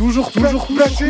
Toujours, 0.00 0.32
toujours 0.32 0.66
placé 0.66 1.04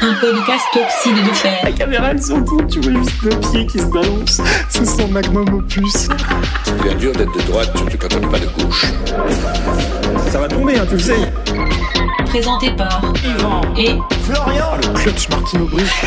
Un 0.00 0.14
podcast 0.20 0.64
toxide 0.72 1.16
de 1.16 1.32
fer. 1.34 1.58
La 1.64 1.72
caméra 1.72 2.12
elle 2.12 2.22
s'entoure, 2.22 2.64
tu 2.68 2.78
vois 2.78 3.02
juste 3.02 3.22
le 3.24 3.30
pied 3.30 3.66
qui 3.66 3.80
se 3.80 3.86
balance. 3.86 4.40
C'est 4.68 4.86
son 4.86 5.08
magnum 5.08 5.52
opus. 5.52 6.08
C'est 6.62 6.98
dur 6.98 7.10
d'être 7.14 7.36
de 7.36 7.42
droite, 7.50 7.76
surtout 7.76 7.98
quand 7.98 8.14
on 8.14 8.20
n'est 8.20 8.28
pas 8.28 8.38
de 8.38 8.46
gauche. 8.62 8.86
Ça 10.30 10.38
va 10.38 10.46
tomber, 10.46 10.78
hein, 10.78 10.86
tu 10.88 10.94
le 10.94 11.00
sais. 11.00 11.32
Présenté 12.26 12.70
par 12.76 13.02
Yvan 13.24 13.62
et 13.76 13.98
Florian 14.22 14.78
Clutch 14.94 15.28
Martino 15.28 15.64
Briche. 15.64 16.04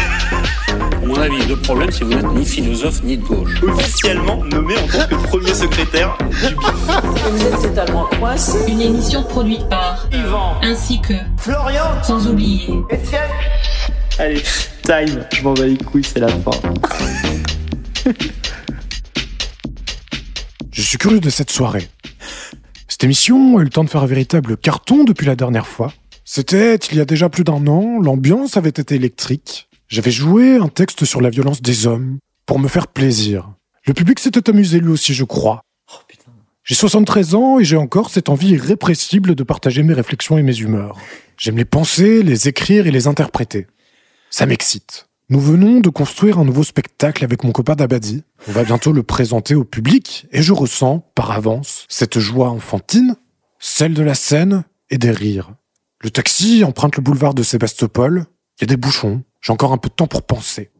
À 0.69 1.05
mon 1.05 1.15
avis, 1.15 1.45
le 1.47 1.55
problème, 1.55 1.89
c'est 1.91 2.01
que 2.01 2.05
vous 2.05 2.13
n'êtes 2.13 2.33
ni 2.33 2.45
philosophe 2.45 3.01
ni 3.03 3.17
de 3.17 3.23
gauche. 3.23 3.61
officiellement 3.63 4.43
nommé 4.45 4.75
en 4.77 4.87
tant 4.87 5.07
que 5.07 5.27
premier 5.27 5.53
secrétaire 5.53 6.17
du 6.29 6.55
BIF. 6.55 7.31
Vous 7.31 7.45
êtes 7.45 7.61
totalement 7.61 8.05
coincé. 8.19 8.57
une 8.71 8.81
émission 8.81 9.23
produite 9.23 9.67
par 9.69 10.07
Yvan 10.11 10.59
ainsi 10.61 11.01
que 11.01 11.13
Florian 11.37 12.03
sans 12.03 12.27
oublier 12.27 12.73
Etienne 12.91 13.29
Allez, 14.19 14.43
time, 14.83 15.25
je 15.33 15.43
m'en 15.43 15.53
bats 15.53 15.65
les 15.65 15.77
couilles, 15.77 16.03
c'est 16.03 16.19
la 16.19 16.27
fin. 16.27 16.51
Je 20.71 20.81
suis 20.81 20.97
curieux 20.97 21.21
de 21.21 21.29
cette 21.29 21.51
soirée. 21.51 21.87
Cette 22.87 23.03
émission 23.05 23.57
a 23.57 23.61
eu 23.61 23.63
le 23.63 23.69
temps 23.69 23.85
de 23.85 23.89
faire 23.89 24.03
un 24.03 24.07
véritable 24.07 24.57
carton 24.57 25.05
depuis 25.05 25.25
la 25.25 25.35
dernière 25.35 25.67
fois. 25.67 25.93
C'était 26.25 26.75
il 26.75 26.97
y 26.97 27.01
a 27.01 27.05
déjà 27.05 27.29
plus 27.29 27.43
d'un 27.43 27.65
an, 27.67 27.99
l'ambiance 28.01 28.57
avait 28.57 28.69
été 28.69 28.95
électrique. 28.95 29.68
J'avais 29.89 30.11
joué 30.11 30.57
un 30.57 30.67
texte 30.67 31.03
sur 31.03 31.19
la 31.19 31.31
violence 31.31 31.63
des 31.63 31.87
hommes 31.87 32.19
pour 32.45 32.59
me 32.59 32.67
faire 32.67 32.87
plaisir. 32.87 33.51
Le 33.87 33.93
public 33.95 34.19
s'était 34.19 34.47
amusé 34.47 34.79
lui 34.79 34.89
aussi, 34.89 35.15
je 35.15 35.23
crois. 35.23 35.63
Oh. 35.91 35.97
J'ai 36.63 36.75
73 36.75 37.33
ans 37.33 37.57
et 37.57 37.63
j'ai 37.63 37.77
encore 37.77 38.11
cette 38.11 38.29
envie 38.29 38.49
irrépressible 38.49 39.33
de 39.33 39.43
partager 39.43 39.81
mes 39.81 39.95
réflexions 39.95 40.37
et 40.37 40.43
mes 40.43 40.55
humeurs. 40.55 40.95
J'aime 41.37 41.57
les 41.57 41.65
penser, 41.65 42.21
les 42.21 42.47
écrire 42.47 42.85
et 42.85 42.91
les 42.91 43.07
interpréter. 43.07 43.65
Ça 44.29 44.45
m'excite. 44.45 45.07
Nous 45.29 45.39
venons 45.39 45.79
de 45.79 45.89
construire 45.89 46.37
un 46.37 46.45
nouveau 46.45 46.63
spectacle 46.63 47.23
avec 47.23 47.43
mon 47.43 47.51
copain 47.51 47.75
Dabadi. 47.75 48.23
On 48.47 48.51
va 48.51 48.63
bientôt 48.63 48.91
le 48.91 49.01
présenter 49.01 49.55
au 49.55 49.63
public 49.63 50.27
et 50.31 50.43
je 50.43 50.53
ressens, 50.53 50.99
par 51.15 51.31
avance, 51.31 51.87
cette 51.89 52.19
joie 52.19 52.49
enfantine, 52.49 53.15
celle 53.57 53.95
de 53.95 54.03
la 54.03 54.13
scène 54.13 54.65
et 54.91 54.99
des 54.99 55.11
rires. 55.11 55.53
Le 56.01 56.11
taxi 56.11 56.63
emprunte 56.63 56.97
le 56.97 57.01
boulevard 57.01 57.33
de 57.33 57.41
Sébastopol. 57.41 58.25
Il 58.57 58.61
y 58.61 58.63
a 58.65 58.67
des 58.67 58.77
bouchons. 58.77 59.23
J'ai 59.41 59.53
encore 59.53 59.73
un 59.73 59.77
peu 59.77 59.89
de 59.89 59.93
temps 59.93 60.07
pour 60.07 60.23
penser. 60.23 60.71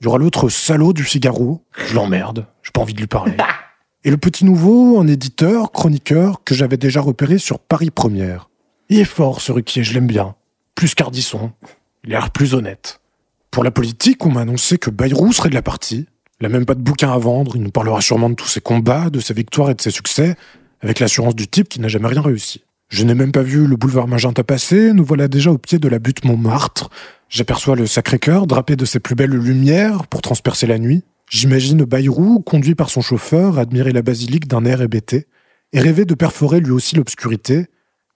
Il 0.00 0.04
y 0.04 0.06
aura 0.08 0.18
l'autre 0.18 0.48
salaud 0.48 0.92
du 0.92 1.04
Figaro. 1.04 1.62
Je 1.76 1.94
l'emmerde. 1.94 2.46
J'ai 2.62 2.70
pas 2.72 2.80
envie 2.80 2.94
de 2.94 3.00
lui 3.00 3.06
parler. 3.06 3.36
Et 4.04 4.10
le 4.10 4.16
petit 4.16 4.44
nouveau, 4.44 5.00
un 5.00 5.08
éditeur, 5.08 5.72
chroniqueur, 5.72 6.44
que 6.44 6.54
j'avais 6.54 6.76
déjà 6.76 7.00
repéré 7.00 7.38
sur 7.38 7.58
Paris 7.58 7.90
Première. 7.90 8.48
Il 8.88 9.00
est 9.00 9.04
fort, 9.04 9.40
ce 9.40 9.50
Ruquier, 9.50 9.82
je 9.82 9.94
l'aime 9.94 10.06
bien. 10.06 10.36
Plus 10.76 10.94
qu'Ardisson. 10.94 11.50
Il 12.04 12.14
a 12.14 12.20
l'air 12.20 12.30
plus 12.30 12.54
honnête. 12.54 13.00
Pour 13.50 13.64
la 13.64 13.70
politique, 13.70 14.24
on 14.24 14.30
m'a 14.30 14.42
annoncé 14.42 14.78
que 14.78 14.90
Bayrou 14.90 15.32
serait 15.32 15.48
de 15.48 15.54
la 15.54 15.62
partie. 15.62 16.06
Il 16.40 16.46
a 16.46 16.50
même 16.50 16.66
pas 16.66 16.74
de 16.74 16.82
bouquin 16.82 17.10
à 17.10 17.18
vendre, 17.18 17.56
il 17.56 17.62
nous 17.62 17.70
parlera 17.70 18.00
sûrement 18.00 18.28
de 18.28 18.34
tous 18.34 18.46
ses 18.46 18.60
combats, 18.60 19.08
de 19.08 19.18
ses 19.18 19.32
victoires 19.34 19.70
et 19.70 19.74
de 19.74 19.80
ses 19.80 19.90
succès, 19.90 20.36
avec 20.82 21.00
l'assurance 21.00 21.34
du 21.34 21.48
type 21.48 21.68
qui 21.68 21.80
n'a 21.80 21.88
jamais 21.88 22.08
rien 22.08 22.20
réussi. 22.20 22.62
Je 22.88 23.04
n'ai 23.04 23.14
même 23.14 23.32
pas 23.32 23.42
vu 23.42 23.66
le 23.66 23.76
boulevard 23.76 24.06
Magenta 24.06 24.44
passer, 24.44 24.92
nous 24.92 25.04
voilà 25.04 25.26
déjà 25.28 25.50
au 25.50 25.58
pied 25.58 25.78
de 25.78 25.88
la 25.88 25.98
butte 25.98 26.24
Montmartre. 26.24 26.88
J'aperçois 27.28 27.74
le 27.74 27.86
Sacré-Cœur 27.86 28.46
drapé 28.46 28.76
de 28.76 28.84
ses 28.84 29.00
plus 29.00 29.16
belles 29.16 29.30
lumières 29.30 30.06
pour 30.06 30.22
transpercer 30.22 30.66
la 30.66 30.78
nuit. 30.78 31.02
J'imagine 31.28 31.84
Bayrou, 31.84 32.40
conduit 32.40 32.76
par 32.76 32.88
son 32.88 33.00
chauffeur, 33.00 33.58
admirer 33.58 33.90
la 33.90 34.02
basilique 34.02 34.46
d'un 34.46 34.64
air 34.64 34.80
hébété, 34.80 35.26
et 35.72 35.80
rêver 35.80 36.04
de 36.04 36.14
perforer 36.14 36.60
lui 36.60 36.70
aussi 36.70 36.94
l'obscurité, 36.94 37.66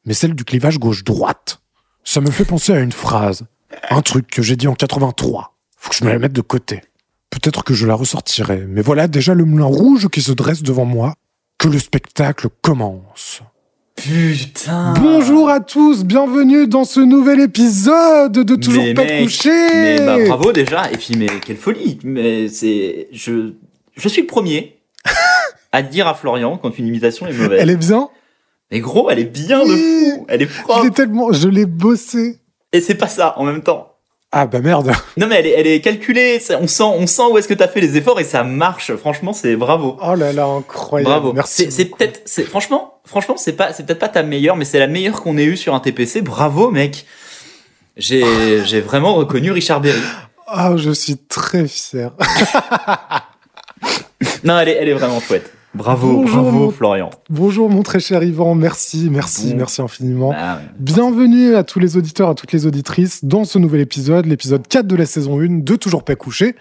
mais 0.07 0.15
celle 0.15 0.35
du 0.35 0.45
clivage 0.45 0.79
gauche-droite. 0.79 1.61
Ça 2.05 2.21
me 2.21 2.31
fait 2.31 2.45
penser 2.45 2.73
à 2.73 2.81
une 2.81 2.93
phrase, 2.93 3.47
un 3.91 4.03
truc 4.03 4.29
que 4.29 4.43
j'ai 4.43 4.57
dit 4.57 4.69
en 4.69 4.75
83. 4.75 5.57
Faut 5.77 5.91
que 5.91 5.97
je 5.97 6.05
me 6.05 6.11
la 6.11 6.19
mette 6.21 6.33
de 6.33 6.41
côté. 6.41 6.83
Peut-être 7.31 7.65
que 7.65 7.75
je 7.75 7.87
la 7.87 7.95
ressortirai, 7.95 8.67
mais 8.69 8.83
voilà 8.83 9.09
déjà 9.09 9.35
le 9.35 9.45
moulin 9.45 9.64
rouge 9.64 10.09
qui 10.09 10.23
se 10.23 10.33
dresse 10.33 10.63
devant 10.63 10.85
moi. 10.85 11.14
Que 11.59 11.69
le 11.69 11.79
spectacle 11.79 12.48
commence. 12.63 13.42
Putain 14.02 14.94
Bonjour 14.98 15.50
à 15.50 15.61
tous, 15.61 16.05
bienvenue 16.05 16.66
dans 16.66 16.84
ce 16.84 17.00
nouvel 17.00 17.38
épisode 17.38 18.33
de 18.33 18.56
Toujours 18.56 18.83
Mais 18.83 18.94
pas 18.94 19.05
mec, 19.05 19.24
couché. 19.24 19.50
Mais 19.50 19.98
bah 19.98 20.16
bravo 20.27 20.52
déjà, 20.52 20.90
et 20.90 20.96
puis 20.96 21.16
mais 21.18 21.27
quelle 21.44 21.58
folie 21.58 21.98
Mais 22.02 22.48
c'est... 22.48 23.08
Je, 23.12 23.52
je 23.94 24.08
suis 24.08 24.22
le 24.22 24.27
premier 24.27 24.78
à 25.72 25.83
dire 25.83 26.08
à 26.08 26.14
Florian 26.14 26.56
quand 26.56 26.78
une 26.78 26.86
imitation 26.86 27.27
est 27.27 27.34
mauvaise. 27.34 27.61
Elle 27.61 27.68
est 27.68 27.77
bien. 27.77 28.08
Mais 28.70 28.80
gros, 28.80 29.11
elle 29.11 29.18
est 29.18 29.24
bien 29.24 29.66
de 29.66 29.70
fou 29.77 30.24
Elle 30.28 30.42
est 30.42 30.46
propre 30.62 30.88
tellement, 30.94 31.32
je 31.32 31.48
l'ai 31.48 31.67
bossé. 31.67 32.38
Et 32.72 32.80
c'est 32.80 32.94
pas 32.94 33.08
ça 33.08 33.34
en 33.38 33.44
même 33.44 33.62
temps. 33.62 33.89
Ah 34.33 34.46
bah 34.46 34.61
merde. 34.61 34.92
Non 35.17 35.27
mais 35.27 35.36
elle 35.36 35.46
est, 35.46 35.55
elle 35.58 35.67
est 35.67 35.80
calculée, 35.80 36.41
on 36.61 36.67
sent, 36.68 36.83
on 36.85 37.07
sent 37.07 37.23
où 37.30 37.39
est-ce 37.39 37.48
que 37.48 37.55
t'as 37.55 37.68
fait 37.68 37.80
les 37.80 37.96
efforts 37.96 38.20
et 38.20 38.24
ça 38.24 38.45
marche. 38.45 38.95
Franchement, 38.95 39.33
c'est 39.33 39.57
bravo. 39.57 39.98
Oh 40.01 40.14
là 40.14 40.33
là, 40.33 40.45
incroyable. 40.45 41.11
Bravo. 41.11 41.33
Merci. 41.33 41.70
C'est 41.70 41.86
peut-être, 41.86 42.23
c'est 42.27 42.45
franchement, 42.45 43.01
franchement, 43.05 43.36
c'est 43.36 43.55
pas, 43.55 43.73
c'est 43.73 43.85
peut-être 43.85 43.98
pas 43.98 44.08
ta 44.08 44.23
meilleure, 44.23 44.57
mais 44.57 44.64
c'est 44.64 44.79
la 44.79 44.86
meilleure 44.86 45.23
qu'on 45.23 45.36
ait 45.36 45.45
eue 45.45 45.57
sur 45.57 45.74
un 45.74 45.80
TPC. 45.80 46.23
Bravo, 46.23 46.70
mec. 46.70 47.07
J'ai, 47.96 48.64
j'ai 48.64 48.80
vraiment 48.80 49.14
reconnu 49.14 49.51
Richard 49.51 49.80
Berry. 49.80 50.01
Ah, 50.47 50.73
je 50.77 50.91
suis 50.91 51.17
très 51.17 51.67
fier. 51.67 52.12
Non, 54.45 54.58
elle 54.58 54.68
est, 54.68 54.77
elle 54.77 54.89
est 54.89 54.95
vraiment 54.95 55.20
chouette. 55.20 55.52
Bravo, 55.73 56.08
Bonjour, 56.23 56.42
bravo, 56.42 56.58
mon- 56.58 56.70
Florian. 56.73 57.11
Bonjour 57.29 57.70
mon 57.70 57.83
très 57.83 58.01
cher 58.01 58.25
Yvan, 58.25 58.57
merci, 58.57 59.08
merci, 59.08 59.55
merci 59.55 59.81
infiniment. 59.81 60.33
Ah 60.36 60.57
ouais. 60.57 60.63
Bienvenue 60.81 61.55
à 61.55 61.63
tous 61.63 61.79
les 61.79 61.97
auditeurs, 61.97 62.29
à 62.29 62.35
toutes 62.35 62.51
les 62.53 62.67
auditrices 62.67 63.25
dans 63.25 63.45
ce 63.45 63.57
nouvel 63.58 63.80
épisode, 63.80 64.27
l'épisode 64.27 64.67
4 64.67 64.86
de 64.89 64.97
la 64.97 65.07
saison 65.07 65.39
1 65.41 65.61
de 65.61 65.77
Toujours 65.77 66.03
pas 66.05 66.17
couché. 66.17 66.57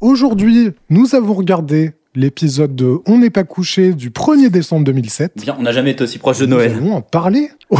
Aujourd'hui, 0.00 0.72
nous 0.88 1.14
avons 1.14 1.34
regardé 1.34 1.92
l'épisode 2.16 2.74
de 2.74 2.98
On 3.06 3.18
n'est 3.18 3.30
pas 3.30 3.44
couché 3.44 3.92
du 3.92 4.10
1er 4.10 4.48
décembre 4.50 4.84
2007. 4.84 5.34
Bien, 5.36 5.54
on 5.56 5.62
n'a 5.62 5.70
jamais 5.72 5.92
été 5.92 6.02
aussi 6.02 6.18
proche 6.18 6.38
de 6.40 6.46
Nous 6.46 6.56
Noël. 6.56 6.72
allons 6.76 6.94
en 6.94 7.02
parler. 7.02 7.50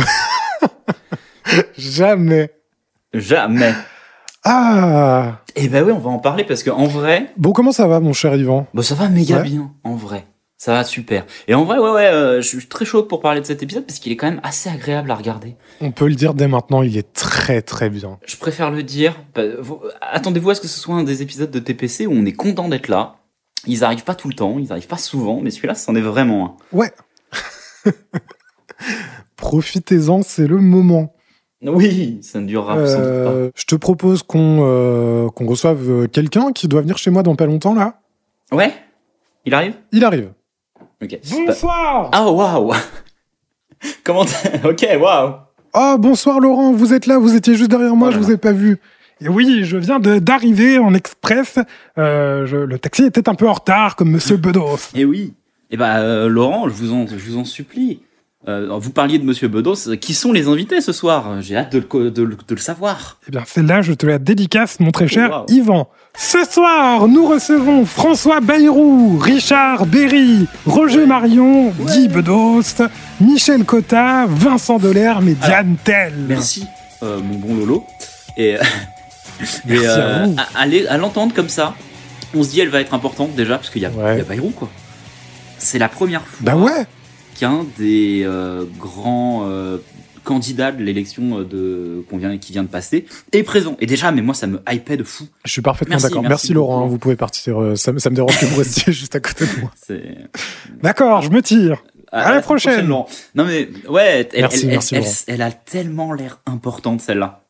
Jamais. 1.77 2.51
Jamais. 3.13 3.75
Ah 4.45 5.41
Eh 5.57 5.67
ben 5.69 5.85
oui, 5.85 5.91
on 5.93 5.99
va 5.99 6.11
en 6.11 6.19
parler 6.21 6.45
parce 6.45 6.63
que 6.63 6.71
en 6.71 6.85
vrai, 6.87 7.33
Bon, 7.37 7.51
comment 7.53 7.73
ça 7.73 7.89
va 7.89 7.99
mon 7.99 8.13
cher 8.13 8.37
Yvan? 8.37 8.69
Bon, 8.73 8.83
ça 8.83 8.95
va 8.95 9.09
méga 9.09 9.39
Ouais. 9.39 9.43
bien, 9.43 9.73
en 9.83 9.97
vrai. 9.97 10.27
Ça 10.61 10.75
va 10.75 10.85
super. 10.85 11.25
Et 11.49 11.55
en 11.55 11.65
vrai, 11.65 11.79
ouais, 11.79 11.91
ouais, 11.91 12.05
euh, 12.09 12.43
je 12.43 12.47
suis 12.47 12.67
très 12.67 12.85
chaud 12.85 13.03
pour 13.03 13.21
parler 13.23 13.41
de 13.41 13.47
cet 13.47 13.63
épisode 13.63 13.87
parce 13.87 13.99
qu'il 13.99 14.13
est 14.13 14.17
quand 14.17 14.27
même 14.31 14.43
assez 14.43 14.69
agréable 14.69 15.11
à 15.11 15.15
regarder. 15.15 15.57
On 15.81 15.91
peut 15.91 16.07
le 16.07 16.15
dire 16.15 16.35
dès 16.35 16.49
maintenant, 16.49 16.83
il 16.83 16.99
est 16.99 17.15
très 17.15 17.63
très 17.63 17.89
bien. 17.89 18.19
Je 18.27 18.37
préfère 18.37 18.71
le 18.71 18.83
dire. 18.83 19.17
bah, 19.35 19.41
vous- 19.59 19.81
Attendez-vous 20.03 20.51
à 20.51 20.55
ce 20.55 20.61
que 20.61 20.69
ce 20.69 20.79
soit 20.79 20.97
un 20.97 21.03
des 21.03 21.23
épisodes 21.23 21.51
de 21.51 21.59
TPC 21.61 22.07
où 22.07 22.13
on 22.13 22.27
est 22.27 22.35
content 22.35 22.69
d'être 22.69 22.89
là. 22.89 23.17
Ils 23.67 23.85
arrivent 23.85 24.05
pas 24.05 24.15
tout 24.15 24.29
le 24.29 24.35
temps, 24.35 24.59
ils 24.59 24.71
arrivent 24.71 24.87
pas 24.87 24.99
souvent, 24.99 25.41
mais 25.41 25.51
celui-là, 25.51 25.75
c'en 25.75 25.95
est 25.95 26.03
vraiment 26.03 26.59
un. 26.73 26.77
Ouais. 26.77 26.93
Profitez-en, 29.37 30.21
c'est 30.21 30.47
le 30.47 30.59
moment. 30.59 31.15
Oui, 31.63 32.19
ça 32.23 32.39
ne 32.39 32.47
durera 32.47 32.87
sans 32.87 32.97
doute 32.99 33.07
pas. 33.07 33.31
Euh, 33.33 33.51
je 33.55 33.65
te 33.65 33.77
propose 33.77 34.23
qu'on 34.23 34.59
euh, 34.61 35.27
reçoive 35.39 35.91
euh, 35.91 36.07
quelqu'un 36.07 36.53
qui 36.53 36.69
doit 36.69 36.83
venir 36.83 36.99
chez 36.99 37.11
moi 37.11 37.23
dans 37.23 37.35
pas 37.35 37.47
longtemps 37.47 37.75
là. 37.75 38.01
Ouais 38.53 38.75
Il 39.47 39.55
arrive? 39.55 39.75
Il 39.93 40.05
arrive. 40.05 40.33
Bonsoir 41.47 42.11
Ah, 42.13 42.31
waouh 42.31 42.73
Comment 44.05 44.27
Ok, 44.65 44.87
waouh 45.01 45.35
Oh, 45.73 45.97
bonsoir 45.99 46.41
Laurent, 46.41 46.73
vous 46.73 46.93
êtes 46.93 47.07
là, 47.07 47.19
vous 47.19 47.35
étiez 47.37 47.55
juste 47.55 47.71
derrière 47.71 47.95
moi, 47.95 48.11
je 48.11 48.19
vous 48.19 48.31
ai 48.33 48.37
pas 48.37 48.53
vu. 48.53 48.79
Et 49.23 49.29
oui, 49.29 49.65
je 49.65 49.77
viens 49.77 50.01
d'arriver 50.01 50.79
en 50.79 50.93
express. 50.95 51.59
Euh, 51.97 52.45
je- 52.47 52.57
le 52.57 52.79
taxi 52.79 53.05
était 53.05 53.29
un 53.29 53.35
peu 53.35 53.49
en 53.49 53.53
retard, 53.53 53.95
comme 53.97 54.11
Monsieur 54.11 54.37
Bedos. 54.37 54.79
Eh 54.95 55.05
oui 55.05 55.35
Eh 55.71 55.77
bah, 55.77 55.99
euh, 55.99 56.29
Laurent, 56.29 56.69
je 56.69 56.75
vous 56.75 56.93
en, 56.93 57.07
je 57.07 57.15
vous 57.17 57.39
en 57.39 57.45
supplie. 57.45 58.01
Euh, 58.49 58.69
vous 58.79 58.91
parliez 58.91 59.19
de 59.19 59.25
Monsieur 59.25 59.49
Bedos. 59.49 59.95
Qui 60.01 60.15
sont 60.15 60.33
les 60.33 60.49
invités 60.49 60.81
ce 60.81 60.93
soir? 60.93 61.43
J'ai 61.43 61.57
hâte 61.57 61.73
de 61.73 61.79
le, 61.79 61.85
co- 61.85 62.09
de 62.09 62.23
le- 62.23 62.37
de 62.37 62.55
le 62.55 62.61
savoir. 62.61 63.19
Eh 63.29 63.31
bien, 63.31 63.43
celle-là, 63.47 63.83
je 63.83 63.93
te 63.93 64.07
la 64.07 64.19
dédicace, 64.19 64.81
mon 64.81 64.93
très 64.93 65.09
cher 65.09 65.29
Oh, 65.31 65.37
wow. 65.41 65.57
Yvan. 65.57 65.89
Ce 66.17 66.39
soir, 66.51 67.07
nous 67.07 67.27
recevons 67.27 67.85
François 67.85 68.41
Bayrou, 68.41 69.19
Richard 69.19 69.85
Berry, 69.85 70.47
Roger 70.65 71.05
Marion, 71.05 71.71
Guy 71.81 72.09
Bedos, 72.09 72.83
Michel 73.21 73.65
Cotta, 73.65 74.25
Vincent 74.27 74.79
Delerme 74.79 75.29
et 75.29 75.35
Diane 75.35 75.77
Tell. 75.85 76.15
Merci, 76.27 76.65
euh, 77.03 77.21
mon 77.21 77.35
bon 77.39 77.55
Lolo. 77.57 77.85
Et, 78.39 78.57
Merci 79.39 79.61
et, 79.69 79.87
à 79.87 79.91
euh, 79.99 80.25
vous. 80.25 80.37
à, 80.39 80.63
à 80.95 80.97
l'entendre 80.97 81.35
comme 81.35 81.51
ça, 81.51 81.75
on 82.35 82.43
se 82.43 82.49
dit 82.49 82.61
elle 82.61 82.71
va 82.71 82.81
être 82.81 82.95
importante 82.95 83.35
déjà, 83.35 83.57
parce 83.59 83.69
qu'il 83.69 83.87
Ouais. 83.87 84.17
y 84.17 84.21
a 84.21 84.25
Bayrou, 84.25 84.49
quoi. 84.51 84.71
C'est 85.59 85.79
la 85.79 85.91
première 85.91 86.23
fois 86.23 86.39
Bah 86.41 86.57
ouais 86.57 86.87
qu'un 87.39 87.65
des 87.79 88.23
euh, 88.25 88.65
grands 88.79 89.47
euh, 89.49 89.79
candidat 90.25 90.71
de 90.73 90.83
l'élection 90.83 91.41
euh, 91.41 91.45
de 91.45 92.05
qu'on 92.11 92.19
vient 92.19 92.37
qui 92.39 92.53
vient 92.53 92.63
de 92.63 92.69
passer 92.69 93.07
est 93.33 93.43
présent. 93.43 93.77
Et 93.81 93.87
déjà, 93.87 94.13
mais 94.13 94.23
moi 94.23 94.35
ça 94.35 94.47
me 94.47 94.61
hypait 94.71 94.97
de 94.97 95.05
fou. 95.05 95.25
Je 95.45 95.51
suis 95.53 95.63
parfaitement 95.63 95.97
d'accord. 95.97 96.23
merci 96.23 96.29
Merci, 96.29 96.53
Laurent, 96.53 96.85
hein, 96.85 96.89
vous 96.89 96.99
pouvez 96.99 97.17
partir. 97.17 97.61
euh, 97.61 97.77
ça, 97.77 97.93
me- 97.93 97.99
ça 97.99 98.11
me 98.11 98.15
dérange 98.17 98.39
que 98.39 98.45
vous 98.47 98.59
restiez 98.59 98.93
juste 98.93 99.15
à 99.17 99.21
côté 99.21 99.47
de 99.47 99.61
moi. 99.61 99.71
D'accord, 100.83 101.23
je 101.23 101.31
me 101.31 101.43
tire. 101.43 101.83
À 102.13 102.33
la 102.35 102.41
prochaine. 102.43 102.87
Non 102.89 103.07
mais 103.35 103.69
ouais, 103.89 104.29
elle, 104.33 104.41
Merci, 104.41 104.63
elle- 104.65 104.69
merci, 104.71 104.95
elle- 104.97 105.05
elle 105.35 105.43
a 105.43 105.53
tellement 105.53 106.13
l'air 106.13 106.41
importante 106.47 107.01
celle-là 107.01 107.45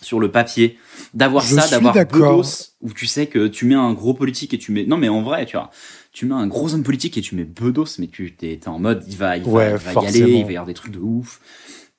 sur 0.00 0.18
le 0.20 0.30
papier 0.30 0.78
d'avoir 1.12 1.42
ça, 1.44 1.68
d'avoir. 1.68 1.92
Bedos 1.92 2.68
où 2.80 2.92
tu 2.92 3.06
sais 3.06 3.26
que 3.26 3.48
tu 3.48 3.66
mets 3.66 3.74
un 3.74 3.92
gros 3.92 4.14
politique 4.14 4.54
et 4.54 4.58
tu 4.58 4.70
mets 4.72 4.86
non 4.86 4.96
mais 4.96 5.08
en 5.08 5.22
vrai 5.22 5.44
tu 5.44 5.56
vois 5.56 5.70
tu 6.18 6.26
mets 6.26 6.34
un 6.34 6.48
gros 6.48 6.74
homme 6.74 6.82
politique 6.82 7.16
et 7.16 7.20
tu 7.20 7.36
mets 7.36 7.44
Bedos 7.44 7.84
mais 8.00 8.08
tu 8.08 8.34
t'es 8.34 8.58
en 8.66 8.80
mode 8.80 9.04
il 9.06 9.16
va 9.16 9.36
il 9.36 9.44
va, 9.44 9.50
Ouais, 9.50 9.70
il 9.70 9.94
va 9.94 10.02
y 10.02 10.06
aller 10.08 10.18
il 10.18 10.44
va 10.44 10.50
y 10.50 10.56
avoir 10.56 10.66
des 10.66 10.74
trucs 10.74 10.92
de 10.92 10.98
ouf 10.98 11.40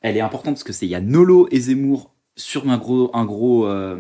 elle 0.01 0.18
est 0.18 0.21
importante 0.21 0.56
parce 0.56 0.66
que 0.66 0.74
c'est 0.74 0.86
il 0.86 0.89
y 0.89 0.95
a 0.95 1.00
Nolo 1.00 1.48
et 1.51 1.60
Zemmour 1.62 2.12
sur 2.36 2.69
un 2.69 2.77
gros 2.77 3.10
un 3.13 3.24
gros 3.24 3.66
euh, 3.68 3.98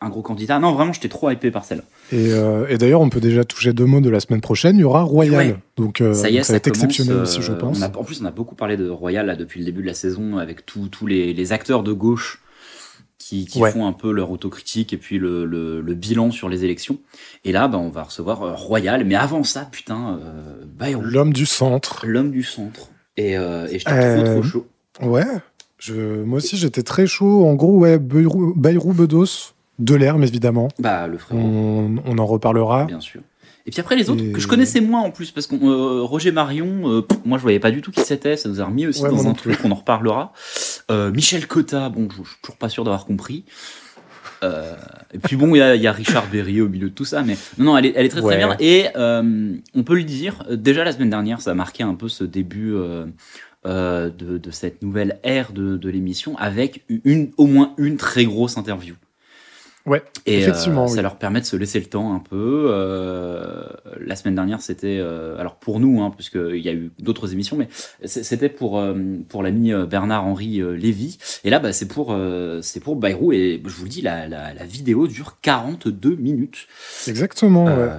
un 0.00 0.08
gros 0.08 0.22
candidat 0.22 0.60
non 0.60 0.72
vraiment 0.72 0.92
j'étais 0.92 1.08
trop 1.08 1.30
hypé 1.30 1.50
par 1.50 1.64
celle 1.64 1.82
Et, 2.12 2.32
euh, 2.32 2.68
et 2.68 2.78
d'ailleurs, 2.78 3.00
on 3.00 3.08
peut 3.08 3.18
déjà 3.18 3.42
toucher 3.44 3.72
deux 3.72 3.86
mots 3.86 4.00
de 4.00 4.10
la 4.10 4.20
semaine 4.20 4.40
prochaine. 4.40 4.76
Il 4.76 4.82
y 4.82 4.84
aura 4.84 5.02
Royal. 5.02 5.34
Ouais. 5.34 5.56
Donc, 5.76 6.00
euh, 6.00 6.14
ça 6.14 6.30
y 6.30 6.34
est, 6.34 6.36
donc 6.36 6.44
ça, 6.44 6.52
va 6.52 6.56
être 6.58 6.64
commence, 6.70 6.84
exceptionnel 6.84 7.16
euh, 7.16 7.22
aussi, 7.22 7.42
je 7.42 7.52
pense. 7.52 7.78
on 7.78 7.82
a- 7.82 7.88
en 7.98 8.04
plus, 8.04 8.20
on 8.22 8.26
a 8.26 8.30
beaucoup 8.30 8.54
parlé 8.54 8.76
de 8.76 8.88
Royal 8.88 9.26
là, 9.26 9.34
depuis 9.34 9.58
le 9.58 9.66
début 9.66 9.82
de 9.82 9.88
la 9.88 9.94
saison 9.94 10.36
avec 10.38 10.64
tous 10.64 10.86
tous 10.88 11.08
les, 11.08 11.32
les 11.34 11.52
acteurs 11.52 11.82
de 11.82 11.92
gauche 11.92 12.40
qui, 13.28 13.44
qui 13.46 13.58
Ouais. 13.60 13.72
font 13.72 13.86
un 13.86 13.92
peu 13.92 14.12
leur 14.12 14.30
autocritique 14.30 14.92
et 14.92 14.96
puis 14.96 15.18
le, 15.18 15.44
le, 15.44 15.80
le 15.80 15.94
bilan 15.94 16.30
sur 16.30 16.48
les 16.48 16.64
élections. 16.64 16.98
Et 17.44 17.50
là, 17.50 17.66
bah, 17.66 17.78
on 17.78 17.88
va 17.88 18.04
recevoir 18.04 18.42
euh, 18.42 18.52
Royal. 18.54 19.04
Mais 19.04 19.16
avant 19.16 19.42
ça, 19.42 19.66
putain, 19.70 20.20
euh, 20.22 20.62
Bayrou, 20.64 21.02
L'homme 21.02 21.32
du 21.32 21.44
centre. 21.46 22.04
l'homme 22.06 22.30
du 22.30 22.44
centre. 22.44 22.88
Et, 23.16 23.36
euh, 23.36 23.66
et 23.66 23.78
j'étais 23.80 23.90
Euh, 23.92 24.24
trop 24.24 24.32
trop 24.34 24.42
chaud. 24.42 24.66
Ouais. 25.02 25.24
Je, 25.78 26.22
moi 26.22 26.36
aussi, 26.38 26.56
j'étais 26.56 26.82
très 26.82 27.06
chaud. 27.06 27.44
En 27.46 27.54
gros, 27.54 27.76
ouais, 27.78 27.98
Bayrou, 27.98 28.54
Bayrou 28.54 28.92
Bedos, 28.92 29.52
de 29.78 29.94
l'herbe, 29.94 30.22
évidemment. 30.22 30.68
Bah, 30.78 31.06
le 31.08 31.18
frérot, 31.18 31.40
On, 31.42 31.96
on 32.06 32.18
en 32.18 32.26
reparlera. 32.26 32.84
bien 32.84 33.00
sûr. 33.00 33.20
Et 33.68 33.72
puis 33.72 33.80
après 33.80 33.96
les 33.96 34.08
autres 34.10 34.22
Et- 34.22 34.30
que 34.30 34.38
je 34.40 34.46
connaissais 34.46 34.80
moins 34.80 35.00
en 35.00 35.10
plus 35.10 35.32
parce 35.32 35.48
que 35.48 35.56
euh, 35.56 36.02
Roger 36.04 36.30
Marion, 36.30 36.88
euh, 36.88 37.02
pff, 37.02 37.18
moi 37.24 37.36
je 37.36 37.42
voyais 37.42 37.58
pas 37.58 37.72
du 37.72 37.82
tout 37.82 37.90
qui 37.90 38.00
c'était, 38.02 38.36
ça 38.36 38.48
nous 38.48 38.60
a 38.60 38.64
remis 38.64 38.86
aussi 38.86 39.02
Ouais, 39.02 39.10
dans 39.10 39.26
un 39.26 39.32
truc, 39.34 39.58
on 39.64 39.72
en 39.72 39.74
reparlera. 39.74 40.32
Euh, 40.90 41.10
Michel 41.10 41.46
Cotta, 41.46 41.88
bon 41.88 42.08
je, 42.10 42.22
je 42.22 42.28
suis 42.30 42.38
toujours 42.42 42.56
pas 42.56 42.68
sûr 42.68 42.84
d'avoir 42.84 43.04
compris. 43.06 43.44
Euh, 44.42 44.74
et 45.12 45.18
puis 45.18 45.36
bon 45.36 45.54
il 45.54 45.58
y 45.58 45.78
y 45.80 45.86
a 45.86 45.92
Richard 45.92 46.26
Berry 46.28 46.60
au 46.60 46.68
milieu 46.68 46.90
de 46.90 46.94
tout 46.94 47.04
ça, 47.06 47.22
mais 47.22 47.36
non 47.58 47.64
non 47.66 47.78
elle 47.78 47.86
est, 47.86 47.92
elle 47.96 48.04
est 48.06 48.10
très 48.10 48.20
très 48.20 48.36
bien 48.36 48.48
et 48.60 48.86
euh, 48.96 49.54
on 49.74 49.82
peut 49.82 49.94
le 49.96 50.04
dire 50.04 50.42
euh, 50.50 50.56
déjà 50.56 50.84
la 50.84 50.92
semaine 50.92 51.10
dernière 51.10 51.40
ça 51.40 51.52
a 51.52 51.54
marqué 51.54 51.82
un 51.82 51.94
peu 51.94 52.08
ce 52.08 52.24
début. 52.24 52.74
euh, 52.74 53.06
euh, 53.66 54.10
de, 54.10 54.38
de 54.38 54.50
cette 54.52 54.80
nouvelle 54.82 55.18
ère 55.24 55.50
de, 55.52 55.76
de 55.76 55.88
l'émission 55.90 56.36
avec 56.38 56.84
une, 57.04 57.32
au 57.36 57.46
moins 57.46 57.74
une 57.78 57.96
très 57.96 58.24
grosse 58.24 58.56
interview. 58.58 58.94
Ouais, 59.86 60.02
Et 60.26 60.38
effectivement, 60.38 60.84
euh, 60.84 60.88
ça 60.88 60.96
oui. 60.96 61.02
leur 61.02 61.16
permet 61.16 61.40
de 61.40 61.44
se 61.44 61.56
laisser 61.56 61.78
le 61.78 61.86
temps 61.86 62.12
un 62.12 62.18
peu. 62.18 62.66
Euh, 62.70 63.62
la 64.04 64.16
semaine 64.16 64.34
dernière, 64.34 64.60
c'était 64.60 64.98
euh, 64.98 65.38
alors 65.38 65.56
pour 65.56 65.78
nous, 65.78 66.02
hein, 66.02 66.10
puisque 66.14 66.34
il 66.36 66.60
y 66.60 66.68
a 66.68 66.72
eu 66.72 66.90
d'autres 66.98 67.32
émissions, 67.32 67.56
mais 67.56 67.68
c'était 68.04 68.48
pour 68.48 68.78
euh, 68.78 68.94
pour 69.28 69.42
l'ami 69.44 69.72
euh, 69.72 69.86
Bernard-Henri 69.86 70.60
euh, 70.60 70.72
Lévy. 70.72 71.18
Et 71.44 71.50
là, 71.50 71.60
bah, 71.60 71.72
c'est 71.72 71.86
pour 71.88 72.08
euh, 72.10 72.60
c'est 72.62 72.80
pour 72.80 72.96
Bayrou. 72.96 73.32
Et 73.32 73.62
je 73.64 73.70
vous 73.70 73.84
le 73.84 73.90
dis, 73.90 74.02
la, 74.02 74.26
la, 74.26 74.52
la 74.54 74.64
vidéo 74.64 75.06
dure 75.06 75.38
42 75.40 76.16
minutes. 76.16 76.66
Exactement, 77.06 77.66
ouais. 77.66 77.90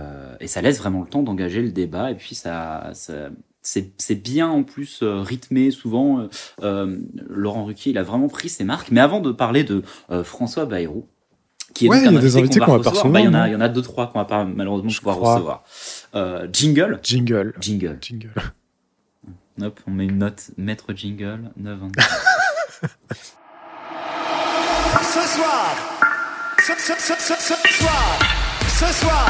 Et 0.41 0.47
ça 0.47 0.61
laisse 0.61 0.79
vraiment 0.79 1.01
le 1.01 1.07
temps 1.07 1.23
d'engager 1.23 1.61
le 1.61 1.71
débat. 1.71 2.11
Et 2.11 2.15
puis 2.15 2.35
ça, 2.35 2.91
ça 2.93 3.29
c'est 3.67 3.91
c'est 3.97 4.15
bien 4.15 4.47
en 4.47 4.63
plus 4.63 5.01
euh, 5.03 5.21
rythmé 5.21 5.71
souvent. 5.71 6.19
Euh, 6.19 6.27
euh, 6.63 6.97
Laurent 7.29 7.65
Ruquier, 7.65 7.91
il 7.91 7.97
a 7.97 8.03
vraiment 8.03 8.29
pris 8.29 8.49
ses 8.49 8.63
marques. 8.63 8.91
Mais 8.91 9.01
avant 9.01 9.19
de 9.19 9.31
parler 9.31 9.63
de 9.63 9.83
François 10.23 10.65
Bayrou, 10.65 11.05
qui 11.73 11.85
est 11.85 11.89
Ouais, 11.89 11.97
donc 11.99 12.07
un 12.07 12.11
il 12.11 12.15
y 12.15 12.17
a 12.17 12.21
des 12.21 12.37
invité 12.37 12.39
invités 12.39 12.59
qu'on 12.59 12.77
va 12.77 12.83
pas 12.83 12.89
recevoir, 12.91 13.13
bah, 13.13 13.19
il 13.19 13.25
y 13.25 13.27
en 13.27 13.33
a, 13.33 13.47
il 13.47 13.53
y 13.53 13.55
en 13.55 13.61
a 13.61 13.69
deux 13.69 13.81
trois 13.81 14.07
qu'on 14.07 14.19
va 14.19 14.25
pas 14.25 14.43
malheureusement 14.45 14.89
Je 14.89 14.97
pouvoir 14.99 15.17
crois. 15.17 15.33
recevoir. 15.35 15.63
Euh, 16.15 16.47
jingle, 16.51 16.99
Jingle. 17.03 17.53
jingle. 17.59 17.97
Jingle. 18.01 18.31
Hop, 19.61 19.79
on 19.87 19.91
met 19.91 20.05
une 20.05 20.19
note 20.19 20.51
maître 20.57 20.93
jingle 20.93 21.51
9 21.57 21.79
Ce 25.01 25.27
soir, 25.35 25.75
ce, 26.59 26.73
ce, 26.77 26.93
ce, 26.99 27.13
ce, 27.19 27.33
ce 27.39 27.53
soir, 27.77 28.19
ce 28.67 28.93
soir, 28.93 29.29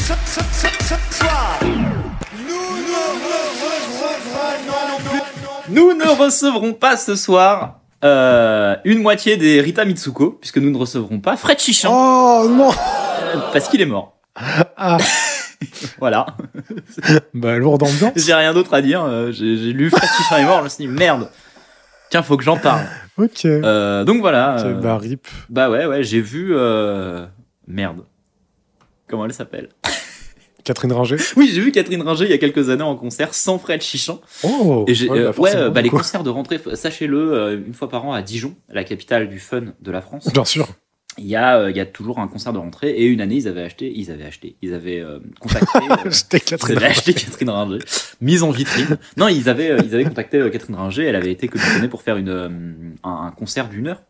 ce, 0.00 0.12
ce, 0.26 0.40
ce, 0.40 0.68
ce 0.84 1.18
soir, 1.18 1.58
nous 1.62 2.66
ne 2.84 2.98
recevrons 3.28 5.02
pas 5.10 5.68
Nous 5.68 5.94
ne 5.94 6.08
recevrons 6.24 6.72
pas 6.74 6.96
ce 6.96 7.14
soir 7.16 7.80
euh, 8.04 8.76
une 8.84 9.00
moitié 9.00 9.36
des 9.36 9.60
Rita 9.60 9.84
Mitsuko, 9.84 10.32
puisque 10.40 10.58
nous 10.58 10.70
ne 10.70 10.76
recevrons 10.78 11.20
pas 11.20 11.36
Fred 11.36 11.58
Chichan, 11.58 11.90
Oh 11.92 12.48
non 12.48 12.70
euh, 12.70 13.40
parce 13.52 13.68
qu'il 13.68 13.80
est 13.80 13.86
mort. 13.86 14.16
ah, 14.76 14.98
Voilà. 16.00 16.26
Bah, 17.34 17.56
lourde 17.56 17.82
ambiance. 17.84 18.12
J'ai 18.16 18.34
rien 18.34 18.52
d'autre 18.52 18.74
à 18.74 18.82
dire. 18.82 19.04
euh, 19.04 19.30
J'ai 19.32 19.44
lu 19.72 19.90
Fred 19.90 20.08
Chichan 20.18 20.36
est 20.38 20.44
mort, 20.44 20.58
je 20.58 20.64
me 20.64 20.68
suis 20.68 20.84
dit 20.86 20.90
merde. 20.90 21.28
Tiens, 22.10 22.22
faut 22.22 22.36
que 22.36 22.44
j'en 22.44 22.56
parle. 22.56 22.82
Ok. 23.16 23.44
Euh, 23.44 24.04
donc 24.04 24.20
voilà. 24.20 24.58
Euh, 24.60 24.74
bah, 24.74 24.98
rip. 24.98 25.26
bah 25.48 25.70
ouais, 25.70 25.86
ouais, 25.86 26.02
j'ai 26.02 26.20
vu. 26.20 26.48
Euh... 26.56 27.26
Merde. 27.68 28.04
Comment 29.08 29.24
elle 29.26 29.32
s'appelle? 29.32 29.68
Catherine 30.64 30.92
Ringer? 30.92 31.16
Oui, 31.36 31.50
j'ai 31.52 31.60
vu 31.60 31.72
Catherine 31.72 32.02
Ringer 32.02 32.24
il 32.24 32.30
y 32.30 32.34
a 32.34 32.38
quelques 32.38 32.70
années 32.70 32.82
en 32.82 32.96
concert 32.96 33.34
sans 33.34 33.58
Fred 33.58 33.82
Chichan. 33.82 34.20
Oh 34.42 34.84
Et 34.86 34.92
ouais, 34.92 35.10
euh, 35.10 35.32
bah, 35.32 35.42
ouais, 35.42 35.70
bah, 35.70 35.82
les 35.82 35.90
concerts 35.90 36.22
de 36.22 36.30
rentrée, 36.30 36.60
sachez-le, 36.74 37.32
euh, 37.32 37.56
une 37.66 37.74
fois 37.74 37.88
par 37.88 38.04
an 38.06 38.12
à 38.12 38.22
Dijon, 38.22 38.54
la 38.68 38.84
capitale 38.84 39.28
du 39.28 39.38
fun 39.38 39.62
de 39.80 39.90
la 39.90 40.00
France. 40.00 40.28
Bien 40.32 40.44
sûr. 40.44 40.68
Il 41.18 41.26
y 41.26 41.36
a, 41.36 41.58
euh, 41.58 41.70
il 41.70 41.76
y 41.76 41.80
a 41.80 41.84
toujours 41.84 42.20
un 42.20 42.28
concert 42.28 42.54
de 42.54 42.58
rentrée 42.58 42.90
et 42.90 43.04
une 43.04 43.20
année 43.20 43.34
ils 43.36 43.46
avaient 43.46 43.62
acheté, 43.62 43.92
ils 43.94 44.10
avaient 44.10 44.24
acheté, 44.24 44.56
ils 44.62 44.72
avaient 44.72 45.00
euh, 45.00 45.18
contacté. 45.40 45.78
euh, 45.90 46.10
J'étais 46.10 46.38
Ils 46.38 46.42
Catherine 46.44 46.76
avaient 46.78 46.86
acheté 46.86 47.12
Catherine 47.12 47.50
Ringer, 47.50 47.78
mise 48.22 48.42
en 48.42 48.50
vitrine. 48.50 48.96
Non, 49.18 49.28
ils 49.28 49.50
avaient, 49.50 49.72
euh, 49.72 49.78
ils 49.84 49.94
avaient 49.94 50.04
contacté 50.04 50.38
Catherine 50.50 50.74
Ringer. 50.76 51.04
Elle 51.04 51.16
avait 51.16 51.32
été 51.32 51.48
commissionnée 51.48 51.88
pour 51.88 52.00
faire 52.00 52.16
une, 52.16 52.94
un, 53.04 53.10
un 53.26 53.30
concert 53.30 53.68
d'une 53.68 53.88
heure. 53.88 54.02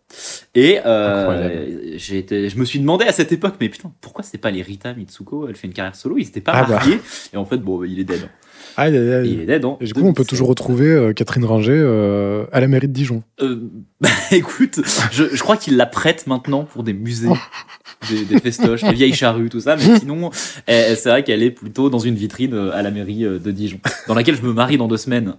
Et 0.55 0.79
euh, 0.87 1.97
j'ai 1.97 2.19
été, 2.19 2.49
je 2.49 2.57
me 2.59 2.65
suis 2.65 2.79
demandé 2.79 3.05
à 3.05 3.13
cette 3.13 3.33
époque, 3.33 3.55
mais 3.61 3.69
putain, 3.69 3.93
pourquoi 4.01 4.23
c'est 4.23 4.39
pas 4.39 4.51
les 4.53 4.63
Rita 4.63 4.95
Mitsuko? 4.95 5.49
Elle 5.49 5.57
fait 5.57 5.67
une 5.67 5.73
carrière 5.73 5.97
solo. 5.97 6.19
Ils 6.19 6.29
étaient 6.29 6.41
pas 6.41 6.53
Ah 6.55 6.63
bah. 6.65 6.75
mariés. 6.75 7.01
Et 7.33 7.37
en 7.37 7.45
fait, 7.45 7.59
bon, 7.59 7.83
il 7.83 7.99
est 7.99 8.05
dead. 8.05 8.29
Aïe, 8.77 8.97
aïe, 8.97 9.05
Il 9.07 9.13
aïe. 9.13 9.41
est 9.43 9.47
dead. 9.47 9.65
hein. 9.65 9.77
Et 9.81 9.85
du 9.85 9.95
coup, 9.95 10.03
on 10.07 10.13
peut 10.15 10.25
toujours 10.25 10.49
retrouver 10.49 10.87
euh, 10.89 11.13
Catherine 11.13 11.45
Ringer 11.45 11.73
euh, 11.73 12.47
à 12.53 12.61
la 12.61 12.69
mairie 12.69 12.89
de 12.89 12.93
Dijon. 12.93 13.23
Euh, 13.41 13.61
bah, 14.01 14.09
écoute, 14.31 14.81
je, 15.13 15.25
je 15.35 15.43
crois 15.43 15.57
qu'il 15.57 15.77
la 15.77 15.87
prête 15.87 16.27
maintenant 16.27 16.65
pour 16.65 16.83
des 16.83 16.93
musées, 16.93 17.29
des, 18.11 18.25
des 18.25 18.41
festoches, 18.41 18.83
des 18.83 18.93
vieilles 18.93 19.15
charrues, 19.15 19.49
tout 19.51 19.61
ça. 19.61 19.77
Mais 19.77 19.99
sinon, 19.99 20.31
eh, 20.69 20.95
c'est 20.97 21.09
vrai 21.11 21.23
qu'elle 21.25 21.43
est 21.43 21.51
plutôt 21.51 21.91
dans 21.91 21.99
une 21.99 22.15
vitrine 22.15 22.55
à 22.73 22.83
la 22.83 22.91
mairie 22.91 23.23
de 23.25 23.51
Dijon, 23.51 23.79
dans 24.09 24.15
laquelle 24.15 24.37
je 24.37 24.43
me 24.43 24.53
marie 24.53 24.79
dans 24.79 24.89
deux 24.89 24.97
semaines. 24.97 25.35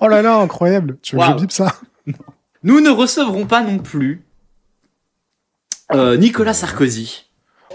Oh 0.00 0.06
là 0.08 0.22
là, 0.22 0.36
incroyable. 0.36 0.98
Tu 1.02 1.16
veux 1.16 1.22
que 1.22 1.28
je 1.28 1.40
bip 1.42 1.52
ça? 1.52 1.74
Nous 2.62 2.80
ne 2.80 2.90
recevrons 2.90 3.46
pas 3.46 3.62
non 3.62 3.78
plus 3.78 4.22
Nicolas 5.94 6.54
Sarkozy. 6.54 7.24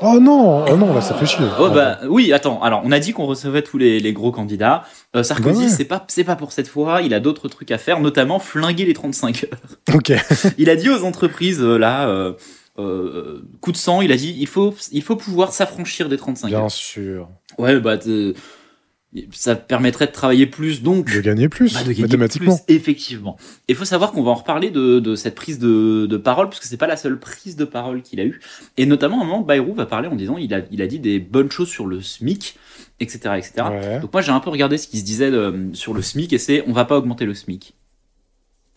Oh 0.02 0.20
non, 0.20 0.66
oh 0.68 0.76
non, 0.76 0.94
là 0.94 1.02
ça 1.02 1.14
fait 1.14 1.26
chier. 1.26 1.46
Oh 1.60 1.70
bah 1.70 2.00
oui, 2.10 2.34
attends. 2.34 2.62
Alors 2.64 2.82
on 2.84 2.92
a 2.92 3.00
dit 3.00 3.14
qu'on 3.14 3.26
recevait 3.26 3.62
tous 3.62 3.78
les, 3.78 4.00
les 4.00 4.12
gros 4.14 4.32
candidats. 4.32 4.84
Euh, 5.16 5.22
Sarkozy, 5.24 5.54
Bah 5.60 5.66
ouais. 5.66 5.70
c'est 5.70 5.86
pas 5.86 6.04
c'est 6.08 6.24
pas 6.24 6.36
pour 6.36 6.52
cette 6.52 6.68
fois. 6.68 7.02
Il 7.04 7.14
a 7.14 7.20
d'autres 7.20 7.48
trucs 7.48 7.72
à 7.72 7.78
faire, 7.78 8.00
notamment 8.00 8.40
flinguer 8.40 8.86
les 8.86 8.94
35 8.94 9.46
heures. 9.52 9.96
Ok. 9.96 10.12
Il 10.58 10.70
a 10.70 10.76
dit 10.76 10.90
aux 10.90 11.04
entreprises 11.06 11.62
euh, 11.62 11.78
là, 11.78 12.08
euh, 12.10 12.34
euh, 12.80 13.44
coup 13.62 13.72
de 13.72 13.78
sang, 13.78 14.02
il 14.02 14.12
a 14.12 14.16
dit 14.18 14.36
il 14.40 14.48
faut 14.48 14.74
il 14.92 15.04
faut 15.04 15.16
pouvoir 15.16 15.54
s'affranchir 15.54 16.10
des 16.10 16.18
35 16.18 16.48
Bien 16.48 16.62
heures. 16.62 16.72
sûr. 16.72 17.30
Ouais 17.60 17.80
bah 17.80 17.98
ça 19.32 19.56
permettrait 19.56 20.08
de 20.08 20.12
travailler 20.12 20.48
plus 20.48 20.82
donc 20.82 21.14
De 21.14 21.22
gagner 21.22 21.50
plus, 21.50 21.74
bah, 21.74 21.84
de 21.84 21.90
gagner 21.90 22.02
mathématiquement. 22.04 22.58
plus, 22.58 22.76
effectivement. 22.76 23.38
Il 23.68 23.76
faut 23.76 23.86
savoir 23.86 24.12
qu'on 24.12 24.24
va 24.24 24.32
en 24.32 24.36
reparler 24.36 24.72
de, 24.72 25.00
de 25.00 25.16
cette 25.16 25.36
prise 25.36 25.60
de, 25.60 26.08
de 26.08 26.18
parole, 26.18 26.48
parce 26.50 26.60
que 26.60 26.68
c'est 26.68 26.78
pas 26.78 26.88
la 26.88 26.98
seule 26.98 27.20
prise 27.20 27.56
de 27.56 27.66
parole 27.66 28.02
qu'il 28.02 28.20
a 28.20 28.26
eue. 28.26 28.42
Et 28.78 28.86
notamment, 28.86 29.20
à 29.20 29.24
un 29.24 29.28
moment, 29.28 29.42
Bayrou 29.42 29.74
va 29.74 29.86
parler 29.86 30.08
en 30.08 30.16
disant 30.16 30.38
il 30.38 30.54
a, 30.54 30.62
il 30.72 30.82
a 30.82 30.88
dit 30.88 31.00
des 31.00 31.20
bonnes 31.20 31.52
choses 31.52 31.70
sur 31.70 31.86
le 31.86 32.02
SMIC, 32.02 32.58
etc. 33.00 33.36
etc. 33.38 33.54
Ouais. 33.70 34.00
Donc 34.00 34.12
moi, 34.14 34.22
j'ai 34.22 34.32
un 34.32 34.40
peu 34.40 34.50
regardé 34.50 34.78
ce 34.78 34.88
qui 34.88 35.00
se 35.00 35.06
disait 35.06 35.32
euh, 35.32 35.74
sur 35.74 35.94
le 35.94 36.02
SMIC, 36.02 36.34
et 36.34 36.38
c'est 36.38 36.64
on 36.68 36.74
va 36.74 36.86
pas 36.86 36.98
augmenter 36.98 37.26
le 37.26 37.34
SMIC. 37.34 37.76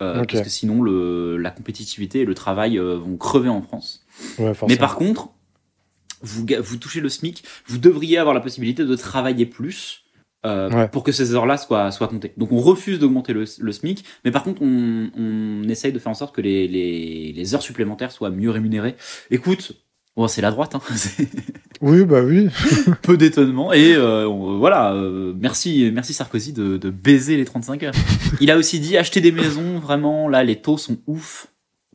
Euh. 0.03 0.25
Parce 0.25 0.43
que 0.43 0.51
sinon, 0.51 0.83
le, 0.83 1.39
la 1.39 1.51
compétitivité 1.51 2.21
et 2.21 2.25
le 2.27 2.35
travail 2.35 2.79
euh, 2.79 2.97
vont 2.97 3.17
crever 3.17 3.49
en 3.49 3.63
France. 3.63 4.05
Ouais. 4.39 4.53
Mais 4.69 4.77
par 4.77 4.97
contre, 4.97 5.31
vous, 6.21 6.45
vous 6.63 6.77
touchez 6.77 7.01
le 7.01 7.09
SMIC, 7.09 7.43
vous 7.67 7.79
devriez 7.79 8.19
avoir 8.19 8.35
la 8.35 8.41
possibilité 8.41 8.85
de 8.85 8.97
travailler 8.97 9.47
plus 9.47 10.06
euh, 10.47 10.71
Ouais. 10.71 10.89
pour 10.89 11.03
que 11.03 11.13
ces 11.13 11.35
heures-là 11.35 11.57
soient, 11.59 11.91
soient 11.91 12.09
comptées. 12.09 12.33
Donc 12.37 12.53
on 12.53 12.59
refuse 12.61 12.99
d'augmenter 12.99 13.33
le, 13.33 13.45
le 13.59 13.73
SMIC, 13.73 14.05
mais 14.25 14.31
par 14.31 14.43
contre 14.45 14.63
on, 14.63 15.11
on 15.17 15.69
essaye 15.69 15.93
de 15.93 15.99
faire 15.99 16.13
en 16.13 16.15
sorte 16.15 16.35
que 16.35 16.41
les, 16.41 16.67
les, 16.69 17.33
les 17.33 17.55
heures 17.55 17.63
supplémentaires 17.63 18.13
soient 18.13 18.31
mieux 18.31 18.51
rémunérées. 18.51 18.95
Écoute, 19.31 19.73
bon, 20.17 20.27
c'est 20.29 20.43
la 20.43 20.51
droite, 20.51 20.75
hein. 20.75 20.81
Oui, 21.83 22.05
bah 22.07 22.23
oui. 22.25 22.49
peu 23.03 23.19
d'étonnement. 23.19 23.71
Et 23.75 23.95
euh, 23.95 24.27
on- 24.27 24.57
voilà, 24.59 24.95
euh, 24.95 25.35
merci, 25.39 25.91
merci 25.93 26.15
Sarkozy 26.15 26.55
de, 26.55 26.79
de 26.79 26.89
baiser 26.89 27.37
les 27.37 27.45
35 27.45 27.83
heures. 27.83 27.95
Il 28.41 28.51
a 28.51 28.57
aussi 28.57 28.81
dit 28.81 28.97
acheter 28.97 29.21
des 29.21 29.31
maisons, 29.33 29.79
vraiment, 29.79 30.27
là 30.29 30.43
les 30.43 30.57
taux 30.57 30.79
sont 30.79 30.97
ouf. 31.07 31.49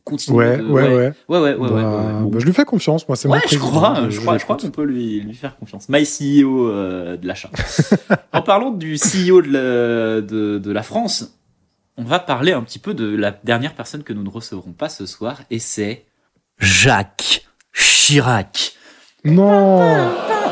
Continuer. 0.04 0.36
Ouais, 0.38 0.56
de- 0.58 0.62
ouais, 0.64 0.82
ouais. 0.82 0.94
Ouais, 0.94 1.12
ouais, 1.28 1.38
ouais, 1.38 1.54
ouais, 1.54 1.56
Bah, 1.56 1.74
ouais, 1.74 1.82
ouais. 2.06 2.12
Bon. 2.22 2.28
bah, 2.30 2.38
je 2.40 2.46
lui 2.46 2.52
fais 2.52 2.64
confiance, 2.64 3.06
moi, 3.08 3.16
c'est 3.16 3.28
Ouais, 3.28 3.38
mon 3.38 3.48
je 3.48 3.58
crois, 3.58 3.94
je- 4.10 4.20
crois, 4.20 4.38
je 4.38 4.44
crois 4.44 4.56
qu'on 4.56 4.70
peut 4.70 4.84
lui, 4.84 5.20
lui 5.20 5.34
faire 5.34 5.56
confiance. 5.56 5.88
My 5.88 6.04
CEO 6.04 6.68
euh, 6.68 7.16
de 7.16 7.26
l'achat. 7.26 7.50
en 8.32 8.42
parlant 8.42 8.70
du 8.70 8.96
CEO 8.96 9.42
de 9.42 9.48
la, 9.52 10.20
de, 10.20 10.58
de 10.58 10.72
la 10.72 10.82
France, 10.82 11.38
on 11.96 12.04
va 12.04 12.18
parler 12.18 12.52
un 12.52 12.62
petit 12.62 12.78
peu 12.78 12.94
de 12.94 13.14
la 13.14 13.30
dernière 13.44 13.74
personne 13.74 14.02
que 14.02 14.12
nous 14.12 14.22
ne 14.22 14.30
recevrons 14.30 14.72
pas 14.72 14.88
ce 14.88 15.06
soir, 15.06 15.42
et 15.50 15.58
c'est 15.58 16.04
Jacques 16.58 17.44
Chirac. 17.72 18.74
Non 19.24 19.78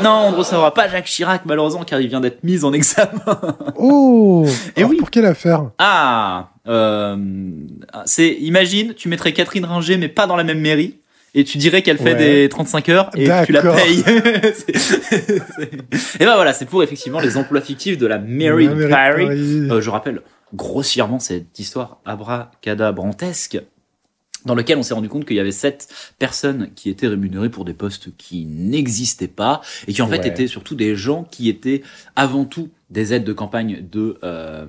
Non, 0.03 0.27
on 0.29 0.33
ne 0.33 0.37
recevra 0.37 0.73
pas 0.75 0.89
Jacques 0.89 1.05
Chirac, 1.07 1.43
malheureusement, 1.45 1.85
car 1.85 2.01
il 2.01 2.09
vient 2.09 2.21
d'être 2.21 2.43
mis 2.45 2.65
en 2.65 2.73
examen. 2.73 3.11
Oh 3.77 4.47
Alors, 4.77 4.91
oui. 4.91 4.97
Pour 4.97 5.11
quelle 5.11 5.27
affaire? 5.27 5.71
Ah, 5.79 6.51
euh, 6.69 7.17
c'est, 8.07 8.29
imagine, 8.41 8.95
tu 8.95 9.09
mettrais 9.09 9.33
Catherine 9.33 9.65
Ringer, 9.65 9.97
mais 9.97 10.09
pas 10.09 10.27
dans 10.27 10.37
la 10.37 10.45
même 10.45 10.61
mairie. 10.61 10.97
Et 11.33 11.45
tu 11.45 11.59
dirais 11.59 11.83
qu'elle 11.83 11.99
fait 11.99 12.15
Ouais. 12.15 12.43
des 12.43 12.49
35 12.49 12.89
heures 12.89 13.11
et 13.15 13.31
tu 13.47 13.53
la 13.53 13.63
payes. 13.63 14.03
C'est- 14.55 14.77
c'est- 14.77 16.21
et 16.21 16.25
ben 16.25 16.35
voilà, 16.35 16.53
c'est 16.53 16.65
pour 16.67 16.83
effectivement 16.83 17.21
les 17.21 17.37
emplois 17.37 17.61
fictifs 17.61 17.99
de 17.99 18.07
la 18.09 18.19
mairie 18.19 18.67
de 18.69 18.75
Ouais, 18.75 18.89
Paris. 18.89 19.27
Paris. 19.27 19.69
Euh, 19.71 19.81
je 19.81 19.91
rappelle 19.91 20.23
grossièrement 20.53 21.21
cette 21.21 21.57
histoire 21.61 21.99
abracadabrantesque 22.05 23.61
dans 24.45 24.55
lequel 24.55 24.79
on 24.79 24.83
s'est 24.83 24.95
rendu 24.95 25.09
compte 25.09 25.25
qu'il 25.27 25.37
y 25.37 25.41
avait 25.41 25.53
sept 25.53 25.89
personnes 26.19 26.71
qui 26.75 26.89
étaient 26.91 27.09
rémunérées 27.09 27.51
pour 27.51 27.65
des 27.65 27.75
postes 27.75 28.17
qui 28.17 28.47
n'existaient 28.47 29.29
pas 29.29 29.61
et 29.87 29.93
qui 29.93 30.03
en 30.03 30.07
fait 30.09 30.19
Ouais. 30.21 30.29
étaient 30.29 30.47
surtout 30.47 30.75
des 30.75 30.97
gens 30.97 31.25
qui 31.25 31.49
étaient 31.49 31.83
avant 32.17 32.45
tout 32.45 32.69
des 32.91 33.13
aides 33.15 33.25
de 33.25 33.33
campagne 33.33 33.87
de 33.91 34.19
euh, 34.25 34.67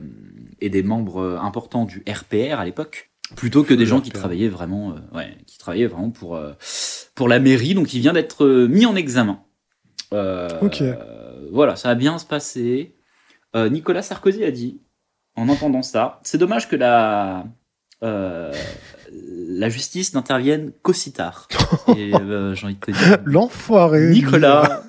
et 0.60 0.70
des 0.70 0.84
membres 0.84 1.40
importants 1.42 1.86
du 1.86 2.04
RPR 2.08 2.60
à 2.60 2.66
l'époque 2.66 3.10
plutôt 3.36 3.64
que 3.64 3.74
des 3.74 3.86
gens 3.86 4.02
qui 4.02 4.12
travaillaient 4.12 4.50
vraiment 4.50 4.92
euh, 4.92 5.18
ouais, 5.18 5.38
qui 5.48 5.58
travaillaient 5.58 5.88
vraiment 5.88 6.10
pour 6.12 6.36
euh, 6.36 6.52
pour 7.16 7.28
la 7.30 7.40
mairie 7.40 7.74
donc 7.74 7.94
il 7.94 8.00
vient 8.02 8.14
d'être 8.14 8.46
mis 8.68 8.86
en 8.86 8.96
examen 8.96 9.40
Ok. 10.12 10.84
voilà 11.52 11.76
ça 11.78 11.90
a 11.90 11.96
bien 11.96 12.18
se 12.18 12.26
passer 12.26 12.94
Nicolas 13.56 14.02
Sarkozy 14.02 14.44
a 14.44 14.52
dit 14.52 14.80
en 15.36 15.48
entendant 15.50 15.82
ça 15.82 16.20
c'est 16.24 16.38
dommage 16.38 16.68
que 16.68 16.76
la 16.76 17.46
la 19.52 19.70
justice 19.70 20.14
n'intervienne 20.14 20.72
qu'aussi 20.82 21.12
tard 21.12 21.48
et 21.98 22.14
euh, 22.16 22.56
j'ai 22.56 22.66
envie 22.66 22.76
de 22.76 22.80
te 22.80 22.92
dire 22.92 23.18
L'enfoiré 23.26 24.10
Nicolas 24.10 24.84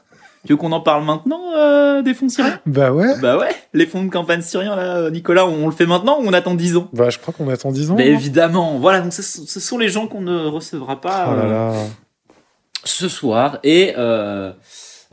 tu 0.45 0.55
veux 0.55 0.57
qu'on 0.57 0.73
en 0.73 0.81
parle 0.81 1.05
maintenant 1.05 1.41
euh, 1.57 2.03
des 2.03 2.15
fonds 2.15 2.29
syriens 2.29 2.59
Bah 2.67 2.93
ouais 2.93 3.19
bah 3.21 3.39
ouais 3.39 3.51
les 3.75 3.87
fonds 3.87 4.03
de 4.05 4.11
campagne 4.11 4.43
syriens 4.43 4.75
là 4.75 5.11
Nicolas 5.11 5.47
on 5.47 5.67
le 5.67 5.73
fait 5.73 5.87
maintenant 5.87 6.19
ou 6.21 6.25
on 6.27 6.33
attend 6.33 6.55
10 6.55 6.77
ans? 6.77 6.89
Bah 6.93 7.11
je 7.11 7.19
crois 7.19 7.33
qu'on 7.33 7.49
attend 7.49 7.71
10 7.71 7.93
ans. 7.93 7.95
mais 7.97 8.11
hein. 8.11 8.15
évidemment, 8.15 8.79
voilà, 8.79 9.01
donc 9.01 9.13
ce, 9.13 9.23
ce 9.23 9.61
sont 9.61 9.79
les 9.79 9.89
gens 9.89 10.09
qu'on 10.09 10.21
ne 10.21 10.47
recevra 10.47 11.01
pas 11.01 11.29
Oh 11.31 11.37
là 11.37 11.73
euh, 11.73 11.85
ce 12.85 13.09
soir. 13.09 13.59
Et 13.63 13.95
euh, 13.97 14.53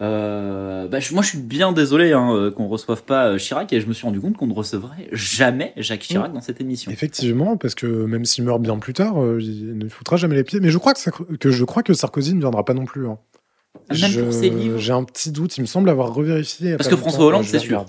euh, 0.02 0.88
bah, 0.88 1.00
moi, 1.12 1.22
je 1.24 1.28
suis 1.28 1.38
bien 1.38 1.72
désolé 1.72 2.14
hein, 2.14 2.34
euh, 2.34 2.52
qu'on 2.52 2.68
reçoive 2.68 3.04
pas 3.04 3.28
euh, 3.30 3.38
Chirac, 3.38 3.72
et 3.74 3.82
je 3.82 3.88
me 3.88 3.94
suis 3.94 4.06
rendu 4.06 4.20
compte 4.22 4.38
qu'on 4.38 4.48
ne 4.48 4.54
recevrait 4.54 5.10
jamais 5.12 5.74
Jacques 5.78 6.02
Chirac 6.02 6.32
dans 6.34 6.42
cette 6.42 6.62
émission. 6.62 6.92
Effectivement, 6.92 7.58
parce 7.58 7.76
que 7.76 7.86
même 7.86 8.26
s'il 8.26 8.44
meurt 8.46 8.62
bien 8.62 8.78
plus 8.80 8.94
tard, 8.94 9.16
il 9.40 9.78
ne 9.78 9.90
foutra 9.90 10.16
jamais 10.18 10.36
les 10.36 10.44
pieds. 10.44 10.60
Mais 10.62 10.70
je 10.72 10.78
crois 10.78 10.94
que, 10.94 11.52
je 11.52 11.64
crois 11.66 11.84
que 11.84 11.94
Sarkozy 11.94 12.34
ne 12.36 12.40
viendra 12.40 12.64
pas 12.64 12.74
non 12.74 12.86
plus. 12.86 13.08
hein. 13.08 13.18
Même 13.90 13.98
Je- 13.98 14.22
pour 14.22 14.34
ses 14.34 14.50
livres. 14.50 14.78
J'ai 14.78 14.94
un 14.94 15.04
petit 15.04 15.32
doute, 15.32 15.58
il 15.58 15.62
me 15.62 15.66
semble 15.68 15.90
avoir 15.90 16.14
revérifié. 16.14 16.76
Parce 16.78 16.90
que 16.90 16.96
François. 16.96 17.26
Hollande, 17.26 17.44
c'est 17.44 17.60
sûr. 17.60 17.86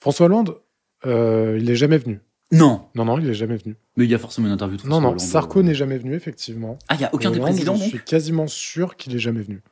François 0.00 0.26
Hollande, 0.26 0.56
euh, 1.06 1.58
il 1.60 1.70
est 1.70 1.76
jamais 1.76 1.98
venu. 1.98 2.20
Non, 2.52 2.82
Non, 2.96 3.04
non, 3.04 3.16
il 3.20 3.28
est 3.30 3.34
jamais 3.34 3.56
venu. 3.56 3.76
mais 3.96 4.06
il 4.06 4.10
y 4.10 4.14
a 4.14 4.18
forcément 4.18 4.48
une 4.48 4.52
interview 4.52 4.76
de 4.76 4.82
Non, 4.82 4.88
François 4.88 5.02
non, 5.02 5.08
Hollande. 5.10 5.20
Sarko 5.20 5.62
n'est 5.62 5.74
jamais 5.74 5.98
venu, 5.98 6.14
effectivement. 6.14 6.78
Ah, 6.88 6.96
il 6.96 7.00
y 7.02 7.04
a 7.04 7.10
aucun 7.14 7.30
des 7.30 7.38
présidents 7.38 7.76
Je 7.76 7.80
donc 7.80 7.88
suis 7.90 8.00
quasiment 8.00 8.48
sûr 8.48 8.96
qu'il 8.96 9.14
est 9.14 9.20
jamais 9.20 9.40
venu. 9.42 9.62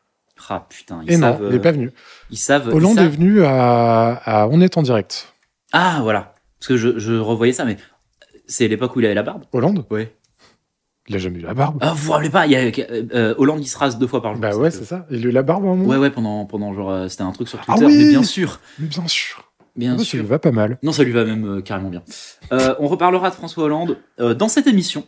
Ah 0.51 0.67
putain, 0.69 1.01
ils 1.07 1.13
Et 1.13 1.17
non, 1.17 1.33
savent. 1.33 1.41
il 1.43 1.49
n'est 1.51 1.55
euh, 1.57 1.63
pas 1.63 1.73
venu. 1.73 1.91
Ils 2.31 2.37
savent. 2.39 2.65
ils 2.69 2.75
Hollande 2.75 2.97
savent- 2.97 3.07
est 3.07 3.09
venu 3.17 3.43
à, 3.45 4.13
à 4.25 4.49
On 4.49 4.61
est 4.61 4.77
en 4.79 4.83
direct. 4.83 5.35
Ah 5.73 6.01
voilà, 6.03 6.35
parce 6.59 6.69
que 6.69 6.77
je, 6.77 6.99
je 6.99 7.13
revoyais 7.15 7.53
ça, 7.53 7.65
mais 7.65 7.77
c'est 8.47 8.67
l'époque 8.69 8.97
où 8.97 9.01
il 9.01 9.07
avait 9.07 9.15
la 9.15 9.23
barbe. 9.23 9.45
Hollande 9.53 9.85
Ouais. 9.91 10.15
Il 11.11 11.17
a 11.17 11.19
jamais 11.19 11.39
eu 11.39 11.43
la 11.43 11.55
barbe. 11.55 11.79
Ah, 11.81 11.93
vous 11.95 12.05
vous 12.07 12.13
rappelez 12.13 12.29
pas, 12.31 12.47
il 12.47 12.53
y 12.53 12.57
a 12.57 12.61
euh, 12.61 13.03
euh, 13.15 13.35
Hollande 13.39 13.61
il 13.61 13.67
se 13.67 13.79
rase 13.79 13.99
deux 13.99 14.07
fois 14.07 14.21
par 14.23 14.33
jour. 14.35 14.41
bah 14.43 14.55
ouais, 14.57 14.71
c'est 14.71 14.85
ça. 14.85 15.07
Il 15.11 15.25
a 15.27 15.29
eu 15.29 15.33
la 15.33 15.43
barbe 15.43 15.65
à 15.65 15.69
un 15.69 15.75
moment 15.75 15.87
Ouais, 15.89 15.97
ouais, 15.97 16.11
pendant, 16.11 16.45
pendant 16.45 16.73
genre, 16.75 16.91
euh, 16.91 17.09
c'était 17.09 17.23
un 17.23 17.33
truc 17.33 17.49
sur 17.49 17.59
Ah 17.61 17.65
Twitter, 17.75 17.87
oui 17.87 17.97
mais 17.99 18.09
bien 18.11 18.23
sûr, 18.23 18.61
Mais 18.79 18.89
bien 18.89 19.07
sûr. 19.09 19.43
bien 19.75 19.95
Ah, 19.95 19.99
ça 19.99 20.05
sûr. 20.05 20.21
lui 20.21 20.27
va 20.29 20.39
pas 20.39 20.53
mal. 20.53 20.79
Non, 20.83 20.93
ça 20.93 21.05
lui 21.05 21.13
va 21.13 21.25
même 21.25 21.47
euh, 21.47 21.61
carrément 21.63 21.89
bien. 21.89 22.03
Euh, 22.53 22.75
on 22.79 22.89
reparlera 22.89 23.31
de 23.31 23.35
François 23.35 23.65
Hollande 23.65 23.97
euh, 24.21 24.35
dans 24.35 24.49
cette 24.49 24.67
émission. 24.67 25.05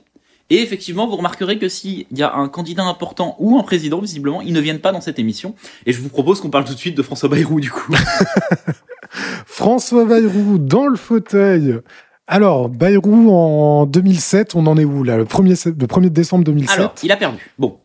Et 0.51 0.61
effectivement, 0.63 1.07
vous 1.07 1.17
remarquerez 1.17 1.59
que 1.59 1.69
s'il 1.69 2.07
y 2.13 2.23
a 2.23 2.35
un 2.35 2.49
candidat 2.49 2.83
important 2.85 3.37
ou 3.39 3.59
un 3.59 3.63
président, 3.63 4.01
visiblement, 4.01 4.41
ils 4.43 4.53
ne 4.53 4.61
viennent 4.61 4.81
pas 4.81 4.91
dans 4.93 5.01
cette 5.01 5.19
émission. 5.21 5.55
Et 5.87 5.93
je 5.93 6.01
vous 6.01 6.09
propose 6.09 6.41
qu'on 6.41 6.51
parle 6.51 6.65
tout 6.65 6.75
de 6.75 6.79
suite 6.79 6.97
de 6.97 7.03
François 7.03 7.29
Bayrou, 7.29 7.61
du 7.61 7.71
coup. 7.71 7.95
François 9.47 10.05
Bayrou 10.05 10.59
dans 10.59 10.87
le 10.87 10.97
fauteuil. 10.97 11.79
Alors, 12.27 12.69
Bayrou 12.69 13.31
en 13.31 13.87
2007, 13.87 14.55
on 14.55 14.67
en 14.67 14.77
est 14.77 14.85
où 14.85 15.03
là? 15.03 15.17
Le 15.17 15.25
1er, 15.25 15.55
sé- 15.57 15.71
le 15.77 15.87
1er 15.87 16.09
décembre 16.11 16.45
2007 16.45 16.79
Alors, 16.79 16.95
il 17.03 17.11
a 17.13 17.17
perdu. 17.17 17.51
Bon. 17.59 17.79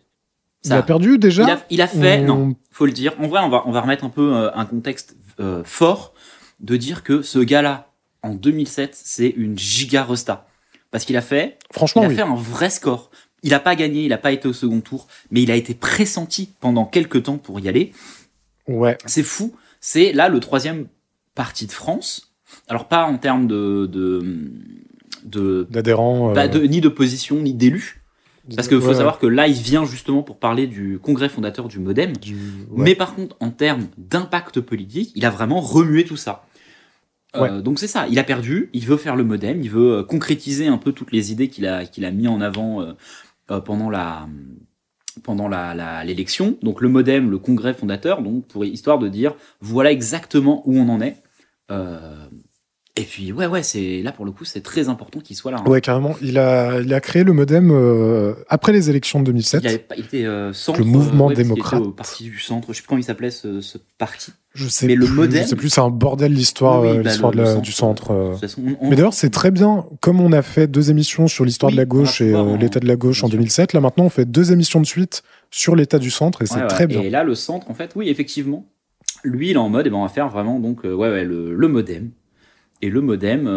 Il 0.64 0.74
a 0.74 0.82
perdu 0.84 1.18
déjà? 1.20 1.44
Il 1.44 1.50
a, 1.50 1.60
il 1.70 1.82
a 1.82 1.88
fait, 1.88 2.20
On- 2.22 2.26
non, 2.48 2.56
faut 2.72 2.86
le 2.86 2.92
dire. 2.92 3.14
En 3.20 3.28
vrai, 3.28 3.42
on 3.44 3.50
va, 3.50 3.64
on 3.68 3.72
va 3.72 3.82
remettre 3.82 4.04
un 4.04 4.10
peu 4.10 4.36
euh, 4.36 4.50
un 4.56 4.66
contexte 4.66 5.16
euh, 5.40 5.62
fort 5.64 6.14
de 6.60 6.76
dire 6.78 7.04
que 7.04 7.22
ce 7.22 7.40
gars-là, 7.40 7.90
en 8.24 8.34
2007, 8.34 8.92
c'est 8.96 9.30
une 9.30 9.58
giga 9.58 10.04
resta. 10.04 10.48
Parce 10.96 11.04
qu'il 11.04 11.18
a 11.18 11.22
fait, 11.22 11.58
Franchement, 11.74 12.04
il 12.04 12.06
a 12.06 12.08
oui. 12.08 12.16
fait 12.16 12.22
un 12.22 12.36
vrai 12.36 12.70
score. 12.70 13.12
Il 13.44 13.50
n'a 13.50 13.60
pas 13.60 13.76
gagné, 13.76 14.04
il 14.04 14.08
n'a 14.08 14.18
pas 14.18 14.32
été 14.32 14.48
au 14.48 14.54
second 14.54 14.80
tour, 14.80 15.08
mais 15.30 15.42
il 15.44 15.52
a 15.52 15.56
été 15.58 15.74
pressenti 15.74 16.52
pendant 16.62 16.86
quelques 16.86 17.24
temps 17.24 17.38
pour 17.38 17.60
y 17.60 17.68
aller. 17.68 17.92
Ouais. 18.70 18.98
C'est 19.06 19.22
fou. 19.22 19.54
C'est 19.82 20.14
là 20.14 20.30
le 20.30 20.40
troisième 20.40 20.88
parti 21.34 21.66
de 21.68 21.74
France. 21.74 22.34
Alors 22.70 22.88
pas 22.88 23.04
en 23.04 23.18
termes 23.18 23.46
de, 23.46 23.92
D'adhérents. 25.70 26.30
euh, 26.30 26.34
bah, 26.34 26.48
ni 26.48 26.80
de 26.80 26.88
position 26.88 27.42
ni 27.42 27.54
d'élus, 27.54 28.02
parce 28.56 28.70
qu'il 28.70 28.80
faut 28.80 28.88
ouais, 28.88 28.94
savoir 28.96 29.20
que 29.20 29.28
là 29.28 29.48
il 29.50 29.54
vient 29.60 29.84
justement 29.84 30.24
pour 30.24 30.38
parler 30.40 30.66
du 30.66 30.98
congrès 31.04 31.28
fondateur 31.28 31.68
du 31.68 31.80
MoDem. 31.80 32.16
du- 32.16 32.36
ouais. 32.36 32.84
Mais 32.84 32.96
par 32.96 33.16
contre, 33.16 33.36
en 33.42 33.50
termes 33.50 33.88
d'impact 33.98 34.62
politique, 34.62 35.12
il 35.14 35.26
a 35.26 35.30
vraiment 35.30 35.60
remué 35.60 36.06
tout 36.06 36.16
ça. 36.16 36.46
Euh, 37.38 37.62
donc 37.62 37.80
c'est 37.80 37.88
ça, 37.88 38.08
il 38.10 38.18
a 38.20 38.24
perdu, 38.24 38.70
il 38.74 38.86
veut 38.86 38.98
faire 38.98 39.16
le 39.16 39.24
modem, 39.24 39.62
il 39.62 39.70
veut 39.70 40.00
euh, 40.00 40.04
concrétiser 40.04 40.68
un 40.68 40.78
peu 40.78 40.92
toutes 40.92 41.12
les 41.12 41.32
idées 41.32 41.48
qu'il 41.50 41.66
a, 41.68 41.86
qu'il 41.86 42.06
a 42.06 42.12
mis 42.12 42.28
en 42.28 42.42
avant 42.42 42.82
euh, 42.82 43.60
pendant 43.62 43.90
la 43.90 44.28
pendant 45.24 45.48
la 45.48 46.04
l'élection. 46.04 46.58
donc 46.62 46.82
le 46.82 46.90
modem, 46.90 47.32
le 47.32 47.38
congrès 47.38 47.74
fondateur, 47.74 48.22
donc 48.22 48.46
pour 48.48 48.66
histoire 48.66 49.00
de 49.00 49.08
dire 49.08 49.34
voilà 49.62 49.92
exactement 49.92 50.62
où 50.68 50.78
on 50.78 50.90
en 50.90 51.00
est. 51.02 51.18
Euh, 51.72 52.28
et 52.98 53.04
puis 53.04 53.32
ouais 53.34 53.46
ouais 53.48 53.64
c'est 53.64 54.02
là 54.04 54.12
pour 54.14 54.24
le 54.26 54.32
coup 54.32 54.46
c'est 54.46 54.62
très 54.62 54.88
important 54.88 55.20
qu'il 55.20 55.36
soit 55.36 55.52
là. 55.52 55.58
hein. 55.66 55.70
Ouais, 55.70 55.82
carrément. 55.82 56.16
Il 56.22 56.38
a, 56.38 56.80
il 56.80 56.94
a 56.94 57.02
créé 57.02 57.24
le 57.24 57.34
modem 57.34 57.72
euh, 57.72 58.34
après 58.50 58.72
les 58.72 58.90
élections 58.90 59.20
de 59.20 59.26
2007. 59.26 59.64
Il, 59.64 59.68
avait 59.68 59.86
il 59.98 60.06
était 60.06 60.26
euh, 60.26 60.54
centre, 60.54 60.80
Le 60.80 60.86
mouvement 60.86 61.26
euh, 61.26 61.30
ouais, 61.30 61.36
démocrate. 61.36 61.80
était 61.80 61.90
au 61.90 61.92
parti 61.92 62.24
du 62.26 62.40
centre. 62.40 62.68
Je 62.72 62.74
sais 62.78 62.82
plus 62.82 62.88
comment 62.88 63.00
il 63.00 63.04
s'appelait 63.04 63.32
ce, 63.32 63.62
ce 63.62 63.78
parti. 63.98 64.32
Je 64.56 64.68
sais 64.70 64.88
Mais 64.88 64.96
le 64.96 65.06
plus, 65.06 65.32
Je 65.32 65.44
sais 65.44 65.56
plus, 65.56 65.70
c'est 65.70 65.82
un 65.82 65.90
bordel 65.90 66.32
l'histoire 66.34 66.82
Oui, 66.82 66.88
euh, 66.88 66.96
bah, 67.04 67.10
l'histoire 67.10 67.32
le- 67.34 67.56
le 67.56 67.62
du 67.62 67.72
centre. 67.74 68.12
euh. 68.12 68.36
Façon, 68.38 68.62
on- 68.82 68.90
Mais 68.90 68.96
d'ailleurs, 68.96 69.14
c'est 69.14 69.30
très 69.30 69.52
bien. 69.52 69.86
Comme 70.00 70.22
on 70.22 70.32
a 70.32 70.42
fait 70.42 70.66
deux 70.68 70.90
émissions 70.92 71.28
sur 71.28 71.44
l'histoire 71.46 71.70
Oui, 71.70 71.76
de 71.76 71.82
la 71.82 71.86
gauche 71.86 72.22
et 72.22 72.32
euh, 72.32 72.38
en- 72.40 72.56
l'état 72.58 72.80
de 72.80 72.88
la 72.88 72.96
gauche 72.96 73.24
en 73.24 73.28
sûr. 73.28 73.38
2007, 73.38 73.74
là 73.74 73.82
maintenant, 73.82 74.06
on 74.06 74.10
fait 74.10 74.26
deux 74.26 74.52
émissions 74.54 74.80
de 74.80 74.86
suite 74.86 75.24
sur 75.52 75.76
l'état 75.76 76.00
du 76.00 76.10
centre 76.10 76.42
et 76.42 76.46
c'est 76.46 76.62
Ouais, 76.62 76.68
très 76.68 76.88
bien. 76.88 77.02
Et 77.02 77.10
là, 77.10 77.24
le 77.26 77.36
centre, 77.36 77.70
en 77.70 77.74
fait, 77.74 77.92
oui, 77.96 78.08
effectivement, 78.10 78.66
lui, 79.26 79.50
il 79.50 79.54
est 79.54 79.58
en 79.58 79.70
mode, 79.70 79.86
et 79.88 79.90
ben, 79.90 79.98
on 79.98 80.04
va 80.04 80.10
faire 80.10 80.30
vraiment 80.30 80.60
donc, 80.60 80.86
euh, 80.86 80.94
ouais, 80.94 81.10
ouais, 81.10 81.26
le, 81.26 81.54
le 81.54 81.68
modem. 81.68 82.12
Et 82.82 82.90
le 82.90 83.02
modem, 83.02 83.50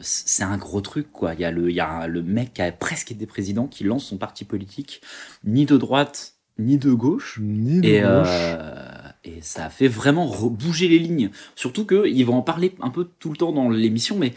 c'est 0.00 0.44
un 0.44 0.56
gros 0.58 0.80
truc, 0.80 1.10
quoi. 1.12 1.34
Il 1.34 1.40
y 1.40 1.44
a 1.44 1.50
le, 1.50 1.70
il 1.70 1.76
y 1.76 1.80
a 1.80 2.06
le 2.06 2.22
mec 2.22 2.54
qui 2.54 2.62
a 2.62 2.70
presque 2.72 3.10
été 3.12 3.26
président 3.26 3.66
qui 3.66 3.84
lance 3.84 4.04
son 4.04 4.16
parti 4.16 4.44
politique, 4.44 5.00
ni 5.44 5.66
de 5.66 5.76
droite, 5.76 6.34
ni 6.58 6.78
de 6.78 6.92
gauche. 6.92 7.38
Ni 7.42 7.80
de 7.80 7.86
Et, 7.88 8.00
gauche. 8.00 9.07
Et 9.36 9.40
ça 9.42 9.66
a 9.66 9.70
fait 9.70 9.88
vraiment 9.88 10.26
bouger 10.48 10.88
les 10.88 10.98
lignes. 10.98 11.30
Surtout 11.54 11.84
qu'ils 11.86 12.24
vont 12.26 12.36
en 12.36 12.42
parler 12.42 12.74
un 12.80 12.90
peu 12.90 13.08
tout 13.18 13.30
le 13.30 13.36
temps 13.36 13.52
dans 13.52 13.68
l'émission, 13.70 14.16
mais 14.18 14.32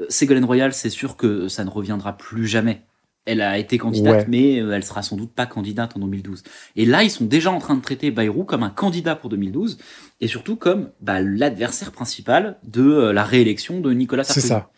euh, 0.00 0.06
Ségolène 0.08 0.44
Royal, 0.44 0.72
c'est 0.72 0.90
sûr 0.90 1.16
que 1.16 1.48
ça 1.48 1.64
ne 1.64 1.70
reviendra 1.70 2.16
plus 2.16 2.46
jamais. 2.46 2.82
Elle 3.24 3.40
a 3.40 3.58
été 3.58 3.76
candidate, 3.76 4.20
Ouais. 4.20 4.26
mais 4.28 4.60
euh, 4.60 4.72
elle 4.72 4.84
sera 4.84 5.02
sans 5.02 5.16
doute 5.16 5.32
pas 5.32 5.46
candidate 5.46 5.96
en 5.96 6.00
2012. 6.00 6.44
Et 6.76 6.84
là, 6.86 7.02
ils 7.02 7.10
sont 7.10 7.24
déjà 7.24 7.50
en 7.50 7.58
train 7.58 7.74
de 7.74 7.80
traiter 7.82 8.10
Bayrou 8.12 8.44
comme 8.44 8.62
un 8.62 8.70
candidat 8.70 9.16
pour 9.16 9.30
2012, 9.30 9.78
et 10.20 10.28
surtout 10.28 10.54
comme 10.56 10.90
bah, 11.00 11.20
l'adversaire 11.20 11.90
principal 11.90 12.58
de 12.62 12.82
euh, 12.82 13.12
la 13.12 13.24
réélection 13.24 13.80
de 13.80 13.92
Nicolas 13.92 14.22
C'est 14.24 14.40
Sarkozy. 14.40 14.48
ça. 14.48 14.70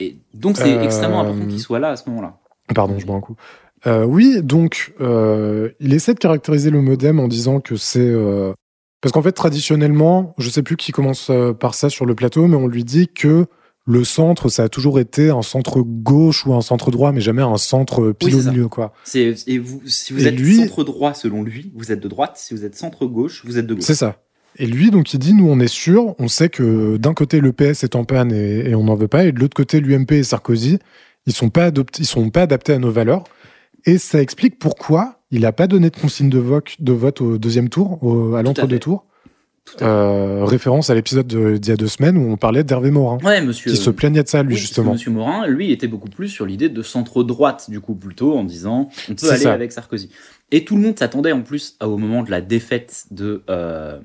Et 0.00 0.16
donc 0.34 0.56
c'est 0.58 0.76
Euh, 0.76 0.82
extrêmement 0.82 1.20
important 1.20 1.46
qu'il 1.46 1.60
soit 1.60 1.78
là 1.78 1.90
à 1.90 1.96
ce 1.96 2.08
moment-là. 2.10 2.38
Pardon, 2.74 2.98
je 2.98 3.06
bois 3.06 3.16
un 3.16 3.20
coup. 3.20 3.36
Euh, 3.86 4.04
oui, 4.04 4.40
donc 4.42 4.92
euh, 5.00 5.70
il 5.80 5.92
essaie 5.94 6.14
de 6.14 6.18
caractériser 6.18 6.70
le 6.70 6.80
modem 6.80 7.18
en 7.20 7.26
disant 7.28 7.60
que 7.60 7.76
c'est 7.76 8.00
euh, 8.00 8.52
parce 9.02 9.12
qu'en 9.12 9.20
fait 9.22 9.32
traditionnellement, 9.32 10.34
je 10.38 10.48
sais 10.48 10.62
plus 10.62 10.76
qui 10.76 10.92
commence 10.92 11.28
euh, 11.30 11.52
par 11.52 11.74
ça 11.74 11.90
sur 11.90 12.06
le 12.06 12.14
plateau, 12.14 12.46
mais 12.46 12.56
on 12.56 12.66
lui 12.66 12.84
dit 12.84 13.08
que 13.08 13.44
le 13.84 14.04
centre, 14.04 14.48
ça 14.48 14.62
a 14.64 14.68
toujours 14.68 15.00
été 15.00 15.30
un 15.30 15.42
centre 15.42 15.80
gauche 15.82 16.46
ou 16.46 16.54
un 16.54 16.60
centre 16.60 16.90
droit, 16.92 17.10
mais 17.12 17.20
jamais 17.20 17.42
un 17.42 17.56
centre 17.56 18.12
pile 18.12 18.36
Oui, 18.36 18.46
au 18.46 18.50
milieu, 18.50 18.68
quoi. 18.68 18.92
C'est 19.02 19.34
et 19.48 19.58
vous 19.58 19.82
si 19.86 20.12
vous 20.12 20.24
Et 20.24 20.28
êtes 20.28 20.38
lui- 20.38 20.54
centre 20.56 20.84
droit 20.84 21.14
selon 21.14 21.42
lui, 21.42 21.72
vous 21.74 21.90
êtes 21.90 21.98
de 22.00 22.06
droite. 22.06 22.34
Si 22.36 22.54
vous 22.54 22.64
êtes 22.64 22.76
centre 22.76 23.06
gauche, 23.06 23.42
vous 23.44 23.58
êtes 23.58 23.66
de 23.66 23.74
gauche. 23.74 23.82
C'est 23.82 23.96
ça. 23.96 24.22
Et 24.58 24.66
lui, 24.66 24.90
donc, 24.92 25.12
il 25.14 25.18
dit, 25.18 25.34
nous, 25.34 25.48
on 25.48 25.58
est 25.58 25.66
sûr, 25.66 26.14
on 26.20 26.28
sait 26.28 26.48
que 26.48 26.96
d'un 26.96 27.14
côté, 27.14 27.40
le 27.40 27.52
PS 27.52 27.82
est 27.82 27.96
en 27.96 28.04
panne 28.04 28.30
et, 28.32 28.68
et 28.70 28.74
on 28.76 28.84
n'en 28.84 28.94
veut 28.94 29.08
pas, 29.08 29.24
et 29.24 29.32
de 29.32 29.40
l'autre 29.40 29.56
côté, 29.56 29.80
l'UMP 29.80 30.12
et 30.12 30.22
Sarkozy, 30.22 30.78
ils 31.26 31.32
sont 31.32 31.48
pas 31.50 31.64
adoptés, 31.64 32.02
ils 32.02 32.06
sont 32.06 32.30
pas 32.30 32.42
adaptés 32.42 32.74
à 32.74 32.78
nos 32.78 32.90
valeurs. 32.92 33.24
Et 33.84 33.98
ça 33.98 34.22
explique 34.22 34.60
pourquoi 34.60 35.21
il 35.32 35.40
n'a 35.40 35.50
pas 35.52 35.66
donné 35.66 35.90
de 35.90 35.96
consigne 35.96 36.28
de 36.30 36.38
vote, 36.38 36.76
de 36.78 36.92
vote 36.92 37.20
au 37.20 37.38
deuxième 37.38 37.68
tour, 37.68 37.98
au- 38.04 38.34
à 38.36 38.42
l'entre-deux 38.42 38.78
tours. 38.78 39.04
Euh, 39.80 40.44
référence 40.44 40.90
à 40.90 40.94
l'épisode 40.94 41.26
de- 41.26 41.56
d'il 41.56 41.70
y 41.70 41.72
a 41.72 41.76
deux 41.76 41.86
semaines 41.86 42.16
où 42.18 42.30
on 42.32 42.36
parlait 42.36 42.64
d'Hervé 42.64 42.90
Morin, 42.90 43.18
Ouais, 43.24 43.40
monsieur. 43.40 43.70
qui 43.70 43.76
se 43.76 43.90
plaignait 43.90 44.22
de 44.24 44.28
ça, 44.28 44.42
lui, 44.42 44.54
Oui, 44.54 44.60
justement. 44.60 44.92
Monsieur 44.92 45.12
Morin, 45.12 45.46
lui, 45.46 45.70
était 45.70 45.86
beaucoup 45.86 46.08
plus 46.10 46.28
sur 46.28 46.44
l'idée 46.46 46.68
de 46.68 46.82
centre 46.82 47.22
droite, 47.22 47.70
du 47.70 47.80
coup, 47.80 47.94
plutôt 47.94 48.36
en 48.36 48.42
disant 48.44 48.88
on 49.08 49.14
peut 49.14 49.30
aller 49.30 49.38
ça. 49.44 49.52
avec 49.52 49.70
Sarkozy. 49.72 50.10
Et 50.50 50.64
tout 50.64 50.74
le 50.76 50.82
monde 50.82 50.98
s'attendait 50.98 51.32
en 51.32 51.42
plus 51.42 51.76
à- 51.80 51.88
au 51.88 51.96
moment 51.96 52.22
de 52.24 52.30
la 52.30 52.40
défaite 52.40 53.06
de 53.12 53.42
euh, 53.48 53.98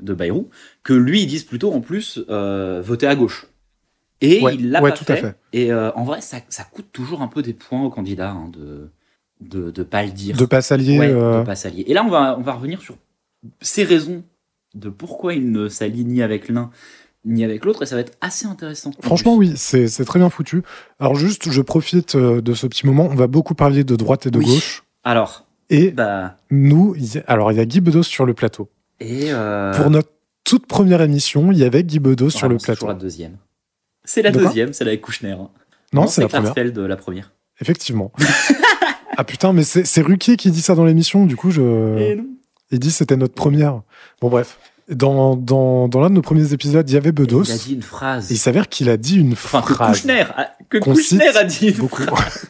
de 0.00 0.14
Bayrou 0.14 0.48
que 0.82 0.94
lui, 0.94 1.22
il 1.22 1.26
dise 1.26 1.44
plutôt 1.44 1.72
en 1.72 1.80
plus 1.80 2.18
euh, 2.30 2.82
voter 2.84 3.06
à 3.06 3.14
gauche. 3.14 3.46
Et 4.22 4.40
Ouais, 4.42 4.54
il 4.54 4.70
l'a 4.70 4.82
ouais, 4.82 4.90
pas 4.90 4.96
tout 4.96 5.04
à 5.08 5.16
fait. 5.16 5.20
fait. 5.20 5.36
Et 5.52 5.70
euh, 5.72 5.92
en 5.92 6.04
vrai, 6.04 6.20
ça, 6.22 6.38
ça 6.48 6.64
coûte 6.64 6.86
toujours 6.92 7.20
un 7.22 7.28
peu 7.28 7.42
des 7.42 7.52
points 7.52 7.82
aux 7.84 7.90
candidats 7.90 8.30
hein, 8.30 8.50
de 8.52 8.88
de 9.48 9.70
de 9.70 9.82
pas 9.82 10.02
le 10.04 10.10
dire. 10.10 10.36
De 10.36 10.44
pas 10.46 10.62
s'allier. 10.62 10.98
Ouais, 10.98 11.10
euh, 11.10 11.40
de 11.40 11.46
pas 11.46 11.54
s'allier. 11.56 11.84
Et 11.86 11.94
là, 11.94 12.04
on 12.04 12.10
va, 12.10 12.36
on 12.38 12.42
va 12.42 12.52
revenir 12.54 12.80
sur 12.80 12.96
ces 13.60 13.84
raisons 13.84 14.22
de 14.74 14.88
pourquoi 14.88 15.34
il 15.34 15.50
ne 15.52 15.68
s'allie 15.68 16.04
ni 16.04 16.22
avec 16.22 16.48
l'un 16.48 16.70
ni 17.24 17.44
avec 17.44 17.64
l'autre, 17.64 17.82
et 17.84 17.86
ça 17.86 17.94
va 17.94 18.00
être 18.00 18.16
assez 18.20 18.46
intéressant. 18.46 18.90
en 18.98 19.02
Franchement, 19.02 19.36
oui, 19.36 19.52
c'est 19.56 19.86
c'est 19.86 20.04
très 20.04 20.18
bien 20.18 20.28
foutu. 20.28 20.62
Alors 20.98 21.14
juste, 21.14 21.50
je 21.52 21.62
profite 21.62 22.16
euh, 22.16 22.40
de 22.40 22.52
ce 22.54 22.66
petit 22.66 22.84
moment. 22.86 23.08
On 23.10 23.14
va 23.14 23.28
beaucoup 23.28 23.54
parler 23.54 23.84
de 23.84 23.94
droite 23.94 24.26
et 24.26 24.30
de 24.32 24.38
Oui. 24.38 24.46
gauche. 24.46 24.82
Alors, 25.04 25.46
Et 25.70 25.90
bah, 25.92 26.36
nous, 26.50 26.94
il 26.96 27.14
y 27.14 27.18
a- 27.18 27.24
alors 27.28 27.52
il 27.52 27.58
y 27.58 27.60
a 27.60 27.64
Guy 27.64 27.80
Bedos 27.80 28.02
sur 28.02 28.26
le 28.26 28.34
plateau. 28.34 28.68
et 28.98 29.32
euh, 29.32 29.72
Pour 29.74 29.88
notre 29.90 30.10
toute 30.44 30.66
première 30.66 31.00
émission, 31.00 31.52
il 31.52 31.58
y 31.58 31.64
avait 31.64 31.84
Guy 31.84 32.00
Bedos 32.00 32.30
sur 32.30 32.48
le 32.48 32.58
c'est 32.58 32.64
plateau. 32.64 32.80
toujours 32.80 32.88
la 32.94 32.98
deuxième. 32.98 33.36
C'est 34.04 34.22
la 34.22 34.32
De 34.32 34.40
deuxième, 34.40 34.72
c'est 34.72 34.82
la 34.84 34.90
avec 34.90 35.00
Kouchner. 35.02 35.30
hein. 35.32 35.48
Non, 35.92 36.08
c'est 36.08 36.22
la 36.22 36.26
Claire 36.28 36.40
première. 36.40 36.54
Feld, 36.54 36.76
la 36.78 36.96
première. 36.96 37.32
Effectivement. 37.60 38.10
ah 39.22 39.24
putain, 39.24 39.52
mais 39.52 39.62
c'est 39.62 40.00
Ruquier 40.02 40.36
qui 40.36 40.50
dit 40.50 40.60
ça 40.60 40.74
dans 40.74 40.84
l'émission. 40.84 41.26
Du 41.26 41.36
coup, 41.36 41.48
Et 41.50 41.52
je... 41.52 42.18
il 42.72 42.78
dit 42.80 42.90
c'était 42.90 43.16
notre 43.16 43.34
première. 43.34 43.82
Bon 44.20 44.28
bref, 44.28 44.58
dans, 44.90 45.36
dans, 45.36 45.86
dans 45.88 46.00
l'un 46.00 46.10
de 46.10 46.14
nos 46.14 46.22
premiers 46.22 46.52
épisodes, 46.52 46.88
il 46.90 46.94
y 46.94 46.96
avait 46.96 47.12
Bedos. 47.12 47.44
Il 47.44 47.52
a 47.52 47.56
dit 47.56 47.74
une 47.74 47.82
phrase. 47.82 48.30
Et 48.30 48.34
il 48.34 48.38
s'avère 48.38 48.68
qu'il 48.68 48.90
a 48.90 48.96
dit 48.96 49.18
une 49.18 49.32
Enfin, 49.34 49.62
que 49.62 49.74
phrase 49.74 50.00
Kouchner 50.02 50.24
a, 50.36 50.50
que 50.68 50.78
Qu'on 50.78 50.94
Kouchner 50.94 51.28
a 51.36 51.44
dit 51.44 51.68
une 51.68 51.76
beaucoup. 51.76 52.02
phrase. 52.02 52.46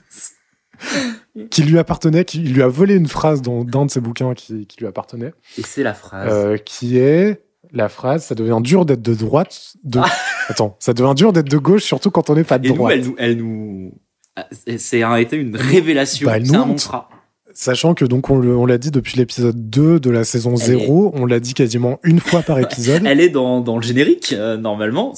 qui 1.50 1.62
lui 1.62 1.79
appartenait, 1.79 2.25
qui 2.25 2.38
lui 2.41 2.62
a 2.62 2.69
volé 2.69 2.95
une 2.95 3.07
phrase 3.07 3.41
dans 3.43 3.64
d'un 3.64 3.87
de 3.87 3.91
ses 3.91 4.00
bouquins 4.00 4.35
qui, 4.35 4.67
qui 4.67 4.81
lui 4.81 4.87
appartenait, 4.87 5.33
Et 5.59 5.62
c'est 5.62 5.83
la 5.83 5.95
phrase. 5.95 6.29
euh, 6.33 6.57
qui 6.57 6.99
est 6.99 7.43
la 7.75 7.88
phrase 7.88 8.25
ça 8.25 8.35
devient 8.35 8.59
dur 8.61 8.85
d'être 8.85 9.00
de 9.00 9.14
droite. 9.14 9.75
De... 9.85 10.00
Attends, 10.49 10.76
ça 10.81 10.93
devient 10.93 11.14
dur 11.14 11.33
d'être 11.33 11.49
de 11.49 11.57
gauche, 11.59 11.85
surtout 11.85 12.11
quand 12.11 12.29
on 12.31 12.35
n'est 12.35 12.45
pas 12.45 12.59
de 12.59 12.67
Et 12.67 12.71
nous, 12.71 12.76
droite. 12.76 12.93
elle 12.97 13.05
nous, 13.07 13.14
elle 13.19 13.37
nous, 13.37 13.93
ah, 13.95 14.01
c'est- 14.50 14.78
c'est 14.78 15.02
a 15.02 15.20
été 15.20 15.36
une 15.36 15.56
révélation. 15.56 16.26
Bah, 16.26 16.36
c'est 16.42 16.54
un 16.54 16.66
mantra. 16.66 17.08
Sachant 17.54 17.92
que 17.92 18.06
donc 18.06 18.30
on 18.30 18.64
l'a 18.64 18.78
dit 18.78 18.90
depuis 18.90 19.18
l'épisode 19.18 19.68
2 19.68 20.00
de 20.00 20.08
la 20.08 20.24
saison 20.24 20.52
Elle 20.56 20.78
0, 20.78 21.12
on 21.14 21.26
l'a 21.26 21.38
dit 21.38 21.52
quasiment 21.52 21.98
une 22.02 22.18
fois 22.18 22.40
par 22.40 22.58
épisode. 22.60 23.02
Elle 23.04 23.20
est 23.20 23.28
dans, 23.28 23.60
dans 23.60 23.76
le 23.76 23.82
générique, 23.82 24.32
euh, 24.32 24.56
normalement. 24.56 25.12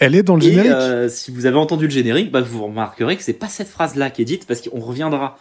Elle 0.00 0.16
est 0.16 0.24
dans 0.24 0.34
le 0.34 0.42
Et 0.42 0.50
générique. 0.50 0.72
euh, 0.72 1.08
si 1.08 1.30
vous 1.30 1.46
avez 1.46 1.56
entendu 1.56 1.84
le 1.84 1.90
générique, 1.92 2.32
bah, 2.32 2.40
vous 2.40 2.64
remarquerez 2.64 3.16
que 3.16 3.22
c'est 3.22 3.32
pas 3.32 3.46
cette 3.48 3.68
phrase-là 3.68 4.10
qui 4.10 4.22
est 4.22 4.24
dite 4.24 4.44
parce 4.46 4.60
qu'on 4.60 4.80
reviendra. 4.80 5.38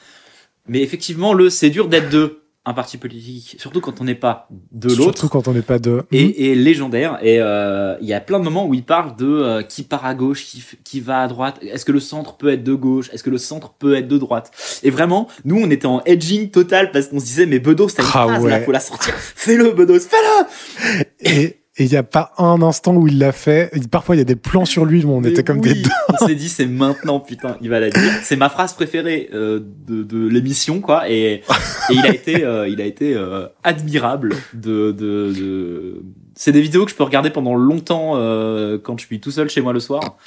Mais 0.67 0.83
effectivement, 0.83 1.33
le 1.33 1.49
c'est 1.49 1.71
dur 1.71 1.87
d'être 1.87 2.09
de 2.09 2.41
un 2.67 2.73
parti 2.73 2.97
politique, 2.97 3.55
surtout 3.59 3.79
quand 3.79 4.01
on 4.01 4.03
n'est 4.03 4.13
pas 4.13 4.49
de 4.73 4.89
Surtout 4.89 5.05
l'autre. 5.05 5.27
quand 5.29 5.47
on 5.47 5.53
n'est 5.53 5.61
pas 5.61 5.79
de. 5.79 6.03
Et, 6.11 6.51
et 6.51 6.55
légendaire. 6.55 7.17
Et 7.21 7.37
euh, 7.39 7.95
il 8.01 8.07
y 8.07 8.13
a 8.13 8.19
plein 8.19 8.39
de 8.39 8.43
moments 8.43 8.65
où 8.67 8.73
il 8.73 8.83
parle 8.83 9.15
de 9.15 9.25
euh, 9.25 9.61
qui 9.63 9.83
part 9.83 10.05
à 10.05 10.13
gauche, 10.13 10.43
qui, 10.45 10.61
qui 10.83 10.99
va 10.99 11.21
à 11.21 11.27
droite. 11.29 11.59
Est-ce 11.61 11.85
que 11.85 11.93
le 11.93 12.01
centre 12.01 12.35
peut 12.35 12.49
être 12.51 12.63
de 12.65 12.73
gauche? 12.73 13.09
Est-ce 13.13 13.23
que 13.23 13.29
le 13.29 13.37
centre 13.37 13.73
peut 13.79 13.95
être 13.95 14.09
de 14.09 14.17
droite? 14.17 14.51
Et 14.83 14.89
vraiment, 14.89 15.29
nous, 15.45 15.57
on 15.57 15.69
était 15.71 15.85
en 15.87 16.01
edging 16.05 16.49
total 16.51 16.91
parce 16.91 17.07
qu'on 17.07 17.19
se 17.19 17.25
disait, 17.25 17.45
mais 17.45 17.59
Bedos, 17.59 17.87
t'as 17.95 18.03
une 18.03 18.09
Ah 18.09 18.27
phrase 18.27 18.45
là, 18.45 18.57
ouais. 18.59 18.65
faut 18.65 18.71
la 18.73 18.81
sortir. 18.81 19.13
Fais-le, 19.15 19.71
Bedos, 19.71 19.99
fais-le 20.01 21.05
Et 21.21 21.61
et 21.77 21.83
il 21.83 21.89
n'y 21.89 21.95
a 21.97 22.03
pas 22.03 22.31
un 22.37 22.61
instant 22.61 22.95
où 22.95 23.07
il 23.07 23.19
l'a 23.19 23.31
fait. 23.31 23.69
Et 23.73 23.79
Parfois, 23.87 24.15
il 24.15 24.17
y 24.17 24.21
a 24.21 24.25
des 24.25 24.35
plans 24.35 24.65
sur 24.65 24.83
lui 24.85 25.03
où 25.05 25.11
on 25.11 25.21
Mais 25.21 25.29
était 25.29 25.43
comme 25.43 25.59
oui, 25.59 25.83
des. 25.83 25.89
On 26.21 26.25
s'est 26.25 26.35
dit, 26.35 26.49
c'est 26.49 26.65
maintenant, 26.65 27.19
putain, 27.19 27.55
il 27.61 27.69
va 27.69 27.79
la 27.79 27.89
dire. 27.89 28.11
C'est 28.23 28.35
ma 28.35 28.49
phrase 28.49 28.73
préférée 28.73 29.29
euh, 29.33 29.59
de, 29.87 30.01
de 30.03 30.27
l'émission, 30.27 30.81
quoi. 30.81 31.09
Et, 31.09 31.33
et 31.33 31.43
il 31.91 32.05
a 32.05 32.09
été, 32.09 32.43
euh, 32.43 32.67
il 32.67 32.81
a 32.81 32.85
été 32.85 33.15
euh, 33.15 33.45
admirable. 33.63 34.35
De, 34.53 34.91
de, 34.91 35.31
de... 35.33 36.01
C'est 36.35 36.51
des 36.51 36.61
vidéos 36.61 36.85
que 36.85 36.91
je 36.91 36.95
peux 36.95 37.03
regarder 37.03 37.29
pendant 37.29 37.55
longtemps 37.55 38.13
euh, 38.15 38.77
quand 38.81 38.99
je 38.99 39.05
suis 39.05 39.19
tout 39.19 39.31
seul 39.31 39.49
chez 39.49 39.61
moi 39.61 39.73
le 39.73 39.79
soir. 39.79 40.17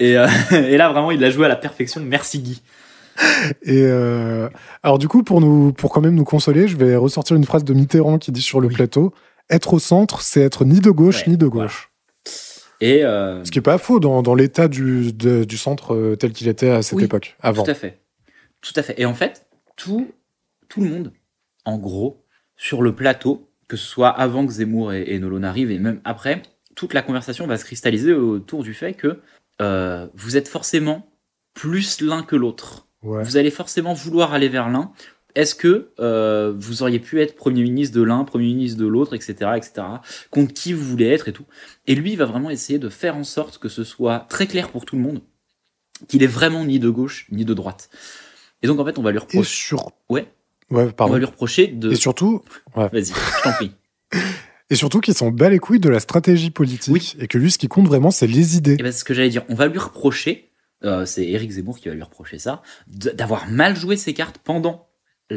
Et, 0.00 0.16
euh, 0.18 0.26
et 0.52 0.76
là, 0.76 0.90
vraiment, 0.92 1.10
il 1.10 1.20
l'a 1.20 1.30
joué 1.30 1.46
à 1.46 1.48
la 1.48 1.56
perfection. 1.56 2.02
Merci 2.04 2.40
Guy. 2.40 2.62
Et 3.62 3.82
euh, 3.84 4.48
alors 4.82 4.98
du 4.98 5.06
coup, 5.06 5.22
pour 5.22 5.40
nous, 5.42 5.72
pour 5.72 5.90
quand 5.90 6.00
même 6.00 6.14
nous 6.14 6.24
consoler, 6.24 6.66
je 6.66 6.76
vais 6.76 6.96
ressortir 6.96 7.36
une 7.36 7.44
phrase 7.44 7.62
de 7.62 7.74
Mitterrand 7.74 8.18
qui 8.18 8.32
dit 8.32 8.40
sur 8.40 8.58
le 8.60 8.68
Oui. 8.68 8.74
plateau 8.74 9.12
être 9.52 9.74
au 9.74 9.78
centre, 9.78 10.22
c'est 10.22 10.40
être 10.40 10.64
ni 10.64 10.80
de 10.80 10.90
gauche 10.90 11.20
Ouais, 11.26 11.30
ni 11.32 11.36
de 11.36 11.46
gauche. 11.46 11.90
Et 12.80 13.04
euh, 13.04 13.44
Ce 13.44 13.50
qui 13.52 13.58
est 13.58 13.62
pas 13.62 13.78
faux 13.78 14.00
dans, 14.00 14.22
dans 14.22 14.34
l'état 14.34 14.66
du, 14.68 15.12
de- 15.12 15.44
du 15.44 15.56
centre 15.56 15.94
euh, 15.94 16.16
tel 16.16 16.32
qu'il 16.32 16.48
était 16.48 16.70
à 16.70 16.82
cette 16.82 16.98
Oui, 16.98 17.04
époque, 17.04 17.36
avant. 17.40 17.62
Tout 17.62 17.70
à 17.70 17.74
fait. 17.74 18.00
Tout 18.60 18.72
à 18.76 18.82
fait. 18.82 18.94
Et 19.00 19.04
en 19.04 19.14
fait, 19.14 19.46
tout, 19.76 20.10
tout 20.68 20.80
le 20.82 20.88
monde, 20.90 21.12
en 21.64 21.78
gros, 21.78 22.24
sur 22.56 22.82
le 22.82 22.94
plateau, 22.94 23.48
que 23.68 23.76
ce 23.76 23.86
soit 23.86 24.08
avant 24.10 24.44
que 24.46 24.52
Zemmour 24.52 24.92
et, 24.92 25.04
et 25.14 25.18
Nolot 25.20 25.38
n'arrivent 25.38 25.70
et 25.70 25.78
même 25.78 26.00
après, 26.04 26.42
toute 26.74 26.92
la 26.94 27.02
conversation 27.02 27.46
va 27.46 27.56
se 27.56 27.64
cristalliser 27.64 28.12
autour 28.14 28.62
du 28.64 28.74
fait 28.74 28.94
que 28.94 29.20
euh, 29.60 30.08
vous 30.14 30.36
êtes 30.36 30.48
forcément 30.48 31.08
plus 31.54 32.00
l'un 32.00 32.22
que 32.22 32.34
l'autre. 32.34 32.88
Ouais. 33.02 33.22
Vous 33.22 33.36
allez 33.36 33.50
forcément 33.50 33.94
vouloir 33.94 34.32
aller 34.32 34.48
vers 34.48 34.68
l'un. 34.68 34.92
Est-ce 35.34 35.54
que 35.54 35.90
euh, 36.00 36.52
vous 36.58 36.82
auriez 36.82 36.98
pu 36.98 37.20
être 37.22 37.34
Premier 37.36 37.62
ministre 37.62 37.96
de 37.96 38.02
l'un, 38.02 38.24
Premier 38.24 38.46
ministre 38.46 38.78
de 38.78 38.86
l'autre, 38.86 39.14
etc., 39.14 39.34
etc., 39.56 39.72
contre 40.30 40.52
qui 40.52 40.72
vous 40.72 40.84
voulez 40.84 41.06
être 41.06 41.28
et 41.28 41.32
tout 41.32 41.44
Et 41.86 41.94
lui, 41.94 42.12
il 42.12 42.16
va 42.18 42.26
vraiment 42.26 42.50
essayer 42.50 42.78
de 42.78 42.88
faire 42.88 43.16
en 43.16 43.24
sorte 43.24 43.58
que 43.58 43.68
ce 43.68 43.82
soit 43.84 44.26
très 44.28 44.46
clair 44.46 44.70
pour 44.70 44.84
tout 44.84 44.96
le 44.96 45.02
monde 45.02 45.20
qu'il 46.08 46.22
est 46.22 46.26
vraiment 46.28 46.64
ni 46.64 46.78
de 46.78 46.90
gauche 46.90 47.26
ni 47.30 47.44
de 47.44 47.54
droite. 47.54 47.88
Et 48.62 48.66
donc 48.66 48.78
en 48.80 48.84
fait, 48.84 48.98
on 48.98 49.02
va 49.02 49.10
lui 49.12 49.18
reprocher. 49.18 49.48
sur. 49.48 49.92
Ouais. 50.08 50.26
Ouais, 50.70 50.84
On 50.84 50.90
pardon. 50.90 51.12
va 51.14 51.18
lui 51.18 51.26
reprocher 51.26 51.66
de. 51.68 51.92
Et 51.92 51.96
surtout, 51.96 52.42
Vas-y, 52.74 53.04
je 53.06 53.42
t'en 53.42 53.52
prie. 53.52 53.72
et 54.70 54.74
surtout 54.74 55.00
qu'ils 55.00 55.14
sont 55.14 55.30
bas 55.30 55.48
les 55.48 55.58
couilles 55.58 55.80
de 55.80 55.88
la 55.88 56.00
stratégie 56.00 56.50
politique 56.50 56.92
Oui. 56.92 57.14
et 57.18 57.26
que 57.28 57.38
lui, 57.38 57.50
ce 57.50 57.58
qui 57.58 57.68
compte 57.68 57.86
vraiment, 57.86 58.10
c'est 58.10 58.26
les 58.26 58.56
idées. 58.56 58.74
Et 58.74 58.82
ben, 58.82 58.90
c'est 58.92 58.98
ce 59.00 59.04
que 59.04 59.14
j'allais 59.14 59.28
dire. 59.30 59.44
On 59.48 59.54
va 59.54 59.66
lui 59.68 59.78
reprocher. 59.78 60.50
euh, 60.84 61.06
c'est 61.06 61.24
Éric 61.26 61.50
Zemmour 61.52 61.78
qui 61.78 61.88
va 61.88 61.94
lui 61.94 62.02
reprocher 62.02 62.38
ça, 62.38 62.62
d'avoir 62.88 63.48
mal 63.48 63.76
joué 63.76 63.96
ses 63.96 64.14
cartes 64.14 64.38
pendant 64.42 64.88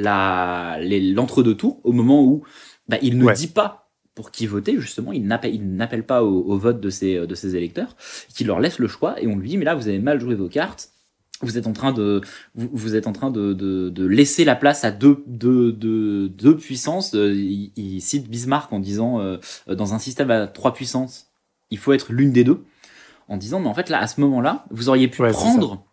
l'entre-deux 0.01 1.55
tours, 1.55 1.79
au 1.84 1.91
moment 1.91 2.23
où 2.23 2.43
bah, 2.88 2.97
il 3.01 3.17
ne 3.17 3.25
Ouais. 3.25 3.34
dit 3.34 3.47
pas 3.47 3.89
pour 4.13 4.31
qui 4.31 4.45
voter 4.47 4.79
justement, 4.79 5.12
il 5.12 5.25
n'appelle 5.27 6.03
pas 6.05 6.23
au, 6.23 6.41
au 6.43 6.58
vote 6.58 6.79
de 6.79 6.89
ses 6.89 7.27
de 7.27 7.36
ses 7.36 7.55
électeurs, 7.55 7.95
qu'il 8.34 8.47
leur 8.47 8.60
laisse 8.60 8.79
le 8.79 8.88
choix 8.88 9.21
et 9.21 9.27
on 9.27 9.36
lui 9.38 9.49
dit 9.49 9.58
mais 9.58 9.65
là 9.65 9.75
vous 9.75 9.88
avez 9.88 9.99
mal 9.99 10.19
joué 10.21 10.36
vos 10.36 10.47
cartes. 10.49 10.89
Vous 11.41 11.58
êtes 11.58 11.67
en 11.67 11.73
train 11.73 11.91
de, 11.91 12.21
vous, 12.55 12.69
vous 12.71 12.95
êtes 12.95 13.08
en 13.08 13.12
train 13.12 13.29
de, 13.29 13.51
de, 13.51 13.89
de 13.89 14.05
laisser 14.05 14.45
la 14.45 14.55
place 14.55 14.86
à 14.86 14.91
deux, 14.91 15.21
deux, 15.27 15.73
deux, 15.73 16.29
deux 16.29 16.55
puissances. 16.55 17.13
Euh, 17.13 17.34
Il, 17.36 17.73
il 17.75 17.99
cite 18.01 18.29
Bismarck 18.29 18.71
en 18.71 18.79
disant, 18.79 19.19
euh, 19.19 19.38
dans 19.67 19.93
un 19.93 19.99
système 19.99 20.31
à 20.31 20.47
trois 20.47 20.73
puissances, 20.73 21.27
il 21.71 21.77
faut 21.77 21.91
être 21.91 22.13
l'une 22.13 22.31
des 22.31 22.45
deux. 22.45 22.63
En 23.27 23.36
disant, 23.36 23.60
mais 23.60 23.67
en 23.67 23.73
fait 23.73 23.89
là, 23.89 23.99
à 23.99 24.08
ce 24.08 24.21
moment-là, 24.21 24.63
vous 24.71 24.88
auriez 24.88 25.10
pu 25.10 25.21
Ouais, 25.23 25.31
prendre, 25.31 25.84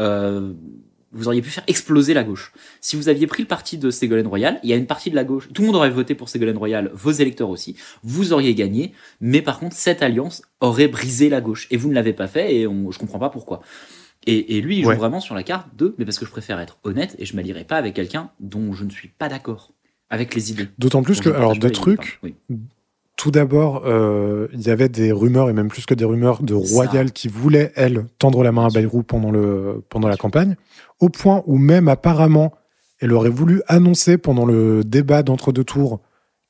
euh, 0.00 0.54
vous 1.16 1.28
auriez 1.28 1.42
pu 1.42 1.50
faire 1.50 1.64
exploser 1.66 2.14
la 2.14 2.24
gauche. 2.24 2.52
Si 2.80 2.96
vous 2.96 3.08
aviez 3.08 3.26
pris 3.26 3.42
le 3.42 3.48
parti 3.48 3.78
de 3.78 3.90
Ségolène 3.90 4.26
Royal, 4.26 4.60
il 4.62 4.70
y 4.70 4.72
a 4.72 4.76
une 4.76 4.86
partie 4.86 5.10
de 5.10 5.16
la 5.16 5.24
gauche, 5.24 5.48
tout 5.52 5.62
le 5.62 5.66
monde 5.66 5.76
aurait 5.76 5.90
voté 5.90 6.14
pour 6.14 6.28
Ségolène 6.28 6.56
Royal, 6.56 6.90
vos 6.94 7.10
électeurs 7.10 7.50
aussi, 7.50 7.76
vous 8.02 8.32
auriez 8.32 8.54
gagné, 8.54 8.92
mais 9.20 9.42
par 9.42 9.58
contre, 9.58 9.76
cette 9.76 10.02
alliance 10.02 10.42
aurait 10.60 10.88
brisé 10.88 11.28
la 11.28 11.40
gauche. 11.40 11.66
Et 11.70 11.76
vous 11.76 11.88
ne 11.88 11.94
l'avez 11.94 12.12
pas 12.12 12.26
fait, 12.26 12.54
et 12.54 12.66
on, 12.66 12.90
je 12.90 12.98
comprends 12.98 13.18
pas 13.18 13.30
pourquoi. 13.30 13.62
Et, 14.26 14.56
et 14.56 14.60
lui, 14.60 14.78
il 14.78 14.84
joue 14.84 14.92
vraiment 14.92 15.20
sur 15.20 15.34
la 15.34 15.42
carte 15.42 15.68
de, 15.76 15.94
mais 15.98 16.04
parce 16.04 16.18
que 16.18 16.26
je 16.26 16.30
préfère 16.30 16.58
être 16.60 16.78
honnête, 16.84 17.14
et 17.18 17.24
je 17.24 17.36
m'allierai 17.36 17.64
pas 17.64 17.76
avec 17.76 17.94
quelqu'un 17.94 18.30
dont 18.40 18.72
je 18.72 18.84
ne 18.84 18.90
suis 18.90 19.08
pas 19.08 19.28
d'accord 19.28 19.72
avec 20.10 20.34
les 20.34 20.50
idées. 20.50 20.68
D'autant 20.78 21.02
plus 21.02 21.20
que, 21.20 21.28
alors, 21.28 21.56
deux 21.56 21.70
trucs. 21.70 22.18
Oui. 22.22 22.34
Tout 23.16 23.30
d'abord, 23.30 23.84
euh, 23.86 24.46
il 24.52 24.60
y 24.60 24.70
avait 24.70 24.90
des 24.90 25.10
rumeurs, 25.10 25.48
et 25.48 25.54
même 25.54 25.68
plus 25.68 25.86
que 25.86 25.94
des 25.94 26.04
rumeurs, 26.04 26.42
de 26.42 26.54
Ça. 26.60 26.74
Royal 26.74 27.12
qui 27.12 27.28
voulait, 27.28 27.72
elle, 27.74 28.04
tendre 28.18 28.42
la 28.42 28.52
main 28.52 28.66
à 28.66 28.68
Bayrou 28.68 29.02
pendant, 29.02 29.30
le, 29.30 29.82
pendant 29.88 30.08
la 30.08 30.18
campagne, 30.18 30.56
au 31.00 31.08
point 31.08 31.42
où 31.46 31.58
même 31.58 31.88
apparemment, 31.88 32.52
elle 33.00 33.12
aurait 33.12 33.30
voulu 33.30 33.62
annoncer 33.68 34.16
pendant 34.18 34.46
le 34.46 34.82
débat 34.84 35.22
d'entre-deux 35.22 35.64
tours 35.64 36.00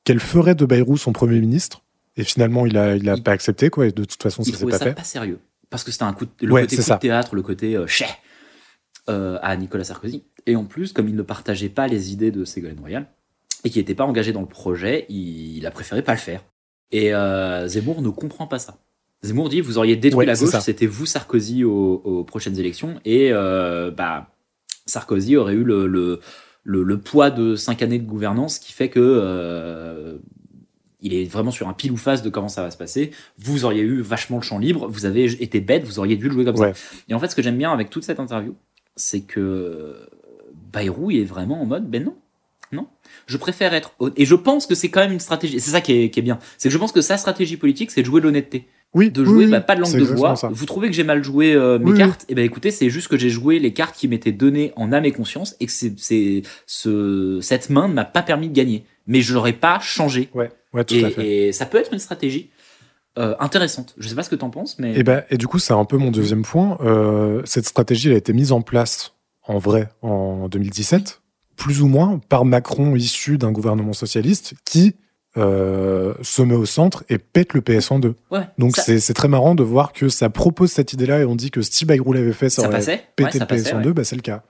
qu'elle 0.03 0.19
ferait 0.19 0.55
de 0.55 0.65
Bayrou 0.65 0.97
son 0.97 1.11
Premier 1.13 1.39
ministre. 1.39 1.81
Et 2.15 2.23
finalement, 2.23 2.65
il 2.65 2.77
a, 2.77 2.95
il 2.95 3.07
a 3.09 3.15
Il- 3.15 3.23
pas 3.23 3.31
accepté, 3.33 3.69
quoi. 3.69 3.85
Et 3.87 3.91
de 3.91 4.03
toute 4.05 4.21
façon, 4.23 4.43
ça 4.43 4.51
s'est 4.57 4.65
pas 4.65 4.77
ça 4.77 4.85
fait. 4.85 4.93
pas 4.93 5.03
sérieux. 5.03 5.39
Parce 5.69 5.83
que 5.83 5.91
c'était 5.91 6.03
un 6.05 6.13
coup 6.13 6.25
de, 6.25 6.31
le 6.45 6.53
Ouais, 6.53 6.61
côté 6.61 6.75
c'est 6.77 6.81
coup 6.81 6.87
ça. 6.87 6.95
de 6.95 6.99
théâtre, 7.01 7.35
le 7.35 7.41
côté 7.41 7.75
euh, 7.75 7.85
chais 7.87 8.07
euh, 9.09 9.37
à 9.41 9.55
Nicolas 9.57 9.83
Sarkozy. 9.83 10.23
Et 10.45 10.55
en 10.55 10.63
plus, 10.63 10.93
comme 10.93 11.07
il 11.09 11.15
ne 11.15 11.21
partageait 11.21 11.69
pas 11.69 11.87
les 11.87 12.13
idées 12.13 12.31
de 12.31 12.45
Ségolène 12.45 12.79
Royal 12.79 13.05
et 13.65 13.69
qu'il 13.69 13.81
n'était 13.81 13.95
pas 13.95 14.05
engagé 14.05 14.31
dans 14.31 14.41
le 14.41 14.47
projet, 14.47 15.05
il, 15.09 15.57
il 15.57 15.65
a 15.65 15.71
préféré 15.71 16.01
pas 16.01 16.13
le 16.13 16.19
faire. 16.19 16.43
Et 16.91 17.13
euh, 17.13 17.67
Zemmour 17.67 18.01
ne 18.01 18.09
comprend 18.09 18.47
pas 18.47 18.59
ça. 18.59 18.77
Zemmour 19.23 19.49
dit 19.49 19.59
vous 19.61 19.77
auriez 19.77 19.95
détruit 19.97 20.19
Ouais, 20.19 20.25
la 20.25 20.35
gauche, 20.35 20.57
c'était 20.61 20.85
vous 20.85 21.05
Sarkozy 21.05 21.63
aux, 21.65 22.01
aux 22.05 22.23
prochaines 22.23 22.57
élections 22.59 22.99
et 23.03 23.33
euh, 23.33 23.91
bah 23.91 24.29
Sarkozy 24.87 25.37
aurait 25.37 25.53
eu 25.53 25.63
le, 25.63 25.85
le, 25.87 26.19
le, 26.63 26.83
le 26.83 26.97
poids 26.97 27.29
de 27.29 27.55
cinq 27.55 27.81
années 27.83 27.99
de 27.99 28.05
gouvernance 28.07 28.57
qui 28.59 28.73
fait 28.73 28.89
que 28.89 28.99
euh, 28.99 30.17
il 31.01 31.13
est 31.13 31.25
vraiment 31.25 31.51
sur 31.51 31.67
un 31.67 31.73
pile 31.73 31.91
ou 31.91 31.97
face 31.97 32.23
de 32.23 32.29
comment 32.29 32.47
ça 32.47 32.63
va 32.63 32.71
se 32.71 32.77
passer. 32.77 33.11
Vous 33.37 33.65
auriez 33.65 33.83
eu 33.83 34.01
vachement 34.01 34.37
le 34.37 34.43
champ 34.43 34.57
libre, 34.57 34.87
vous 34.87 35.05
avez 35.05 35.25
été 35.43 35.59
bête, 35.59 35.83
vous 35.83 35.99
auriez 35.99 36.15
dû 36.15 36.25
le 36.27 36.33
jouer 36.33 36.45
comme 36.45 36.55
Ouais. 36.57 36.73
ça. 36.73 36.95
Et 37.09 37.13
en 37.13 37.19
fait, 37.19 37.29
ce 37.29 37.35
que 37.35 37.41
j'aime 37.43 37.57
bien 37.57 37.71
avec 37.71 37.89
toute 37.91 38.03
cette 38.03 38.19
interview, 38.19 38.55
c'est 38.95 39.21
que 39.21 39.95
Bayrou 40.73 41.11
il 41.11 41.19
est 41.21 41.25
vraiment 41.25 41.61
en 41.61 41.65
mode 41.65 41.87
ben 41.89 42.03
non, 42.03 42.15
non. 42.71 42.87
Je 43.27 43.37
préfère 43.37 43.73
être 43.73 43.93
et 44.15 44.25
je 44.25 44.35
pense 44.35 44.65
que 44.65 44.73
c'est 44.75 44.89
quand 44.89 45.01
même 45.01 45.11
une 45.13 45.19
stratégie. 45.19 45.59
C'est 45.59 45.71
ça 45.71 45.81
qui 45.81 45.93
est, 45.93 46.09
qui 46.09 46.19
est 46.19 46.23
bien, 46.23 46.39
c'est 46.57 46.69
que 46.69 46.73
je 46.73 46.79
pense 46.79 46.91
que 46.91 47.01
sa 47.01 47.17
stratégie 47.17 47.57
politique, 47.57 47.91
c'est 47.91 48.01
de 48.01 48.05
jouer 48.07 48.19
l'honnêteté 48.21 48.67
Oui, 48.97 49.11
de 49.11 49.23
jouer 49.23 49.45
oui, 49.45 49.51
bah, 49.51 49.61
pas 49.61 49.75
de 49.75 49.81
langue 49.81 49.95
de 49.95 50.15
bois. 50.15 50.35
ça. 50.35 50.49
Vous 50.51 50.65
trouvez 50.65 50.87
que 50.87 50.93
j'ai 50.93 51.03
mal 51.03 51.23
joué 51.23 51.53
euh, 51.53 51.77
mes 51.77 51.91
Oui, 51.91 51.97
cartes? 51.99 52.25
Et 52.29 52.35
ben 52.35 52.43
écoutez, 52.43 52.71
c'est 52.71 52.89
juste 52.89 53.07
que 53.07 53.17
j'ai 53.17 53.29
joué 53.29 53.59
les 53.59 53.71
cartes 53.71 53.95
qui 53.95 54.07
m'étaient 54.07 54.31
données 54.31 54.73
en 54.75 54.91
âme 54.91 55.05
et 55.05 55.11
conscience 55.11 55.55
et 55.59 55.67
que 55.67 55.71
c'est 55.71 55.93
c'est 55.97 56.41
ce 56.65 57.37
cette 57.41 57.69
main 57.69 57.87
ne 57.87 57.93
m'a 57.93 58.05
pas 58.05 58.23
permis 58.23 58.49
de 58.49 58.55
gagner. 58.55 58.85
Mais 59.05 59.21
je 59.21 59.35
l'aurais 59.35 59.53
pas 59.53 59.79
changé. 59.79 60.29
Ouais, 60.33 60.49
ouais, 60.73 60.83
tout 60.83 60.95
à 60.95 61.11
fait. 61.11 61.47
Et, 61.47 61.51
ça 61.51 61.67
peut 61.67 61.77
être 61.77 61.93
une 61.93 61.99
stratégie 61.99 62.49
euh, 63.19 63.35
intéressante. 63.39 63.93
Je 63.99 64.07
sais 64.07 64.15
pas 64.15 64.23
ce 64.23 64.31
que 64.31 64.35
t'en 64.35 64.49
penses, 64.49 64.79
mais 64.79 64.97
Et, 64.97 65.03
ben, 65.03 65.23
et 65.29 65.37
du 65.37 65.47
coup, 65.47 65.59
c'est 65.59 65.73
un 65.73 65.85
peu 65.85 65.97
mon 65.97 66.09
deuxième 66.09 66.41
point. 66.41 66.77
Euh, 66.81 67.43
cette 67.45 67.67
stratégie 67.67 68.09
elle 68.09 68.15
a 68.15 68.17
été 68.17 68.33
mise 68.33 68.51
en 68.51 68.61
place 68.61 69.13
en 69.43 69.59
vrai 69.59 69.89
en 70.01 70.49
2017, 70.49 71.21
plus 71.55 71.83
ou 71.83 71.87
moins 71.87 72.19
par 72.29 72.45
Macron 72.45 72.95
issu 72.95 73.37
d'un 73.37 73.51
gouvernement 73.51 73.93
socialiste 73.93 74.55
qui 74.65 74.95
euh, 75.35 76.13
se 76.21 76.41
met 76.41 76.55
au 76.55 76.65
centre 76.65 77.03
et 77.09 77.17
pète 77.17 77.53
le 77.53 77.61
PS 77.61 77.91
en 77.91 77.99
deux. 77.99 78.15
ouais. 78.31 78.47
Donc 78.57 78.75
ça, 78.77 78.97
c'est 78.99 79.13
très 79.13 79.27
marrant 79.27 79.55
de 79.55 79.63
voir 79.63 79.93
que 79.93 80.09
ça 80.09 80.29
propose 80.29 80.71
cette 80.71 80.93
idée-là 80.93 81.19
et 81.19 81.25
on 81.25 81.35
dit 81.35 81.51
que 81.51 81.61
si 81.61 81.85
Bayrou 81.85 82.13
l'avait 82.13 82.33
fait, 82.33 82.49
ça, 82.49 82.61
ça 82.63 82.67
aurait 82.69 82.77
passait. 82.77 83.03
pété 83.15 83.39
Ouais, 83.39 83.45
le 83.49 83.61
PS 83.63 83.73
en 83.73 83.77
ouais. 83.77 83.83
deux, 83.83 83.93
bah, 83.93 84.03
c'est 84.03 84.15
le 84.15 84.21
cas. 84.21 84.43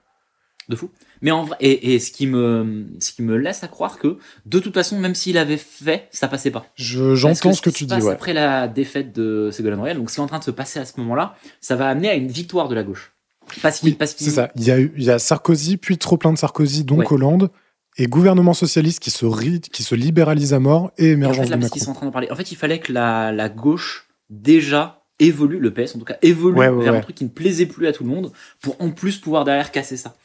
de 0.69 0.75
fou. 0.75 0.89
Mais 1.21 1.31
en 1.31 1.45
vrai, 1.45 1.57
et, 1.61 1.93
et 1.95 1.99
ce 1.99 2.11
qui 2.11 2.27
me 2.27 2.85
ce 2.99 3.11
qui 3.11 3.23
me 3.23 3.37
laisse 3.37 3.63
à 3.63 3.67
croire 3.67 3.97
que 3.97 4.17
de 4.45 4.59
toute 4.59 4.73
façon, 4.75 4.99
même 4.99 5.15
s'il 5.15 5.37
avait 5.39 5.57
fait, 5.57 6.07
ça 6.11 6.27
passait 6.27 6.51
pas. 6.51 6.67
Je- 6.75 6.99
Parce 7.03 7.19
J'entends 7.19 7.53
ce 7.53 7.61
que 7.61 7.69
tu 7.71 7.85
dis. 7.85 7.93
Après 8.09 8.33
la 8.33 8.67
défaite 8.67 9.13
de 9.13 9.49
Ségolène 9.51 9.79
Royal, 9.79 9.97
donc 9.97 10.09
ce 10.11 10.15
qui 10.15 10.21
est 10.21 10.23
en 10.23 10.27
train 10.27 10.39
de 10.39 10.43
se 10.43 10.51
passer 10.51 10.79
à 10.79 10.85
ce 10.85 10.93
moment-là, 10.99 11.35
ça 11.59 11.75
va 11.75 11.87
amener 11.89 12.09
à 12.09 12.13
une 12.15 12.27
victoire 12.27 12.67
de 12.69 12.75
la 12.75 12.83
gauche. 12.83 13.13
Parce 13.61 13.79
qu'il, 13.79 13.97
parce 13.97 14.13
qu'il- 14.13 14.27
C'est 14.27 14.33
ça. 14.33 14.51
Il 14.55 14.63
y, 14.65 14.71
a 14.71 14.79
eu, 14.79 14.93
il 14.97 15.03
y 15.05 15.09
a 15.09 15.17
Sarkozy, 15.19 15.77
puis 15.77 15.97
trop 15.97 16.17
plein 16.17 16.31
de 16.33 16.37
Sarkozy, 16.37 16.83
donc. 16.83 17.11
Hollande, 17.11 17.49
et 17.97 18.07
gouvernement 18.07 18.53
socialiste 18.53 18.99
qui 18.99 19.11
se, 19.11 19.25
qui 19.69 19.83
se 19.83 19.95
libéralise 19.95 20.53
à 20.53 20.59
mort, 20.59 20.91
et 20.97 21.05
Et 21.07 21.09
en 21.09 21.13
émergence 21.13 21.45
fait, 21.45 21.51
là, 21.51 21.57
de 21.57 21.61
Macron. 21.63 21.79
sont 21.79 21.91
en 21.91 21.93
train 21.95 22.05
d'en 22.05 22.11
parler. 22.11 22.29
En 22.31 22.35
fait, 22.35 22.51
il 22.51 22.55
fallait 22.55 22.79
que 22.79 22.93
la, 22.93 23.31
la 23.31 23.49
gauche 23.49 24.07
déjà 24.29 25.03
évolue, 25.19 25.59
le 25.59 25.73
PS 25.73 25.95
en 25.95 25.99
tout 25.99 26.05
cas, 26.05 26.17
évolue 26.21 26.57
Ouais, 26.59 26.67
ouais, 26.69 26.83
vers 26.83 26.93
ouais. 26.93 26.99
un 26.99 27.01
truc 27.01 27.15
qui 27.15 27.23
ne 27.23 27.29
plaisait 27.29 27.65
plus 27.65 27.87
à 27.87 27.93
tout 27.93 28.03
le 28.03 28.09
monde, 28.09 28.31
pour 28.61 28.79
en 28.79 28.91
plus 28.91 29.17
pouvoir 29.17 29.45
derrière 29.45 29.71
casser 29.71 29.97
ça. 29.97 30.15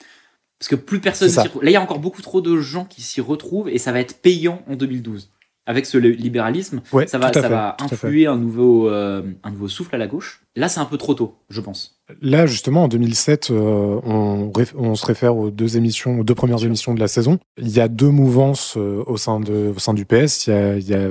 Parce 0.59 0.69
que 0.69 0.77
plus 0.77 1.01
personne 1.01 1.29
s'y 1.29 1.41
retrouve. 1.41 1.65
Là, 1.65 1.71
il 1.71 1.73
y 1.73 1.77
a 1.77 1.83
encore 1.83 1.99
beaucoup 1.99 2.23
trop 2.23 2.41
de 2.41 2.57
gens 2.61 2.85
qui 2.85 3.03
s'y 3.03 3.21
retrouvent, 3.21 3.69
et 3.69 3.79
ça 3.79 3.91
va 3.91 4.01
être 4.01 4.21
payant 4.21 4.63
en 4.69 4.77
2012. 4.77 5.31
Avec 5.65 5.87
ce 5.87 5.97
li- 5.97 6.17
libéralisme, 6.17 6.81
Ouais, 6.93 7.07
ça 7.07 7.19
va, 7.19 7.33
ça 7.33 7.43
fait, 7.79 7.85
influer 7.85 8.27
un 8.27 8.37
nouveau, 8.37 8.89
euh, 8.89 9.23
un 9.45 9.51
nouveau 9.53 9.69
souffle 9.69 9.95
à 9.95 9.99
la 9.99 10.09
gauche. 10.09 10.43
Là, 10.57 10.69
c'est 10.69 10.81
un 10.81 10.85
peu 10.87 10.99
trop 10.99 11.15
tôt, 11.15 11.37
je 11.51 11.61
pense. 11.61 12.01
Là, 12.21 12.47
justement, 12.47 12.83
en 12.85 12.89
2007, 12.89 13.51
euh, 13.53 14.01
on, 14.05 14.51
on 14.77 14.95
se 14.97 15.07
réfère 15.07 15.37
aux 15.37 15.51
deux 15.53 15.77
émissions, 15.77 16.19
aux 16.19 16.25
deux 16.25 16.35
premières 16.35 16.65
émissions 16.65 16.95
de 16.95 17.01
la 17.01 17.07
saison. 17.07 17.39
Il 17.59 17.69
y 17.71 17.79
a 17.81 17.87
deux 17.87 18.11
mouvances 18.11 18.75
euh, 18.77 19.05
au, 19.07 19.17
sein 19.17 19.39
de, 19.39 19.73
au 19.77 19.79
sein 19.79 19.95
du 19.95 20.05
PS. 20.05 20.49
Il 20.49 20.51
y 20.51 20.53
a, 20.53 20.77
il 20.79 20.89
y 20.89 20.95
a, 20.95 21.09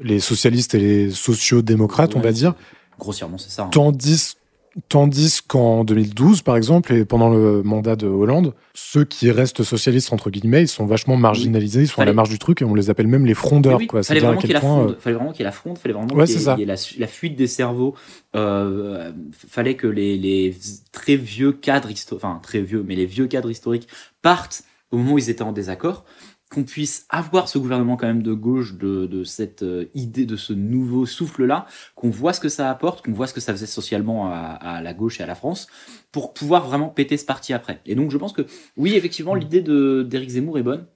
les 0.00 0.18
socialistes 0.20 0.74
et 0.74 0.78
les 0.80 1.10
sociaux-démocrates, 1.10 2.14
on 2.14 2.18
Ouais, 2.20 2.24
va 2.24 2.32
dire. 2.32 2.54
Grossièrement, 2.98 3.36
c'est 3.38 3.50
ça. 3.50 3.64
hein. 3.64 3.68
Tandis, 3.70 4.37
tandis 4.88 5.40
qu'en 5.46 5.84
2012, 5.84 6.42
par 6.42 6.56
exemple, 6.56 6.92
et 6.92 7.04
pendant 7.04 7.28
le 7.30 7.62
mandat 7.62 7.96
de 7.96 8.06
Hollande, 8.06 8.54
ceux 8.74 9.04
qui 9.04 9.30
restent 9.30 9.62
socialistes, 9.62 10.12
entre 10.12 10.30
guillemets, 10.30 10.62
ils 10.62 10.68
sont 10.68 10.86
vachement 10.86 11.16
marginalisés, 11.16 11.82
ils 11.82 11.88
sont 11.88 12.00
à 12.00 12.04
la 12.04 12.12
marge 12.12 12.28
du 12.28 12.38
truc, 12.38 12.62
et 12.62 12.64
on 12.64 12.74
les 12.74 12.90
appelle 12.90 13.08
même 13.08 13.26
les 13.26 13.34
frondeurs. 13.34 13.78
oui, 13.78 13.86
quoi. 13.86 14.02
fallait 14.02 14.20
vraiment 14.20 14.38
qu'il 14.40 14.48
y 14.48 14.52
ait 14.52 14.54
la 14.54 14.60
fronde, 14.60 14.96
fallait 15.00 15.16
vraiment 15.16 15.32
qu'il 15.32 15.40
y 15.40 15.42
ait 15.42 15.44
la 15.44 15.52
fronde, 15.52 15.78
fallait 15.78 15.94
vraiment 15.94 16.14
Ouais, 16.14 16.24
qu'il 16.24 16.34
y 16.34 16.36
ait, 16.36 16.38
c'est 16.38 16.44
ça. 16.44 16.54
il 16.56 16.60
y 16.60 16.62
ait 16.62 16.66
la, 16.66 16.76
la 16.98 17.06
fuite 17.06 17.36
des 17.36 17.46
cerveaux. 17.46 17.94
Euh, 18.36 19.10
fallait 19.32 19.74
que 19.74 19.86
les, 19.86 20.16
les 20.16 20.54
très 20.92 21.16
vieux 21.16 21.52
cadres 21.52 21.90
historiques, 21.90 22.22
enfin 22.24 22.40
très 22.42 22.60
vieux, 22.60 22.84
mais 22.86 22.94
les 22.94 23.06
vieux 23.06 23.26
cadres 23.26 23.50
historiques 23.50 23.88
partent 24.22 24.62
au 24.90 24.96
moment 24.96 25.12
où 25.14 25.18
ils 25.18 25.28
étaient 25.30 25.42
en 25.42 25.52
désaccord, 25.52 26.04
qu'on 26.48 26.64
puisse 26.64 27.06
avoir 27.10 27.48
ce 27.48 27.58
gouvernement 27.58 27.96
quand 27.96 28.06
même 28.06 28.22
de 28.22 28.32
gauche, 28.32 28.74
de, 28.74 29.06
de 29.06 29.24
cette 29.24 29.62
euh, 29.62 29.86
idée, 29.94 30.24
de 30.26 30.36
ce 30.36 30.52
nouveau 30.52 31.04
souffle-là, 31.06 31.66
qu'on 31.94 32.10
voit 32.10 32.32
ce 32.32 32.40
que 32.40 32.48
ça 32.48 32.70
apporte, 32.70 33.04
qu'on 33.04 33.12
voit 33.12 33.26
ce 33.26 33.34
que 33.34 33.40
ça 33.40 33.52
faisait 33.52 33.66
socialement 33.66 34.28
à, 34.32 34.36
à 34.38 34.80
la 34.82 34.94
gauche 34.94 35.20
et 35.20 35.22
à 35.22 35.26
la 35.26 35.34
France, 35.34 35.66
pour 36.10 36.32
pouvoir 36.32 36.66
vraiment 36.66 36.88
péter 36.88 37.16
ce 37.16 37.24
parti 37.26 37.52
après. 37.52 37.80
Et 37.86 37.94
donc 37.94 38.10
je 38.10 38.16
pense 38.16 38.32
que 38.32 38.46
oui, 38.76 38.94
effectivement, 38.94 39.34
l'idée 39.34 39.60
de 39.60 40.02
d'Éric 40.08 40.30
Zemmour 40.30 40.58
est 40.58 40.62
bonne 40.62 40.86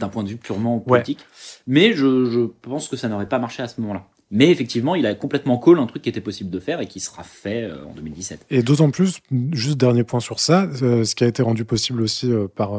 d'un 0.00 0.08
point 0.08 0.22
de 0.22 0.28
vue 0.28 0.36
purement 0.36 0.76
Ouais. 0.78 0.84
politique. 1.00 1.24
Mais 1.66 1.92
je, 1.94 2.26
je 2.26 2.40
pense 2.40 2.88
que 2.88 2.96
ça 2.96 3.08
n'aurait 3.08 3.28
pas 3.28 3.38
marché 3.38 3.62
à 3.62 3.68
ce 3.68 3.80
moment-là. 3.80 4.06
Mais 4.30 4.50
effectivement, 4.50 4.94
il 4.94 5.06
a 5.06 5.14
complètement 5.14 5.58
call 5.58 5.78
un 5.78 5.86
truc 5.86 6.02
qui 6.02 6.08
était 6.10 6.20
possible 6.20 6.50
de 6.50 6.60
faire 6.60 6.80
et 6.80 6.86
qui 6.86 7.00
sera 7.00 7.22
fait 7.22 7.62
euh, 7.64 7.84
en 7.86 7.94
2017. 7.94 8.46
Et 8.50 8.62
d'autant 8.62 8.90
plus, 8.90 9.20
juste 9.52 9.78
dernier 9.78 10.04
point 10.04 10.20
sur 10.20 10.38
ça, 10.38 10.68
euh, 10.82 11.04
ce 11.04 11.14
qui 11.14 11.24
a 11.24 11.26
été 11.26 11.42
rendu 11.42 11.64
possible 11.64 12.02
aussi 12.02 12.30
euh, 12.30 12.46
par, 12.46 12.72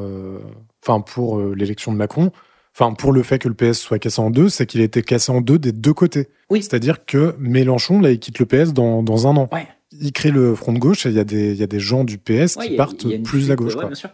enfin 0.84 1.02
pour 1.02 1.40
l'élection 1.42 1.92
de 1.92 1.98
Macron, 1.98 2.32
enfin 2.76 2.94
pour 2.94 3.12
le 3.12 3.24
fait 3.24 3.40
que 3.40 3.48
le 3.48 3.56
PS 3.56 3.80
soit 3.80 3.98
cassé 4.00 4.22
en 4.22 4.30
deux, 4.30 4.48
c'est 4.50 4.66
qu'il 4.68 4.82
a 4.82 4.84
été 4.84 5.02
cassé 5.02 5.32
en 5.32 5.42
deux 5.42 5.58
des 5.58 5.72
deux 5.72 5.94
côtés. 5.94 6.28
Oui. 6.52 6.62
C'est-à-dire 6.62 7.04
que 7.06 7.36
Mélenchon, 7.40 8.00
là, 8.00 8.12
il 8.12 8.20
quitte 8.20 8.38
le 8.40 8.46
PS 8.46 8.74
dans, 8.74 9.02
dans 9.02 9.26
un 9.28 9.36
an. 9.36 9.50
Ouais. 9.52 9.68
Il 10.00 10.12
crée 10.14 10.30
le 10.30 10.54
front 10.54 10.72
de 10.72 10.78
gauche 10.78 11.08
et 11.08 11.10
il 11.10 11.16
y, 11.16 11.20
a 11.20 11.24
des- 11.24 11.52
il 11.52 11.58
y 11.58 11.64
a 11.64 11.68
des 11.68 11.80
gens 11.80 12.04
du 12.04 12.20
PS 12.20 12.58
Ouais, 12.58 12.68
qui 12.68 12.74
a- 12.76 12.78
partent 12.78 13.08
plus 13.24 13.50
à 13.50 13.56
gauche. 13.56 13.74
ouais, 13.76 13.88
bien 13.88 13.96
sûr. 13.96 14.12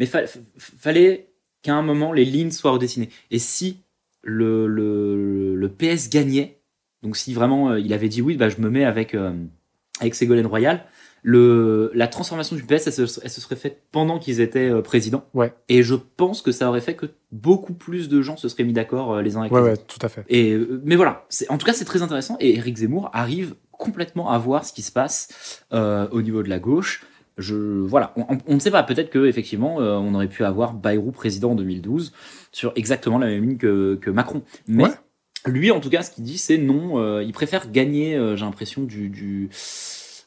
Mais 0.00 0.06
fa- 0.06 0.26
fa- 0.26 0.40
fallait 0.58 1.28
qu'à 1.62 1.76
un 1.76 1.82
moment, 1.82 2.12
les 2.12 2.24
lignes 2.24 2.50
soient 2.50 2.72
redessinées. 2.72 3.08
Et 3.30 3.38
si 3.38 3.76
le, 4.22 4.66
le, 4.66 5.54
le 5.54 5.68
PS 5.68 6.10
gagnait, 6.10 6.58
donc 7.02 7.16
si 7.16 7.34
vraiment 7.34 7.70
euh, 7.70 7.80
il 7.80 7.92
avait 7.92 8.08
dit 8.08 8.22
oui, 8.22 8.36
bah, 8.36 8.48
je 8.48 8.58
me 8.60 8.68
mets 8.70 8.84
avec, 8.84 9.14
euh, 9.14 9.32
avec 10.00 10.14
Ségolène 10.14 10.46
Royal, 10.46 10.84
le, 11.24 11.90
la 11.94 12.08
transformation 12.08 12.56
du 12.56 12.64
PS, 12.64 12.86
elle 12.88 12.92
se, 13.08 13.20
elle 13.22 13.30
se 13.30 13.40
serait 13.40 13.54
faite 13.56 13.82
pendant 13.92 14.18
qu'ils 14.18 14.40
étaient 14.40 14.68
euh, 14.70 14.82
présidents. 14.82 15.24
Ouais. 15.34 15.52
Et 15.68 15.82
je 15.84 15.94
pense 15.94 16.42
que 16.42 16.50
ça 16.50 16.68
aurait 16.68 16.80
fait 16.80 16.94
que 16.94 17.06
beaucoup 17.30 17.74
plus 17.74 18.08
de 18.08 18.22
gens 18.22 18.36
se 18.36 18.48
seraient 18.48 18.64
mis 18.64 18.72
d'accord 18.72 19.14
euh, 19.14 19.22
les 19.22 19.36
uns 19.36 19.40
avec 19.40 19.52
Ouais, 19.52 19.60
les 19.60 19.66
ouais, 19.66 19.72
autres. 19.74 19.86
tout 19.86 20.04
à 20.04 20.08
fait. 20.08 20.24
Et, 20.28 20.52
euh, 20.52 20.80
mais 20.84 20.96
voilà, 20.96 21.24
en 21.48 21.58
tout 21.58 21.66
cas, 21.66 21.72
c'est 21.72 21.84
très 21.84 22.02
intéressant. 22.02 22.36
Et 22.40 22.56
Eric 22.56 22.76
Zemmour 22.76 23.08
arrive 23.12 23.54
complètement 23.70 24.30
à 24.30 24.38
voir 24.38 24.64
ce 24.64 24.72
qui 24.72 24.82
se 24.82 24.90
passe 24.92 25.62
euh, 25.72 26.08
au 26.10 26.22
niveau 26.22 26.42
de 26.42 26.48
la 26.48 26.58
gauche. 26.58 27.04
Je, 27.38 27.54
voilà, 27.54 28.12
on, 28.16 28.22
on- 28.34 28.38
on 28.48 28.54
ne 28.54 28.60
sait 28.60 28.70
pas. 28.72 28.82
Peut-être 28.82 29.10
que 29.10 29.24
effectivement, 29.26 29.80
euh, 29.80 29.94
on 29.96 30.14
aurait 30.14 30.28
pu 30.28 30.44
avoir 30.44 30.74
Bayrou 30.74 31.12
président 31.12 31.52
en 31.52 31.54
2012 31.54 32.12
sur 32.50 32.72
exactement 32.74 33.18
la 33.18 33.26
même 33.28 33.42
ligne 33.44 33.58
que, 33.58 33.94
que 34.00 34.10
Macron. 34.10 34.42
Mais 34.66 34.84
Ouais. 34.84 34.90
Lui, 35.46 35.70
en 35.70 35.80
tout 35.80 35.90
cas, 35.90 36.02
ce 36.02 36.10
qu'il 36.10 36.24
dit, 36.24 36.38
c'est 36.38 36.58
non. 36.58 36.98
euh, 36.98 37.22
il 37.22 37.32
préfère 37.32 37.70
gagner. 37.70 38.14
euh, 38.16 38.36
J'ai 38.36 38.44
l'impression 38.44 38.82
du, 38.82 39.08
du, 39.08 39.48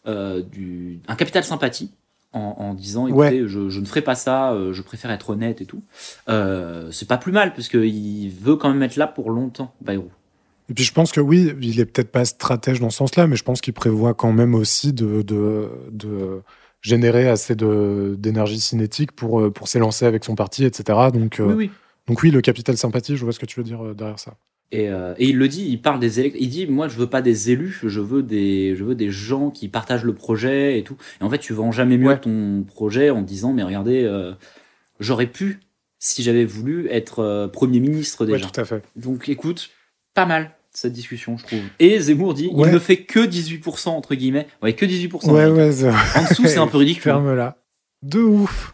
euh, 0.08 0.42
du 0.42 1.00
un 1.08 1.16
capital 1.16 1.44
sympathie. 1.44 1.92
En, 2.34 2.56
en 2.60 2.74
disant 2.74 3.08
écoutez 3.08 3.48
je, 3.48 3.70
je 3.70 3.80
ne 3.80 3.86
ferai 3.86 4.02
pas 4.02 4.14
ça 4.16 4.52
euh, 4.52 4.74
je 4.74 4.82
préfère 4.82 5.10
être 5.10 5.30
honnête 5.30 5.62
et 5.62 5.66
tout 5.66 5.82
euh, 6.28 6.92
c'est 6.92 7.08
pas 7.08 7.18
plus 7.18 7.32
mal 7.32 7.54
parce 7.54 7.70
qu'il 7.70 8.30
veut 8.30 8.58
quand 8.58 8.68
même 8.68 8.84
être 8.84 8.98
là 8.98 9.08
pour 9.08 9.32
longtemps 9.32 9.74
Bayrou 9.80 10.10
Et 10.68 10.74
puis 10.74 10.84
je 10.84 10.92
pense 10.92 11.14
que 11.14 11.22
oui, 11.22 11.54
il 11.62 11.80
est 11.80 11.86
peut-être 11.86 12.12
pas 12.12 12.26
stratège 12.26 12.82
dans 12.82 12.90
ce 12.90 12.98
sens-là, 12.98 13.28
mais 13.28 13.38
je 13.38 13.44
pense 13.46 13.62
qu'il 13.62 13.72
prévoit 13.74 14.14
quand 14.14 14.34
même 14.34 14.54
aussi 14.54 14.92
de, 14.92 15.22
de, 15.22 15.70
de 15.92 16.42
générer 16.82 17.30
assez 17.30 17.56
d'énergie 17.56 18.60
cinétique 18.60 19.14
pour, 19.14 19.54
pour 19.54 19.70
s'élancer 19.70 20.04
avec 20.06 20.26
son 20.26 20.36
parti, 20.36 20.66
etc. 20.66 20.84
Donc, 21.14 21.40
euh, 21.40 21.46
oui 21.46 21.54
oui 21.54 21.72
donc 22.10 22.22
oui, 22.22 22.32
le 22.32 22.42
capital 22.42 22.76
sympathie, 22.76 23.16
je 23.16 23.24
vois 23.24 23.32
ce 23.32 23.40
que 23.40 23.46
tu 23.46 23.62
veux 23.62 23.64
dire 23.64 23.96
derrière 23.96 24.20
ça. 24.20 24.34
Et, 24.72 24.90
euh, 24.90 25.14
et 25.18 25.28
il 25.30 25.38
le 25.38 25.48
dit, 25.48 25.66
il 25.70 25.82
parle 25.82 26.00
des 26.00 26.20
électeurs. 26.20 26.42
Il 26.42 26.50
dit, 26.50 26.68
moi, 26.68 26.88
je 26.88 26.98
veux 26.98 27.08
pas 27.08 27.22
des 27.22 27.52
élus, 27.52 27.80
je 27.84 28.00
veux 28.00 28.24
des, 28.24 28.76
je 28.76 28.84
veux 28.84 28.96
des 28.96 29.10
gens 29.12 29.50
qui 29.52 29.68
partagent 29.70 30.04
le 30.04 30.14
projet 30.14 30.80
et 30.80 30.84
tout. 30.84 30.98
Et 31.22 31.24
en 31.24 31.30
fait, 31.30 31.38
tu 31.38 31.54
vends 31.54 31.72
jamais 31.72 31.98
mieux 31.98 32.08
Ouais. 32.10 32.20
ton 32.20 32.64
projet 32.68 33.10
en 33.10 33.22
disant, 33.22 33.54
mais 33.54 33.64
regardez, 33.64 34.04
euh, 34.04 34.34
j'aurais 35.00 35.28
pu, 35.28 35.60
si 36.00 36.24
j'avais 36.24 36.46
voulu, 36.46 36.88
être 36.90 37.20
euh, 37.20 37.48
premier 37.48 37.80
ministre 37.80 38.26
Ouais, 38.26 38.34
déjà. 38.34 38.48
tout 38.50 38.60
à 38.60 38.66
fait. 38.66 38.84
Donc, 38.96 39.30
écoute, 39.30 39.70
pas 40.14 40.26
mal 40.26 40.52
cette 40.72 40.92
discussion, 40.94 41.38
je 41.38 41.46
trouve. 41.46 41.60
Et 41.80 41.98
Zemmour 42.02 42.34
dit, 42.34 42.50
Ouais. 42.52 42.68
il 42.68 42.74
ne 42.74 42.80
fait 42.80 42.98
que 42.98 43.20
18% 43.26 43.90
entre 43.96 44.14
guillemets. 44.14 44.48
Ouais, 44.62 44.74
que 44.74 44.86
18%. 44.86 45.32
Ouais, 45.32 45.46
ouais, 45.46 45.86
En 46.18 46.24
dessous, 46.30 46.44
c'est 46.48 46.58
un 46.58 46.68
peu 46.68 46.80
ridicule. 46.80 47.04
ferme 47.04 47.34
là. 47.34 47.56
De 48.04 48.20
ouf. 48.20 48.74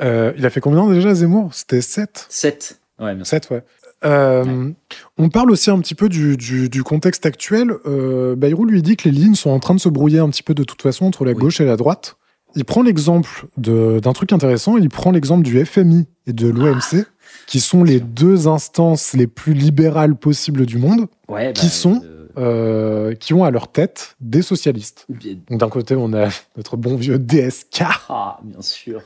Il 0.00 0.46
a 0.46 0.50
fait 0.50 0.60
combien 0.60 0.88
déjà, 0.88 1.12
Zemmour? 1.14 1.52
C'était 1.52 1.80
7 1.80 2.26
7. 2.28 2.80
Ouais, 3.00 3.14
merci. 3.16 3.30
7, 3.30 3.50
ouais. 3.50 3.62
Euh, 4.04 4.70
On 5.18 5.28
parle 5.28 5.50
aussi 5.50 5.70
un 5.70 5.78
petit 5.80 5.94
peu 5.94 6.08
du, 6.08 6.36
du- 6.36 6.68
du 6.68 6.82
contexte 6.82 7.26
actuel. 7.26 7.72
Euh, 7.86 8.34
Bayrou 8.36 8.64
lui 8.64 8.82
dit 8.82 8.96
que 8.96 9.08
les 9.08 9.14
lignes 9.14 9.34
sont 9.34 9.50
en 9.50 9.58
train 9.58 9.74
de 9.74 9.80
se 9.80 9.88
brouiller 9.88 10.18
un 10.20 10.30
petit 10.30 10.42
peu 10.42 10.54
de 10.54 10.64
toute 10.64 10.80
façon 10.82 11.04
entre 11.06 11.24
la 11.24 11.32
Oui. 11.32 11.38
gauche 11.38 11.60
et 11.60 11.64
la 11.66 11.76
droite. 11.76 12.16
Il 12.56 12.64
prend 12.64 12.82
l'exemple 12.82 13.46
d'un 13.56 14.12
truc 14.12 14.32
intéressant, 14.32 14.76
il 14.76 14.88
prend 14.88 15.12
l'exemple 15.12 15.44
du 15.44 15.64
FMI 15.64 16.06
et 16.26 16.32
de 16.32 16.48
l'OMC, 16.48 17.04
qui 17.46 17.60
sont 17.60 17.84
les 17.84 18.00
deux 18.00 18.48
instances 18.48 19.12
les 19.12 19.28
plus 19.28 19.54
libérales 19.54 20.16
possibles 20.16 20.66
du 20.66 20.78
monde, 20.78 21.06
Ouais, 21.28 21.52
Qui 21.52 21.68
sont 21.68 22.02
euh, 22.04 22.26
euh, 22.38 23.14
qui 23.14 23.34
ont 23.34 23.44
à 23.44 23.52
leur 23.52 23.70
tête 23.70 24.16
des 24.20 24.42
socialistes. 24.42 25.06
d'un 25.48 25.68
côté, 25.68 25.94
on 25.94 26.12
a 26.12 26.28
notre 26.56 26.76
bon 26.76 26.96
vieux 26.96 27.18
DSK, 27.20 27.82
Ah, 28.08 28.40
bien 28.42 28.62
sûr. 28.62 29.00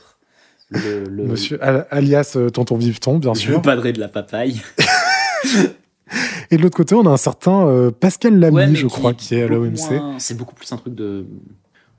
Le, 0.83 1.03
le, 1.09 1.23
monsieur, 1.23 1.63
al- 1.63 1.87
alias 1.91 2.33
euh, 2.35 2.49
Tonton 2.49 2.75
Viveton, 2.77 3.17
bien 3.19 3.31
le 3.33 3.37
sûr. 3.39 3.61
padré 3.61 3.93
de 3.93 3.99
la 3.99 4.07
papaye. 4.07 4.61
Et 6.51 6.57
de 6.57 6.61
l'autre 6.61 6.77
côté, 6.77 6.93
on 6.95 7.05
a 7.05 7.09
un 7.09 7.17
certain 7.17 7.67
euh, 7.67 7.91
Pascal 7.91 8.37
Lamy, 8.39 8.55
Ouais, 8.55 8.75
je 8.75 8.87
crois, 8.87 9.13
qui 9.13 9.35
est 9.35 9.43
à 9.43 9.47
l'OMC. 9.47 9.79
C'est 10.19 10.37
beaucoup 10.37 10.55
plus 10.55 10.71
un 10.71 10.77
truc 10.77 10.95
de. 10.95 11.25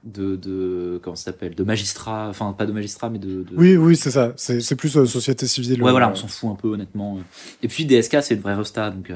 De, 0.05 0.37
de 0.37 1.01
comment 1.03 1.17
ça 1.17 1.25
s'appelle 1.33 1.57
de 1.57 1.65
magistrat 1.65 2.29
enfin 2.31 2.53
pas 2.57 2.65
de 2.65 2.71
magistrat 2.71 3.11
mais 3.11 3.19
de, 3.19 3.43
de- 3.43 3.57
Oui, 3.57 3.77
oui, 3.77 3.97
c'est 3.97 4.13
ça. 4.13 4.35
C'est 4.37 4.77
plus 4.77 4.97
euh, 4.97 5.05
société 5.05 5.49
civile. 5.49 5.83
ouais 5.83 5.89
euh, 5.89 5.91
voilà 5.91 6.13
on 6.13 6.15
s'en 6.15 6.29
fout 6.29 6.49
un 6.49 6.55
peu 6.55 6.69
honnêtement 6.69 7.19
et 7.61 7.67
puis 7.67 7.87
DSK 7.87 8.19
c'est 8.23 8.37
une 8.37 8.41
vraie 8.41 8.55
resta 8.55 8.91
donc 8.91 9.11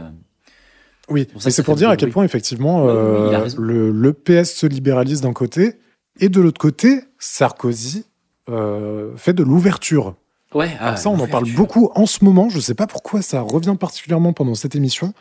Oui, 1.09 1.29
c'est 1.39 1.63
pour 1.63 1.77
dire 1.77 1.91
à 1.91 1.97
quel 1.97 2.11
point, 2.11 2.25
effectivement, 2.25 2.87
Ouais, 2.87 3.47
le, 3.57 3.93
le 3.93 4.13
PS 4.13 4.53
se 4.53 4.67
libéralise 4.67 5.21
d'un 5.21 5.33
côté, 5.33 5.75
et 6.19 6.29
de 6.29 6.41
l'autre 6.41 6.59
côté, 6.61 7.03
Sarkozy 7.21 8.05
euh, 8.49 9.17
fait 9.17 9.33
de 9.33 9.43
l'ouverture. 9.43 10.15
ouais 10.55 10.71
ah, 10.81 10.97
ça, 10.97 11.11
on 11.11 11.19
en 11.21 11.27
parle 11.29 11.51
beaucoup 11.55 11.91
en 11.95 12.07
ce 12.07 12.25
moment. 12.25 12.49
Je 12.49 12.57
ne 12.57 12.61
sais 12.63 12.75
pas 12.75 12.87
pourquoi 12.87 13.23
ça 13.23 13.41
revient 13.43 13.77
particulièrement 13.79 14.33
pendant 14.33 14.55
cette 14.55 14.75
émission. 14.75 15.13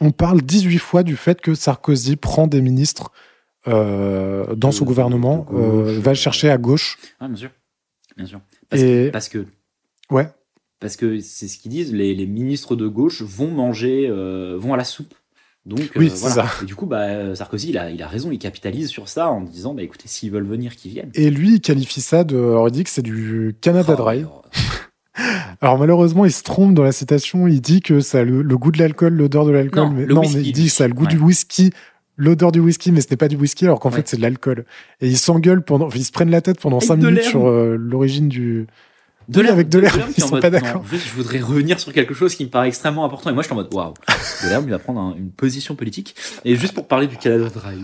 On 0.00 0.10
parle 0.12 0.42
18 0.42 0.78
fois 0.78 1.02
du 1.02 1.16
fait 1.16 1.40
que 1.40 1.54
Sarkozy 1.54 2.16
prend 2.16 2.46
des 2.46 2.60
ministres 2.60 3.10
euh, 3.66 4.54
dans 4.54 4.68
De- 4.68 4.74
son 4.74 4.84
gouvernement, 4.84 5.38
gauche, 5.38 5.58
euh, 5.60 6.00
va 6.00 6.14
chercher 6.14 6.48
à 6.50 6.56
gauche. 6.58 6.98
Ouais, 7.20 7.28
bien 7.28 7.36
sûr 7.36 7.50
bien 8.16 8.26
sûr 8.26 8.40
parce, 8.68 8.82
Et- 8.82 9.06
que, 9.06 9.10
parce 9.10 9.28
que 9.28 9.46
Ouais. 10.10 10.28
parce 10.80 10.96
que 10.96 11.20
c'est 11.20 11.46
ce 11.48 11.58
qu'ils 11.58 11.70
disent 11.70 11.92
les, 11.92 12.14
les 12.14 12.26
ministres 12.26 12.74
de 12.76 12.86
gauche 12.88 13.22
vont 13.22 13.50
manger 13.50 14.06
euh, 14.08 14.56
vont 14.58 14.72
à 14.74 14.76
la 14.76 14.84
soupe 14.84 15.14
donc 15.68 15.80
Oui, 15.96 16.06
euh, 16.08 16.14
voilà. 16.16 16.34
ça. 16.34 16.46
et 16.62 16.64
du 16.64 16.74
coup 16.74 16.86
bah 16.86 17.34
Sarkozy 17.36 17.70
il 17.70 17.78
a 17.78 17.90
il 17.90 18.02
a 18.02 18.08
raison 18.08 18.30
il 18.32 18.38
capitalise 18.38 18.88
sur 18.88 19.08
ça 19.08 19.28
en 19.28 19.42
disant 19.42 19.74
bah 19.74 19.82
écoutez 19.82 20.08
s'ils 20.08 20.30
veulent 20.32 20.46
venir 20.46 20.74
qu'ils 20.74 20.90
viennent 20.90 21.10
Et 21.14 21.30
lui, 21.30 21.54
il 21.54 21.60
qualifie 21.60 22.00
ça 22.00 22.24
de. 22.24 22.36
Alors, 22.36 22.68
il 22.68 22.72
dit 22.72 22.84
que 22.84 22.90
c'est 22.90 23.02
du 23.02 23.54
Canada 23.60 23.94
Oh, 23.98 24.02
Dry. 24.02 24.18
alors, 24.18 24.44
Alors 25.60 25.78
malheureusement, 25.78 26.24
il 26.24 26.32
se 26.32 26.42
trompe 26.42 26.74
dans 26.74 26.82
la 26.84 26.92
citation. 26.92 27.46
Il 27.48 27.60
dit 27.60 27.80
que 27.80 28.00
ça 28.00 28.20
a 28.20 28.24
le, 28.24 28.42
le 28.42 28.58
goût 28.58 28.70
de 28.70 28.78
l'alcool, 28.78 29.14
l'odeur 29.14 29.44
de 29.44 29.50
l'alcool. 29.50 29.84
Non, 29.84 29.90
mais 29.90 30.06
non, 30.06 30.20
whisky, 30.20 30.36
mais 30.36 30.42
il 30.44 30.52
dit 30.52 30.64
que 30.66 30.70
ça 30.72 30.84
a 30.84 30.88
le 30.88 30.94
goût 30.94 31.04
ouais. 31.04 31.08
du 31.10 31.18
whisky, 31.18 31.70
l'odeur 32.16 32.52
du 32.52 32.60
whisky, 32.60 32.92
mais 32.92 33.00
ce 33.00 33.08
n'est 33.10 33.16
pas 33.16 33.28
du 33.28 33.36
whisky, 33.36 33.64
alors 33.64 33.80
qu'en 33.80 33.90
Ouais. 33.90 33.96
fait 33.96 34.08
c'est 34.08 34.16
de 34.16 34.22
l'alcool. 34.22 34.64
Et 35.00 35.08
ils 35.08 35.18
s'engueulent 35.18 35.62
pendant, 35.62 35.86
enfin, 35.86 35.98
ils 35.98 36.04
se 36.04 36.12
prennent 36.12 36.30
la 36.30 36.40
tête 36.40 36.60
pendant 36.60 36.76
Avec 36.78 36.86
5 36.88 36.96
de 36.96 37.06
minutes 37.06 37.18
l'herbe. 37.22 37.30
sur 37.30 37.48
euh, 37.48 37.76
l'origine 37.76 38.28
du. 38.28 38.66
De 39.28 39.40
l'herbe, 39.42 39.54
avec 39.54 39.68
de 39.68 39.80
qui 39.80 39.86
ils 40.16 40.22
sont 40.24 40.40
pas 40.40 40.48
d'accord. 40.50 40.82
je 40.90 41.14
voudrais 41.14 41.40
revenir 41.40 41.78
sur 41.78 41.92
quelque 41.92 42.14
chose 42.14 42.34
qui 42.34 42.44
me 42.44 42.50
paraît 42.50 42.68
extrêmement 42.68 43.04
important. 43.04 43.28
Et 43.30 43.34
moi, 43.34 43.42
je 43.42 43.48
suis 43.48 43.52
en 43.52 43.56
mode, 43.56 43.72
waouh, 43.74 43.92
de 44.44 44.48
l'herbe, 44.48 44.64
il 44.66 44.70
va 44.70 44.78
prendre 44.78 45.00
un- 45.00 45.14
une 45.18 45.30
position 45.30 45.74
politique. 45.74 46.14
Et 46.46 46.56
juste 46.56 46.72
pour 46.74 46.86
parler 46.88 47.06
du 47.06 47.16
Canada 47.18 47.48
Dry. 47.54 47.76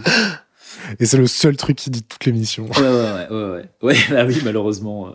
Et 0.99 1.07
c'est 1.07 1.19
le 1.19 1.27
seul 1.27 1.57
truc 1.57 1.77
qu'il 1.77 1.93
dit 1.93 2.01
de 2.01 2.07
toute 2.07 2.25
l'émission. 2.25 2.65
Ouais, 2.65 2.81
ouais, 2.81 3.27
ouais, 3.31 3.63
ouais, 3.83 3.97
bah 4.11 4.25
oui, 4.27 4.39
malheureusement. 4.45 5.09
euh, 5.09 5.11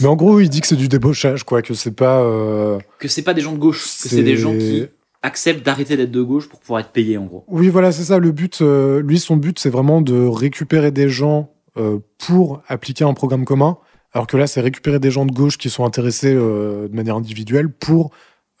Mais 0.00 0.06
en 0.06 0.16
gros, 0.16 0.40
il 0.40 0.48
dit 0.48 0.60
que 0.60 0.66
c'est 0.66 0.76
du 0.76 0.88
débauchage, 0.88 1.44
quoi, 1.44 1.60
que 1.62 1.74
c'est 1.74 1.90
pas. 1.92 2.20
euh, 2.22 2.78
que 2.98 3.08
c'est 3.08 3.22
pas 3.22 3.34
des 3.34 3.40
gens 3.42 3.52
de 3.52 3.58
gauche, 3.58 3.82
que 3.82 4.08
c'est 4.08 4.22
des 4.22 4.36
gens 4.36 4.52
qui 4.56 4.86
acceptent 5.22 5.64
d'arrêter 5.64 5.96
d'être 5.96 6.10
de 6.10 6.22
gauche 6.22 6.48
pour 6.48 6.60
pouvoir 6.60 6.80
être 6.80 6.90
payés, 6.90 7.18
en 7.18 7.24
gros. 7.24 7.44
Oui, 7.48 7.68
voilà, 7.68 7.92
c'est 7.92 8.04
ça. 8.04 8.18
Le 8.18 8.30
but, 8.32 8.60
euh, 8.62 9.02
lui, 9.02 9.18
son 9.18 9.36
but, 9.36 9.58
c'est 9.58 9.70
vraiment 9.70 10.00
de 10.02 10.26
récupérer 10.26 10.90
des 10.90 11.08
gens 11.08 11.50
euh, 11.76 11.98
pour 12.18 12.62
appliquer 12.68 13.04
un 13.04 13.14
programme 13.14 13.44
commun. 13.44 13.78
Alors 14.14 14.26
que 14.28 14.36
là, 14.36 14.46
c'est 14.46 14.60
récupérer 14.60 15.00
des 15.00 15.10
gens 15.10 15.26
de 15.26 15.32
gauche 15.32 15.58
qui 15.58 15.68
sont 15.70 15.84
intéressés 15.84 16.32
euh, 16.34 16.88
de 16.88 16.94
manière 16.94 17.16
individuelle 17.16 17.68
pour 17.68 18.12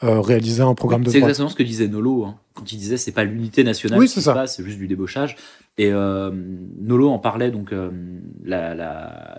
euh, 0.02 0.20
réaliser 0.20 0.62
un 0.62 0.74
programme 0.74 1.04
de 1.04 1.10
C'est 1.10 1.18
exactement 1.18 1.48
ce 1.48 1.54
que 1.54 1.62
disait 1.62 1.86
Nolo, 1.86 2.24
hein, 2.24 2.36
quand 2.54 2.72
il 2.72 2.76
disait 2.78 2.96
c'est 2.96 3.12
pas 3.12 3.22
l'unité 3.24 3.62
nationale 3.62 4.00
Oui, 4.00 4.06
qui 4.06 4.14
c'est 4.14 4.20
se 4.20 4.24
ça. 4.24 4.34
passe, 4.34 4.56
c'est 4.56 4.64
juste 4.64 4.78
du 4.78 4.88
débauchage. 4.88 5.36
Et 5.78 5.92
euh, 5.92 6.32
Nolo 6.80 7.08
en 7.08 7.20
parlait 7.20 7.52
donc 7.52 7.72
euh, 7.72 7.90
la, 8.44 8.74
la- 8.74 9.38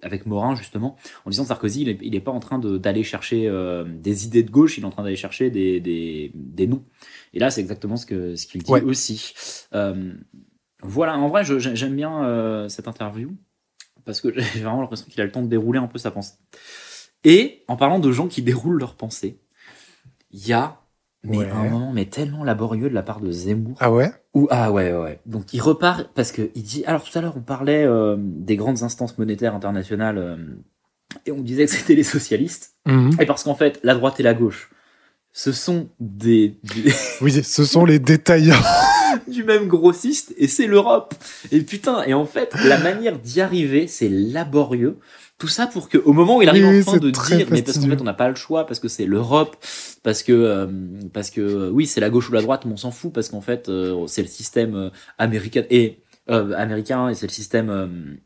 avec 0.00 0.26
Morin 0.26 0.54
justement, 0.54 0.94
en 1.24 1.30
disant 1.30 1.44
Sarkozy, 1.44 1.82
il 1.82 1.88
est, 1.88 1.98
il 2.02 2.14
est 2.14 2.20
pas 2.20 2.30
en 2.30 2.38
train 2.38 2.60
de- 2.60 2.78
d'aller 2.78 3.02
chercher 3.02 3.50
des 3.84 4.26
idées 4.26 4.44
de 4.44 4.50
gauche, 4.52 4.78
il 4.78 4.82
est 4.84 4.86
en 4.86 4.90
train 4.90 5.02
d'aller 5.02 5.16
chercher 5.16 5.50
des, 5.50 5.80
des, 5.80 6.30
des 6.36 6.68
noms. 6.68 6.84
Et 7.34 7.40
là, 7.40 7.50
c'est 7.50 7.60
exactement 7.60 7.96
ce 7.96 8.06
que 8.06 8.36
ce 8.36 8.46
qu'il 8.46 8.62
dit 8.62 8.70
Ouais. 8.70 8.82
aussi. 8.82 9.34
Voilà, 10.84 11.18
en 11.18 11.28
vrai, 11.28 11.42
j'aime 11.44 11.96
bien 11.96 12.66
cette 12.68 12.86
interview 12.86 13.32
parce 14.08 14.20
que 14.22 14.28
j'ai 14.54 14.60
vraiment 14.62 14.80
l'impression 14.80 15.06
qu'il 15.08 15.20
a 15.20 15.24
le 15.24 15.30
temps 15.30 15.42
de 15.42 15.48
dérouler 15.48 15.78
un 15.78 15.86
peu 15.86 15.98
sa 15.98 16.10
pensée. 16.10 16.32
Et 17.24 17.62
en 17.68 17.76
parlant 17.76 17.98
de 17.98 18.10
gens 18.10 18.26
qui 18.26 18.42
déroulent 18.42 18.78
leur 18.78 18.94
pensée, 18.94 19.38
il 20.32 20.46
y 20.48 20.52
a 20.52 20.80
mais 21.24 21.38
Ouais. 21.38 21.50
un 21.50 21.64
moment 21.68 21.92
mais 21.92 22.06
tellement 22.06 22.44
laborieux 22.44 22.88
de 22.88 22.94
la 22.94 23.02
part 23.02 23.20
de 23.20 23.30
Zemmour. 23.30 23.76
Ah 23.80 23.90
ouais? 23.92 24.10
Ou 24.34 24.46
ah 24.50 24.70
ouais 24.72 24.92
ouais. 24.94 25.20
Donc 25.26 25.52
il 25.52 25.60
repart 25.60 26.08
parce 26.14 26.30
que 26.32 26.50
il 26.54 26.62
dit 26.62 26.84
alors 26.86 27.02
tout 27.02 27.16
à 27.18 27.20
l'heure 27.20 27.36
on 27.36 27.40
parlait 27.42 27.84
euh, 27.84 28.16
des 28.18 28.56
grandes 28.56 28.82
instances 28.84 29.18
monétaires 29.18 29.54
internationales 29.54 30.16
euh, 30.16 30.36
et 31.26 31.32
on 31.32 31.40
disait 31.40 31.66
que 31.66 31.72
c'était 31.72 31.94
les 31.96 32.04
socialistes 32.04 32.76
Mhm. 32.86 33.10
et 33.20 33.26
parce 33.26 33.42
qu'en 33.44 33.56
fait 33.56 33.80
la 33.82 33.94
droite 33.94 34.20
et 34.20 34.22
la 34.22 34.32
gauche 34.32 34.70
ce 35.32 35.50
sont 35.52 35.88
des, 36.00 36.58
des- 36.62 36.92
Oui, 37.20 37.32
ce 37.42 37.64
sont 37.64 37.84
les 37.84 37.98
détaillants. 37.98 38.54
du 39.28 39.44
même 39.44 39.68
grossiste 39.68 40.34
et 40.36 40.48
c'est 40.48 40.66
l'Europe. 40.66 41.14
Et 41.50 41.60
putain, 41.60 42.02
et 42.04 42.14
en 42.14 42.26
fait, 42.26 42.54
la 42.64 42.78
manière 42.78 43.18
d'y 43.18 43.40
arriver, 43.40 43.86
c'est 43.86 44.08
laborieux. 44.08 44.98
Tout 45.38 45.48
ça 45.48 45.68
pour 45.68 45.88
que, 45.88 45.98
au 45.98 46.12
moment 46.12 46.38
où 46.38 46.42
il 46.42 46.48
arrive 46.48 46.66
Oui, 46.66 46.82
enfin 46.84 46.98
de 46.98 47.10
dire, 47.10 47.46
mais 47.50 47.62
parce 47.62 47.78
qu'en 47.78 47.86
fait, 47.86 48.00
on 48.00 48.04
n'a 48.04 48.14
pas 48.14 48.28
le 48.28 48.34
choix, 48.34 48.66
parce 48.66 48.80
que 48.80 48.88
c'est 48.88 49.06
l'Europe, 49.06 49.56
parce 50.02 50.24
que, 50.24 50.32
euh, 50.32 50.66
parce 51.12 51.30
que, 51.30 51.40
euh, 51.40 51.70
oui, 51.70 51.86
c'est 51.86 52.00
la 52.00 52.10
gauche 52.10 52.28
ou 52.28 52.32
la 52.32 52.42
droite, 52.42 52.64
mais 52.64 52.72
on 52.72 52.76
s'en 52.76 52.90
fout, 52.90 53.12
parce 53.12 53.28
qu'en 53.28 53.40
fait, 53.40 53.68
euh, 53.68 54.04
c'est 54.08 54.22
le 54.22 54.28
système 54.28 54.90
américain 55.16 55.62
et 55.70 56.00
euh, 56.30 56.52
américain 56.56 57.08
et 57.08 57.14
c'est 57.14 57.26
le 57.26 57.32
système 57.32 58.18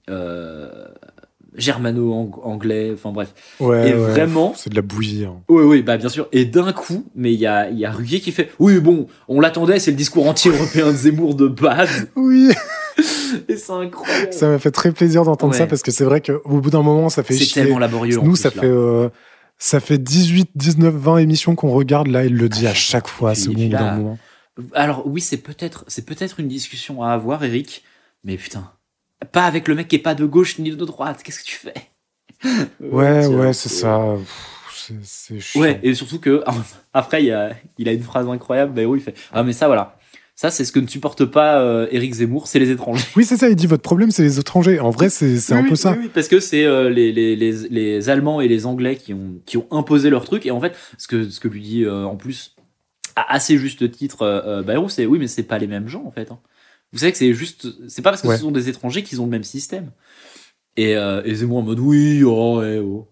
germano-anglais. 1.57 2.91
Enfin 2.95 3.11
bref. 3.13 3.35
Ouais, 3.61 3.91
et 3.91 3.93
ouais. 3.95 3.99
vraiment, 3.99 4.55
C'est 4.57 4.71
de 4.71 4.77
la 4.77 4.83
bouillie. 4.83 5.25
hein. 5.25 5.37
oui, 5.49 5.63
oui, 5.65 5.83
bah 5.83 5.97
bien 5.97 6.09
sûr. 6.09 6.29
Et 6.33 6.45
d'un 6.45 6.73
coup, 6.73 7.05
mais 7.15 7.33
il 7.33 7.41
y 7.41 7.47
a, 7.47 7.71
y 7.71 7.85
a 7.85 7.91
Ruquier 7.91 8.21
qui 8.21 8.33
fait 8.33 8.51
Oui, 8.59 8.79
bon, 8.81 9.07
on 9.29 9.41
l'attendait, 9.41 9.79
c'est 9.79 9.91
le 9.91 9.97
discours 9.97 10.27
anti-européen 10.29 10.89
de 10.91 10.97
Zemmour 10.97 11.35
de 11.35 11.49
base. 11.49 12.09
Oui, 12.17 12.51
Et 13.49 13.57
c'est 13.57 13.73
incroyable. 13.73 14.33
ça 14.33 14.49
m'a 14.49 14.59
fait 14.59 14.71
très 14.71 14.93
plaisir 14.93 15.25
d'entendre 15.25 15.53
Ouais. 15.53 15.59
ça 15.59 15.67
parce 15.67 15.83
que 15.83 15.91
c'est 15.91 16.05
vrai 16.05 16.21
qu'au 16.21 16.61
bout 16.61 16.71
d'un 16.71 16.83
moment, 16.83 17.09
ça 17.09 17.23
fait 17.23 17.35
C'est 17.35 17.53
tellement 17.53 17.79
laborieux. 17.79 18.19
en 18.19 18.23
Nous, 18.25 18.33
plus, 18.33 18.41
ça 18.41 18.51
là. 18.55 18.61
fait, 18.61 18.67
euh, 18.69 19.09
ça 19.59 19.81
fait 19.81 19.99
18, 19.99 20.51
19, 20.55 20.95
20 20.95 21.17
émissions 21.19 21.55
qu'on 21.55 21.71
regarde. 21.71 22.09
Là, 22.09 22.25
il 22.27 22.37
le 22.37 22.49
dit 22.49 22.67
à 22.67 22.75
chaque 22.75 23.09
fois, 23.09 23.31
Et 23.31 23.35
puis- 23.35 23.43
ce 23.43 23.49
et 23.51 23.53
bout 23.55 23.61
puis 23.61 23.69
d'un 23.71 23.81
là, 23.81 23.95
moment. 23.97 24.19
Alors, 24.75 25.07
oui, 25.07 25.21
c'est 25.23 25.39
peut-être 25.39 25.85
c'est 25.89 26.05
peut-être 26.05 26.39
une 26.39 26.49
discussion 26.49 27.03
à 27.03 27.13
avoir, 27.13 27.43
Eric, 27.43 27.83
mais 28.25 28.37
putain. 28.37 28.71
Pas 29.31 29.45
avec 29.45 29.69
le 29.69 29.75
mec 29.75 29.89
qui 29.89 29.97
est 29.97 30.01
pas 30.01 30.15
de 30.15 30.25
gauche 30.25 30.59
ni 30.59 30.71
de 30.71 30.85
droite. 30.85 31.23
Qu'est-ce 31.23 31.39
que 31.41 31.45
tu 31.45 31.57
fais? 31.57 31.75
Ouais, 32.81 33.27
ouais, 33.27 33.53
c'est 33.53 33.69
ça. 33.69 34.17
C'est 35.05 35.39
chiant. 35.41 35.61
Ouais, 35.61 35.79
et 35.83 35.95
surtout 35.95 36.19
que 36.19 36.43
après 36.93 37.23
il, 37.23 37.27
y 37.27 37.31
a, 37.31 37.55
il 37.79 37.89
a 37.89 37.93
une 37.93 38.03
phrase 38.03 38.29
incroyable, 38.29 38.73
Bayrou, 38.73 38.97
il 38.97 39.03
fait 39.03 39.15
Ah 39.33 39.45
mais 39.45 39.53
ça 39.53 39.67
voilà, 39.69 39.97
ça 40.35 40.51
c'est 40.51 40.65
ce 40.65 40.73
que 40.73 40.81
ne 40.81 40.89
supporte 40.89 41.25
pas 41.25 41.61
euh, 41.61 41.87
Éric 41.93 42.15
Zemmour, 42.15 42.49
c'est 42.49 42.59
les 42.59 42.71
étrangers. 42.71 43.05
Oui, 43.17 43.25
c'est 43.25 43.37
ça. 43.37 43.49
Il 43.49 43.55
dit 43.55 43.69
votre 43.69 43.83
problème, 43.85 44.11
c'est 44.11 44.25
les 44.25 44.41
étrangers. 44.41 44.81
En 44.81 44.91
vrai, 44.91 45.09
c'est 45.09 45.39
c'est 45.39 45.55
un 45.55 45.63
Oui, 45.63 45.69
peu 45.69 45.77
ça. 45.77 45.93
oui, 45.93 45.99
oui, 46.03 46.11
parce 46.13 46.27
que 46.27 46.41
c'est 46.41 46.65
euh, 46.65 46.91
les, 46.91 47.13
les, 47.13 47.37
les, 47.37 47.53
les 47.69 48.11
Allemands 48.11 48.41
et 48.41 48.49
les 48.49 48.67
Anglais 48.67 48.97
qui 48.97 49.15
ont, 49.15 49.35
qui 49.47 49.57
ont 49.57 49.67
imposé 49.71 50.11
leur 50.11 50.25
truc. 50.25 50.45
Et 50.47 50.51
en 50.51 50.61
fait, 50.61 50.75
ce 50.99 51.07
que, 51.07 51.29
ce 51.31 51.39
que 51.39 51.47
lui 51.49 51.61
dit 51.61 51.85
euh, 51.85 52.05
en 52.05 52.17
plus, 52.17 52.57
à 53.15 53.33
assez 53.35 53.59
juste 53.59 53.89
titre, 53.93 54.23
euh, 54.23 54.41
euh, 54.47 54.63
Bayrou, 54.63 54.89
c'est 54.89 55.07
oui, 55.07 55.19
mais 55.21 55.29
c'est 55.29 55.45
pas 55.45 55.59
les 55.59 55.69
mêmes 55.69 55.87
gens 55.87 56.03
en 56.05 56.11
fait. 56.11 56.33
hein. 56.33 56.39
Vous 56.93 56.99
savez 56.99 57.13
que 57.13 57.19
c'est 57.19 57.33
juste, 57.35 57.69
c'est 57.89 58.03
pas 58.03 58.11
parce 58.11 58.23
que 58.23 58.29
Ouais. 58.29 58.37
ce 58.37 58.43
sont 58.43 58.51
des 58.51 58.69
étrangers 58.69 59.03
qu'ils 59.03 59.21
ont 59.21 59.25
le 59.25 59.31
même 59.31 59.45
système. 59.45 59.91
Et, 60.77 60.97
euh, 60.97 61.23
et 61.25 61.35
Zemmour 61.35 61.59
en 61.59 61.63
mode 61.63 61.81
oui, 61.81 62.23
oh, 62.25 62.63
oh. 62.63 63.09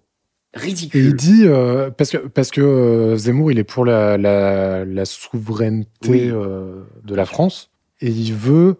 Et 0.55 0.59
Ridicule. 0.59 1.05
il 1.05 1.15
dit 1.15 1.43
euh, 1.45 1.91
parce 1.91 2.11
que 2.11 2.17
parce 2.19 2.51
que 2.51 2.61
euh, 2.61 3.17
Zemmour, 3.17 3.53
il 3.53 3.59
est 3.59 3.65
pour 3.65 3.85
la 3.85 4.17
la, 4.19 4.85
la 4.85 5.05
souveraineté 5.05 6.09
Oui. 6.11 6.29
de 6.29 7.15
la 7.15 7.25
France 7.27 7.71
et 8.01 8.09
il 8.11 8.33
veut. 8.35 8.77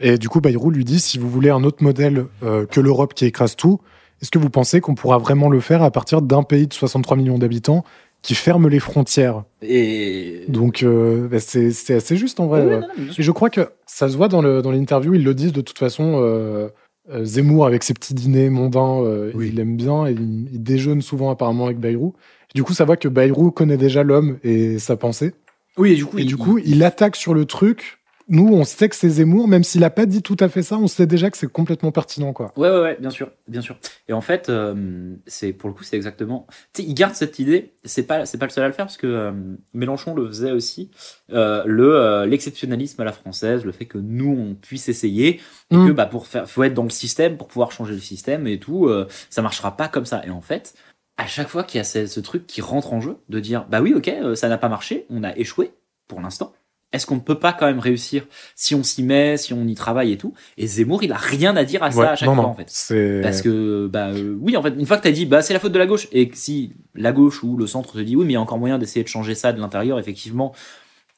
et 0.00 0.18
du 0.18 0.28
coup, 0.28 0.40
Bayrou 0.40 0.70
lui 0.70 0.84
dit 0.84 1.00
si 1.00 1.18
vous 1.18 1.30
voulez 1.30 1.50
un 1.50 1.62
autre 1.64 1.82
modèle 1.82 2.26
que 2.40 2.80
l'Europe 2.80 3.14
qui 3.14 3.24
écrase 3.26 3.56
tout, 3.56 3.80
est-ce 4.20 4.30
que 4.30 4.38
vous 4.38 4.50
pensez 4.50 4.80
qu'on 4.80 4.94
pourra 4.94 5.18
vraiment 5.18 5.48
le 5.48 5.60
faire 5.60 5.82
à 5.82 5.90
partir 5.90 6.22
d'un 6.22 6.42
pays 6.42 6.66
de 6.66 6.72
63 6.74 7.16
millions 7.16 7.38
d'habitants 7.38 7.84
qui 8.22 8.34
ferme 8.34 8.68
les 8.68 8.78
frontières 8.78 9.44
Et. 9.62 10.44
Donc 10.48 10.82
euh, 10.82 11.28
bah, 11.28 11.40
c'est 11.40 11.70
c'est 11.72 11.94
assez 11.94 12.16
juste 12.16 12.38
en 12.40 12.46
vrai. 12.46 12.64
Non, 12.64 12.80
non. 12.80 13.04
Et 13.18 13.22
je 13.22 13.30
crois 13.32 13.50
que 13.50 13.68
ça 13.86 14.08
se 14.08 14.16
voit 14.16 14.28
dans 14.28 14.40
le- 14.42 14.62
dans 14.62 14.70
l'interview, 14.70 15.14
ils 15.14 15.24
le 15.24 15.34
disent 15.34 15.52
de 15.52 15.60
toute 15.60 15.78
façon. 15.78 16.20
euh, 16.22 16.68
euh, 17.10 17.24
Zemmour, 17.24 17.66
avec 17.66 17.82
ses 17.82 17.94
petits 17.94 18.14
dîners 18.14 18.48
mondains, 18.48 19.02
euh, 19.02 19.32
Oui. 19.34 19.50
il 19.52 19.58
aime 19.58 19.76
bien. 19.76 20.06
Et 20.06 20.12
il, 20.12 20.46
il 20.52 20.62
déjeune 20.62 21.02
souvent 21.02 21.30
apparemment 21.30 21.64
avec 21.66 21.78
Bayrou. 21.80 22.14
Du 22.54 22.62
coup, 22.62 22.74
ça 22.74 22.84
voit 22.84 22.96
que 22.96 23.08
Bayrou 23.08 23.50
connaît 23.50 23.76
déjà 23.76 24.04
l'homme 24.04 24.38
et 24.44 24.78
sa 24.78 24.96
pensée. 24.96 25.34
Oui, 25.76 25.92
et 25.92 25.94
du 25.96 26.04
coup, 26.06 26.18
et 26.18 26.22
il- 26.22 26.26
du 26.28 26.36
coup, 26.36 26.58
il 26.64 26.84
attaque 26.84 27.16
sur 27.16 27.34
le 27.34 27.44
truc. 27.44 27.98
Nous, 28.28 28.48
on 28.48 28.64
sait 28.64 28.88
que 28.88 28.96
c'est 28.96 29.08
Zemmour, 29.08 29.48
même 29.48 29.64
s'il 29.64 29.82
a 29.84 29.90
pas 29.90 30.06
dit 30.06 30.22
tout 30.22 30.36
à 30.40 30.48
fait 30.48 30.62
ça, 30.62 30.76
on 30.78 30.86
sait 30.86 31.06
déjà 31.06 31.30
que 31.30 31.36
c'est 31.36 31.50
complètement 31.50 31.92
pertinent, 31.92 32.32
quoi. 32.32 32.52
Ouais, 32.56 32.70
ouais, 32.70 32.80
ouais, 32.80 32.96
bien 33.00 33.10
sûr, 33.10 33.30
bien 33.48 33.60
sûr. 33.60 33.76
Et 34.08 34.12
en 34.12 34.20
fait, 34.20 34.48
euh, 34.48 35.14
c'est 35.26 35.52
pour 35.52 35.68
le 35.68 35.74
coup, 35.74 35.82
c'est 35.82 35.96
exactement. 35.96 36.46
Tu 36.72 36.82
sais, 36.82 36.88
il 36.88 36.94
garde 36.94 37.14
cette 37.14 37.38
idée. 37.38 37.74
C'est 37.84 38.04
pas, 38.04 38.26
c'est 38.26 38.38
pas 38.38 38.46
le 38.46 38.50
seul 38.50 38.64
à 38.64 38.68
le 38.68 38.72
faire 38.72 38.86
parce 38.86 38.96
que 38.96 39.06
euh, 39.06 39.32
Mélenchon 39.74 40.14
le 40.14 40.26
faisait 40.28 40.52
aussi. 40.52 40.90
Euh, 41.32 41.62
le 41.66 42.24
l'exceptionnalisme 42.26 43.00
à 43.00 43.04
la 43.04 43.12
française, 43.12 43.64
le 43.64 43.72
fait 43.72 43.86
que 43.86 43.98
nous 43.98 44.30
on 44.38 44.54
puisse 44.54 44.88
essayer 44.88 45.40
et 45.70 45.76
Mm. 45.76 45.86
que 45.88 45.92
bah 45.92 46.06
pour 46.06 46.26
faire, 46.26 46.48
faut 46.48 46.62
être 46.64 46.74
dans 46.74 46.82
le 46.84 46.90
système 46.90 47.36
pour 47.36 47.48
pouvoir 47.48 47.72
changer 47.72 47.94
le 47.94 48.00
système 48.00 48.46
et 48.46 48.58
tout. 48.58 48.90
ça 49.30 49.42
marchera 49.42 49.76
pas 49.76 49.88
comme 49.88 50.04
ça. 50.04 50.22
Et 50.26 50.30
en 50.30 50.40
fait, 50.42 50.74
à 51.16 51.26
chaque 51.26 51.48
fois 51.48 51.64
qu'il 51.64 51.78
y 51.78 51.80
a 51.80 51.84
ce, 51.84 52.06
ce 52.06 52.20
truc 52.20 52.46
qui 52.46 52.60
rentre 52.60 52.92
en 52.92 53.00
jeu, 53.00 53.16
de 53.28 53.40
dire 53.40 53.66
bah 53.70 53.80
oui, 53.80 53.94
ok, 53.94 54.10
ça 54.34 54.48
n'a 54.48 54.58
pas 54.58 54.68
marché, 54.68 55.06
on 55.10 55.24
a 55.24 55.36
échoué 55.36 55.72
pour 56.08 56.20
l'instant. 56.20 56.52
Est-ce 56.92 57.06
qu'on 57.06 57.14
ne 57.16 57.20
peut 57.20 57.38
pas 57.38 57.52
quand 57.52 57.66
même 57.66 57.78
réussir 57.78 58.26
si 58.54 58.74
on 58.74 58.82
s'y 58.82 59.02
met, 59.02 59.36
si 59.36 59.52
on 59.52 59.66
y 59.66 59.74
travaille 59.74 60.12
et 60.12 60.18
tout? 60.18 60.34
Et 60.58 60.66
Zemmour, 60.66 61.02
il 61.02 61.12
a 61.12 61.16
rien 61.16 61.56
à 61.56 61.64
dire 61.64 61.82
à 61.82 61.90
ça 61.90 61.98
Ouais, 61.98 62.06
à 62.06 62.16
chaque 62.16 62.28
non, 62.28 62.34
fois 62.34 62.44
non, 62.44 62.50
en 62.50 62.54
fait. 62.54 63.22
Parce 63.22 63.40
que, 63.42 63.86
bah, 63.86 64.08
euh, 64.08 64.36
oui, 64.40 64.56
en 64.56 64.62
fait, 64.62 64.74
une 64.78 64.86
fois 64.86 64.98
que 64.98 65.02
t'as 65.02 65.10
dit, 65.10 65.24
bah, 65.24 65.42
c'est 65.42 65.54
la 65.54 65.60
faute 65.60 65.72
de 65.72 65.78
la 65.78 65.86
gauche, 65.86 66.08
et 66.12 66.28
que 66.28 66.36
si 66.36 66.72
la 66.94 67.12
gauche 67.12 67.42
ou 67.42 67.56
le 67.56 67.66
centre 67.66 67.94
te 67.94 68.00
dit, 68.00 68.14
oui, 68.14 68.24
mais 68.26 68.32
il 68.32 68.34
y 68.34 68.36
a 68.36 68.40
encore 68.40 68.58
moyen 68.58 68.78
d'essayer 68.78 69.02
de 69.02 69.08
changer 69.08 69.34
ça 69.34 69.52
de 69.52 69.60
l'intérieur, 69.60 69.98
effectivement, 69.98 70.52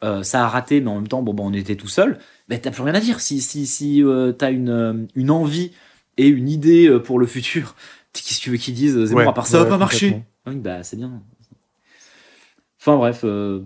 euh, 0.04 0.22
ça 0.22 0.44
a 0.44 0.48
raté, 0.48 0.80
mais 0.80 0.90
en 0.90 0.96
même 0.96 1.08
temps, 1.08 1.22
bon, 1.22 1.34
bah, 1.34 1.42
on 1.44 1.52
était 1.52 1.76
tout 1.76 1.88
seul, 1.88 2.18
bah, 2.48 2.56
t'as 2.58 2.70
plus 2.70 2.82
rien 2.82 2.94
à 2.94 3.00
dire. 3.00 3.20
Si, 3.20 3.40
si, 3.40 3.66
si 3.66 4.02
euh, 4.02 4.32
t'as 4.32 4.52
une, 4.52 5.08
une 5.14 5.30
envie 5.30 5.72
et 6.18 6.28
une 6.28 6.48
idée 6.48 6.88
pour 7.02 7.18
le 7.18 7.26
futur, 7.26 7.74
qu'est-ce 8.12 8.38
que 8.38 8.42
tu 8.44 8.50
veux 8.50 8.56
qu'ils 8.58 8.74
disent, 8.74 9.04
Zemmour, 9.06 9.22
Ouais, 9.22 9.28
à 9.28 9.32
part 9.32 9.46
ça 9.46 9.58
va 9.58 9.64
ouais, 9.64 9.70
pas 9.70 9.78
marcher. 9.78 10.22
Oui, 10.46 10.56
bah, 10.56 10.82
c'est 10.82 10.96
bien. 10.96 11.22
Enfin, 12.80 12.98
bref, 12.98 13.22
euh, 13.24 13.62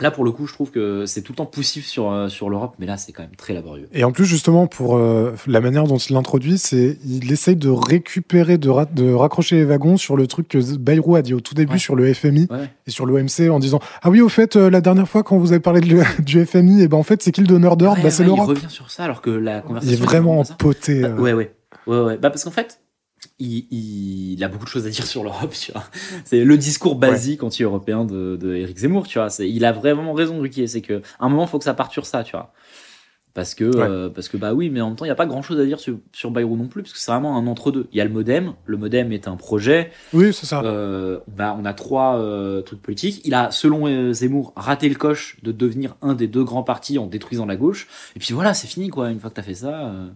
là, 0.00 0.10
pour 0.10 0.24
le 0.24 0.30
coup, 0.32 0.46
je 0.46 0.52
trouve 0.52 0.70
que 0.70 1.06
c'est 1.06 1.22
tout 1.22 1.32
le 1.32 1.36
temps 1.36 1.46
poussif 1.46 1.86
sur, 1.86 2.10
euh, 2.10 2.28
sur 2.28 2.50
l'Europe, 2.50 2.74
mais 2.78 2.86
là, 2.86 2.96
c'est 2.96 3.12
quand 3.12 3.22
même 3.22 3.34
très 3.36 3.54
laborieux. 3.54 3.88
Et 3.92 4.04
en 4.04 4.12
plus, 4.12 4.24
justement, 4.24 4.66
pour 4.66 4.96
euh, 4.96 5.32
la 5.46 5.60
manière 5.60 5.84
dont 5.84 5.96
il 5.96 6.12
l'introduit, 6.14 6.58
c'est 6.58 6.98
il 7.06 7.30
essaye 7.32 7.56
de 7.56 7.68
récupérer, 7.70 8.58
de, 8.58 8.68
ra- 8.68 8.84
de 8.84 9.12
raccrocher 9.12 9.56
les 9.56 9.64
wagons 9.64 9.96
sur 9.96 10.16
le 10.16 10.26
truc 10.26 10.48
que 10.48 10.76
Bayrou 10.76 11.16
a 11.16 11.22
dit 11.22 11.34
au 11.34 11.40
tout 11.40 11.54
début 11.54 11.72
Ouais. 11.74 11.78
sur 11.78 11.96
le 11.96 12.12
FMI 12.12 12.46
Ouais. 12.50 12.70
et 12.86 12.90
sur 12.90 13.06
l'OMC 13.06 13.50
en 13.50 13.58
disant 13.58 13.80
Ah 14.02 14.10
oui, 14.10 14.20
au 14.20 14.28
fait, 14.28 14.56
euh, 14.56 14.70
la 14.70 14.80
dernière 14.80 15.08
fois, 15.08 15.22
quand 15.22 15.38
vous 15.38 15.52
avez 15.52 15.60
parlé 15.60 15.80
de 15.80 16.02
du 16.22 16.44
FMI, 16.44 16.82
et 16.82 16.88
ben 16.88 16.96
en 16.98 17.02
fait, 17.02 17.22
c'est 17.22 17.32
qui 17.32 17.40
le 17.40 17.46
donneur 17.46 17.76
d'ordre 17.76 17.98
Ouais, 17.98 18.04
Bah, 18.04 18.10
c'est 18.10 18.22
ouais, 18.22 18.28
il 18.28 18.34
l'Europe. 18.36 18.48
revient 18.48 18.70
sur 18.70 18.90
ça, 18.90 19.04
alors 19.04 19.22
que 19.22 19.30
la 19.30 19.58
Il 19.58 19.62
conversation. 19.62 19.92
est 19.94 20.00
vraiment 20.04 20.30
vraiment 20.32 20.44
ça. 20.44 20.54
poté. 20.54 21.00
Bah, 21.02 21.08
euh. 21.08 21.18
ouais, 21.20 21.32
ouais. 21.32 21.52
Ouais, 21.86 22.00
ouais. 22.00 22.16
Bah, 22.18 22.30
parce 22.30 22.44
qu'en 22.44 22.50
fait, 22.50 22.80
il, 23.38 23.66
il, 23.70 24.32
il 24.34 24.44
a 24.44 24.48
beaucoup 24.48 24.64
de 24.64 24.70
choses 24.70 24.86
à 24.86 24.90
dire 24.90 25.06
sur 25.06 25.22
l'Europe, 25.22 25.52
tu 25.58 25.72
vois. 25.72 25.84
C'est 26.24 26.44
le 26.44 26.56
discours 26.58 26.96
basique 26.96 27.42
anti-européen 27.42 28.04
de, 28.04 28.36
de 28.36 28.54
Éric 28.54 28.78
Zemmour, 28.78 29.06
tu 29.08 29.18
vois. 29.18 29.28
Il 29.40 29.64
a 29.64 29.72
vraiment 29.72 30.12
raison, 30.12 30.40
Ruquier. 30.40 30.66
C'est 30.66 30.82
que, 30.82 31.02
à 31.18 31.26
un 31.26 31.28
moment, 31.28 31.46
faut 31.46 31.58
que 31.58 31.64
ça 31.64 31.74
parte 31.74 31.92
sur 31.92 32.06
ça, 32.06 32.22
tu 32.24 32.32
vois. 32.32 32.52
Parce 33.34 33.54
que, 33.54 33.64
Ouais. 33.64 33.82
euh, 33.82 34.08
parce 34.08 34.30
que, 34.30 34.38
bah 34.38 34.54
oui, 34.54 34.70
mais 34.70 34.80
en 34.80 34.86
même 34.88 34.96
temps, 34.96 35.04
il 35.04 35.08
n'y 35.08 35.12
a 35.12 35.16
pas 35.16 35.26
grand 35.26 35.42
chose 35.42 35.60
à 35.60 35.66
dire 35.66 35.78
sur, 35.78 35.98
sur 36.14 36.30
Bayrou 36.30 36.56
non 36.56 36.68
plus, 36.68 36.82
parce 36.82 36.94
que 36.94 36.98
c'est 36.98 37.10
vraiment 37.10 37.36
un 37.36 37.46
entre-deux. 37.46 37.86
Il 37.92 37.98
y 37.98 38.00
a 38.00 38.04
le 38.04 38.10
modem. 38.10 38.54
Le 38.64 38.78
modem 38.78 39.12
est 39.12 39.28
un 39.28 39.36
projet. 39.36 39.90
Oui, 40.14 40.32
c'est 40.32 40.46
ça. 40.46 40.62
Euh, 40.62 41.18
bah, 41.36 41.54
on 41.60 41.66
a 41.66 41.74
trois 41.74 42.16
euh, 42.18 42.62
trucs 42.62 42.80
politiques. 42.80 43.20
Il 43.26 43.34
a, 43.34 43.50
selon 43.50 43.86
euh, 43.88 44.14
Zemmour, 44.14 44.54
raté 44.56 44.88
le 44.88 44.94
coche 44.94 45.36
de 45.42 45.52
devenir 45.52 45.96
un 46.00 46.14
des 46.14 46.28
deux 46.28 46.44
grands 46.44 46.62
partis 46.62 46.96
en 46.98 47.06
détruisant 47.06 47.44
la 47.44 47.56
gauche. 47.56 47.88
Et 48.14 48.20
puis 48.20 48.32
voilà, 48.32 48.54
c'est 48.54 48.68
fini, 48.68 48.88
quoi. 48.88 49.10
Une 49.10 49.20
fois 49.20 49.28
que 49.28 49.34
t'as 49.34 49.42
fait 49.42 49.52
ça, 49.52 49.84
euh, 49.84 50.08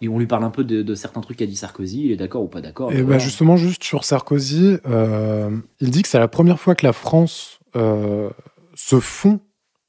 et 0.00 0.08
on 0.08 0.18
lui 0.18 0.26
parle 0.26 0.44
un 0.44 0.50
peu 0.50 0.64
de, 0.64 0.82
de 0.82 0.94
certains 0.94 1.20
trucs 1.20 1.38
qu'a 1.38 1.46
dit 1.46 1.56
Sarkozy, 1.56 2.04
il 2.04 2.12
est 2.12 2.16
d'accord 2.16 2.42
ou 2.42 2.48
pas 2.48 2.60
d'accord. 2.60 2.92
Et 2.92 2.98
bah, 2.98 3.02
voilà. 3.02 3.18
justement, 3.18 3.56
juste 3.56 3.82
sur 3.82 4.04
Sarkozy, 4.04 4.76
euh, 4.86 5.56
il 5.80 5.90
dit 5.90 6.02
que 6.02 6.08
c'est 6.08 6.18
la 6.18 6.28
première 6.28 6.60
fois 6.60 6.74
que 6.74 6.84
la 6.84 6.92
France 6.92 7.60
euh, 7.76 8.28
se 8.74 9.00
fond 9.00 9.40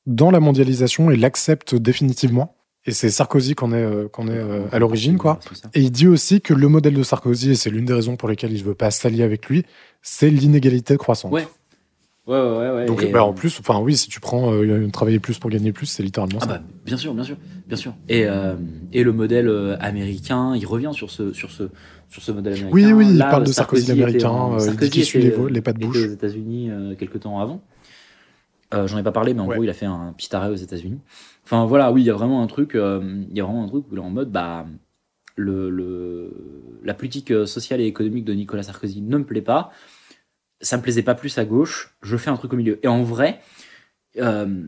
dans 0.06 0.32
la 0.32 0.39
mondialisation 0.39 1.12
et 1.12 1.17
l'accepte 1.17 1.76
définitivement. 1.76 2.56
Et 2.86 2.91
c'est 2.91 3.10
Sarkozy 3.10 3.54
qu'on 3.54 3.74
est, 3.74 3.84
euh, 3.84 4.08
qu'on 4.08 4.30
est 4.30 4.41
à 4.72 4.80
l'origine, 4.80 5.17
quoi. 5.17 5.39
Et 5.74 5.82
il 5.82 5.91
dit 5.91 6.08
aussi 6.08 6.39
que 6.39 6.54
le 6.54 6.70
modèle 6.70 6.93
de 6.93 7.04
Sarkozy, 7.04 7.52
et 7.52 7.56
c'est 7.56 7.70
l'une 7.70 7.84
des 7.84 7.91
raisons 7.91 8.15
pour 8.15 8.30
lesquelles 8.30 8.54
il 8.54 8.62
ne 8.62 8.67
veut 8.67 8.76
pas 8.76 8.91
s'allier 8.91 9.24
avec 9.24 9.48
lui, 9.48 9.65
c'est 10.02 10.30
l'inégalité 10.30 10.96
croissante. 10.96 11.34
Ouais. 11.34 11.46
Ouais, 12.28 12.38
ouais, 12.38 12.72
ouais. 12.72 12.86
Donc, 12.88 13.02
Et, 13.04 13.12
bah, 13.12 13.20
euh, 13.20 13.24
en 13.24 13.34
plus, 13.34 13.58
enfin 13.60 13.80
oui, 13.80 13.96
si 13.96 14.10
tu 14.10 14.20
prends 14.20 14.52
euh, 14.54 14.88
travailler 14.92 15.20
plus 15.20 15.40
pour 15.40 15.50
gagner 15.50 15.72
plus, 15.72 15.86
c'est 15.86 16.04
littéralement 16.04 16.40
Ah 16.42 16.46
ça. 16.46 16.58
bah, 16.58 16.62
bien 16.86 16.98
sûr, 16.98 17.13
bien 17.13 17.24
sûr, 17.24 17.38
bien 17.68 17.78
sûr. 17.78 17.94
Et, 18.10 18.26
euh, 18.26 18.56
et 18.92 19.04
le 19.04 19.13
modèle 19.13 19.48
euh, 19.48 19.78
américain, 19.80 20.54
il 20.56 20.66
revient 20.66 20.92
sur 20.94 21.10
ce, 21.10 21.32
sur 21.32 21.52
ce, 21.52 21.70
sur 22.10 22.22
ce 22.22 22.32
modèle 22.34 22.54
américain. 22.54 22.76
Oui, 22.76 22.92
oui, 22.92 23.08
il 23.13 23.20
parle 23.20 23.46
de 23.46 23.52
Sarkozy 23.54 23.92
était 23.94 24.26
euh, 24.26 24.58
il 24.58 24.58
dit 24.60 24.66
Sarkozy 24.66 24.90
qu'il 24.92 25.06
suit 25.06 25.20
était, 25.20 25.30
les 25.38 25.42
euh, 25.42 25.50
les 25.50 25.62
pas 25.62 25.72
de 25.72 25.78
était 25.78 25.88
bouche. 25.88 26.04
aux 26.06 26.12
États-Unis 26.12 26.70
euh, 26.70 26.96
quelques 26.96 27.22
temps 27.22 27.40
avant. 27.40 27.62
Euh, 28.74 28.88
J'en 28.88 28.98
ai 28.98 29.04
pas 29.04 29.13
parlé, 29.13 29.34
mais 29.34 29.40
en 29.40 29.48
Ouais. 29.48 29.56
gros, 29.56 29.63
il 29.63 29.70
a 29.70 29.74
fait 29.74 29.86
un 29.86 30.13
petit 30.18 30.36
arrêt 30.36 30.50
aux 30.50 30.56
États-Unis. 30.56 31.00
Enfin 31.46 31.66
voilà, 31.66 31.94
oui, 31.94 32.02
il 32.02 32.06
y 32.06 32.10
a 32.10 32.13
vraiment 32.13 32.44
un 32.44 32.48
truc, 32.48 32.76
euh, 32.76 33.24
il 33.30 33.38
y 33.38 33.40
a 33.40 33.46
vraiment 33.46 33.63
un 33.63 33.68
truc 33.70 33.86
où 33.90 33.94
il 33.94 33.98
est 34.00 34.02
en 34.02 34.10
mode, 34.10 34.30
bah, 34.32 34.66
le, 35.38 35.70
le, 35.70 36.34
la 36.84 36.94
politique 36.94 37.32
euh, 37.32 37.46
sociale 37.46 37.80
et 37.80 37.86
économique 37.86 38.26
de 38.26 38.34
Nicolas 38.34 38.63
Sarkozy 38.63 39.02
ne 39.02 39.18
me 39.20 39.24
plaît 39.24 39.42
pas. 39.42 39.72
Ça 40.62 40.78
me 40.78 40.82
plaisait 40.82 41.04
pas 41.04 41.15
plus 41.15 41.38
à 41.38 41.46
gauche. 41.46 41.96
Je 42.02 42.17
fais 42.17 42.30
un 42.30 42.38
truc 42.38 42.54
au 42.54 42.56
milieu. 42.56 42.80
Et 42.84 42.88
en 42.88 43.04
vrai, 43.04 43.41
euh, 44.17 44.63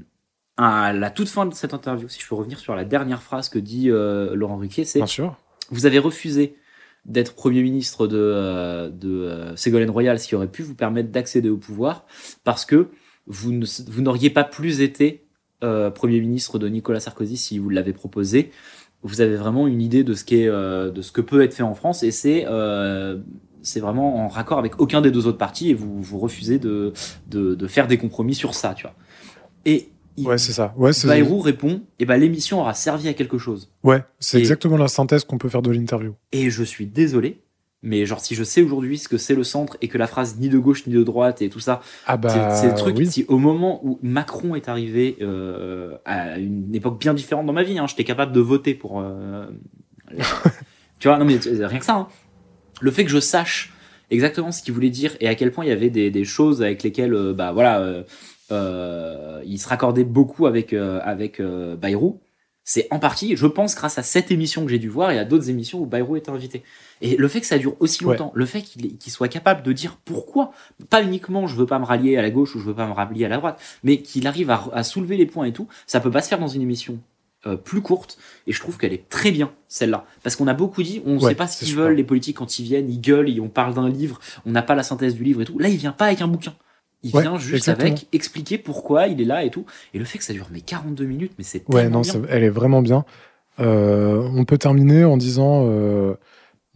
à 0.57 0.93
la 0.93 1.09
toute 1.09 1.29
fin 1.29 1.45
de 1.45 1.53
cette 1.53 1.73
interview, 1.73 2.07
si 2.09 2.19
je 2.21 2.27
peux 2.27 2.35
revenir 2.35 2.59
sur 2.59 2.75
la 2.75 2.85
dernière 2.85 3.21
phrase 3.21 3.49
que 3.49 3.59
dit 3.59 3.89
euh, 3.89 4.35
Laurent 4.35 4.57
Ruquier, 4.57 4.85
c'est 4.85 4.99
Bien 4.99 5.07
sûr. 5.07 5.37
vous 5.71 5.85
avez 5.85 5.99
refusé 5.99 6.55
d'être 7.05 7.33
Premier 7.33 7.63
ministre 7.63 8.07
de, 8.07 8.17
euh, 8.17 8.89
de 8.89 9.55
Ségolène 9.55 9.89
Royal, 9.89 10.19
ce 10.19 10.27
qui 10.27 10.35
aurait 10.35 10.51
pu 10.51 10.61
vous 10.61 10.75
permettre 10.75 11.09
d'accéder 11.09 11.49
au 11.49 11.57
pouvoir, 11.57 12.05
parce 12.43 12.65
que 12.65 12.89
vous 13.25 13.51
n'auriez 14.01 14.29
pas 14.29 14.43
plus 14.43 14.81
été 14.81 15.25
Premier 15.61 16.19
ministre 16.21 16.57
de 16.57 16.67
Nicolas 16.67 16.99
Sarkozy 16.99 17.37
si 17.37 17.59
vous 17.59 17.69
l'avez 17.69 17.93
proposé. 17.93 18.51
Vous 19.01 19.21
avez 19.21 19.35
vraiment 19.37 19.67
une 19.67 19.81
idée 19.81 20.03
de 20.03 20.13
ce, 20.13 20.25
euh, 20.31 20.91
de 20.91 21.01
ce 21.01 21.11
que 21.11 21.21
peut 21.21 21.41
être 21.41 21.53
fait 21.53 21.63
en 21.63 21.73
France, 21.73 22.03
et 22.03 22.11
c'est 22.11 22.45
c'est 23.61 23.79
vraiment 23.79 24.25
en 24.25 24.27
raccord 24.27 24.59
avec 24.59 24.79
aucun 24.81 25.01
des 25.01 25.11
deux 25.11 25.27
autres 25.27 25.37
partis, 25.37 25.69
et 25.69 25.73
vous, 25.73 26.01
vous 26.01 26.19
refusez 26.19 26.59
de, 26.59 26.93
de, 27.27 27.55
de 27.55 27.67
faire 27.67 27.87
des 27.87 27.97
compromis 27.97 28.35
sur 28.35 28.53
ça, 28.55 28.73
tu 28.73 28.83
vois. 28.83 28.95
Et 29.65 29.89
Ouais, 30.17 30.37
c'est 30.37 30.51
ça. 30.51 30.73
Ouais, 30.75 30.91
Bayrou 31.05 31.39
répond, 31.39 31.81
et 31.97 32.05
ben 32.05 32.17
l'émission 32.17 32.59
aura 32.59 32.73
servi 32.73 33.07
à 33.07 33.13
quelque 33.13 33.37
chose. 33.37 33.71
ouais, 33.83 34.03
c'est 34.19 34.37
Et- 34.37 34.41
exactement 34.41 34.75
la 34.75 34.89
synthèse 34.89 35.23
qu'on 35.23 35.37
peut 35.37 35.47
faire 35.47 35.61
de 35.61 35.71
l'interview. 35.71 36.13
Et 36.33 36.49
je 36.49 36.61
suis 36.63 36.85
désolé, 36.87 37.39
mais 37.83 38.05
genre 38.05 38.19
si 38.19 38.35
je 38.35 38.43
sais 38.43 38.61
aujourd'hui 38.61 38.97
ce 38.97 39.07
que 39.07 39.17
c'est 39.17 39.33
le 39.35 39.45
centre 39.45 39.77
et 39.79 39.87
que 39.87 39.97
la 39.97 40.07
phrase 40.07 40.35
ni 40.37 40.49
de 40.49 40.57
gauche 40.59 40.85
ni 40.87 40.93
de 40.93 41.03
droite 41.03 41.41
et 41.41 41.47
tout 41.49 41.61
ça, 41.61 41.79
Ah 42.05 42.15
c'est- 42.15 42.17
bah 42.37 42.49
c'est 42.55 42.67
le 42.67 42.73
truc. 42.73 42.97
oui. 42.97 43.07
Si 43.09 43.23
au 43.29 43.37
moment 43.37 43.79
où 43.85 43.97
Macron 44.03 44.55
est 44.55 44.67
arrivé 44.67 45.15
euh, 45.21 45.95
à 46.03 46.37
une 46.37 46.75
époque 46.75 46.99
bien 46.99 47.13
différente 47.13 47.45
dans 47.45 47.53
ma 47.53 47.63
vie, 47.63 47.79
hein, 47.79 47.87
j'étais 47.87 48.03
capable 48.03 48.33
de 48.33 48.41
voter 48.41 48.73
pour. 48.73 48.99
euh, 48.99 49.47
tu 50.99 51.07
vois, 51.07 51.17
non 51.17 51.23
mais 51.23 51.37
rien 51.37 51.79
que 51.79 51.85
ça. 51.85 51.95
hein. 51.95 52.07
Le 52.79 52.91
fait 52.91 53.03
que 53.03 53.11
je 53.11 53.19
sache 53.19 53.73
exactement 54.11 54.51
ce 54.51 54.63
qu'il 54.63 54.73
voulait 54.73 54.89
dire 54.89 55.15
et 55.19 55.27
à 55.27 55.35
quel 55.35 55.51
point 55.51 55.65
il 55.65 55.69
y 55.69 55.71
avait 55.71 55.89
des, 55.89 56.09
des 56.11 56.25
choses 56.25 56.61
avec 56.61 56.81
lesquelles, 56.83 57.13
euh, 57.13 57.33
bah 57.33 57.51
voilà, 57.51 57.79
euh, 57.79 58.03
euh, 58.51 59.41
il 59.45 59.59
se 59.59 59.67
raccordait 59.67 60.03
beaucoup 60.03 60.47
avec 60.47 60.73
avec 60.73 61.41
Bayrou. 61.41 62.19
C'est 62.63 62.87
en 62.91 62.99
partie, 62.99 63.35
je 63.35 63.47
pense, 63.47 63.75
grâce 63.75 63.97
à 63.97 64.03
cette 64.03 64.29
émission 64.29 64.63
que 64.63 64.69
j'ai 64.69 64.77
dû 64.77 64.89
voir 64.89 65.09
et 65.09 65.17
à 65.17 65.25
d'autres 65.25 65.49
émissions 65.49 65.79
où 65.79 65.87
Bayrou 65.87 66.17
était 66.17 66.29
invité. 66.29 66.61
Et 67.01 67.15
le 67.17 67.27
fait 67.27 67.39
que 67.41 67.47
ça 67.47 67.57
dure 67.57 67.75
aussi 67.79 68.03
Ouais. 68.05 68.11
longtemps, 68.11 68.31
le 68.35 68.45
fait 68.45 68.61
qu'il 68.61 69.11
soit 69.11 69.27
capable 69.27 69.63
de 69.63 69.71
dire 69.73 69.97
pourquoi, 70.05 70.51
pas 70.91 71.01
uniquement 71.01 71.47
je 71.47 71.55
veux 71.55 71.65
pas 71.65 71.79
me 71.79 71.85
rallier 71.85 72.15
à 72.17 72.21
la 72.21 72.29
gauche 72.29 72.55
ou 72.55 72.59
je 72.59 72.65
veux 72.65 72.75
pas 72.75 72.85
me 72.85 72.91
rallier 72.93 73.25
à 73.25 73.29
la 73.29 73.37
droite, 73.37 73.59
mais 73.83 73.97
qu'il 74.03 74.27
arrive 74.27 74.51
à, 74.51 74.67
à 74.71 74.83
soulever 74.83 75.17
les 75.17 75.25
points 75.25 75.45
et 75.45 75.53
tout, 75.53 75.67
ça 75.87 75.99
peut 75.99 76.11
pas 76.11 76.21
se 76.21 76.27
faire 76.29 76.39
dans 76.39 76.47
une 76.47 76.61
émission 76.61 76.99
euh, 77.45 77.55
plus 77.55 77.81
courte. 77.81 78.17
Et 78.47 78.51
je 78.51 78.59
trouve 78.59 78.77
qu'elle 78.77 78.93
est 78.93 79.07
très 79.09 79.31
bien 79.31 79.51
celle-là, 79.67 80.05
parce 80.23 80.35
qu'on 80.35 80.47
a 80.47 80.53
beaucoup 80.53 80.83
dit, 80.83 81.01
on 81.05 81.17
Ouais, 81.19 81.29
sait 81.29 81.35
pas 81.35 81.47
ce 81.47 81.63
qu'ils 81.63 81.75
veulent 81.75 81.95
les 81.95 82.03
politiques 82.03 82.37
quand 82.37 82.59
ils 82.59 82.63
viennent, 82.63 82.89
ils 82.89 82.99
gueulent, 83.01 83.29
et 83.29 83.39
on 83.39 83.47
parle 83.49 83.73
d'un 83.73 83.89
livre, 83.89 84.19
on 84.45 84.51
n'a 84.51 84.61
pas 84.61 84.75
la 84.75 84.83
synthèse 84.83 85.15
du 85.15 85.23
livre 85.23 85.41
et 85.41 85.45
tout. 85.45 85.57
Là, 85.59 85.69
il 85.69 85.77
vient 85.77 85.91
pas 85.91 86.05
avec 86.07 86.21
un 86.21 86.27
bouquin. 86.27 86.53
Il 87.01 87.15
Ouais, 87.15 87.21
vient 87.21 87.37
juste 87.37 87.55
exactement. 87.69 87.87
avec 87.93 88.07
expliquer 88.11 88.57
pourquoi 88.57 89.07
il 89.07 89.21
est 89.21 89.25
là 89.25 89.45
et 89.45 89.49
tout. 89.49 89.65
Et 89.93 89.99
le 89.99 90.05
fait 90.05 90.17
que 90.17 90.23
ça 90.25 90.33
dure 90.33 90.47
mais 90.51 90.59
42 90.59 91.05
minutes, 91.05 91.31
mais 91.37 91.45
c'est 91.45 91.63
Ouais, 91.69 91.87
non, 91.87 92.01
bien. 92.01 92.13
elle 92.29 92.43
est 92.43 92.49
vraiment 92.49 92.81
bien. 92.81 93.05
Euh, 93.59 94.27
on 94.35 94.45
peut 94.45 94.57
terminer 94.57 95.05
en 95.05 95.17
disant, 95.17 95.65
euh, 95.69 96.13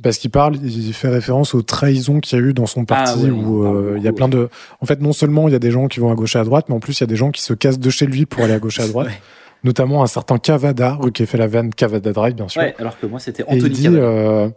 parce 0.01 0.17
qu'il 0.17 0.31
parle, 0.31 0.55
il 0.63 0.93
fait 0.93 1.09
référence 1.09 1.53
aux 1.53 1.61
trahisons 1.61 2.19
qu'il 2.19 2.37
y 2.37 2.41
a 2.41 2.45
eu 2.45 2.53
dans 2.53 2.65
son 2.65 2.85
parti, 2.85 3.13
Ah 3.17 3.23
ouais, 3.23 3.29
où 3.31 3.65
il 3.65 3.97
euh, 3.97 3.99
y 3.99 4.07
a 4.07 4.13
plein 4.13 4.27
de. 4.29 4.49
En 4.81 4.85
fait, 4.85 5.01
non 5.01 5.13
seulement 5.13 5.47
il 5.47 5.51
y 5.51 5.55
a 5.55 5.59
des 5.59 5.71
gens 5.71 5.87
qui 5.87 5.99
vont 5.99 6.11
à 6.11 6.15
gauche 6.15 6.35
et 6.35 6.39
à 6.39 6.43
droite, 6.43 6.65
mais 6.69 6.75
en 6.75 6.79
plus 6.79 6.99
il 6.99 7.01
y 7.01 7.05
a 7.05 7.07
des 7.07 7.15
gens 7.15 7.31
qui 7.31 7.41
se 7.41 7.53
cassent 7.53 7.79
de 7.79 7.89
chez 7.89 8.05
lui 8.05 8.25
pour 8.25 8.43
aller 8.43 8.53
à 8.53 8.59
gauche 8.59 8.79
et 8.79 8.83
à 8.83 8.87
droite. 8.89 9.07
Ouais. 9.07 9.21
Notamment 9.63 10.03
un 10.03 10.07
certain 10.07 10.37
Cavada, 10.37 10.99
qui 11.13 11.23
a 11.23 11.25
fait 11.25 11.37
la 11.37 11.47
vanne 11.47 11.73
Cavada 11.73 12.11
Drive, 12.11 12.35
bien 12.35 12.47
sûr. 12.47 12.61
Ouais, 12.61 12.75
alors 12.79 12.99
que 12.99 13.05
moi 13.05 13.19
c'était 13.19 13.43
Et 13.43 13.45
il 13.51 13.57
Anthony 13.57 13.73
dit, 13.73 13.83
Cavada. 13.83 14.01
euh, 14.03 14.49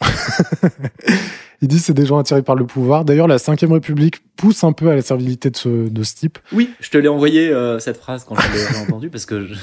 il 1.62 1.68
dit 1.68 1.78
c'est 1.78 1.94
des 1.94 2.06
gens 2.06 2.18
attirés 2.18 2.42
par 2.42 2.54
le 2.54 2.66
pouvoir. 2.66 3.04
D'ailleurs, 3.04 3.28
la 3.28 3.36
Ve 3.36 3.72
République 3.72 4.16
pousse 4.36 4.64
un 4.64 4.72
peu 4.72 4.90
à 4.90 4.94
la 4.94 5.02
servilité 5.02 5.50
de 5.50 5.56
ce, 5.56 5.88
de 5.88 6.02
ce 6.02 6.14
type. 6.14 6.38
Oui, 6.52 6.70
je 6.80 6.90
te 6.90 6.98
l'ai 6.98 7.08
envoyé 7.08 7.48
euh, 7.50 7.78
cette 7.78 7.96
phrase 7.98 8.24
quand 8.24 8.36
je 8.36 8.52
l'ai 8.52 8.78
entendue 8.86 9.10
parce 9.10 9.26
que 9.26 9.46
je... 9.46 9.54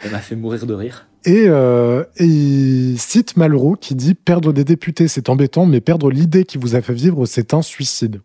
elle 0.00 0.10
m'a 0.12 0.18
fait 0.18 0.36
mourir 0.36 0.66
de 0.66 0.74
rire. 0.74 1.06
Et, 1.24 1.44
euh, 1.48 2.04
et 2.16 2.24
il 2.24 2.98
cite 2.98 3.36
Malraux 3.36 3.76
qui 3.76 3.94
dit 3.94 4.14
Perdre 4.14 4.52
des 4.52 4.64
députés, 4.64 5.06
c'est 5.06 5.28
embêtant, 5.28 5.66
mais 5.66 5.80
perdre 5.80 6.10
l'idée 6.10 6.44
qui 6.44 6.58
vous 6.58 6.76
a 6.76 6.80
fait 6.80 6.94
vivre, 6.94 7.26
c'est 7.26 7.52
un 7.54 7.62
suicide. 7.62 8.20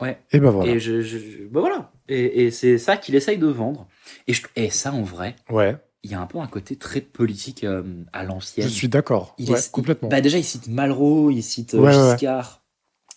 Ouais. 0.00 0.18
Et 0.32 0.40
ben 0.40 0.50
voilà. 0.50 0.72
Et 0.72 0.78
je, 0.80 1.00
je- 1.00 1.18
je- 1.18 1.44
bah 1.50 1.60
voilà. 1.60 1.90
Et, 2.08 2.44
et 2.46 2.50
c'est 2.50 2.78
ça 2.78 2.96
qu'il 2.96 3.14
essaye 3.14 3.38
de 3.38 3.46
vendre. 3.46 3.88
Et, 4.26 4.32
je- 4.34 4.42
et 4.56 4.70
ça, 4.70 4.92
en 4.92 5.02
vrai, 5.02 5.36
Ouais, 5.50 5.76
il 6.02 6.10
y 6.10 6.14
a 6.14 6.20
un 6.20 6.26
peu 6.26 6.38
un 6.38 6.46
côté 6.46 6.76
très 6.76 7.00
politique 7.00 7.64
euh, 7.64 7.82
à 8.12 8.22
l'ancienne. 8.24 8.68
je 8.68 8.72
suis 8.72 8.88
d'accord. 8.88 9.34
Il 9.38 9.50
Ouais, 9.50 9.58
est- 9.58 9.70
complètement. 9.72 10.08
Bah 10.08 10.20
déjà, 10.20 10.38
il 10.38 10.44
cite 10.44 10.68
Malraux, 10.68 11.30
il 11.30 11.42
cite 11.42 11.74
euh, 11.74 11.78
Ouais. 11.80 11.92
Giscard. 11.92 12.62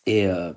Et, 0.05 0.25
euh, 0.27 0.51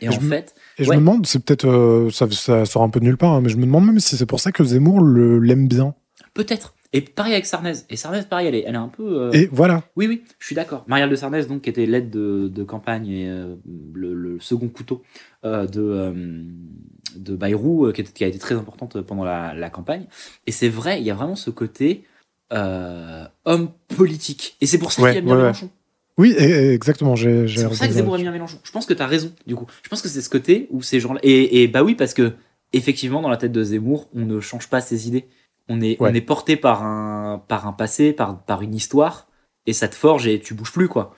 et 0.00 0.06
Et 0.06 0.08
en 0.08 0.12
je 0.12 0.20
fait, 0.20 0.54
Et 0.78 0.84
je 0.84 0.90
me 0.90 0.96
demande, 0.96 1.26
c'est 1.26 1.38
peut-être, 1.42 2.08
ça, 2.12 2.28
ça 2.30 2.64
sort 2.66 2.82
un 2.82 2.90
peu 2.90 2.98
de 3.00 3.04
nulle 3.04 3.16
part, 3.16 3.32
hein, 3.34 3.40
mais 3.40 3.48
je 3.48 3.56
me 3.56 3.62
demande 3.64 3.86
même 3.86 4.00
si 4.00 4.16
c'est 4.16 4.26
pour 4.26 4.40
ça 4.40 4.50
que 4.52 4.64
Zemmour 4.64 5.00
l'aime 5.02 5.68
bien. 5.68 5.94
peut-être. 6.34 6.74
Et 6.94 7.02
pareil 7.02 7.34
avec 7.34 7.44
Sarnez. 7.46 7.72
Et 7.90 7.96
Sarnez, 7.96 8.22
pareil, 8.28 8.46
elle 8.48 8.54
est, 8.54 8.64
elle 8.66 8.74
est 8.74 8.78
un 8.78 8.88
peu. 8.88 9.20
euh, 9.22 9.30
Et 9.32 9.48
voilà. 9.52 9.82
Oui, 9.96 10.06
oui, 10.06 10.22
je 10.38 10.46
suis 10.46 10.54
d'accord. 10.54 10.84
Marielle 10.86 11.10
de 11.10 11.16
Sarnez, 11.16 11.44
donc, 11.44 11.62
qui 11.62 11.70
était 11.70 11.84
l'aide 11.86 12.08
de, 12.10 12.48
de 12.48 12.62
campagne 12.64 13.08
et 13.08 13.28
euh, 13.28 13.54
le, 13.92 14.14
le 14.14 14.40
second 14.40 14.68
couteau 14.68 15.02
euh, 15.44 15.66
de, 15.66 16.14
de 17.16 17.36
Bayrou, 17.36 17.92
qui, 17.92 18.00
était- 18.00 18.12
qui 18.12 18.24
a 18.24 18.26
été 18.26 18.38
très 18.38 18.54
importante 18.54 19.00
pendant 19.02 19.24
la, 19.24 19.52
la 19.54 19.68
campagne. 19.70 20.06
Et 20.46 20.52
c'est 20.52 20.70
vrai, 20.70 20.98
il 21.00 21.06
y 21.06 21.10
a 21.10 21.14
vraiment 21.14 21.36
ce 21.36 21.50
côté 21.50 22.04
homme 22.50 23.70
politique. 23.96 24.56
Et 24.60 24.66
c'est 24.66 24.78
pour 24.78 24.92
ça 24.92 25.02
Ouais, 25.02 25.10
qu'il 25.10 25.18
aime 25.18 25.24
bien 25.26 25.34
ouais, 25.34 25.38
ouais. 25.40 25.44
Mélenchon. 25.48 25.70
Oui, 26.16 26.34
et- 26.36 26.42
et 26.50 26.72
exactement. 26.72 27.14
C'est 27.16 27.64
pour 27.64 27.74
ça 27.76 27.86
que 27.86 27.92
Zemmour 27.92 28.16
aime 28.16 28.22
bien 28.22 28.32
Mélenchon. 28.32 28.58
Je 28.64 28.72
pense 28.72 28.86
que 28.86 28.94
tu 28.94 29.02
as 29.02 29.06
raison, 29.06 29.32
du 29.46 29.54
coup. 29.54 29.66
Je 29.82 29.88
pense 29.88 30.02
que 30.02 30.08
c'est 30.08 30.20
ce 30.20 30.30
côté 30.30 30.66
où 30.70 30.82
ces 30.82 30.98
gens-là. 31.00 31.20
Et, 31.22 31.62
et 31.62 31.68
bah 31.68 31.84
oui, 31.84 31.94
parce 31.94 32.14
que, 32.14 32.32
effectivement, 32.72 33.22
dans 33.22 33.28
la 33.28 33.36
tête 33.36 33.52
de 33.52 33.62
Zemmour, 33.62 34.08
on 34.14 34.24
ne 34.24 34.40
change 34.40 34.68
pas 34.68 34.80
ses 34.80 35.06
idées. 35.06 35.26
On 35.68 35.80
est, 35.80 36.00
Ouais. 36.00 36.10
on 36.10 36.14
est 36.14 36.20
porté 36.20 36.56
par 36.56 36.82
un, 36.82 37.42
par 37.48 37.66
un 37.66 37.72
passé, 37.72 38.12
par, 38.12 38.38
par 38.38 38.62
une 38.62 38.74
histoire, 38.74 39.26
et 39.66 39.72
ça 39.72 39.88
te 39.88 39.94
forge 39.94 40.26
et 40.26 40.40
tu 40.40 40.54
bouges 40.54 40.72
plus, 40.72 40.88
quoi. 40.88 41.14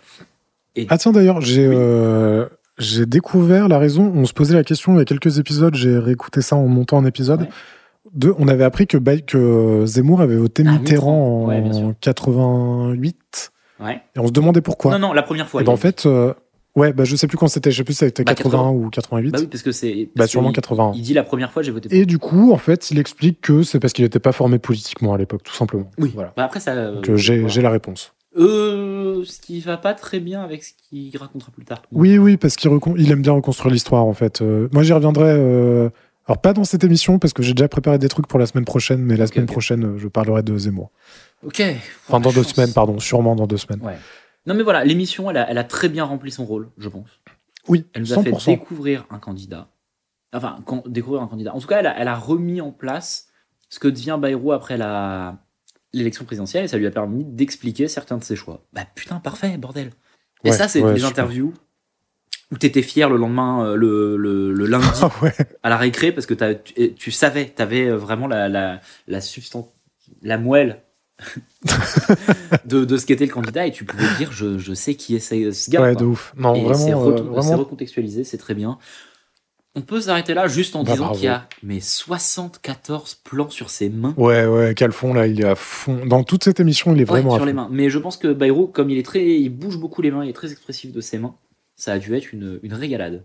Ah 0.89 0.99
tiens, 0.99 1.13
d'ailleurs, 1.13 1.41
j'ai, 1.41 1.69
Oui. 1.69 1.75
euh, 1.77 2.47
j'ai 2.79 3.07
découvert 3.07 3.69
la 3.69 3.79
raison. 3.79 4.13
On 4.15 4.25
se 4.25 4.33
posait 4.33 4.55
la 4.55 4.65
question 4.65 4.95
il 4.95 4.99
y 4.99 5.01
a 5.01 5.05
quelques 5.05 5.39
épisodes. 5.39 5.75
J'ai 5.75 5.99
réécouté 5.99 6.41
ça 6.43 6.57
en 6.57 6.67
montant 6.67 6.99
un 6.99 7.05
épisode. 7.05 7.43
Ouais. 7.43 7.49
De, 8.15 8.35
on 8.39 8.49
avait 8.49 8.65
appris 8.65 8.87
que, 8.87 8.97
que 9.21 9.85
Zemmour 9.87 10.21
avait 10.21 10.37
voté 10.37 10.65
Ah, 10.67 10.73
Mitterrand. 10.73 11.47
Ouais, 11.47 11.61
en 11.61 11.73
sûr. 11.73 11.95
88. 12.01 13.53
Ouais. 13.81 14.01
Et 14.17 14.19
on 14.19 14.27
se 14.27 14.33
demandait 14.33 14.61
pourquoi. 14.61 14.93
Non, 14.93 15.09
non, 15.09 15.13
la 15.13 15.23
première 15.23 15.49
fois. 15.49 15.61
Et 15.61 15.65
ben, 15.65 15.73
il 15.73 15.75
en 15.75 15.77
fait, 15.77 16.07
euh, 16.07 16.35
ouais, 16.77 16.93
bah, 16.93 17.05
je 17.05 17.17
sais 17.17 17.27
plus 17.27 17.37
quand 17.37 17.49
c'était. 17.49 17.71
Je 17.71 17.77
sais 17.79 17.85
plus 17.85 17.95
si 17.95 17.99
c'était 17.99 18.25
Bah, 18.25 18.35
81 18.35 18.71
ou 18.71 18.91
88. 18.91 19.31
Bah 19.31 19.39
oui, 19.41 19.47
parce 19.47 19.63
que 19.63 19.73
c'est. 19.73 20.09
Bah, 20.17 20.27
sûrement 20.27 20.49
que 20.49 20.55
il- 20.55 20.63
81. 20.63 20.93
Il 20.95 21.03
dit 21.03 21.15
la 21.15 21.23
première 21.23 21.51
fois, 21.53 21.63
j'ai 21.63 21.71
voté 21.73 21.89
pour. 21.89 21.97
Et 21.99 22.07
du 22.07 22.19
coup, 22.19 22.53
en 22.53 22.59
fait, 22.59 22.91
il 22.91 22.99
explique 22.99 23.41
que 23.41 23.63
c'est 23.63 23.81
parce 23.81 23.93
qu'il 23.93 24.05
n'était 24.05 24.19
pas 24.19 24.33
formé 24.33 24.59
politiquement 24.59 25.15
à 25.15 25.19
l'époque, 25.19 25.43
tout 25.43 25.55
simplement. 25.55 25.91
Oui. 25.99 26.13
Voilà. 26.15 26.33
Bah, 26.37 26.45
après, 26.45 26.61
ça. 26.61 26.73
Euh, 26.73 27.01
j'ai, 27.17 27.37
voilà. 27.37 27.49
j'ai 27.49 27.63
la 27.63 27.71
réponse. 27.71 28.13
Euh, 28.39 29.25
ce 29.25 29.41
qui 29.41 29.61
va 29.61 29.77
pas 29.77 29.93
très 29.95 30.21
bien 30.21 30.43
avec 30.43 30.63
ce 30.63 30.71
qu'il 30.89 31.17
racontera 31.17 31.51
plus 31.51 31.65
tard. 31.65 31.83
Oui, 31.93 32.17
oui, 32.19 32.37
parce 32.37 32.55
qu'il 32.57 32.71
il 32.97 33.11
aime 33.11 33.23
bien 33.23 33.33
reconstruire 33.33 33.73
l'histoire, 33.73 34.05
en 34.05 34.13
fait. 34.15 34.41
Euh, 34.41 34.69
moi, 34.73 34.83
j'y 34.85 34.93
reviendrai. 34.93 35.31
euh, 35.31 35.89
alors, 36.27 36.41
pas 36.41 36.53
dans 36.53 36.63
cette 36.63 36.85
émission, 36.85 37.19
parce 37.19 37.33
que 37.33 37.43
j'ai 37.43 37.55
déjà 37.55 37.67
préparé 37.67 37.99
des 37.99 38.09
trucs 38.09 38.29
pour 38.29 38.39
la 38.39 38.47
semaine 38.47 38.65
prochaine, 38.65 39.01
mais 39.03 39.17
la 39.17 39.27
semaine 39.27 39.47
prochaine, 39.47 39.85
euh, 39.85 39.99
je 39.99 40.07
parlerai 40.07 40.45
de 40.45 40.57
Zemmour. 40.57 40.91
Ok. 41.45 41.61
Enfin, 42.07 42.21
dans 42.21 42.31
deux 42.31 42.43
chance. 42.45 42.53
semaines, 42.55 42.73
pardon, 42.73 43.01
sûrement 43.01 43.35
dans 43.35 43.49
deux 43.49 43.57
semaines. 43.57 43.81
Ouais. 43.83 43.97
Non, 44.47 44.55
mais 44.55 44.63
voilà, 44.63 44.85
l'émission, 44.85 45.31
elle 45.31 45.37
a, 45.37 45.51
elle 45.51 45.59
a 45.59 45.65
très 45.65 45.89
bien 45.89 46.05
rempli 46.05 46.31
son 46.31 46.45
rôle, 46.45 46.71
je 46.79 46.89
pense. 46.89 47.09
Oui, 47.69 47.87
Elle 47.93 48.03
nous 48.03 48.13
a 48.15 48.23
fait 48.23 48.31
100%. 48.31 48.47
découvrir 48.47 49.07
un 49.11 49.19
candidat. 49.19 49.69
Enfin, 50.33 50.59
quand- 50.65 50.87
découvrir 50.89 51.23
un 51.23 51.27
candidat. 51.29 51.55
En 51.55 51.61
tout 51.61 51.67
cas, 51.67 51.81
elle 51.81 51.87
a, 51.87 51.99
elle 51.99 52.09
a 52.09 52.17
remis 52.17 52.61
en 52.61 52.71
place 52.73 53.29
ce 53.69 53.79
que 53.79 53.89
devient 53.89 54.19
Bayrou 54.21 54.53
après 54.53 54.77
la 54.77 55.39
l'élection 55.93 56.25
présidentielle 56.25 56.65
et 56.65 56.69
ça 56.69 56.79
lui 56.79 56.87
a 56.87 56.91
permis 56.93 57.25
d'expliquer 57.25 57.89
certains 57.89 58.17
de 58.17 58.23
ses 58.23 58.37
choix. 58.37 58.65
Bah 58.73 58.83
putain, 58.95 59.19
parfait, 59.19 59.57
bordel. 59.59 59.91
Et 60.45 60.51
Ouais, 60.51 60.57
ça, 60.57 60.69
c'est 60.69 60.81
ouais, 60.81 60.95
des 60.95 61.05
interviews 61.05 61.53
où 62.53 62.57
t'étais 62.59 62.83
fier 62.83 63.11
le 63.11 63.17
lendemain, 63.17 63.65
euh, 63.67 63.75
le, 63.75 64.17
le, 64.17 64.53
le 64.53 64.67
lundi 64.67 64.87
Ah 65.03 65.11
ouais. 65.21 65.35
à 65.65 65.69
la 65.69 65.77
récré 65.77 66.13
parce 66.13 66.27
que 66.27 66.35
tu, 66.55 66.95
tu 66.95 67.11
savais, 67.11 67.47
t'avais 67.47 67.89
euh, 67.89 67.97
vraiment 67.97 68.29
la, 68.29 68.49
la, 68.49 68.81
la 69.09 69.21
substance, 69.21 69.67
la 70.23 70.39
moelle 70.39 70.83
de, 72.65 72.85
de 72.85 72.97
ce 72.97 73.07
qu'était 73.07 73.27
le 73.27 73.33
candidat 73.33 73.67
et 73.67 73.73
tu 73.73 73.85
pouvais 73.85 74.07
dire 74.19 74.33
je, 74.33 74.59
je 74.59 74.73
sais 74.75 74.95
qui 74.95 75.17
est 75.17 75.19
ce, 75.21 75.71
gars. 75.71 75.83
Ouais, 75.83 75.95
de 75.97 76.05
ouf. 76.05 76.33
Non, 76.37 76.55
Et 76.55 76.61
c'est 76.75 76.91
vraiment, 76.93 77.05
re- 77.07 77.13
euh, 77.13 77.17
c'est 77.17 77.23
vraiment. 77.23 77.57
recontextualisé, 77.59 78.25
c'est 78.25 78.39
très 78.39 78.55
bien. 78.55 78.79
On 79.77 79.83
peut 79.83 80.01
s'arrêter 80.01 80.35
là 80.35 80.49
juste 80.49 80.75
en 80.75 80.83
Bah, 80.83 80.93
disant 80.93 81.05
bravo. 81.05 81.17
qu'il 81.19 81.27
y 81.27 81.29
a 81.29 81.47
mais 81.63 81.79
74 81.81 83.15
plans 83.23 83.51
sur 83.51 83.71
ses 83.71 83.89
mains. 83.89 84.15
Ouais, 84.17 84.45
ouais, 84.45 84.75
Calfon, 84.75 85.15
là, 85.15 85.29
il 85.29 85.41
est 85.41 85.45
à 85.45 85.55
fond. 85.55 86.05
Dans 86.07 86.25
toute 86.25 86.43
cette 86.43 86.59
émission, 86.59 86.93
il 86.93 86.97
est 86.99 87.03
Ouais, 87.03 87.21
vraiment 87.21 87.35
à 87.35 87.37
sur 87.37 87.45
les 87.47 87.53
fond. 87.53 87.57
mains. 87.57 87.69
Mais 87.71 87.89
je 87.89 87.99
pense 87.99 88.17
que 88.17 88.33
Bayrou, 88.33 88.67
comme 88.67 88.91
il 88.91 88.99
est 88.99 89.05
très, 89.07 89.25
il 89.41 89.49
bouge 89.49 89.79
beaucoup 89.79 90.03
les 90.03 90.11
mains, 90.11 90.25
il 90.25 90.31
est 90.31 90.35
très 90.35 90.51
expressif 90.51 90.91
de 90.93 91.01
ses 91.01 91.19
mains, 91.19 91.37
ça 91.77 91.93
a 91.93 91.99
dû 92.01 92.15
être 92.17 92.33
une, 92.33 92.59
une 92.65 92.75
régalade. 92.75 93.23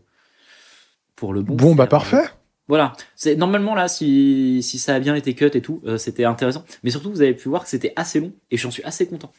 Pour 1.16 1.34
le 1.34 1.42
bon. 1.42 1.56
Bon, 1.56 1.74
bah, 1.76 1.86
faire. 1.86 1.90
parfait. 1.90 2.24
Voilà. 2.68 2.94
C'est 3.16 3.36
normalement 3.36 3.76
là, 3.76 3.88
si, 3.88 4.62
si 4.64 4.80
ça 4.80 4.96
a 4.96 5.00
bien 5.00 5.14
été 5.16 5.34
cut 5.34 5.52
et 5.54 5.62
tout, 5.62 5.82
euh, 5.86 5.98
c'était 5.98 6.26
intéressant. 6.26 6.64
Mais 6.84 6.90
surtout, 6.90 7.12
vous 7.12 7.22
avez 7.22 7.34
pu 7.34 7.48
voir 7.50 7.64
que 7.64 7.70
c'était 7.70 7.94
assez 7.96 8.20
long 8.20 8.32
et 8.52 8.58
j'en 8.58 8.72
suis 8.72 8.84
assez 8.84 9.06
content. 9.08 9.32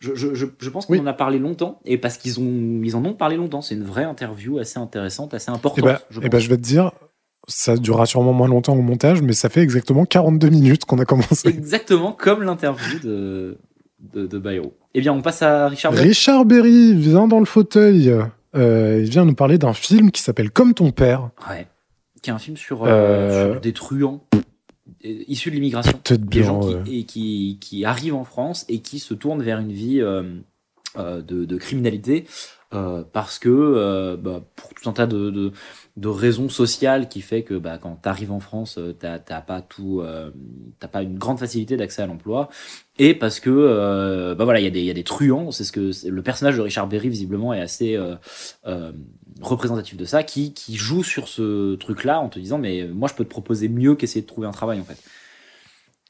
Je, 0.00 0.14
je, 0.14 0.34
je, 0.34 0.46
je 0.58 0.70
pense 0.70 0.86
qu'on 0.86 0.94
Oui. 0.94 1.00
en 1.00 1.06
a 1.06 1.12
parlé 1.12 1.38
longtemps 1.38 1.80
et 1.84 1.98
parce 1.98 2.18
qu'ils 2.18 2.40
ont 2.40 2.80
ils 2.82 2.96
en 2.96 3.04
ont 3.04 3.14
parlé 3.14 3.36
longtemps. 3.36 3.62
C'est 3.62 3.74
une 3.74 3.84
vraie 3.84 4.04
interview 4.04 4.58
assez 4.58 4.78
intéressante, 4.78 5.34
assez 5.34 5.50
Et 5.50 5.54
importante. 5.54 5.84
bah, 5.84 6.00
je 6.10 6.20
eh 6.22 6.28
bah, 6.28 6.38
je 6.40 6.48
vais 6.48 6.56
te 6.56 6.62
dire, 6.62 6.90
ça 7.46 7.76
durera 7.76 8.06
sûrement 8.06 8.32
moins 8.32 8.48
longtemps 8.48 8.74
au 8.74 8.82
montage, 8.82 9.22
mais 9.22 9.34
ça 9.34 9.48
fait 9.48 9.60
exactement 9.62 10.04
42 10.04 10.48
minutes 10.48 10.84
qu'on 10.84 10.98
a 10.98 11.04
commencé. 11.04 11.48
Exactement 11.48 12.12
comme 12.12 12.42
l'interview 12.42 12.98
de, 12.98 13.58
de, 14.12 14.26
de 14.26 14.38
Bayrou. 14.38 14.72
Eh 14.94 15.00
bien, 15.00 15.12
on 15.12 15.22
passe 15.22 15.42
à 15.42 15.68
Richard. 15.68 15.92
Berry. 15.92 16.08
Richard 16.08 16.44
Berry 16.44 16.94
vient 16.94 17.28
dans 17.28 17.38
le 17.40 17.46
fauteuil. 17.46 18.12
Euh, 18.56 19.00
il 19.02 19.10
vient 19.10 19.24
nous 19.24 19.34
parler 19.34 19.58
d'un 19.58 19.72
film 19.72 20.10
qui 20.10 20.22
s'appelle 20.22 20.50
Comme 20.50 20.74
ton 20.74 20.90
père. 20.92 21.30
Ouais. 21.50 21.66
Qui 22.24 22.30
est 22.30 22.32
un 22.32 22.38
film 22.38 22.56
sur, 22.56 22.84
euh, 22.84 22.88
Euh, 22.88 23.52
sur 23.52 23.60
des 23.60 23.74
truands 23.74 24.24
euh, 24.34 24.38
issus 25.28 25.50
de 25.50 25.56
l'immigration. 25.56 26.00
Des 26.08 26.16
bien. 26.16 26.42
gens 26.42 26.60
qui, 26.60 26.74
ouais. 26.74 26.82
et 27.00 27.04
qui, 27.04 27.58
qui 27.60 27.84
arrivent 27.84 28.14
en 28.14 28.24
France 28.24 28.64
et 28.70 28.80
qui 28.80 28.98
se 28.98 29.12
tournent 29.12 29.42
vers 29.42 29.58
une 29.58 29.72
vie 29.72 29.98
de, 29.98 31.20
de 31.20 31.56
criminalité 31.58 32.24
parce 33.12 33.38
que 33.38 34.16
bah, 34.16 34.42
pour 34.56 34.72
tout 34.72 34.88
un 34.88 34.94
tas 34.94 35.06
de, 35.06 35.28
de, 35.28 35.52
de 35.98 36.08
raisons 36.08 36.48
sociales 36.48 37.10
qui 37.10 37.20
fait 37.20 37.42
que 37.42 37.54
bah, 37.54 37.76
quand 37.76 37.98
tu 38.02 38.08
arrives 38.08 38.32
en 38.32 38.40
France, 38.40 38.80
t'as 38.98 39.18
t'as 39.18 39.42
pas 39.42 39.60
tout, 39.60 40.02
t'as 40.80 40.88
pas 40.88 41.02
une 41.02 41.18
grande 41.18 41.38
facilité 41.38 41.76
d'accès 41.76 42.00
à 42.00 42.06
l'emploi 42.06 42.48
et 42.98 43.14
parce 43.14 43.40
que 43.40 43.50
euh, 43.50 44.34
bah 44.36 44.44
voilà, 44.44 44.60
il 44.60 44.64
y 44.64 44.68
a 44.68 44.70
des 44.70 44.80
il 44.80 44.86
y 44.86 44.90
a 44.90 44.94
des 44.94 45.02
truands. 45.04 45.50
C'est 45.50 45.64
ce 45.64 45.72
que 45.72 45.90
le 46.08 46.22
personnage 46.22 46.56
de 46.56 46.62
Richard 46.62 46.86
Berry 46.86 47.08
visiblement 47.08 47.52
est 47.52 47.60
assez 47.60 47.96
euh, 47.96 48.14
euh, 48.66 48.92
représentatif 49.42 49.96
de 49.96 50.04
ça, 50.04 50.22
qui 50.22 50.52
qui 50.54 50.76
joue 50.76 51.02
sur 51.02 51.28
ce 51.28 51.74
truc-là 51.76 52.20
en 52.20 52.28
te 52.28 52.38
disant 52.38 52.58
mais 52.58 52.86
moi 52.92 53.08
je 53.08 53.14
peux 53.14 53.24
te 53.24 53.30
proposer 53.30 53.68
mieux 53.68 53.94
qu'essayer 53.94 54.22
de 54.22 54.26
trouver 54.26 54.46
un 54.46 54.52
travail 54.52 54.80
en 54.80 54.84
fait. 54.84 54.98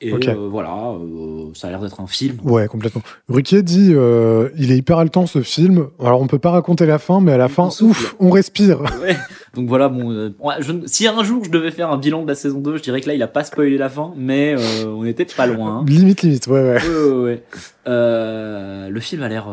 Et 0.01 0.13
euh, 0.13 0.49
voilà, 0.51 0.91
euh, 0.91 1.51
ça 1.55 1.69
a 1.69 1.71
l'air 1.71 1.81
d'être 1.81 2.01
un 2.01 2.07
film. 2.07 2.39
Ouais, 2.43 2.67
complètement. 2.67 3.01
Ruquier 3.29 3.63
dit 3.63 3.93
euh, 3.95 4.51
il 4.59 4.73
est 4.73 4.77
hyper 4.77 4.99
haletant 4.99 5.27
ce 5.27 5.41
film. 5.41 5.87
Alors 6.01 6.21
on 6.21 6.27
peut 6.27 6.41
pas 6.41 6.51
raconter 6.51 6.85
la 6.85 6.99
fin, 6.99 7.21
mais 7.21 7.33
à 7.33 7.37
la 7.39 7.47
On 7.47 7.49
fin, 7.49 7.71
souffle. 7.71 8.05
ouf, 8.07 8.17
on 8.19 8.31
respire. 8.31 8.81
Ouais. 9.01 9.17
Donc 9.55 9.69
voilà, 9.69 9.89
bon, 9.89 10.11
euh, 10.11 10.31
je- 10.61 10.73
si 10.87 11.07
un 11.07 11.23
jour 11.23 11.45
je 11.45 11.51
devais 11.51 11.71
faire 11.71 11.91
un 11.91 11.97
bilan 11.97 12.23
de 12.23 12.29
la 12.29 12.35
saison 12.35 12.59
2, 12.61 12.77
je 12.77 12.83
dirais 12.83 13.01
que 13.01 13.07
là 13.09 13.15
il 13.15 13.23
a 13.23 13.29
pas 13.29 13.45
spoilé 13.45 13.79
la 13.79 13.89
fin, 13.89 14.13
mais 14.17 14.55
euh, 14.59 14.87
on 14.89 15.05
était 15.05 15.25
pas 15.27 15.47
loin. 15.47 15.79
hein. 15.81 15.85
Limite, 15.89 16.23
limite, 16.23 16.47
ouais, 16.49 16.61
ouais. 16.63 16.79
Ouais, 16.83 17.13
ouais, 17.13 17.23
ouais. 17.23 17.43
Euh, 17.87 18.89
le 18.89 19.01
film 19.01 19.23
a 19.23 19.29
l'air 19.29 19.47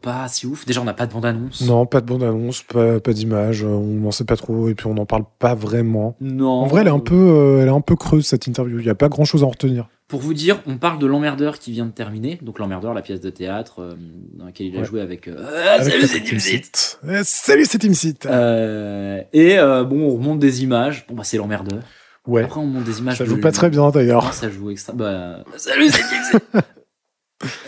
pas 0.00 0.26
si 0.28 0.46
ouf. 0.46 0.64
Déjà, 0.66 0.80
on 0.80 0.84
n'a 0.84 0.94
pas 0.94 1.06
de 1.06 1.12
bande-annonce. 1.12 1.60
Non, 1.66 1.86
pas 1.86 2.00
de 2.00 2.06
bande-annonce, 2.06 2.62
pas, 2.62 3.00
pas 3.00 3.12
d'image, 3.12 3.62
on 3.64 3.80
n'en 3.80 4.10
sait 4.10 4.24
pas 4.24 4.36
trop, 4.36 4.68
et 4.68 4.74
puis 4.74 4.86
on 4.86 4.94
n'en 4.94 5.06
parle 5.06 5.24
pas 5.38 5.54
vraiment. 5.54 6.16
Non. 6.20 6.48
En 6.62 6.66
vrai, 6.66 6.80
elle 6.82 6.88
est 6.88 6.90
un 6.90 6.98
peu, 6.98 7.58
elle 7.60 7.68
est 7.68 7.70
un 7.70 7.80
peu 7.80 7.96
creuse 7.96 8.26
cette 8.26 8.46
interview. 8.46 8.78
Il 8.80 8.86
y 8.86 8.90
a 8.90 8.94
pas 8.94 9.08
grand-chose 9.08 9.42
à 9.42 9.46
en 9.46 9.50
retenir. 9.50 9.88
Pour 10.14 10.22
vous 10.22 10.34
dire, 10.34 10.60
on 10.68 10.76
parle 10.78 11.00
de 11.00 11.06
l'emmerdeur 11.06 11.58
qui 11.58 11.72
vient 11.72 11.86
de 11.86 11.90
terminer. 11.90 12.38
Donc 12.40 12.60
l'emmerdeur, 12.60 12.94
la 12.94 13.02
pièce 13.02 13.20
de 13.20 13.30
théâtre 13.30 13.80
euh, 13.80 13.94
dans 14.34 14.44
laquelle 14.46 14.68
il 14.68 14.76
a 14.76 14.80
Ouais. 14.80 14.84
joué 14.84 15.00
avec. 15.00 15.26
euh, 15.26 15.34
Ah, 15.44 15.80
Avec 15.80 15.92
salut, 15.92 16.06
c'est 16.06 17.24
Salut, 17.24 17.64
c'est 17.64 17.78
Team 17.78 17.94
Sit. 17.94 18.24
Euh, 18.26 19.20
et 19.32 19.58
euh, 19.58 19.82
bon, 19.82 20.02
on 20.02 20.14
remonte 20.14 20.38
des 20.38 20.62
images. 20.62 21.04
Bon, 21.08 21.14
bah, 21.16 21.24
c'est 21.24 21.36
l'emmerdeur. 21.36 21.80
ouais, 22.28 22.44
Après, 22.44 22.60
on 22.60 22.66
monte 22.66 22.84
des 22.84 23.00
images. 23.00 23.18
ça 23.18 23.24
de 23.24 23.28
joue 23.30 23.40
pas 23.40 23.50
très 23.50 23.70
bien 23.70 23.90
d'ailleurs. 23.90 24.32
ça 24.32 24.48
joue 24.50 24.70
extra. 24.70 24.92
Bah, 24.92 25.42
salut, 25.56 25.88
c'est 25.90 26.02
Tim 26.02 26.22
Sit. 26.38 26.64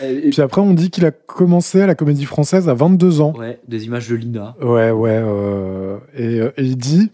Euh, 0.01 0.21
et- 0.23 0.29
Puis 0.31 0.41
après, 0.41 0.61
on 0.61 0.73
dit 0.73 0.89
qu'il 0.89 1.05
a 1.05 1.11
commencé 1.11 1.81
à 1.81 1.85
la 1.87 1.93
comédie 1.93 2.25
française 2.25 2.67
à 2.67 2.73
22 2.73 3.21
ans. 3.21 3.33
Ouais, 3.37 3.59
des 3.67 3.85
images 3.85 4.07
de 4.09 4.15
Lina. 4.15 4.55
Ouais, 4.59 4.89
ouais. 4.89 5.11
euh, 5.23 5.97
et, 6.15 6.39
euh, 6.39 6.51
et 6.57 6.63
il 6.63 6.77
dit, 6.77 7.11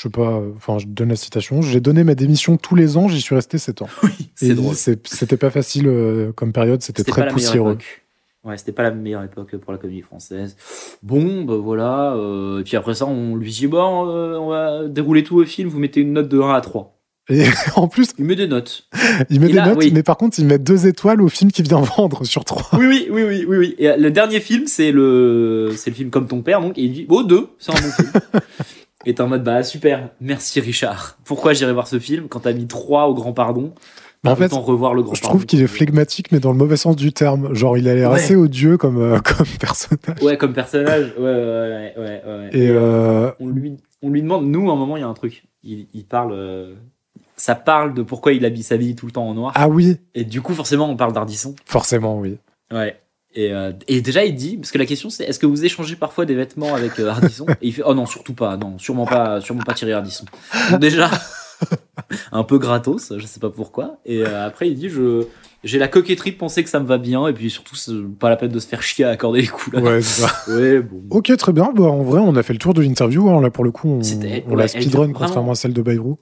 je 0.00 0.04
sais 0.04 0.08
pas, 0.10 0.40
enfin, 0.56 0.78
je 0.78 0.86
donne 0.86 1.10
la 1.10 1.16
citation, 1.16 1.60
j'ai 1.60 1.80
donné 1.80 2.04
ma 2.04 2.14
démission 2.14 2.56
tous 2.56 2.74
les 2.74 2.96
ans, 2.96 3.08
j'y 3.08 3.20
suis 3.20 3.34
resté 3.34 3.58
7 3.58 3.82
ans. 3.82 3.88
Oui, 4.02 4.30
c'est 4.34 4.54
drôle. 4.54 4.74
C'était 4.74 5.36
pas 5.36 5.50
facile 5.50 5.88
euh, 5.88 6.32
comme 6.32 6.54
période, 6.54 6.80
c'était 6.80 7.04
très 7.04 7.28
poussiéreux. 7.28 7.76
Ouais, 8.42 8.56
c'était 8.56 8.72
pas 8.72 8.82
la 8.84 8.92
meilleure 8.92 9.22
époque 9.24 9.54
pour 9.58 9.72
la 9.72 9.78
comédie 9.78 10.00
française. 10.00 10.56
Bon, 11.02 11.42
bah 11.44 11.56
voilà. 11.56 12.14
euh, 12.14 12.60
et 12.60 12.62
puis 12.64 12.78
après 12.78 12.94
ça, 12.94 13.04
on 13.04 13.36
lui 13.36 13.50
dit 13.50 13.66
bon, 13.66 14.08
euh, 14.08 14.38
on 14.38 14.48
va 14.48 14.88
dérouler 14.88 15.22
tout 15.22 15.36
au 15.36 15.44
film. 15.44 15.68
Vous 15.68 15.78
mettez 15.78 16.00
une 16.00 16.14
note 16.14 16.30
de 16.30 16.40
1 16.40 16.54
à 16.54 16.62
3. 16.62 16.96
Et 17.28 17.44
en 17.76 17.86
plus, 17.86 18.08
Il 18.18 18.24
met 18.24 18.36
des 18.36 18.48
notes. 18.48 18.88
il 19.28 19.38
met 19.38 19.48
Et 19.48 19.50
des 19.50 19.56
là, 19.56 19.66
notes, 19.68 19.78
oui. 19.80 19.90
mais 19.92 20.02
par 20.02 20.16
contre, 20.16 20.38
il 20.38 20.46
met 20.46 20.58
deux 20.58 20.86
étoiles 20.86 21.20
au 21.20 21.28
film 21.28 21.52
qu'il 21.52 21.68
vient 21.68 21.80
vendre 21.98 22.24
sur 22.24 22.46
trois. 22.46 22.66
oui, 22.78 22.86
oui, 22.86 23.06
oui, 23.10 23.22
oui, 23.24 23.44
oui, 23.46 23.56
oui. 23.58 23.74
Et 23.76 23.94
le 23.98 24.10
dernier 24.10 24.40
film, 24.40 24.66
c'est 24.66 24.92
le, 24.92 25.74
c'est 25.76 25.90
le 25.90 25.96
film 25.96 26.08
comme 26.08 26.26
ton 26.26 26.40
père, 26.40 26.62
donc 26.62 26.78
et 26.78 26.84
il 26.84 26.92
dit 26.94 27.06
oh 27.10 27.22
deux, 27.22 27.48
c'est 27.58 27.72
un 27.72 27.74
bon 27.82 27.90
film. 27.90 28.10
Et 29.06 29.14
t'es 29.14 29.22
en 29.22 29.28
mode, 29.28 29.42
bah 29.44 29.62
super, 29.62 30.10
merci 30.20 30.60
Richard. 30.60 31.16
Pourquoi 31.24 31.52
j'irai 31.54 31.72
voir 31.72 31.86
ce 31.86 31.98
film 31.98 32.28
quand 32.28 32.40
t'as 32.40 32.52
mis 32.52 32.66
3 32.66 33.06
au 33.06 33.14
grand 33.14 33.32
pardon 33.32 33.72
Mais 34.24 34.30
en 34.30 34.36
fait, 34.36 34.52
revoir 34.52 34.92
le 34.92 35.02
grand 35.02 35.14
je 35.14 35.22
pardon. 35.22 35.36
trouve 35.36 35.46
qu'il 35.46 35.62
est 35.62 35.66
flegmatique, 35.66 36.30
mais 36.32 36.38
dans 36.40 36.52
le 36.52 36.58
mauvais 36.58 36.76
sens 36.76 36.96
du 36.96 37.12
terme. 37.12 37.54
Genre, 37.54 37.78
il 37.78 37.88
a 37.88 37.94
l'air 37.94 38.10
Ouais. 38.10 38.16
assez 38.18 38.36
odieux 38.36 38.76
comme, 38.76 39.00
euh, 39.00 39.18
comme 39.24 39.46
personnage. 39.58 40.22
Ouais, 40.22 40.36
comme 40.36 40.52
personnage. 40.52 41.14
Ouais, 41.16 41.24
ouais, 41.24 41.32
ouais. 41.32 41.94
ouais, 41.96 42.22
ouais. 42.26 42.48
Et 42.52 42.68
euh, 42.70 43.30
on, 43.40 43.48
lui, 43.48 43.78
on 44.02 44.10
lui 44.10 44.20
demande, 44.20 44.44
nous, 44.46 44.68
à 44.70 44.74
un 44.74 44.76
moment, 44.76 44.98
il 44.98 45.00
y 45.00 45.04
a 45.04 45.08
un 45.08 45.14
truc. 45.14 45.44
Il, 45.62 45.86
il 45.94 46.04
parle. 46.04 46.32
euh, 46.32 46.74
ça 47.36 47.54
parle 47.54 47.94
de 47.94 48.02
pourquoi 48.02 48.34
il 48.34 48.44
habille, 48.44 48.62
s'habille 48.62 48.94
tout 48.94 49.06
le 49.06 49.12
temps 49.12 49.26
en 49.26 49.32
noir. 49.32 49.52
ah 49.54 49.66
oui, 49.70 49.96
Et 50.14 50.24
du 50.24 50.42
coup, 50.42 50.52
forcément, 50.52 50.90
on 50.90 50.96
parle 50.96 51.14
d'Ardisson. 51.14 51.54
forcément, 51.64 52.18
oui. 52.18 52.36
Ouais. 52.70 53.00
Et, 53.34 53.52
euh, 53.52 53.72
et 53.86 54.00
déjà, 54.00 54.24
il 54.24 54.34
dit, 54.34 54.56
parce 54.56 54.72
que 54.72 54.78
la 54.78 54.86
question 54.86 55.08
c'est, 55.08 55.24
est-ce 55.24 55.38
que 55.38 55.46
vous 55.46 55.64
échangez 55.64 55.94
parfois 55.96 56.26
des 56.26 56.34
vêtements 56.34 56.74
avec 56.74 56.98
euh, 56.98 57.08
Ardisson 57.08 57.46
Et 57.62 57.68
il 57.68 57.72
fait, 57.72 57.82
oh 57.86 57.94
non, 57.94 58.06
surtout 58.06 58.34
pas, 58.34 58.56
non, 58.56 58.78
sûrement 58.78 59.06
pas, 59.06 59.40
sûrement 59.40 59.62
pas 59.62 59.74
Thierry 59.74 59.92
Ardisson. 59.92 60.24
Donc 60.70 60.80
déjà, 60.80 61.10
un 62.32 62.42
peu 62.42 62.58
gratos, 62.58 63.12
je 63.16 63.26
sais 63.26 63.40
pas 63.40 63.50
pourquoi. 63.50 63.98
Et 64.04 64.22
euh, 64.22 64.46
après, 64.46 64.68
il 64.68 64.74
dit, 64.74 64.88
je, 64.88 65.26
j'ai 65.62 65.78
la 65.78 65.88
coquetterie 65.88 66.32
de 66.32 66.36
penser 66.38 66.64
que 66.64 66.70
ça 66.70 66.80
me 66.80 66.86
va 66.86 66.98
bien, 66.98 67.26
et 67.28 67.32
puis 67.32 67.50
surtout, 67.50 67.76
c'est 67.76 67.92
pas 68.18 68.30
la 68.30 68.36
peine 68.36 68.50
de 68.50 68.58
se 68.58 68.66
faire 68.66 68.82
chier 68.82 69.04
à 69.04 69.10
accorder 69.10 69.42
les 69.42 69.46
couleurs. 69.46 69.82
Ouais, 69.82 70.02
c'est 70.02 70.22
ça. 70.22 70.32
Ouais, 70.52 70.80
bon. 70.80 71.02
Ok, 71.10 71.36
très 71.36 71.52
bien. 71.52 71.70
Bah, 71.74 71.84
en 71.84 72.02
vrai, 72.02 72.20
on 72.20 72.34
a 72.34 72.42
fait 72.42 72.52
le 72.52 72.58
tour 72.58 72.74
de 72.74 72.82
l'interview. 72.82 73.30
hein. 73.30 73.40
Là, 73.40 73.50
pour 73.50 73.62
le 73.64 73.70
coup, 73.70 73.88
on, 73.88 74.00
on 74.50 74.56
la 74.56 74.66
speedrun, 74.68 75.12
contrairement 75.12 75.52
à 75.52 75.54
celle 75.54 75.72
de 75.72 75.82
Bayrou. 75.82 76.18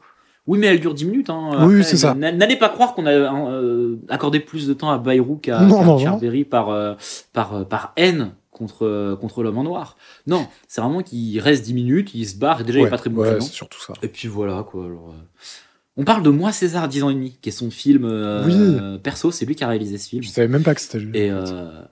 Oui, 0.48 0.58
mais 0.58 0.66
elle 0.66 0.80
dure 0.80 0.94
10 0.94 1.04
minutes. 1.04 1.30
Hein, 1.30 1.66
Oui, 1.68 1.84
c'est 1.84 1.96
ça. 1.96 2.14
n'a- 2.14 2.32
N'allez 2.32 2.56
pas 2.56 2.68
croire 2.70 2.94
qu'on 2.94 3.06
a 3.06 3.12
euh, 3.12 3.96
accordé 4.08 4.40
plus 4.40 4.66
de 4.66 4.72
temps 4.74 4.90
à 4.90 4.98
Bayrou 4.98 5.36
qu'à 5.36 5.60
Non, 5.60 5.78
qu'à 5.78 5.84
non, 5.84 5.96
Richard 5.96 6.14
non. 6.14 6.18
Berry 6.20 6.44
par, 6.44 6.70
euh, 6.70 6.94
par, 7.32 7.54
euh, 7.54 7.64
par 7.64 7.92
haine 7.96 8.32
contre, 8.50 9.14
contre 9.20 9.42
l'homme 9.44 9.58
en 9.58 9.62
noir. 9.62 9.96
Non, 10.26 10.48
c'est 10.66 10.80
vraiment 10.80 11.02
qu'il 11.02 11.38
reste 11.38 11.64
10 11.64 11.74
minutes, 11.74 12.10
il 12.14 12.26
se 12.26 12.36
barre, 12.36 12.62
et 12.62 12.64
déjà 12.64 12.78
il 12.78 12.82
Ouais, 12.82 12.88
est 12.88 12.90
pas 12.90 12.98
très 12.98 13.10
bon 13.10 13.20
ouais, 13.22 13.40
c'est 13.40 13.52
surtout 13.52 13.80
ça. 13.80 13.92
Et 14.02 14.08
puis 14.08 14.26
voilà, 14.26 14.64
quoi. 14.64 14.86
Alors, 14.86 15.10
euh, 15.10 15.22
On 15.96 16.04
parle 16.04 16.22
de 16.22 16.30
Moi 16.30 16.50
César, 16.50 16.88
10 16.88 17.02
ans 17.04 17.10
et 17.10 17.14
demi, 17.14 17.36
qui 17.42 17.50
est 17.50 17.52
son 17.52 17.70
film 17.70 18.04
euh, 18.04 18.98
perso, 18.98 19.30
c'est 19.30 19.44
lui 19.44 19.54
qui 19.54 19.62
a 19.64 19.68
réalisé 19.68 19.96
ce 19.98 20.08
film. 20.08 20.22
Je 20.22 20.28
savais 20.30 20.48
même 20.48 20.62
pas 20.64 20.74
que 20.74 20.80
c'était 20.80 20.98
lui. 20.98 21.16
Et 21.16 21.30
euh, 21.30 21.82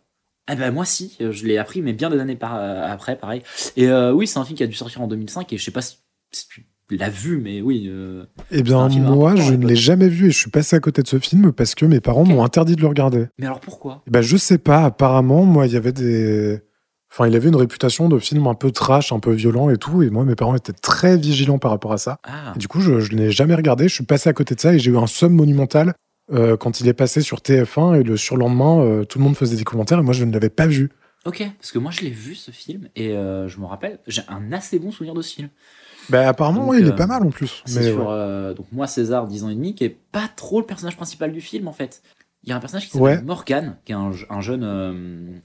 ah 0.48 0.54
ben 0.56 0.70
moi 0.72 0.84
si, 0.84 1.16
je 1.20 1.44
l'ai 1.44 1.58
appris, 1.58 1.82
mais 1.82 1.92
bien 1.92 2.08
des 2.08 2.18
années 2.20 2.36
par, 2.36 2.54
après, 2.54 3.16
pareil. 3.16 3.42
Et 3.76 3.88
oui, 3.92 4.26
c'est 4.26 4.38
un 4.38 4.44
film 4.44 4.56
qui 4.56 4.62
a 4.64 4.66
dû 4.66 4.74
sortir 4.74 5.02
en 5.02 5.08
2005, 5.08 5.52
et 5.52 5.58
je 5.58 5.64
sais 5.64 5.70
pas 5.72 5.82
si, 5.82 5.98
si 6.32 6.48
tu 6.48 6.66
l'as 6.90 7.08
vu, 7.10 7.38
mais 7.38 7.60
oui. 7.60 7.86
euh, 7.88 8.24
Eh 8.52 8.62
bien, 8.62 8.88
moi, 8.88 9.34
je 9.34 9.54
ne 9.54 9.66
l'ai 9.66 9.74
jamais 9.76 10.08
vu 10.08 10.28
et 10.28 10.30
je 10.30 10.38
suis 10.38 10.50
passé 10.50 10.76
à 10.76 10.80
côté 10.80 11.02
de 11.02 11.08
ce 11.08 11.18
film 11.18 11.52
parce 11.52 11.74
que 11.74 11.84
mes 11.84 12.00
parents 12.00 12.24
m'ont 12.24 12.44
interdit 12.44 12.76
de 12.76 12.80
le 12.82 12.86
regarder. 12.86 13.26
Mais 13.38 13.46
alors 13.46 13.58
pourquoi? 13.60 14.02
Eh 14.06 14.10
ben, 14.10 14.20
je 14.22 14.36
sais 14.36 14.58
pas. 14.58 14.84
Apparemment, 14.84 15.44
moi, 15.44 15.66
il 15.66 15.72
y 15.72 15.76
avait 15.76 15.92
des. 15.92 16.60
Enfin, 17.12 17.26
il 17.28 17.34
avait 17.34 17.48
une 17.48 17.56
réputation 17.56 18.08
de 18.08 18.18
film 18.18 18.46
un 18.46 18.54
peu 18.54 18.70
trash, 18.70 19.10
un 19.10 19.18
peu 19.20 19.32
violent 19.32 19.70
et 19.70 19.78
tout. 19.78 20.02
Et 20.02 20.10
moi, 20.10 20.24
mes 20.24 20.34
parents 20.36 20.54
étaient 20.54 20.72
très 20.72 21.16
vigilants 21.16 21.58
par 21.58 21.70
rapport 21.72 21.92
à 21.92 21.98
ça. 21.98 22.18
Ah, 22.24 22.52
Et 22.54 22.58
du 22.58 22.68
coup, 22.68 22.80
je, 22.80 23.00
je 23.00 23.12
ne 23.14 23.18
l'ai 23.18 23.30
jamais 23.32 23.54
regardé. 23.54 23.88
Je 23.88 23.94
suis 23.94 24.04
passé 24.04 24.28
à 24.28 24.32
côté 24.32 24.54
de 24.54 24.60
ça 24.60 24.74
et 24.74 24.78
j'ai 24.78 24.90
eu 24.92 24.96
un 24.98 25.06
somme 25.08 25.34
monumental 25.34 25.94
euh, 26.32 26.56
quand 26.56 26.80
il 26.80 26.88
est 26.88 26.92
passé 26.92 27.20
sur 27.20 27.38
TF1 27.38 28.00
et 28.00 28.02
le 28.02 28.16
surlendemain, 28.16 28.80
euh, 28.80 29.04
tout 29.04 29.18
le 29.18 29.24
monde 29.24 29.36
faisait 29.36 29.56
des 29.56 29.62
commentaires 29.64 29.98
et 30.00 30.02
moi, 30.02 30.12
je 30.12 30.24
ne 30.24 30.32
l'avais 30.32 30.50
pas 30.50 30.66
vu. 30.66 30.90
ok, 31.24 31.48
parce 31.58 31.70
que 31.70 31.78
moi 31.78 31.92
je 31.92 32.00
l'ai 32.02 32.10
vu 32.10 32.34
ce 32.34 32.50
film, 32.50 32.88
et 32.96 33.12
euh, 33.12 33.46
je 33.48 33.60
me 33.60 33.64
rappelle, 33.66 34.00
j'ai 34.08 34.22
un 34.28 34.52
assez 34.52 34.78
bon 34.80 34.90
souvenir 34.90 35.14
de 35.14 35.22
ce 35.22 35.34
film. 35.36 35.48
Ben, 36.08 36.26
apparemment, 36.28 36.62
Donc, 36.62 36.70
ouais, 36.70 36.80
il 36.80 36.86
euh, 36.86 36.90
est 36.90 36.96
pas 36.96 37.06
mal 37.06 37.22
en 37.22 37.30
plus. 37.30 37.62
C'est 37.64 37.80
Mais 37.80 37.90
sur 37.90 37.98
ouais. 38.00 38.06
euh, 38.08 38.54
donc 38.54 38.66
moi 38.72 38.86
César 38.86 39.26
10 39.26 39.44
ans 39.44 39.48
et 39.48 39.54
demi 39.54 39.74
qui 39.74 39.84
est 39.84 39.96
pas 40.12 40.28
trop 40.34 40.60
le 40.60 40.66
personnage 40.66 40.96
principal 40.96 41.32
du 41.32 41.40
film 41.40 41.68
en 41.68 41.72
fait. 41.72 42.02
Il 42.44 42.50
y 42.50 42.52
a 42.52 42.56
un 42.56 42.60
personnage 42.60 42.84
qui 42.86 42.92
s'appelle 42.92 43.02
Ouais. 43.18 43.22
Morgan 43.22 43.76
qui 43.84 43.90
est 43.90 43.96
un, 43.96 44.12
un 44.30 44.40
jeune 44.40 44.62
euh, 44.62 44.92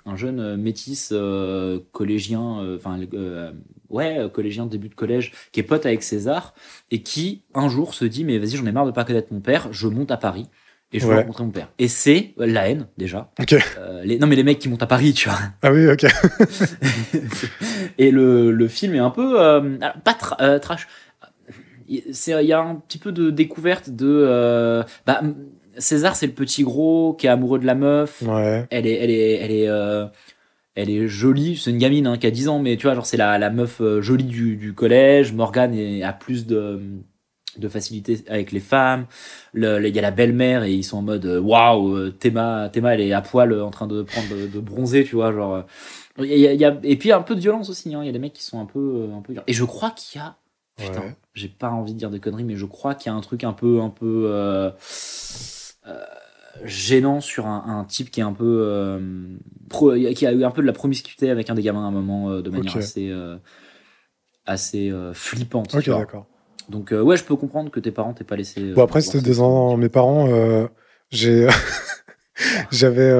un 0.05 0.15
jeune 0.15 0.39
euh, 0.39 0.55
métis 0.57 1.09
euh, 1.11 1.79
collégien 1.93 2.59
euh, 2.61 2.77
enfin 2.77 2.99
euh, 3.13 3.51
ouais 3.89 4.19
euh, 4.19 4.29
collégien 4.29 4.67
début 4.67 4.89
de 4.89 4.93
collège 4.93 5.31
qui 5.51 5.59
est 5.59 5.63
pote 5.63 5.87
avec 5.87 6.03
César 6.03 6.53
et 6.91 7.01
qui 7.01 7.41
un 7.55 7.69
jour 7.69 7.95
se 7.95 8.05
dit 8.05 8.23
mais 8.23 8.37
vas-y 8.37 8.51
j'en 8.55 8.67
ai 8.67 8.71
marre 8.71 8.85
de 8.85 8.91
pas 8.91 9.03
connaître 9.03 9.33
mon 9.33 9.39
père 9.39 9.73
je 9.73 9.87
monte 9.87 10.11
à 10.11 10.17
Paris 10.17 10.47
et 10.93 10.99
je 10.99 11.05
veux 11.05 11.11
Ouais. 11.13 11.21
rencontrer 11.21 11.43
mon 11.45 11.51
père 11.51 11.69
et 11.79 11.87
c'est 11.87 12.33
la 12.37 12.69
haine 12.69 12.87
déjà 12.97 13.31
Ok. 13.39 13.53
Euh, 13.77 14.03
les, 14.03 14.19
non 14.19 14.27
mais 14.27 14.35
les 14.35 14.43
mecs 14.43 14.59
qui 14.59 14.69
montent 14.69 14.83
à 14.83 14.87
Paris 14.87 15.13
tu 15.13 15.29
vois 15.29 15.39
Ah 15.61 15.71
oui, 15.71 15.87
ok. 15.89 16.05
et 17.97 18.11
le, 18.11 18.51
le 18.51 18.67
film 18.67 18.95
est 18.95 18.99
un 18.99 19.09
peu 19.09 19.41
euh, 19.41 19.77
pas 20.03 20.13
tra- 20.13 20.41
euh, 20.41 20.59
trash. 20.59 20.87
Il 21.87 22.01
y 22.27 22.53
a 22.53 22.59
un 22.61 22.75
petit 22.75 22.97
peu 22.97 23.11
de 23.11 23.29
découverte 23.31 23.89
de 23.89 24.07
euh, 24.07 24.83
bah, 25.05 25.21
César, 25.77 26.15
c'est 26.15 26.27
le 26.27 26.31
petit 26.33 26.63
gros 26.63 27.13
qui 27.13 27.27
est 27.27 27.29
amoureux 27.29 27.59
de 27.59 27.65
la 27.65 27.75
meuf. 27.75 28.21
Ouais. 28.21 28.65
Elle 28.69 28.87
est, 28.87 28.93
elle 28.95 29.09
est, 29.09 29.31
elle 29.35 29.51
est, 29.51 29.67
euh, 29.67 30.05
elle 30.75 30.89
est 30.89 31.07
jolie. 31.07 31.57
C'est 31.57 31.71
une 31.71 31.77
gamine 31.79 32.07
hein, 32.07 32.17
qui 32.17 32.27
a 32.27 32.31
10 32.31 32.47
ans, 32.47 32.59
mais 32.59 32.77
tu 32.77 32.87
vois, 32.87 32.95
genre 32.95 33.05
c'est 33.05 33.17
la, 33.17 33.37
la 33.37 33.49
meuf 33.49 33.81
euh, 33.81 34.01
jolie 34.01 34.23
du, 34.25 34.55
du 34.55 34.73
collège. 34.73 35.33
Morgane 35.33 35.75
a 36.03 36.13
plus 36.13 36.45
de 36.45 36.79
de 37.57 37.67
facilité 37.67 38.23
avec 38.27 38.51
les 38.51 38.59
femmes. 38.59 39.05
Le- 39.53 39.85
Il 39.87 39.95
y 39.95 39.99
a 39.99 40.01
la 40.01 40.11
belle-mère 40.11 40.63
et 40.63 40.73
ils 40.73 40.83
sont 40.83 40.97
en 40.97 41.01
mode 41.01 41.25
euh, 41.25 41.39
waouh, 41.39 41.95
euh, 41.95 42.11
Théma, 42.11 42.69
Théma, 42.71 42.93
elle 42.95 43.01
est 43.01 43.13
à 43.13 43.21
poil 43.21 43.51
euh, 43.51 43.63
en 43.65 43.71
train 43.71 43.87
de 43.87 44.01
prendre 44.03 44.27
de, 44.29 44.47
de 44.47 44.59
bronzer, 44.59 45.03
tu 45.03 45.15
vois, 45.15 45.31
genre. 45.33 45.63
il 46.19 46.25
y 46.25 46.47
a- 46.47 46.53
il 46.53 46.59
y 46.61 46.65
a- 46.65 46.79
et 46.83 46.95
puis 46.97 47.11
un 47.11 47.21
peu 47.21 47.35
de 47.35 47.41
violence 47.41 47.69
aussi. 47.69 47.93
hein. 47.95 48.01
Il 48.03 48.05
y 48.07 48.09
a 48.09 48.13
des 48.13 48.19
mecs 48.19 48.33
qui 48.33 48.43
sont 48.43 48.59
un 48.61 48.65
peu, 48.65 49.09
un 49.15 49.21
peu. 49.21 49.33
Et 49.47 49.53
je 49.53 49.63
crois 49.65 49.91
qu'il 49.91 50.19
y 50.21 50.23
a. 50.23 50.37
Putain, 50.77 51.01
Ouais. 51.01 51.15
j'ai 51.33 51.49
pas 51.49 51.69
envie 51.69 51.93
de 51.93 51.99
dire 51.99 52.09
des 52.09 52.19
conneries, 52.19 52.43
mais 52.45 52.55
je 52.55 52.65
crois 52.65 52.95
qu'il 52.95 53.11
y 53.11 53.13
a 53.13 53.17
un 53.17 53.21
truc 53.21 53.43
un 53.43 53.53
peu, 53.53 53.81
un 53.81 53.89
peu 53.89 54.23
euh, 54.27 54.71
euh, 55.87 56.03
gênant 56.63 57.21
sur 57.21 57.45
un, 57.47 57.63
un 57.79 57.83
type 57.85 58.09
qui 58.11 58.19
est 58.19 58.23
un 58.23 58.33
peu, 58.33 58.61
euh, 58.63 58.99
pro- 59.69 59.93
qui 60.15 60.25
a 60.25 60.31
eu 60.31 60.43
un 60.43 60.51
peu 60.51 60.61
de 60.61 60.67
la 60.67 60.73
promiscuité 60.73 61.29
avec 61.29 61.49
un 61.49 61.55
des 61.55 61.61
gamins 61.61 61.83
à 61.83 61.87
un 61.87 61.91
moment 61.91 62.39
de 62.39 62.49
manière 62.49 62.75
assez, 62.77 63.11
assez 64.45 64.91
flippante. 65.13 65.75
Ok, 65.75 65.83
tu 65.83 65.89
vois. 65.89 65.99
d'accord. 65.99 66.27
Donc 66.69 66.91
euh, 66.93 67.01
ouais, 67.01 67.17
je 67.17 67.23
peux 67.23 67.35
comprendre 67.35 67.71
que 67.71 67.79
tes 67.79 67.91
parents 67.91 68.13
t'aient 68.13 68.23
pas 68.23 68.35
laissé. 68.35 68.61
euh, 68.61 68.73
Bon, 68.73 68.83
après, 68.83 69.01
c'était 69.01 69.21
des 69.21 69.39
en... 69.39 69.77
mes 69.77 69.89
parents. 69.89 70.27
euh, 70.29 70.67
j'ai 71.11 71.47
j'avais 72.71 73.11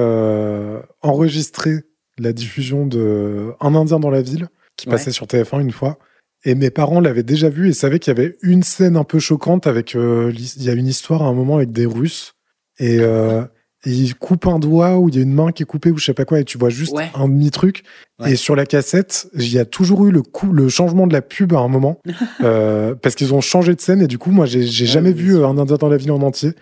enregistré 1.02 1.82
la 2.18 2.32
diffusion 2.32 2.86
de 2.86 3.52
Un 3.60 3.74
Indien 3.74 3.98
dans 4.00 4.10
la 4.10 4.22
ville 4.22 4.48
qui 4.76 4.86
Ouais. 4.88 4.92
passait 4.94 5.12
sur 5.12 5.26
TF1 5.26 5.60
une 5.60 5.70
fois. 5.70 5.98
Et 6.44 6.54
mes 6.54 6.70
parents 6.70 7.00
l'avaient 7.00 7.22
déjà 7.22 7.48
vu 7.48 7.68
et 7.68 7.72
savaient 7.72 7.98
qu'il 8.00 8.12
y 8.16 8.18
avait 8.18 8.36
une 8.42 8.62
scène 8.62 8.96
un 8.96 9.04
peu 9.04 9.18
choquante 9.20 9.66
avec. 9.66 9.94
euh, 9.94 10.32
il 10.34 10.62
y 10.64 10.70
a 10.70 10.72
une 10.72 10.88
histoire 10.88 11.22
à 11.22 11.26
un 11.26 11.32
moment 11.34 11.56
avec 11.56 11.70
des 11.72 11.86
Russes 11.86 12.34
et, 12.78 12.98
euh, 13.00 13.44
et 13.84 13.90
ils 13.90 14.14
coupent 14.14 14.46
un 14.46 14.58
doigt 14.58 14.96
ou 14.98 15.08
il 15.08 15.16
y 15.16 15.18
a 15.18 15.22
une 15.22 15.32
main 15.34 15.50
qui 15.52 15.62
est 15.62 15.66
coupée 15.66 15.90
ou 15.90 15.98
je 15.98 16.04
sais 16.04 16.14
pas 16.14 16.24
quoi 16.24 16.38
et 16.40 16.44
tu 16.44 16.56
vois 16.58 16.68
juste 16.70 16.92
Ouais. 16.94 17.10
un 17.14 17.26
demi 17.28 17.50
truc. 17.50 17.82
Ouais. 18.20 18.32
Et 18.32 18.36
sur 18.36 18.54
la 18.54 18.64
cassette, 18.66 19.28
il 19.34 19.52
y 19.52 19.58
a 19.58 19.64
toujours 19.64 20.06
eu 20.06 20.12
le 20.12 20.22
coup, 20.22 20.52
le 20.52 20.68
changement 20.68 21.06
de 21.06 21.12
la 21.12 21.22
pub 21.22 21.52
à 21.54 21.58
un 21.58 21.68
moment 21.68 22.00
euh, 22.42 22.94
parce 22.94 23.14
qu'ils 23.14 23.34
ont 23.34 23.40
changé 23.40 23.74
de 23.74 23.80
scène 23.80 24.00
et 24.02 24.06
du 24.06 24.18
coup 24.18 24.30
moi 24.30 24.46
j'ai 24.46 24.62
Ah 24.62 24.84
jamais 24.86 25.08
oui, 25.10 25.14
vu 25.14 25.44
un 25.44 25.58
Indien 25.58 25.76
dans 25.76 25.88
la 25.88 25.96
ville 25.96 26.12
en 26.12 26.22
entier. 26.22 26.52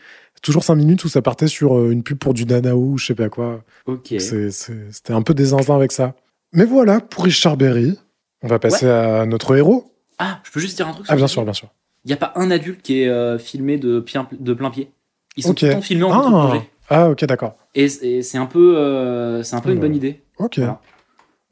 Toujours 0.43 0.65
cinq 0.65 0.77
minutes 0.77 1.05
où 1.05 1.09
ça 1.09 1.21
partait 1.21 1.49
sur 1.49 1.77
euh, 1.79 1.91
une 1.91 2.03
pub 2.03 2.17
pour 2.19 2.33
du 2.33 2.47
Nanao 2.47 2.79
ou 2.79 2.97
je 2.99 3.07
sais 3.07 3.15
pas 3.15 3.29
quoi. 3.29 3.63
Ok. 3.87 4.15
C'était 4.19 5.13
un 5.13 5.21
peu 5.23 5.35
des 5.35 5.47
zinzins 5.47 5.75
avec 5.77 5.93
ça. 5.93 6.15
Mais 6.53 6.65
voilà, 6.65 7.01
pour 7.01 7.25
Richard 7.25 7.57
Berry, 7.59 7.99
on 8.43 8.49
va 8.49 8.59
passer 8.59 8.87
à 8.89 9.27
notre 9.27 9.55
héros. 9.57 9.93
Ah, 10.19 10.41
je 10.45 10.51
peux 10.51 10.61
juste 10.61 10.77
dire 10.77 10.89
un 10.89 10.93
truc. 10.93 11.07
Ah, 11.09 11.17
bien 11.17 11.27
sûr, 11.27 11.45
bien 11.45 11.53
sûr. 11.53 11.69
Il 12.07 12.11
y 12.11 12.15
a 12.15 12.17
pas 12.17 12.33
un 12.37 12.51
adulte 12.51 12.81
qui 12.83 13.03
est 13.03 13.09
euh, 13.09 13.39
filmé 13.39 13.77
de, 13.77 14.01
plein- 14.01 14.27
de 14.39 14.55
plein 14.55 14.71
pied. 14.71 14.91
Ils 15.37 15.43
sont 15.43 15.51
Ok. 15.51 15.59
tout 15.59 15.67
le 15.67 15.73
temps 15.73 15.81
filmés 15.83 16.05
en 16.05 16.13
Ah. 16.13 16.63
Ah, 16.91 17.09
ok, 17.09 17.25
d'accord. 17.25 17.55
Et, 17.77 17.85
et 18.03 18.23
c'est 18.23 18.37
un 18.37 18.47
peu, 18.47 18.77
euh, 18.77 19.45
c'est 19.45 19.55
un 19.55 19.61
peu 19.61 19.71
une 19.71 19.79
bonne 19.79 19.95
idée. 19.95 20.23
Ok. 20.39 20.59
Voilà. 20.59 20.81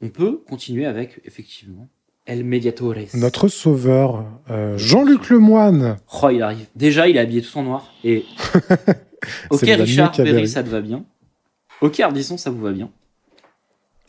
On 0.01 0.09
peut 0.09 0.41
continuer 0.47 0.85
avec, 0.85 1.21
effectivement, 1.23 1.87
El 2.25 2.43
Mediatores. 2.43 3.15
Notre 3.15 3.47
sauveur, 3.47 4.25
euh, 4.49 4.77
Jean-Luc 4.77 5.29
Lemoine. 5.29 5.97
Oh, 6.21 6.29
il 6.29 6.41
arrive. 6.41 6.67
Déjà, 6.75 7.07
il 7.07 7.15
est 7.15 7.19
habillé 7.19 7.41
tout 7.41 7.57
en 7.57 7.63
noir. 7.63 7.93
Et. 8.03 8.25
ok, 9.49 9.61
Richard 9.61 10.11
Berry, 10.17 10.47
ça 10.47 10.61
te 10.61 10.69
va 10.69 10.81
bien. 10.81 11.05
Ok, 11.81 12.01
Ardisson, 12.01 12.37
ça 12.37 12.49
vous 12.49 12.61
va 12.61 12.73
bien. 12.73 12.91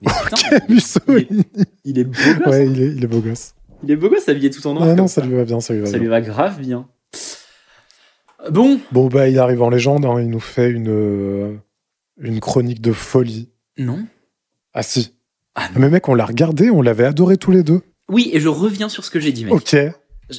Mais 0.03 0.11
putain, 0.25 0.59
il, 1.85 1.99
est 1.99 2.05
beau 2.05 2.13
gosse. 2.13 2.47
Ouais, 2.47 2.67
hein. 2.67 2.73
il 2.73 2.83
est, 2.83 2.87
il 2.89 3.05
est 3.05 3.07
beau 3.07 3.21
gosse. 3.21 3.55
Il 3.85 3.91
est 3.93 3.97
beau 3.97 4.09
gosse 4.09 4.29
habillé 4.29 4.51
tout 4.51 4.67
en 4.67 4.75
noir. 4.75 4.89
Ouais, 4.89 4.95
non, 4.97 5.07
ça 5.07 5.25
lui 5.25 5.35
va 5.37 5.45
bien, 5.45 5.61
ça 5.61 5.75
lui 5.75 5.81
va 5.81 5.87
ça 5.87 5.93
bien. 5.93 6.01
lui 6.01 6.09
va 6.09 6.21
grave 6.21 6.61
bien. 6.61 6.89
Bon, 8.51 8.81
Bon, 8.93 9.09
bah, 9.09 9.29
il 9.29 9.39
arrive 9.39 9.63
en 9.63 9.71
légende, 9.71 10.05
hein, 10.07 10.21
il 10.21 10.29
nous 10.31 10.41
fait 10.41 10.71
une, 10.71 10.89
euh, 10.89 11.55
une 12.21 12.41
chronique 12.41 12.81
de 12.81 12.93
folie. 12.93 13.49
non. 13.77 14.05
Ah, 14.73 14.83
si. 14.85 15.15
Ah, 15.57 15.69
non. 15.75 15.81
Mais 15.81 15.89
mec, 15.91 16.09
on 16.09 16.15
l'a 16.15 16.25
regardé, 16.25 16.71
on 16.71 16.81
l'avait 16.81 17.05
adoré 17.05 17.37
tous 17.37 17.51
les 17.51 17.65
deux. 17.65 17.83
Oui, 18.09 18.31
et 18.33 18.39
je 18.39 18.49
reviens 18.49 18.89
sur 18.89 19.05
ce 19.05 19.11
que 19.11 19.19
j'ai 19.19 19.33
dit, 19.33 19.45
mec. 19.45 19.53
Ok. 19.55 19.77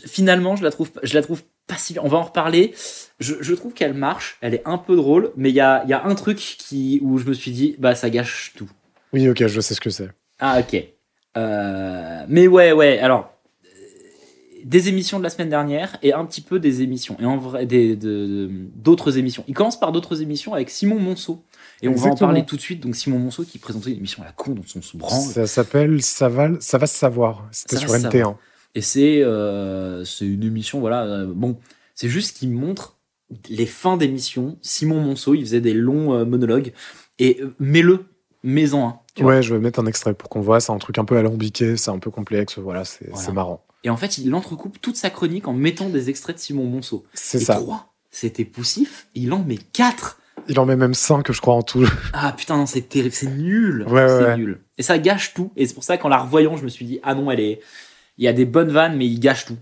Finalement, 0.08 0.56
je 0.56 0.64
la 0.64 0.72
trouve, 0.72 0.90
je 1.04 1.14
la 1.16 1.22
trouve 1.22 1.44
pas 1.68 1.76
si. 1.76 1.98
On 2.00 2.08
va 2.08 2.18
en 2.18 2.24
reparler. 2.24 2.74
Je, 3.20 3.36
je 3.42 3.54
trouve 3.54 3.74
qu'elle 3.74 3.94
marche. 3.94 4.38
Elle 4.40 4.54
est 4.54 4.62
un 4.64 4.78
peu 4.78 4.96
drôle, 4.96 5.32
mais 5.36 5.50
il 5.50 5.56
y 5.56 5.60
a, 5.60 5.84
y 5.86 5.92
a 5.92 6.06
un 6.06 6.16
truc 6.16 6.38
qui, 6.38 7.00
où 7.04 7.18
je 7.18 7.26
me 7.26 7.34
suis 7.34 7.52
dit, 7.52 7.76
bah, 7.78 7.94
ça 7.94 8.10
gâche 8.10 8.54
tout. 8.56 8.70
Oui, 9.12 9.28
ok, 9.28 9.46
je 9.48 9.60
sais 9.60 9.74
ce 9.74 9.82
que 9.82 9.90
c'est. 9.90 10.08
Ah, 10.40 10.60
ok. 10.62 10.82
Euh, 11.38 12.26
mais 12.30 12.48
ouais, 12.48 12.72
ouais. 12.72 13.00
Alors, 13.00 13.31
des 14.66 14.90
émissions 14.90 15.18
de 15.20 15.24
la 15.24 15.30
semaine 15.30 15.50
dernière 15.50 15.98
et 16.02 16.14
un 16.14 16.26
petit 16.26 16.42
peu 16.42 16.60
des 16.60 16.82
émissions. 16.82 17.16
Et 17.20 17.26
en 17.26 17.38
vrai, 17.38 17.66
des, 17.66 17.96
de- 17.96 18.28
de- 18.28 18.50
d'autres 18.76 19.18
émissions. 19.18 19.44
Il 19.48 19.54
commence 19.54 19.80
par 19.80 19.92
d'autres 19.92 20.22
émissions 20.22 20.54
avec 20.54 20.70
Simon 20.70 21.00
Monceau. 21.00 21.44
Et 21.82 21.88
on 21.88 21.96
va 21.96 22.10
en 22.12 22.16
parler 22.16 22.46
tout 22.46 22.56
de 22.56 22.62
suite. 22.62 22.80
Donc, 22.82 22.96
Simon 22.96 23.20
Monceau 23.20 23.44
qui 23.44 23.58
présentait 23.58 23.92
une 23.92 23.98
émission 23.98 24.22
à 24.24 24.26
la 24.28 24.32
con 24.32 24.52
dont 24.52 24.62
on 24.76 24.82
se 24.82 24.98
branle. 24.98 25.22
Ça 25.22 25.48
s'appelle 25.48 26.02
ça 26.02 26.30
va, 26.30 26.50
ça 26.60 26.78
va 26.78 26.88
se 26.88 26.96
savoir. 26.98 27.48
C'était 27.52 27.78
sur 27.78 27.90
va 27.90 28.00
se 28.00 28.08
NT1. 28.08 28.36
Et 28.76 28.82
c'est 28.82 29.22
euh, 29.24 30.06
c'est 30.06 30.26
une 30.26 30.44
émission, 30.44 30.80
voilà. 30.80 31.04
euh, 31.04 31.26
bon, 31.34 31.58
c'est 31.96 32.08
juste 32.08 32.38
qu'il 32.38 32.52
montre 32.52 32.98
les 33.50 33.66
fins 33.66 33.98
d'émission. 33.98 34.58
Simon 34.62 35.02
Monceau, 35.02 35.34
il 35.36 35.42
faisait 35.42 35.62
des 35.62 35.74
longs 35.74 36.14
euh, 36.14 36.26
monologues. 36.26 36.72
Et 37.20 37.40
euh, 37.42 37.54
mets-le, 37.60 38.06
mets-en 38.44 38.88
un. 38.88 39.00
tu 39.16 39.24
vois. 39.24 39.34
Ouais, 39.36 39.42
je 39.44 39.54
vais 39.54 39.60
mettre 39.60 39.80
un 39.80 39.86
extrait 39.88 40.14
pour 40.14 40.30
qu'on 40.30 40.42
voit. 40.42 40.60
C'est 40.60 40.72
un 40.72 40.78
truc 40.78 40.98
un 40.98 41.06
peu 41.06 41.18
alambiqué, 41.18 41.76
c'est 41.78 41.92
un 41.92 42.00
peu 42.00 42.12
complexe. 42.12 42.58
Voilà, 42.60 42.86
c'est 42.86 43.10
Voilà. 43.10 43.26
c'est 43.26 43.32
marrant. 43.32 43.64
Et 43.84 43.90
en 43.90 43.98
fait, 43.98 44.18
il 44.18 44.34
entrecoupe 44.34 44.80
toute 44.82 44.96
sa 44.96 45.10
chronique 45.10 45.48
en 45.48 45.54
mettant 45.54 45.90
des 45.90 46.10
extraits 46.10 46.36
de 46.36 46.42
Simon 46.42 46.66
Monceau. 46.66 47.06
C'est 47.14 47.40
ça. 47.40 47.56
trois, 47.56 47.94
c'était 48.12 48.46
poussif. 48.46 49.08
Il 49.16 49.34
en 49.34 49.44
met 49.44 49.58
quatre. 49.58 50.20
Il 50.48 50.60
en 50.60 50.66
met 50.66 50.76
même 50.76 50.94
5, 50.94 51.32
je 51.32 51.42
crois, 51.42 51.54
en 51.54 51.62
tout. 51.62 51.88
Ah 52.14 52.34
putain, 52.36 52.58
non, 52.58 52.66
c'est 52.66 52.82
terrible, 52.82 53.14
c'est 53.14 53.30
nul. 53.30 53.86
Ouais, 53.88 54.08
c'est 54.08 54.24
ouais. 54.24 54.38
nul. 54.38 54.62
Et 54.78 54.84
ça 54.84 54.98
gâche 54.98 55.34
tout. 55.34 55.52
Et 55.56 55.68
c'est 55.68 55.74
pour 55.74 55.84
ça 55.84 55.98
qu'en 55.98 56.10
la 56.10 56.18
revoyant, 56.18 56.58
je 56.58 56.64
me 56.64 56.70
suis 56.70 56.86
dit, 56.86 57.00
ah 57.04 57.16
non, 57.16 57.30
elle 57.32 57.40
est. 57.40 57.60
Il 58.18 58.26
y 58.26 58.28
a 58.28 58.34
des 58.34 58.46
bonnes 58.46 58.70
vannes, 58.70 58.98
mais 58.98 59.06
il 59.06 59.20
gâche 59.20 59.46
tout. 59.46 59.58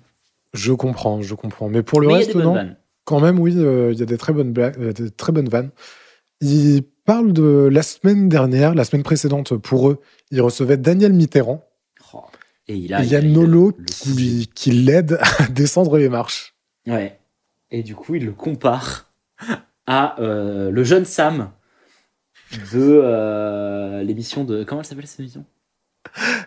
Je 0.54 0.74
comprends, 0.74 1.22
je 1.22 1.36
comprends. 1.36 1.70
Mais 1.70 1.84
pour 1.84 2.02
le 2.02 2.08
mais 2.08 2.16
reste, 2.16 2.36
non. 2.36 2.54
vannes. 2.54 2.78
Quand 3.06 3.20
même, 3.20 3.40
oui, 3.40 3.54
euh, 3.58 3.92
il 3.92 4.00
y 4.00 4.04
a 4.04 4.06
des 4.06 4.18
très 4.18 4.34
bonnes 4.34 4.52
blagues, 4.52 4.76
il 4.80 4.86
y 4.86 4.90
a 4.90 4.94
des 4.94 5.10
très 5.10 5.32
bonnes 5.32 5.50
vannes. 5.50 5.72
Il 6.42 6.84
parle 7.06 7.34
de 7.34 7.70
la 7.72 7.82
semaine 7.82 8.30
dernière, 8.30 8.76
la 8.76 8.84
semaine 8.84 9.04
précédente 9.04 9.58
pour 9.58 9.90
eux. 9.90 10.00
Il 10.32 10.42
recevait 10.42 10.78
Daniel 10.78 11.14
Mitterrand. 11.14 11.69
Et 12.70 12.76
il 12.76 12.94
a, 12.94 13.02
Et 13.02 13.06
il 13.06 13.12
y 13.12 13.16
a 13.16 13.20
il 13.20 13.34
Nolo 13.34 13.74
le 13.78 14.46
qui, 14.54 14.72
l'aide 14.72 15.18
à 15.40 15.48
descendre 15.48 15.98
les 15.98 16.08
marches. 16.08 16.56
Ouais. 16.88 17.20
Et 17.72 17.84
du 17.84 17.96
coup, 17.96 18.16
il 18.16 18.26
le 18.26 18.32
compare 18.32 19.12
à 19.88 20.22
euh, 20.22 20.70
le 20.72 20.84
jeune 20.84 21.06
Sam 21.06 21.52
de 22.72 23.02
euh, 23.04 24.04
l'émission 24.04 24.44
de. 24.44 24.64
Comment 24.64 24.82
elle 24.82 24.88
s'appelle 24.88 25.08
cette 25.08 25.20
émission? 25.20 25.44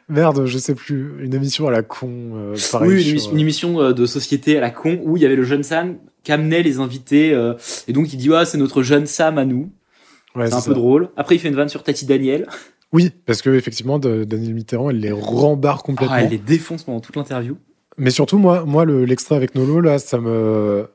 Merde, 0.08 0.46
je 0.46 0.58
sais 0.58 0.74
plus. 0.74 1.24
Une 1.24 1.34
émission 1.34 1.66
à 1.66 1.70
la 1.70 1.82
con. 1.82 2.08
euh, 2.34 2.56
pareil, 2.70 2.88
Oui, 2.88 3.02
une, 3.02 3.08
émission, 3.08 3.32
une 3.32 3.38
émission, 3.40 3.92
de 3.92 4.06
société 4.06 4.56
à 4.58 4.60
la 4.60 4.70
con 4.70 5.00
où 5.04 5.16
il 5.16 5.22
y 5.22 5.26
avait 5.26 5.36
le 5.36 5.44
jeune 5.44 5.62
Sam 5.62 5.98
qui 6.22 6.30
amenait 6.32 6.62
les 6.62 6.78
invités. 6.78 7.32
euh, 7.34 7.54
et 7.88 7.92
donc, 7.92 8.12
il 8.12 8.16
dit 8.16 8.30
Ah, 8.32 8.44
c'est 8.44 8.58
notre 8.58 8.82
jeune 8.82 9.06
Sam 9.06 9.38
à 9.38 9.44
nous. 9.44 9.72
ouais, 10.36 10.48
c'est 10.48 10.54
un 10.54 10.62
peu 10.62 10.74
drôle. 10.74 11.10
Après, 11.16 11.34
il 11.34 11.38
fait 11.40 11.48
une 11.48 11.56
vanne 11.56 11.68
sur 11.68 11.82
Tati 11.82 12.06
Daniel. 12.06 12.46
Oui, 12.92 13.10
parce 13.26 13.40
que 13.42 13.50
effectivement, 13.50 13.98
de- 13.98 14.24
Daniel 14.24 14.54
Mitterrand, 14.54 14.90
il 14.90 14.98
les 15.00 15.12
rembarre 15.12 15.82
complètement. 15.82 16.14
Ah, 16.16 16.22
elle 16.22 16.30
les 16.30 16.38
défonce 16.38 16.82
pendant 16.84 17.00
toute 17.00 17.16
l'interview. 17.16 17.56
Mais 17.98 18.10
surtout, 18.10 18.38
moi, 18.38 18.64
moi 18.66 18.84
le- 18.84 19.04
l'extrait 19.04 19.34
avec 19.36 19.54
Nolo, 19.54 19.80
là, 19.80 19.98
ça 19.98 20.18
me. 20.18 20.88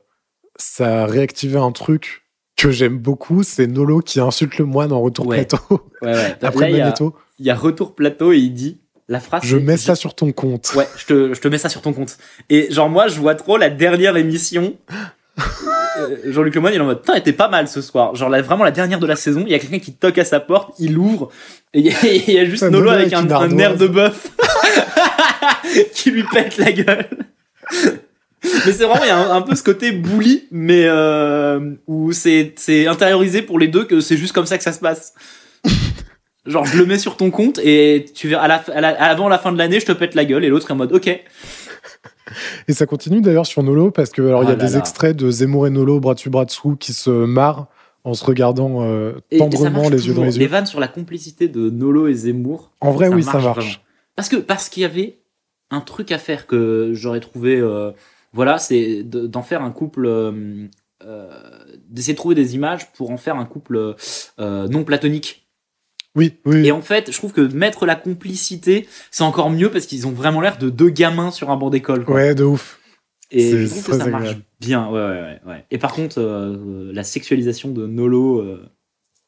Ça 0.56 1.02
a 1.04 1.06
réactivé 1.06 1.56
un 1.58 1.70
truc 1.72 2.22
que 2.56 2.70
j'aime 2.72 2.98
beaucoup. 2.98 3.42
C'est 3.44 3.66
Nolo 3.68 4.00
qui 4.00 4.18
insulte 4.20 4.58
le 4.58 4.64
moine 4.64 4.92
en 4.92 5.00
retour 5.00 5.26
Ouais. 5.28 5.44
plateau 5.44 5.88
Ouais, 6.02 6.12
ouais. 6.14 6.36
après 6.42 6.70
il 6.72 6.76
y, 6.76 7.44
y 7.44 7.50
a 7.50 7.54
retour 7.54 7.94
plateau 7.94 8.32
et 8.32 8.38
il 8.38 8.52
dit 8.52 8.80
la 9.06 9.20
phrase. 9.20 9.42
Je 9.44 9.56
mets 9.56 9.76
ça 9.76 9.94
sur 9.94 10.14
ton 10.14 10.32
compte. 10.32 10.72
Ouais, 10.76 10.88
je 10.96 11.06
te, 11.06 11.34
je 11.34 11.40
te 11.40 11.46
mets 11.48 11.58
ça 11.58 11.68
sur 11.68 11.80
ton 11.80 11.92
compte. 11.92 12.18
Et 12.50 12.70
genre, 12.72 12.90
moi, 12.90 13.06
je 13.08 13.20
vois 13.20 13.36
trop 13.36 13.56
la 13.56 13.70
dernière 13.70 14.16
émission. 14.16 14.74
Jean-Luc 16.26 16.54
Lemoyne, 16.54 16.74
il 16.74 16.78
est 16.78 16.80
en 16.80 16.86
mode, 16.86 17.00
putain, 17.00 17.14
était 17.14 17.32
pas 17.32 17.48
mal 17.48 17.68
ce 17.68 17.80
soir. 17.80 18.14
Genre, 18.14 18.30
vraiment 18.42 18.64
la 18.64 18.70
dernière 18.70 18.98
de 18.98 19.06
la 19.06 19.16
saison, 19.16 19.42
il 19.46 19.50
y 19.50 19.54
a 19.54 19.58
quelqu'un 19.58 19.78
qui 19.78 19.92
toque 19.94 20.18
à 20.18 20.24
sa 20.24 20.40
porte, 20.40 20.74
il 20.78 20.96
ouvre, 20.98 21.30
et 21.74 21.80
il 21.80 21.86
y 21.86 21.90
a, 21.90 21.94
il 22.28 22.34
y 22.34 22.38
a 22.38 22.44
juste 22.44 22.62
Nolo 22.70 22.90
avec 22.90 23.12
un, 23.12 23.26
un 23.42 23.58
air 23.58 23.76
de 23.76 23.86
bœuf 23.86 24.28
qui 25.94 26.10
lui 26.10 26.24
pète 26.24 26.56
la 26.58 26.72
gueule. 26.72 27.08
Mais 28.42 28.72
c'est 28.72 28.84
vraiment, 28.84 29.02
il 29.04 29.08
y 29.08 29.10
a 29.10 29.16
un, 29.18 29.36
un 29.36 29.42
peu 29.42 29.54
ce 29.56 29.62
côté 29.64 29.92
bully, 29.92 30.46
mais 30.50 30.84
euh, 30.86 31.74
où 31.88 32.12
c'est 32.12 32.54
c'est 32.56 32.86
intériorisé 32.86 33.42
pour 33.42 33.58
les 33.58 33.66
deux 33.68 33.84
que 33.84 34.00
c'est 34.00 34.16
juste 34.16 34.32
comme 34.32 34.46
ça 34.46 34.56
que 34.58 34.64
ça 34.64 34.72
se 34.72 34.78
passe. 34.80 35.12
Genre, 36.46 36.64
je 36.64 36.78
le 36.78 36.86
mets 36.86 36.98
sur 36.98 37.16
ton 37.16 37.30
compte 37.30 37.58
et 37.62 38.06
tu 38.14 38.28
verras, 38.28 38.44
à 38.44 38.48
la, 38.48 38.54
à 38.74 38.80
la- 38.80 39.02
avant 39.02 39.28
la 39.28 39.38
fin 39.38 39.52
de 39.52 39.58
l'année, 39.58 39.80
je 39.80 39.86
te 39.86 39.92
pète 39.92 40.14
la 40.14 40.24
gueule 40.24 40.44
et 40.44 40.48
l'autre 40.48 40.68
est 40.70 40.72
en 40.72 40.76
mode, 40.76 40.92
ok. 40.92 41.20
Et 42.68 42.72
ça 42.72 42.86
continue 42.86 43.20
d'ailleurs 43.20 43.46
sur 43.46 43.62
Nolo 43.62 43.90
parce 43.90 44.10
que 44.10 44.22
alors 44.22 44.42
il 44.42 44.46
y 44.46 44.50
a 44.50 44.54
Ah 44.54 44.56
là 44.56 44.66
des 44.66 44.72
là. 44.72 44.78
extraits 44.78 45.16
de 45.16 45.30
Zemmour 45.30 45.66
et 45.66 45.70
Nolo 45.70 46.00
bras 46.00 46.14
dessus 46.14 46.30
bras 46.30 46.44
dessous 46.44 46.76
qui 46.76 46.92
se 46.92 47.10
marrent 47.10 47.66
en 48.04 48.14
se 48.14 48.24
regardant 48.24 48.82
euh, 48.84 49.12
et 49.30 49.38
tendrement 49.38 49.88
les 49.88 50.06
yeux 50.06 50.14
dans 50.14 50.22
les 50.24 50.38
yeux. 50.38 50.46
vannes 50.46 50.66
sur 50.66 50.80
la 50.80 50.88
complicité 50.88 51.48
de 51.48 51.68
Nolo 51.70 52.06
et 52.08 52.14
Zemmour. 52.14 52.70
En 52.80 52.90
vrai, 52.92 53.08
ça 53.08 53.14
oui, 53.16 53.22
ça 53.22 53.32
marche 53.40 53.56
vraiment. 53.58 53.72
Parce 54.16 54.28
que 54.28 54.36
parce 54.36 54.68
qu'il 54.68 54.82
y 54.82 54.86
avait 54.86 55.18
un 55.70 55.80
truc 55.80 56.12
à 56.12 56.18
faire 56.18 56.46
que 56.46 56.90
j'aurais 56.94 57.20
trouvé, 57.20 57.56
euh, 57.56 57.90
voilà, 58.32 58.58
c'est 58.58 59.02
de- 59.02 59.26
d'en 59.26 59.42
faire 59.42 59.62
un 59.62 59.70
couple, 59.70 60.06
euh, 60.06 60.70
d'essayer 61.88 62.14
de 62.14 62.18
trouver 62.18 62.34
des 62.34 62.54
images 62.54 62.90
pour 62.92 63.10
en 63.10 63.16
faire 63.16 63.36
un 63.36 63.44
couple 63.44 63.94
non 64.38 64.84
platonique. 64.84 65.47
Oui, 66.16 66.34
oui. 66.46 66.66
Et 66.66 66.72
en 66.72 66.80
fait, 66.80 67.12
je 67.12 67.16
trouve 67.16 67.32
que 67.32 67.40
mettre 67.40 67.86
la 67.86 67.94
complicité, 67.94 68.88
c'est 69.10 69.22
encore 69.24 69.50
mieux 69.50 69.70
parce 69.70 69.86
qu'ils 69.86 70.06
ont 70.06 70.12
vraiment 70.12 70.40
l'air 70.40 70.58
de 70.58 70.68
deux 70.70 70.88
gamins 70.90 71.30
sur 71.30 71.50
un 71.50 71.56
banc 71.56 71.70
d'école. 71.70 72.04
quoi. 72.04 72.14
Ouais, 72.16 72.34
de 72.34 72.44
ouf. 72.44 72.80
Et 73.30 73.50
je 73.66 73.68
trouve 73.68 73.84
que 73.84 73.92
ça 73.92 74.06
marche 74.06 74.14
agréable. 74.22 74.40
bien. 74.60 74.88
Ouais, 74.88 75.00
ouais, 75.00 75.40
ouais. 75.46 75.64
Et 75.70 75.78
par 75.78 75.92
contre, 75.92 76.18
euh, 76.18 76.90
la 76.92 77.04
sexualisation 77.04 77.68
de 77.70 77.86
Nolo. 77.86 78.38
euh, 78.40 78.66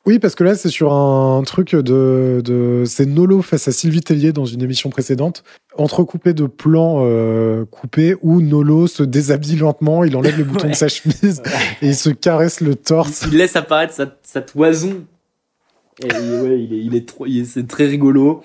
Oui, 0.06 0.18
parce 0.18 0.34
que 0.34 0.42
là, 0.42 0.54
c'est 0.54 0.70
sur 0.70 0.94
un 0.94 1.42
truc 1.44 1.74
de. 1.76 2.40
de 2.42 2.84
c'est 2.86 3.04
Nolo 3.04 3.42
face 3.42 3.68
à 3.68 3.72
Sylvie 3.72 4.00
Tellier 4.00 4.32
dans 4.32 4.46
une 4.46 4.62
émission 4.62 4.88
précédente, 4.88 5.44
entrecoupé 5.76 6.32
de 6.32 6.46
plans 6.46 7.00
euh, 7.04 7.66
coupés 7.66 8.16
où 8.22 8.40
Nolo 8.40 8.86
se 8.86 9.02
déshabille 9.02 9.56
lentement, 9.56 10.02
il 10.02 10.16
enlève 10.16 10.38
le 10.38 10.44
bouton 10.50 10.64
Ouais. 10.64 10.70
de 10.70 10.76
sa 10.76 10.88
chemise 10.88 11.42
et 11.82 11.88
il 11.88 11.94
se 11.94 12.08
caresse 12.08 12.62
le 12.62 12.74
torse. 12.76 13.26
il 13.30 13.36
laisse 13.36 13.54
apparaître 13.54 13.92
sa, 13.92 14.06
sa 14.22 14.40
toison. 14.40 15.04
Et, 16.02 16.06
ouais, 16.12 16.62
il 16.62 16.72
est, 16.72 16.78
il 16.84 16.94
est 16.94 17.06
trop, 17.06 17.26
il 17.26 17.46
c'est 17.46 17.66
très 17.66 17.86
rigolo. 17.86 18.42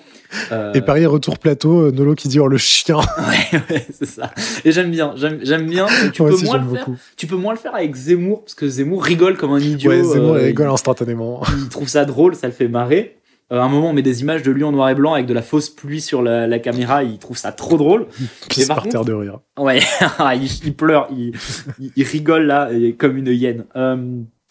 Euh, 0.52 0.72
Et 0.74 0.82
pareil, 0.82 1.06
retour 1.06 1.38
plateau, 1.38 1.86
euh, 1.86 1.90
Nolo 1.90 2.14
qui 2.14 2.28
dit 2.28 2.38
Oh 2.38 2.48
le 2.48 2.58
chien 2.58 2.96
ouais, 3.18 3.60
ouais, 3.70 3.86
c'est 3.90 4.06
ça. 4.06 4.30
Et 4.64 4.72
j'aime 4.72 4.90
bien, 4.90 5.14
j'aime, 5.16 5.66
bien. 5.66 5.86
Tu 6.12 6.22
peux 6.22 6.36
moins 6.44 6.58
le 6.58 6.68
faire. 6.76 6.86
Tu 7.16 7.26
peux 7.26 7.36
moins 7.36 7.52
le 7.54 7.58
faire 7.58 7.74
avec 7.74 7.94
Zemmour 7.94 8.42
parce 8.42 8.54
que 8.54 8.68
Zemmour 8.68 9.02
rigole 9.02 9.36
comme 9.36 9.52
un 9.52 9.60
idiot. 9.60 9.90
Ouais, 9.90 10.02
Zemmour 10.02 10.34
euh, 10.34 10.40
il 10.42 10.46
rigole 10.46 10.66
il- 10.66 10.72
instantanément. 10.74 11.42
il 11.58 11.68
trouve 11.68 11.88
ça 11.88 12.04
drôle, 12.04 12.34
ça 12.34 12.46
le 12.46 12.52
fait 12.52 12.68
marrer. 12.68 13.16
Euh, 13.52 13.60
à 13.60 13.62
un 13.62 13.68
moment, 13.68 13.90
on 13.90 13.92
met 13.92 14.02
des 14.02 14.22
images 14.22 14.42
de 14.42 14.50
lui 14.50 14.64
en 14.64 14.72
noir 14.72 14.90
et 14.90 14.94
blanc 14.96 15.14
avec 15.14 15.26
de 15.26 15.32
la 15.32 15.40
fausse 15.42 15.70
pluie 15.70 16.00
sur 16.00 16.20
la, 16.20 16.48
la 16.48 16.58
caméra. 16.58 17.04
Il 17.04 17.16
trouve 17.18 17.36
ça 17.38 17.52
trop 17.52 17.76
drôle. 17.78 18.06
Pisse 18.50 18.66
par 18.66 18.78
par 18.78 18.88
terre 18.88 19.04
de 19.04 19.12
rire. 19.12 19.38
Ouais, 19.56 19.78
il, 20.34 20.48
il 20.64 20.74
pleure, 20.74 21.06
il, 21.12 21.32
il, 21.78 21.92
il 21.94 22.02
rigole 22.04 22.42
là, 22.46 22.68
comme 22.98 23.16
une 23.16 23.28
hyène. 23.28 23.64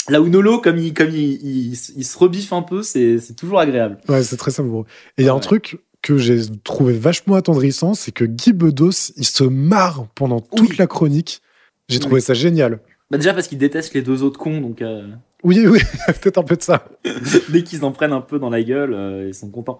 Là 0.09 0.21
où 0.21 0.27
Nolo, 0.29 0.59
comme 0.59 0.77
il, 0.77 0.93
comme 0.93 1.09
il, 1.09 1.33
il, 1.43 1.71
il 1.71 2.05
se 2.05 2.17
rebiffe 2.17 2.53
un 2.53 2.61
peu, 2.61 2.83
c'est 2.83 3.19
toujours 3.37 3.59
agréable. 3.59 3.97
Ouais, 4.07 4.23
c'est 4.23 4.37
très 4.37 4.51
savoureux. 4.51 4.85
Et 5.17 5.23
il 5.23 5.25
y 5.25 5.29
a 5.29 5.33
un 5.33 5.39
truc 5.39 5.79
que 6.01 6.17
j'ai 6.17 6.39
trouvé 6.63 6.93
vachement 6.93 7.35
attendrissant, 7.35 7.95
c'est 7.95 8.11
que 8.11 8.23
Guy 8.25 8.53
Bedos, 8.53 9.11
il 9.17 9.25
se 9.25 9.43
marre 9.43 10.05
pendant 10.13 10.39
toute 10.41 10.69
Oui. 10.69 10.75
la 10.77 10.85
chronique. 10.87 11.41
J'ai 11.89 11.97
Oui. 11.97 12.01
trouvé 12.01 12.21
ça 12.21 12.33
génial. 12.35 12.79
Bah 13.09 13.17
déjà 13.17 13.33
parce 13.33 13.47
qu'il 13.47 13.57
déteste 13.57 13.93
les 13.95 14.01
deux 14.03 14.21
autres 14.23 14.39
cons, 14.39 14.61
donc 14.61 14.81
euh, 14.83 15.07
Oui, 15.43 15.65
oui, 15.67 15.79
peut-être 16.21 16.37
un 16.37 16.43
peu 16.43 16.55
de 16.55 16.61
ça. 16.63 16.87
dès 17.49 17.63
qu'ils 17.63 17.83
en 17.85 17.91
prennent 17.91 18.13
un 18.13 18.21
peu 18.21 18.37
dans 18.39 18.49
la 18.51 18.61
gueule, 18.61 18.93
euh, 18.93 19.27
ils 19.27 19.33
sont 19.33 19.49
contents. 19.49 19.79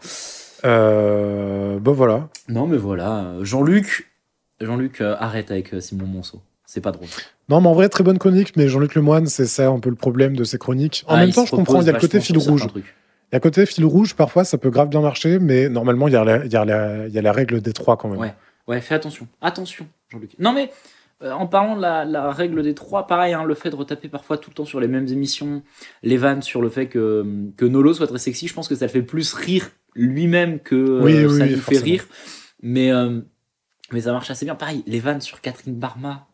Euh, 0.64 1.80
bah 1.80 1.92
voilà. 1.92 2.30
Non 2.50 2.66
mais 2.68 2.78
voilà, 2.78 3.36
Jean-Luc, 3.42 4.12
Jean-Luc 4.62 5.02
euh, 5.02 5.16
arrête 5.20 5.52
avec 5.52 5.74
euh, 5.74 5.80
Simon 5.82 6.06
Monceau, 6.08 6.42
c'est 6.66 6.82
pas 6.82 6.92
drôle. 6.92 7.08
Non, 7.50 7.62
mais 7.62 7.68
en 7.68 7.74
vrai, 7.74 7.90
très 7.90 8.04
bonne 8.04 8.18
chronique, 8.18 8.56
mais 8.58 8.68
Jean-Luc 8.68 8.96
Lemoine, 8.96 9.28
c'est 9.28 9.46
ça 9.46 9.68
un 9.70 9.80
peu 9.80 9.90
le 9.90 9.96
problème 9.96 10.36
de 10.36 10.44
ses 10.44 10.58
chroniques. 10.58 11.04
En 11.08 11.16
Ah, 11.16 11.18
même 11.20 11.32
temps, 11.32 11.46
je 11.46 11.52
comprends, 11.52 11.82
il 11.82 11.88
y 11.88 11.90
a 11.90 11.94
le 11.94 12.00
côté 12.00 12.20
fil 12.20 12.38
rouge. 12.38 12.68
Il 12.76 12.80
y 12.80 13.36
a 13.36 13.38
le 13.38 13.40
côté 13.40 13.66
fil 13.66 13.86
rouge, 13.86 14.16
parfois, 14.16 14.44
ça 14.44 14.58
peut 14.58 14.70
grave 14.70 14.90
bien 14.90 15.02
marcher, 15.02 15.40
mais 15.40 15.70
normalement, 15.70 16.08
il 16.08 16.14
y 16.14 16.18
a 16.18 16.24
la, 16.24 16.46
il 16.46 16.52
y 16.52 16.56
a 16.56 16.66
la, 16.66 17.08
il 17.08 17.14
y 17.14 17.20
a 17.20 17.22
la 17.22 17.32
règle 17.32 17.62
des 17.62 17.74
trois 17.74 17.98
quand 17.98 18.10
même. 18.10 18.20
Ouais. 18.20 18.34
Ouais, 18.68 18.82
fais 18.82 18.96
attention. 18.96 19.28
Attention, 19.42 19.88
Jean-Luc. 20.10 20.32
Non, 20.40 20.54
mais 20.54 20.72
euh, 21.22 21.32
en 21.32 21.46
parlant 21.46 21.76
de 21.76 21.82
la, 21.82 22.04
la 22.04 22.32
règle 22.32 22.64
des 22.64 22.74
trois, 22.74 23.06
pareil, 23.06 23.34
hein, 23.34 23.44
le 23.44 23.54
fait 23.54 23.70
de 23.70 23.76
retaper 23.76 24.08
parfois 24.10 24.38
tout 24.40 24.50
le 24.50 24.56
temps 24.56 24.66
sur 24.66 24.80
les 24.80 24.88
mêmes 24.88 25.08
émissions, 25.08 25.62
les 26.02 26.18
vannes 26.18 26.42
sur 26.42 26.62
le 26.64 26.70
fait 26.70 26.88
que, 26.88 27.24
que 27.58 27.66
Nolo 27.66 27.94
soit 27.94 28.08
très 28.08 28.18
sexy, 28.18 28.48
je 28.48 28.54
pense 28.54 28.68
que 28.68 28.76
ça 28.76 28.86
le 28.86 28.92
fait 28.92 29.04
plus 29.04 29.34
rire 29.34 29.70
lui-même 29.94 30.60
que 30.60 30.76
euh, 30.76 31.02
Oui, 31.04 31.14
ça 31.38 31.46
oui, 31.46 31.52
nous 31.52 31.58
fait 31.62 31.78
rire. 31.78 32.06
Mais, 32.64 32.92
euh, 32.92 33.22
mais 33.92 34.02
ça 34.02 34.12
marche 34.12 34.32
assez 34.32 34.46
bien. 34.46 34.56
Pareil, 34.56 34.84
les 34.88 35.00
vannes 35.00 35.22
sur 35.22 35.42
Catherine 35.42 35.76
Barma. 35.76 36.26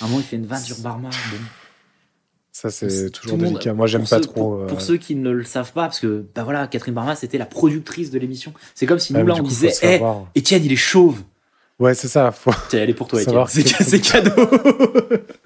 À 0.00 0.04
un 0.04 0.08
moment, 0.08 0.20
il 0.20 0.24
fait 0.24 0.36
une 0.36 0.46
vanne 0.46 0.60
sur 0.62 0.78
Barma. 0.80 1.08
Bon. 1.10 1.36
Ça, 2.52 2.70
C'est- 2.70 3.10
toujours 3.10 3.36
le 3.36 3.44
monde- 3.44 3.52
délicat. 3.54 3.74
Moi, 3.74 3.86
j'aime 3.86 4.02
pas 4.02 4.16
ceux- 4.16 4.20
trop. 4.22 4.32
Pour, 4.34 4.54
euh, 4.54 4.66
pour 4.66 4.80
ceux 4.80 4.96
qui 4.96 5.14
ne 5.14 5.30
le 5.30 5.44
savent 5.44 5.72
pas, 5.72 5.82
parce 5.82 6.00
que 6.00 6.24
bah 6.34 6.42
voilà, 6.44 6.66
Catherine 6.66 6.94
Barma, 6.94 7.14
c'était 7.14 7.36
la 7.38 7.44
productrice 7.46 8.10
de 8.10 8.18
l'émission. 8.18 8.54
C'est 8.74 8.86
comme 8.86 8.98
si 8.98 9.12
nous 9.12 9.26
là 9.26 9.34
on 9.34 9.38
coup, 9.42 9.46
disait, 9.48 9.68
Eh, 9.82 9.92
savoir. 9.92 10.24
Étienne, 10.34 10.64
il 10.64 10.72
est 10.72 10.76
chauve. 10.76 11.20
Ouais, 11.78 11.92
c'est 11.94 12.08
ça. 12.08 12.32
Faut... 12.32 12.52
Tiens, 12.70 12.80
elle 12.82 12.90
est 12.90 12.94
pour 12.94 13.08
toi, 13.08 13.20
Étienne. 13.20 13.44
C'est 13.46 14.00
cadeau. 14.00 14.30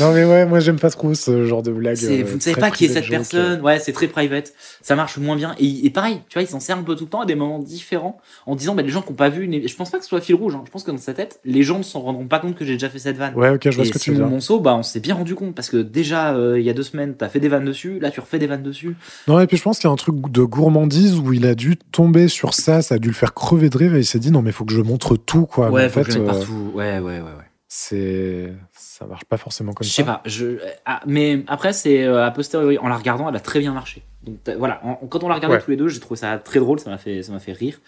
non 0.00 0.12
mais 0.12 0.24
ouais, 0.24 0.46
moi 0.46 0.60
j'aime 0.60 0.78
pas 0.78 0.90
trop 0.90 1.14
ce 1.14 1.44
genre 1.44 1.62
de 1.62 1.70
blague. 1.70 1.98
Euh, 2.04 2.24
vous 2.26 2.36
ne 2.36 2.40
savez 2.40 2.60
pas 2.60 2.70
qui 2.70 2.86
est 2.86 2.88
cette 2.88 3.08
personne. 3.08 3.60
Ouais, 3.60 3.78
c'est 3.78 3.92
très 3.92 4.08
private. 4.08 4.52
Ça 4.82 4.96
marche 4.96 5.18
moins 5.18 5.36
bien. 5.36 5.54
Et, 5.58 5.86
et 5.86 5.90
pareil, 5.90 6.20
tu 6.28 6.34
vois, 6.34 6.42
il 6.42 6.48
s'en 6.48 6.60
sert 6.60 6.76
un 6.78 6.82
peu 6.82 6.96
tout 6.96 7.04
le 7.04 7.10
temps 7.10 7.20
à 7.20 7.26
des 7.26 7.34
moments 7.34 7.58
différents 7.58 8.20
en 8.46 8.56
disant, 8.56 8.74
bah, 8.74 8.82
les 8.82 8.88
gens 8.88 9.02
qui 9.02 9.10
n'ont 9.10 9.16
pas 9.16 9.28
vu, 9.28 9.44
une- 9.44 9.66
je 9.66 9.76
pense 9.76 9.90
pas 9.90 9.98
que 9.98 10.04
ce 10.04 10.08
soit 10.08 10.20
fil 10.20 10.34
rouge. 10.34 10.54
hein. 10.54 10.62
Je 10.66 10.70
pense 10.70 10.82
que 10.84 10.90
dans 10.90 10.98
sa 10.98 11.14
tête, 11.14 11.40
les 11.44 11.62
gens 11.62 11.78
ne 11.78 11.82
s'en 11.82 12.00
rendront 12.00 12.26
pas 12.26 12.38
compte 12.38 12.56
que 12.56 12.64
j'ai 12.64 12.74
déjà 12.74 12.88
fait 12.88 12.98
cette 12.98 13.16
vanne. 13.16 13.34
Ouais, 13.34 13.50
ok, 13.50 13.60
je 13.64 13.70
vois 13.76 13.84
et 13.84 13.88
ce 13.88 13.92
que 13.92 13.98
tu 13.98 14.10
veux 14.10 14.16
dire. 14.16 14.26
Monceau, 14.26 14.60
bah, 14.60 14.74
on 14.76 14.82
s'est 14.82 15.00
bien 15.00 15.14
rendu 15.14 15.34
compte 15.34 15.54
parce 15.54 15.68
que 15.70 15.76
déjà, 15.78 16.34
euh, 16.34 16.58
il 16.58 16.64
y 16.64 16.70
a 16.70 16.74
deux 16.74 16.82
semaines, 16.82 17.14
t'as 17.16 17.28
fait 17.28 17.40
des 17.40 17.48
vannes 17.48 17.64
dessus. 17.64 17.98
Là, 18.00 18.10
tu 18.10 18.20
refais 18.20 18.38
des 18.38 18.46
vannes 18.46 18.62
dessus. 18.62 18.96
Non, 19.28 19.40
et 19.40 19.46
puis 19.46 19.56
je 19.56 19.62
pense 19.62 19.78
qu'il 19.78 19.88
y 19.88 19.90
a 19.90 19.92
un 19.92 19.96
truc 19.96 20.16
de 20.30 20.42
gourmandise 20.42 21.18
où 21.18 21.32
il 21.32 21.46
a 21.46 21.54
dû 21.54 21.76
tomber 21.76 22.28
sur 22.28 22.54
ça, 22.54 22.82
ça 22.82 22.96
a 22.96 22.98
dû 22.98 23.08
le 23.08 23.14
faire 23.14 23.34
crever 23.34 23.68
de 23.70 23.78
rire 23.78 23.94
et 23.94 24.00
il 24.00 24.04
s'est 24.04 24.18
dit 24.18 24.30
non 24.30 24.42
mais 24.42 24.52
faut 24.52 24.64
que 24.64 24.72
je 24.72 24.80
montre 24.82 25.16
tout 25.16 25.46
quoi. 25.46 25.70
ouais, 25.70 25.82
Mais 25.82 25.86
en 25.86 25.88
faut 25.90 26.00
fait, 26.00 26.06
que 26.06 26.12
je 26.12 26.18
euh, 26.18 26.26
partout. 26.26 26.70
Ouais, 26.74 26.98
ouais, 26.98 27.00
ouais, 27.00 27.20
ouais. 27.20 27.46
c'est 27.68 28.52
ça 29.00 29.06
marche 29.06 29.24
pas 29.24 29.38
forcément 29.38 29.72
comme 29.72 29.84
Je 29.84 29.90
ça. 29.90 29.96
sais 29.96 30.04
pas. 30.04 30.20
Je... 30.26 30.58
ah, 30.84 31.00
mais 31.06 31.42
après, 31.48 31.72
c'est 31.72 32.04
euh, 32.04 32.24
a 32.26 32.30
posteriori, 32.30 32.76
en 32.78 32.86
la 32.88 32.96
regardant, 32.96 33.28
elle 33.28 33.34
a 33.36 33.40
très 33.40 33.58
bien 33.58 33.72
marché. 33.72 34.02
Donc 34.22 34.36
voilà, 34.58 34.84
En- 34.84 34.94
quand 35.06 35.24
on 35.24 35.28
l'a 35.28 35.34
regardé 35.36 35.56
Ouais. 35.56 35.62
tous 35.62 35.70
les 35.70 35.76
deux, 35.78 35.88
j'ai 35.88 36.00
trouvé 36.00 36.18
ça 36.20 36.36
très 36.38 36.60
drôle, 36.60 36.78
ça 36.78 36.90
m'a 36.90 36.98
fait, 36.98 37.22
ça 37.22 37.38
fait 37.38 37.52
rire. 37.52 37.80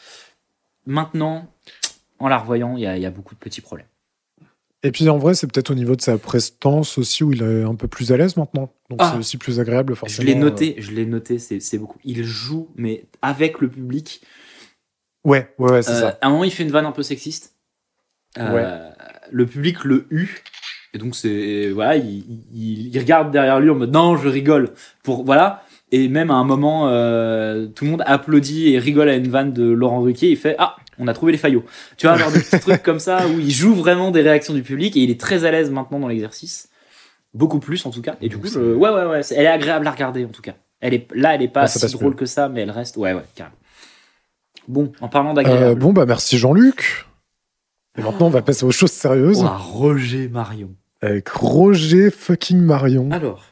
Maintenant, 0.86 1.46
en 2.18 2.28
la 2.28 2.38
revoyant, 2.38 2.76
il 2.76 2.82
y 2.82 2.86
a, 2.86 2.96
il 2.96 3.02
y 3.02 3.06
a 3.06 3.10
beaucoup 3.10 3.34
de 3.34 3.40
petits 3.40 3.60
problèmes. 3.60 3.86
Et 4.84 4.90
puis 4.90 5.08
en 5.08 5.18
vrai, 5.18 5.34
c'est 5.34 5.46
peut-être 5.46 5.70
au 5.70 5.74
niveau 5.74 5.94
de 5.94 6.00
sa 6.00 6.18
prestance 6.18 6.98
aussi 6.98 7.22
où 7.22 7.32
il 7.32 7.42
est 7.42 7.62
un 7.62 7.76
peu 7.76 7.86
plus 7.86 8.10
à 8.10 8.16
l'aise 8.16 8.36
maintenant. 8.36 8.72
Donc 8.90 8.98
Ah. 9.00 9.10
c'est 9.12 9.18
aussi 9.18 9.36
plus 9.36 9.60
agréable 9.60 9.92
Je 9.94 9.98
forcément. 9.98 10.26
l'ai 10.26 10.34
noté, 10.34 10.74
je 10.78 10.90
l'ai 10.90 11.06
noté, 11.06 11.38
c'est 11.38 11.78
beaucoup. 11.78 11.98
Il 12.04 12.24
joue, 12.24 12.68
mais 12.74 13.04
avec 13.20 13.60
le 13.60 13.68
public. 13.68 14.22
euh, 14.24 15.30
Ouais, 15.30 15.54
ouais, 15.58 15.70
ouais, 15.70 15.82
c'est 15.82 15.92
Euh, 15.92 16.00
ça. 16.00 16.18
À 16.20 16.26
un 16.26 16.30
moment, 16.30 16.42
il 16.42 16.50
fait 16.50 16.64
une 16.64 16.72
vanne 16.72 16.86
un 16.86 16.90
peu 16.92 17.04
sexiste. 17.04 17.54
Euh, 18.38 18.90
Le 19.30 19.46
public 19.46 19.84
le 19.84 20.06
hue. 20.10 20.42
Et 20.94 20.98
donc, 20.98 21.14
c'est. 21.16 21.70
Voilà, 21.70 21.96
il, 21.96 22.24
il- 22.54 22.88
il 22.94 22.98
regarde 22.98 23.30
derrière 23.30 23.60
lui 23.60 23.70
en 23.70 23.74
mode 23.74 23.92
non, 23.92 24.16
je 24.16 24.28
rigole. 24.28 24.70
Pour, 25.02 25.24
voilà. 25.24 25.62
Et 25.90 26.08
même 26.08 26.30
à 26.30 26.34
un 26.34 26.44
moment, 26.44 26.88
euh, 26.88 27.66
tout 27.66 27.84
le 27.84 27.90
monde 27.90 28.02
applaudit 28.06 28.72
et 28.72 28.78
rigole 28.78 29.08
à 29.10 29.14
une 29.16 29.28
vanne 29.28 29.52
de 29.52 29.64
Laurent 29.64 30.00
Ruquier. 30.00 30.30
Il 30.30 30.36
fait 30.38 30.56
Ah, 30.58 30.76
on 30.98 31.06
a 31.06 31.12
trouvé 31.12 31.32
les 31.32 31.38
faillots. 31.38 31.64
Tu 31.98 32.06
vois, 32.06 32.16
genre 32.16 32.32
des 32.32 32.40
petits 32.40 32.60
trucs 32.60 32.82
comme 32.82 32.98
ça 32.98 33.26
où 33.28 33.38
il 33.38 33.50
joue 33.50 33.74
vraiment 33.74 34.10
des 34.10 34.22
réactions 34.22 34.54
du 34.54 34.62
public 34.62 34.96
et 34.96 35.00
il 35.00 35.10
est 35.10 35.20
très 35.20 35.44
à 35.44 35.50
l'aise 35.50 35.70
maintenant 35.70 35.98
dans 35.98 36.08
l'exercice. 36.08 36.70
Beaucoup 37.34 37.58
plus 37.60 37.84
en 37.86 37.90
tout 37.90 38.00
cas. 38.02 38.16
Et 38.22 38.28
du 38.28 38.38
coup, 38.38 38.46
je- 38.46 38.58
ouais, 38.74 38.90
ouais, 38.90 39.04
ouais. 39.04 39.20
Elle 39.32 39.44
est 39.44 39.48
agréable 39.48 39.86
à 39.86 39.90
regarder 39.90 40.24
en 40.24 40.28
tout 40.28 40.42
cas. 40.42 40.54
Elle 40.80 40.94
est, 40.94 41.08
là, 41.14 41.34
elle 41.34 41.42
est 41.42 41.48
pas 41.48 41.62
Ah, 41.62 41.66
si 41.68 41.92
drôle 41.92 42.14
que 42.16 42.26
ça, 42.26 42.48
mais 42.48 42.62
elle 42.62 42.70
reste. 42.70 42.96
Ouais, 42.96 43.12
ouais, 43.12 43.24
carrément. 43.34 43.56
Bon, 44.68 44.92
en 45.00 45.08
parlant 45.08 45.34
d'agréable. 45.34 45.62
Euh, 45.64 45.74
bon 45.74 45.92
bah 45.92 46.06
merci 46.06 46.38
Jean-Luc. 46.38 47.06
Et 47.98 48.02
maintenant 48.02 48.26
on 48.28 48.30
va 48.30 48.40
passer 48.42 48.64
aux 48.64 48.70
choses 48.70 48.92
sérieuses 48.92 49.42
Oh, 49.44 49.48
Roger 49.58 50.28
Marion. 50.28 50.70
Avec 51.02 51.28
Roger 51.28 52.10
fucking 52.10 52.60
Marion. 52.60 53.10
Alors, 53.10 53.42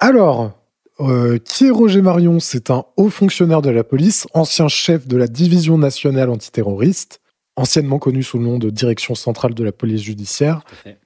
Alors, 0.00 0.52
euh, 1.00 1.38
qui 1.38 1.66
est 1.66 1.70
Roger 1.70 2.02
Marion? 2.02 2.40
C'est 2.40 2.70
un 2.70 2.84
haut 2.96 3.10
fonctionnaire 3.10 3.62
de 3.62 3.70
la 3.70 3.84
police, 3.84 4.26
ancien 4.34 4.68
chef 4.68 5.06
de 5.06 5.16
la 5.16 5.26
division 5.28 5.78
nationale 5.78 6.28
antiterroriste, 6.30 7.20
anciennement 7.56 7.98
connu 7.98 8.22
sous 8.22 8.38
le 8.38 8.44
nom 8.44 8.58
de 8.58 8.70
Direction 8.70 9.14
centrale 9.14 9.54
de 9.54 9.64
la 9.64 9.72
police 9.72 10.02
judiciaire. 10.02 10.62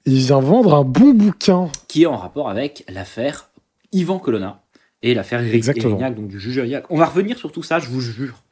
Il 0.07 0.14
vient 0.16 0.40
vendre 0.40 0.74
un 0.74 0.84
bon 0.84 1.12
bouquin. 1.14 1.70
qui 1.88 2.03
est 2.05 2.07
en 2.07 2.16
rapport 2.16 2.49
avec 2.49 2.84
l'affaire 2.88 3.51
Yvan 3.92 4.18
Colonna 4.18 4.61
et 5.03 5.14
l'affaire. 5.14 5.40
Erignac, 5.42 6.14
donc 6.14 6.28
du 6.28 6.40
juge 6.40 6.59
Erignac. 6.59 6.84
On 6.90 6.97
va 6.97 7.07
revenir 7.07 7.36
sur 7.38 7.53
tout 7.53 7.62
ça, 7.62 7.78
je 7.78 7.88
vous 7.88 8.01
jure. 8.01 8.42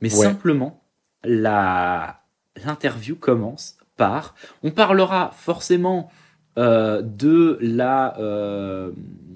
Mais 0.00 0.14
Ouais. 0.14 0.24
simplement, 0.26 0.82
la 1.24 2.20
l'interview 2.64 3.16
commence 3.16 3.76
par. 3.96 4.34
On 4.62 4.70
parlera 4.70 5.30
forcément 5.36 6.10
euh, 6.58 7.02
de 7.02 7.58
la 7.60 8.18
euh, 8.18 8.92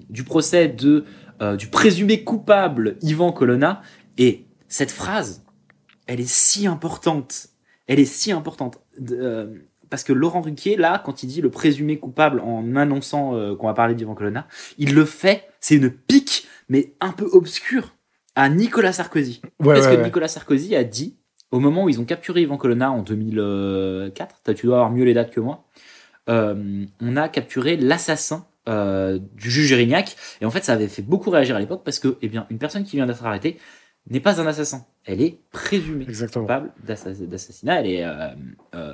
du 0.09 0.23
procès 0.23 0.67
de 0.67 1.05
euh, 1.41 1.55
du 1.55 1.67
présumé 1.67 2.23
coupable 2.23 2.97
Yvan 3.01 3.31
Colonna 3.31 3.81
et 4.17 4.45
cette 4.67 4.91
phrase, 4.91 5.43
elle 6.07 6.19
est 6.19 6.29
si 6.29 6.67
importante. 6.67 7.47
Elle 7.87 7.99
est 7.99 8.05
si 8.05 8.31
importante. 8.31 8.79
De- 8.99 9.15
euh, 9.19 9.47
parce 9.89 10.03
que 10.03 10.13
Laurent 10.13 10.41
Ruquier, 10.41 10.75
là, 10.75 11.01
quand 11.03 11.23
il 11.23 11.27
dit 11.27 11.41
le 11.41 11.49
présumé 11.49 11.97
coupable 11.97 12.41
en 12.41 12.75
annonçant 12.75 13.33
euh, 13.35 13.55
qu'on 13.55 13.65
va 13.67 13.73
parler 13.73 13.95
d'Yvan 13.95 14.13
Colonna, 14.13 14.47
il 14.77 14.93
le 14.93 15.03
fait, 15.05 15.47
c'est 15.59 15.75
une 15.75 15.89
pique, 15.89 16.47
mais 16.67 16.93
un 17.01 17.11
peu 17.11 17.25
obscure, 17.31 17.95
à 18.35 18.49
Nicolas 18.49 18.93
Sarkozy. 18.93 19.41
Ouais, 19.59 19.73
Parce 19.73 19.87
ouais, 19.87 19.93
que 19.95 19.97
ouais. 20.01 20.05
Nicolas 20.05 20.27
Sarkozy 20.27 20.75
a 20.75 20.83
dit, 20.83 21.17
au 21.51 21.59
moment 21.59 21.85
où 21.85 21.89
ils 21.89 21.99
ont 21.99 22.05
capturé 22.05 22.41
Yvan 22.43 22.57
Colonna 22.57 22.91
en 22.91 23.01
2004, 23.01 24.35
t'as- 24.43 24.53
tu 24.53 24.65
dois 24.67 24.77
avoir 24.77 24.91
mieux 24.91 25.03
les 25.03 25.13
dates 25.13 25.31
que 25.31 25.39
moi, 25.39 25.65
euh, 26.29 26.85
on 27.01 27.15
a 27.17 27.29
capturé 27.29 27.77
l'assassin 27.77 28.45
euh, 28.67 29.17
du 29.35 29.49
juge 29.49 29.71
Erignac. 29.71 30.15
Et 30.41 30.45
en 30.45 30.51
fait, 30.51 30.63
ça 30.63 30.73
avait 30.73 30.87
fait 30.89 31.01
beaucoup 31.01 31.31
réagir 31.31 31.55
à 31.55 31.59
l'époque 31.59 31.81
parce 31.83 31.97
que, 31.97 32.17
eh 32.21 32.27
bien, 32.27 32.45
une 32.51 32.59
personne 32.59 32.83
qui 32.83 32.97
vient 32.97 33.07
d'être 33.07 33.25
arrêtée 33.25 33.57
n'est 34.11 34.19
pas 34.19 34.39
un 34.39 34.45
assassin. 34.45 34.85
Elle 35.05 35.21
est 35.23 35.39
présumée 35.51 36.05
Exactement. 36.07 36.43
coupable 36.45 36.71
d'assa- 36.85 37.13
d'assassinat. 37.13 37.79
Elle 37.81 37.87
est, 37.87 38.03
euh, 38.03 38.27
euh, 38.75 38.93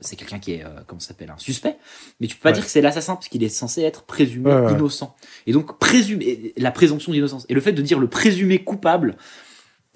c'est 0.00 0.14
quelqu'un 0.14 0.38
qui 0.38 0.52
est, 0.52 0.64
comment 0.86 1.00
ça 1.00 1.08
s'appelle, 1.08 1.30
un 1.30 1.38
suspect. 1.38 1.76
Mais 2.20 2.28
tu 2.28 2.36
peux 2.36 2.42
pas 2.42 2.50
Ouais. 2.50 2.54
dire 2.54 2.64
que 2.64 2.70
c'est 2.70 2.80
l'assassin 2.82 3.16
parce 3.16 3.28
qu'il 3.28 3.42
est 3.42 3.48
censé 3.48 3.82
être 3.82 4.04
présumé 4.04 4.52
Ouais, 4.52 4.60
ouais. 4.66 4.72
innocent. 4.72 5.16
Et 5.48 5.52
donc 5.52 5.78
présumé, 5.80 6.52
la 6.56 6.70
présomption 6.70 7.10
d'innocence. 7.10 7.44
Et 7.48 7.54
le 7.54 7.60
fait 7.60 7.72
de 7.72 7.82
dire 7.82 7.98
le 7.98 8.08
présumé 8.08 8.62
coupable, 8.62 9.16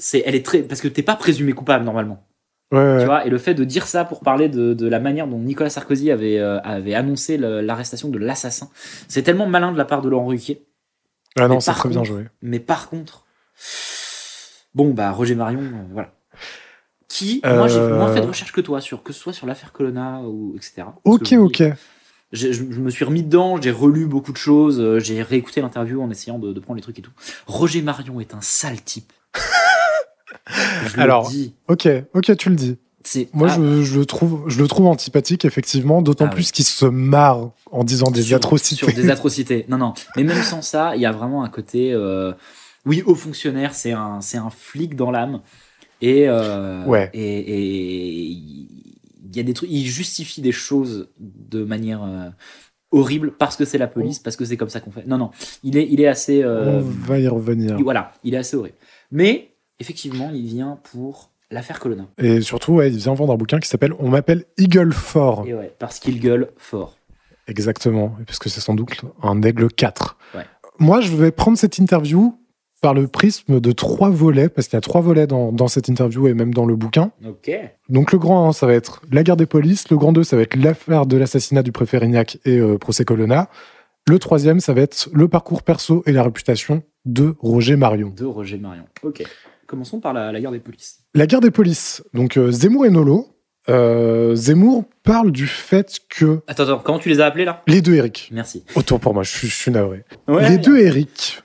c'est, 0.02 0.20
elle 0.26 0.34
est 0.34 0.44
très, 0.44 0.62
parce 0.62 0.80
que 0.80 0.88
t'es 0.88 1.02
pas 1.02 1.14
présumé 1.14 1.52
coupable 1.52 1.84
normalement. 1.84 2.26
Ouais, 2.72 2.78
ouais. 2.80 2.98
Tu 3.00 3.04
vois, 3.04 3.24
et 3.24 3.30
le 3.30 3.38
fait 3.38 3.54
de 3.54 3.62
dire 3.62 3.86
ça 3.86 4.04
pour 4.04 4.20
parler 4.20 4.48
de, 4.48 4.74
de 4.74 4.88
la 4.88 4.98
manière 4.98 5.28
dont 5.28 5.38
Nicolas 5.38 5.70
Sarkozy 5.70 6.10
avait, 6.10 6.38
euh, 6.38 6.58
avait 6.62 6.94
annoncé 6.94 7.36
l'arrestation 7.38 8.08
de 8.08 8.18
l'assassin, 8.18 8.68
c'est 9.06 9.22
tellement 9.22 9.46
malin 9.46 9.70
de 9.70 9.78
la 9.78 9.84
part 9.84 10.02
de 10.02 10.08
Laurent 10.08 10.26
Ruquier. 10.26 10.64
Ah 11.38 11.46
non, 11.46 11.60
c'est 11.60 11.72
très 11.72 11.88
bien 11.88 12.02
joué. 12.02 12.24
Mais 12.40 12.58
par 12.58 12.88
contre, 12.88 13.26
bon, 14.74 14.92
bah, 14.92 15.12
Roger 15.12 15.36
Marion, 15.36 15.60
euh, 15.60 15.84
voilà. 15.92 16.10
Qui, 17.08 17.40
Euh, 17.44 17.58
moi, 17.58 17.68
j'ai 17.68 17.80
moins 17.80 18.12
fait 18.12 18.22
de 18.22 18.26
recherche 18.26 18.52
que 18.52 18.60
toi, 18.62 18.80
sur, 18.80 19.02
que 19.02 19.12
ce 19.12 19.20
soit 19.20 19.32
sur 19.34 19.46
l'affaire 19.46 19.70
Colonna 19.72 20.20
ou 20.22 20.54
etc. 20.56 20.82
Ok, 21.04 21.34
ok. 21.34 21.62
Je, 22.32 22.50
je 22.52 22.62
me 22.62 22.90
suis 22.90 23.04
remis 23.04 23.22
dedans, 23.22 23.60
j'ai 23.60 23.70
relu 23.70 24.06
beaucoup 24.06 24.32
de 24.32 24.38
choses, 24.38 24.98
j'ai 24.98 25.22
réécouté 25.22 25.60
l'interview 25.60 26.02
en 26.02 26.10
essayant 26.10 26.38
de, 26.38 26.52
de 26.54 26.60
prendre 26.60 26.76
les 26.76 26.82
trucs 26.82 26.98
et 26.98 27.02
tout. 27.02 27.12
Roger 27.46 27.82
Marion 27.82 28.18
est 28.20 28.34
un 28.34 28.40
sale 28.40 28.80
type. 28.82 29.12
je 30.86 30.96
le 30.96 31.02
Alors, 31.02 31.28
dis. 31.28 31.54
Ok, 31.68 31.88
ok, 32.14 32.36
tu 32.36 32.48
le 32.50 32.56
dis. 32.56 32.76
Moi, 33.32 33.48
ah, 33.50 33.56
je, 33.56 33.82
je 33.82 33.98
le 33.98 34.06
trouve, 34.06 34.44
je 34.48 34.60
le 34.62 34.68
trouve 34.68 34.86
antipathique, 34.86 35.44
effectivement, 35.44 36.02
d'autant 36.02 36.26
Ah 36.26 36.34
plus 36.34 36.46
oui. 36.46 36.52
qu'il 36.52 36.64
se 36.64 36.86
marre 36.86 37.50
en 37.72 37.82
disant 37.82 38.10
des 38.12 38.22
sur- 38.22 38.36
atrocités. 38.36 38.86
Sur 38.86 38.94
des 38.94 39.10
atrocités. 39.10 39.64
Non, 39.68 39.76
non. 39.76 39.94
Mais 40.16 40.22
même 40.22 40.42
sans 40.42 40.62
ça, 40.62 40.94
il 40.94 41.02
y 41.02 41.06
a 41.06 41.10
vraiment 41.12 41.42
un 41.42 41.48
côté. 41.48 41.92
euh, 41.92 42.32
oui, 42.86 43.02
haut 43.06 43.14
fonctionnaire, 43.16 43.74
c'est 43.74 43.90
un, 43.92 44.20
c'est 44.20 44.38
un 44.38 44.50
flic 44.50 44.94
dans 44.94 45.10
l'âme. 45.10 45.40
Et, 46.00 46.28
euh, 46.28 46.84
Ouais. 46.84 47.10
et, 47.12 47.38
et 47.38 48.20
il 48.24 49.36
y 49.36 49.40
a 49.40 49.42
des 49.42 49.52
trucs. 49.54 49.70
Il 49.70 49.84
justifie 49.86 50.40
des 50.40 50.52
choses 50.52 51.08
de 51.18 51.64
manière 51.64 52.02
euh, 52.04 52.28
horrible 52.92 53.32
parce 53.38 53.56
que 53.56 53.64
c'est 53.64 53.78
la 53.78 53.86
police, 53.88 54.18
parce 54.20 54.36
que 54.36 54.44
c'est 54.44 54.56
comme 54.56 54.68
ça 54.68 54.80
qu'on 54.80 54.90
fait. 54.92 55.06
Non, 55.06 55.18
non. 55.18 55.30
Il 55.64 55.76
est, 55.76 55.88
il 55.90 56.00
est 56.00 56.08
assez. 56.08 56.42
euh, 56.42 56.80
On 56.80 57.06
va 57.06 57.18
y 57.18 57.26
revenir. 57.28 57.78
voilà, 57.82 58.12
il 58.22 58.34
est 58.34 58.38
assez 58.38 58.56
horrible. 58.56 58.76
Mais 59.10 59.51
effectivement, 59.82 60.30
il 60.32 60.46
vient 60.46 60.78
pour 60.92 61.30
l'affaire 61.50 61.80
Colonna. 61.80 62.06
Et 62.18 62.40
surtout, 62.40 62.74
ouais, 62.74 62.90
il 62.90 62.96
vient 62.96 63.14
vendre 63.14 63.32
un 63.32 63.36
bouquin 63.36 63.58
qui 63.58 63.68
s'appelle 63.68 63.92
On 63.98 64.08
m'appelle 64.08 64.44
Eagle 64.56 64.92
Fort. 64.92 65.44
Et 65.46 65.54
ouais, 65.54 65.74
parce 65.78 65.98
qu'il 65.98 66.20
gueule 66.20 66.50
fort. 66.56 66.96
Exactement, 67.48 68.16
parce 68.24 68.38
que 68.38 68.48
c'est 68.48 68.60
sans 68.60 68.74
doute 68.74 69.02
un 69.22 69.42
aigle 69.42 69.68
4. 69.68 70.16
Ouais. 70.34 70.44
Moi, 70.78 71.00
je 71.00 71.14
vais 71.14 71.32
prendre 71.32 71.58
cette 71.58 71.78
interview 71.78 72.38
par 72.80 72.94
le 72.94 73.08
prisme 73.08 73.60
de 73.60 73.72
trois 73.72 74.10
volets, 74.10 74.48
parce 74.48 74.68
qu'il 74.68 74.76
y 74.76 74.78
a 74.78 74.80
trois 74.80 75.00
volets 75.00 75.26
dans, 75.26 75.52
dans 75.52 75.68
cette 75.68 75.88
interview 75.88 76.28
et 76.28 76.34
même 76.34 76.54
dans 76.54 76.66
le 76.66 76.74
bouquin. 76.76 77.12
Donc 77.88 78.12
le 78.12 78.18
grand 78.18 78.48
1, 78.48 78.52
ça 78.52 78.66
va 78.66 78.74
être 78.74 79.02
la 79.10 79.22
guerre 79.22 79.36
des 79.36 79.46
polices. 79.46 79.88
Le 79.90 79.96
grand 79.96 80.12
2, 80.12 80.24
ça 80.24 80.36
va 80.36 80.42
être 80.42 80.56
l'affaire 80.56 81.06
de 81.06 81.16
l'assassinat 81.16 81.62
du 81.62 81.70
préfet 81.70 81.98
Rignac 81.98 82.38
et 82.44 82.58
euh, 82.58 82.78
procès 82.78 83.04
Colonna. 83.04 83.48
Le 84.08 84.18
troisième, 84.18 84.58
ça 84.58 84.74
va 84.74 84.80
être 84.80 85.08
le 85.12 85.28
parcours 85.28 85.62
perso 85.62 86.02
et 86.06 86.12
la 86.12 86.24
réputation 86.24 86.82
de 87.04 87.36
Roger 87.38 87.76
Marion. 87.76 88.12
De 88.16 88.24
Roger 88.24 88.58
Marion. 88.58 88.84
Ok. 89.04 89.22
Commençons 89.72 90.00
par 90.00 90.12
la, 90.12 90.32
la 90.32 90.38
guerre 90.38 90.50
des 90.50 90.58
polices. 90.58 90.98
La 91.14 91.26
guerre 91.26 91.40
des 91.40 91.50
polices. 91.50 92.04
Donc 92.12 92.36
euh, 92.36 92.50
Zemmour 92.52 92.84
et 92.84 92.90
Nolo. 92.90 93.26
Euh, 93.70 94.34
Zemmour 94.34 94.84
parle 95.02 95.32
du 95.32 95.46
fait 95.46 95.98
que 96.10 96.40
Attends, 96.46 96.64
attends, 96.64 96.82
comment 96.84 96.98
tu 96.98 97.08
les 97.08 97.22
as 97.22 97.24
appelés 97.24 97.46
là? 97.46 97.62
Les 97.66 97.80
deux 97.80 97.94
Eric. 97.94 98.28
Merci. 98.34 98.64
Autant 98.76 98.98
pour 98.98 99.14
moi, 99.14 99.22
je 99.22 99.30
suis, 99.30 99.48
je 99.48 99.54
suis 99.54 99.70
navré. 99.70 100.04
Ouais. 100.28 100.46
les 100.46 100.58
deux 100.58 100.78
Eric, 100.78 101.42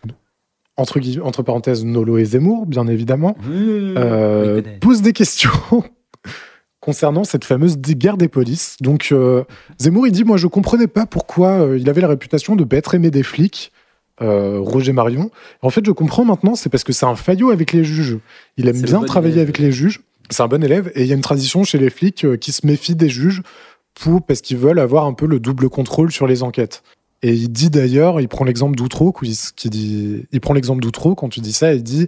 entre, 0.76 1.42
parenthèses 1.42 1.86
Nolo 1.86 2.18
et 2.18 2.26
Zemmour, 2.26 2.66
bien 2.66 2.86
évidemment, 2.88 3.38
Mmh, 3.44 3.96
euh, 3.98 4.62
posent 4.82 5.02
des 5.02 5.14
questions 5.14 5.50
concernant 6.82 7.24
cette 7.24 7.46
fameuse 7.46 7.78
guerre 7.78 8.18
des 8.18 8.28
polices. 8.28 8.76
Donc 8.82 9.14
euh, 9.14 9.46
Zemmour, 9.80 10.06
il 10.06 10.12
dit, 10.12 10.26
moi 10.26 10.36
je 10.36 10.48
comprenais 10.48 10.88
pas 10.88 11.06
pourquoi 11.06 11.62
euh, 11.62 11.78
il 11.80 11.90
avait 11.90 12.02
la 12.02 12.10
réputation 12.10 12.58
de 12.58 12.66
pas 12.66 12.76
être 12.76 12.94
aimé 12.94 13.10
des 13.10 13.24
flics. 13.24 13.72
Euh, 14.22 14.60
Roger 14.60 14.94
Marion. 14.94 15.32
En 15.62 15.70
fait, 15.70 15.86
je 15.86 15.92
comprends 15.92 16.26
maintenant, 16.26 16.56
c'est 16.56 16.70
parce 16.70 16.84
que 16.84 16.94
c'est 16.94 17.06
un 17.06 17.16
faillot 17.16 17.52
avec 17.52 17.74
les 17.74 17.84
juges. 17.84 18.18
Il 18.58 18.68
aime 18.68 18.82
bien 18.82 19.00
bon 19.00 19.06
travailler 19.06 19.34
élève. 19.36 19.44
avec 19.46 19.60
les 19.60 19.72
juges. 19.72 20.02
C'est 20.30 20.44
un 20.44 20.48
bon 20.48 20.64
élève 20.64 20.92
et 20.96 21.02
il 21.04 21.08
y 21.08 21.12
a 21.12 21.16
une 21.16 21.22
tradition 21.22 21.64
chez 21.64 21.78
les 21.78 21.90
flics 21.90 22.26
euh, 22.26 22.36
qui 22.38 22.52
se 22.52 22.66
méfient 22.66 22.96
des 22.96 23.10
juges 23.10 23.42
pour, 23.94 24.26
parce 24.26 24.42
qu'ils 24.42 24.58
veulent 24.58 24.80
avoir 24.80 25.06
un 25.06 25.14
peu 25.14 25.26
le 25.26 25.40
double 25.40 25.70
contrôle 25.70 26.12
sur 26.12 26.28
les 26.28 26.44
enquêtes. 26.44 26.84
Et 27.24 27.34
il 27.34 27.50
dit 27.50 27.70
d'ailleurs, 27.70 28.22
il 28.22 28.28
prend 28.28 28.46
l'exemple 28.46 28.76
d'Outreau, 28.76 29.12
qui 29.12 29.70
dit, 29.70 30.26
il 30.32 30.40
prend 30.42 30.54
l'exemple 30.54 30.82
d'Outreau 30.82 31.16
quand 31.16 31.30
tu 31.30 31.40
dis 31.40 31.54
ça, 31.54 31.74
il 31.74 31.82
dit, 31.82 32.08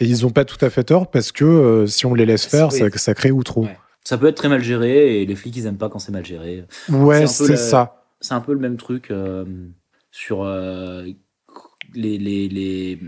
et 0.00 0.04
ils 0.04 0.26
ont 0.26 0.30
pas 0.30 0.44
tout 0.44 0.62
à 0.64 0.70
fait 0.70 0.84
tort 0.84 1.10
parce 1.10 1.30
que 1.30 1.44
euh, 1.44 1.86
si 1.86 2.06
on 2.06 2.14
les 2.14 2.26
laisse 2.26 2.46
faire, 2.46 2.72
Oui. 2.72 2.78
ça, 2.78 2.86
ça 2.98 3.14
crée 3.14 3.30
Outreau. 3.30 3.64
Ouais. 3.64 3.78
Ça 4.04 4.16
peut 4.16 4.26
être 4.26 4.36
très 4.36 4.48
mal 4.48 4.62
géré 4.62 5.20
et 5.20 5.26
les 5.26 5.34
flics 5.36 5.56
ils 5.56 5.66
aiment 5.66 5.76
pas 5.76 5.88
quand 5.88 5.98
c'est 5.98 6.12
mal 6.12 6.24
géré. 6.24 6.64
Ouais, 6.88 7.26
C'est 7.26 7.56
ça. 7.56 8.06
C'est 8.20 8.34
un 8.34 8.40
peu 8.40 8.52
le 8.52 8.58
même 8.58 8.76
truc 8.76 9.10
euh, 9.10 9.44
sur 10.10 10.42
euh, 10.42 11.04
les, 11.98 12.18
les, 12.18 12.48
les, 12.48 12.98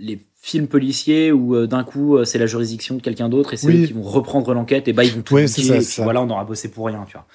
les 0.00 0.20
films 0.40 0.66
policiers 0.66 1.32
où 1.32 1.54
euh, 1.54 1.66
d'un 1.66 1.84
coup 1.84 2.16
euh, 2.16 2.24
c'est 2.24 2.38
la 2.38 2.46
juridiction 2.46 2.96
de 2.96 3.02
quelqu'un 3.02 3.28
d'autre 3.28 3.54
et 3.54 3.56
c'est 3.56 3.66
Oui. 3.68 3.82
eux 3.82 3.86
qui 3.86 3.92
vont 3.92 4.02
reprendre 4.02 4.52
l'enquête 4.54 4.88
et 4.88 4.92
bah 4.92 5.04
ils 5.04 5.12
vont 5.12 5.22
tout 5.22 5.34
Ouais, 5.34 5.46
ça, 5.46 5.76
et 5.76 5.78
puis 5.78 6.02
voilà 6.02 6.22
on 6.22 6.30
aura 6.30 6.44
bossé 6.44 6.70
pour 6.70 6.86
rien 6.86 7.04
tu 7.06 7.14
vois. 7.14 7.26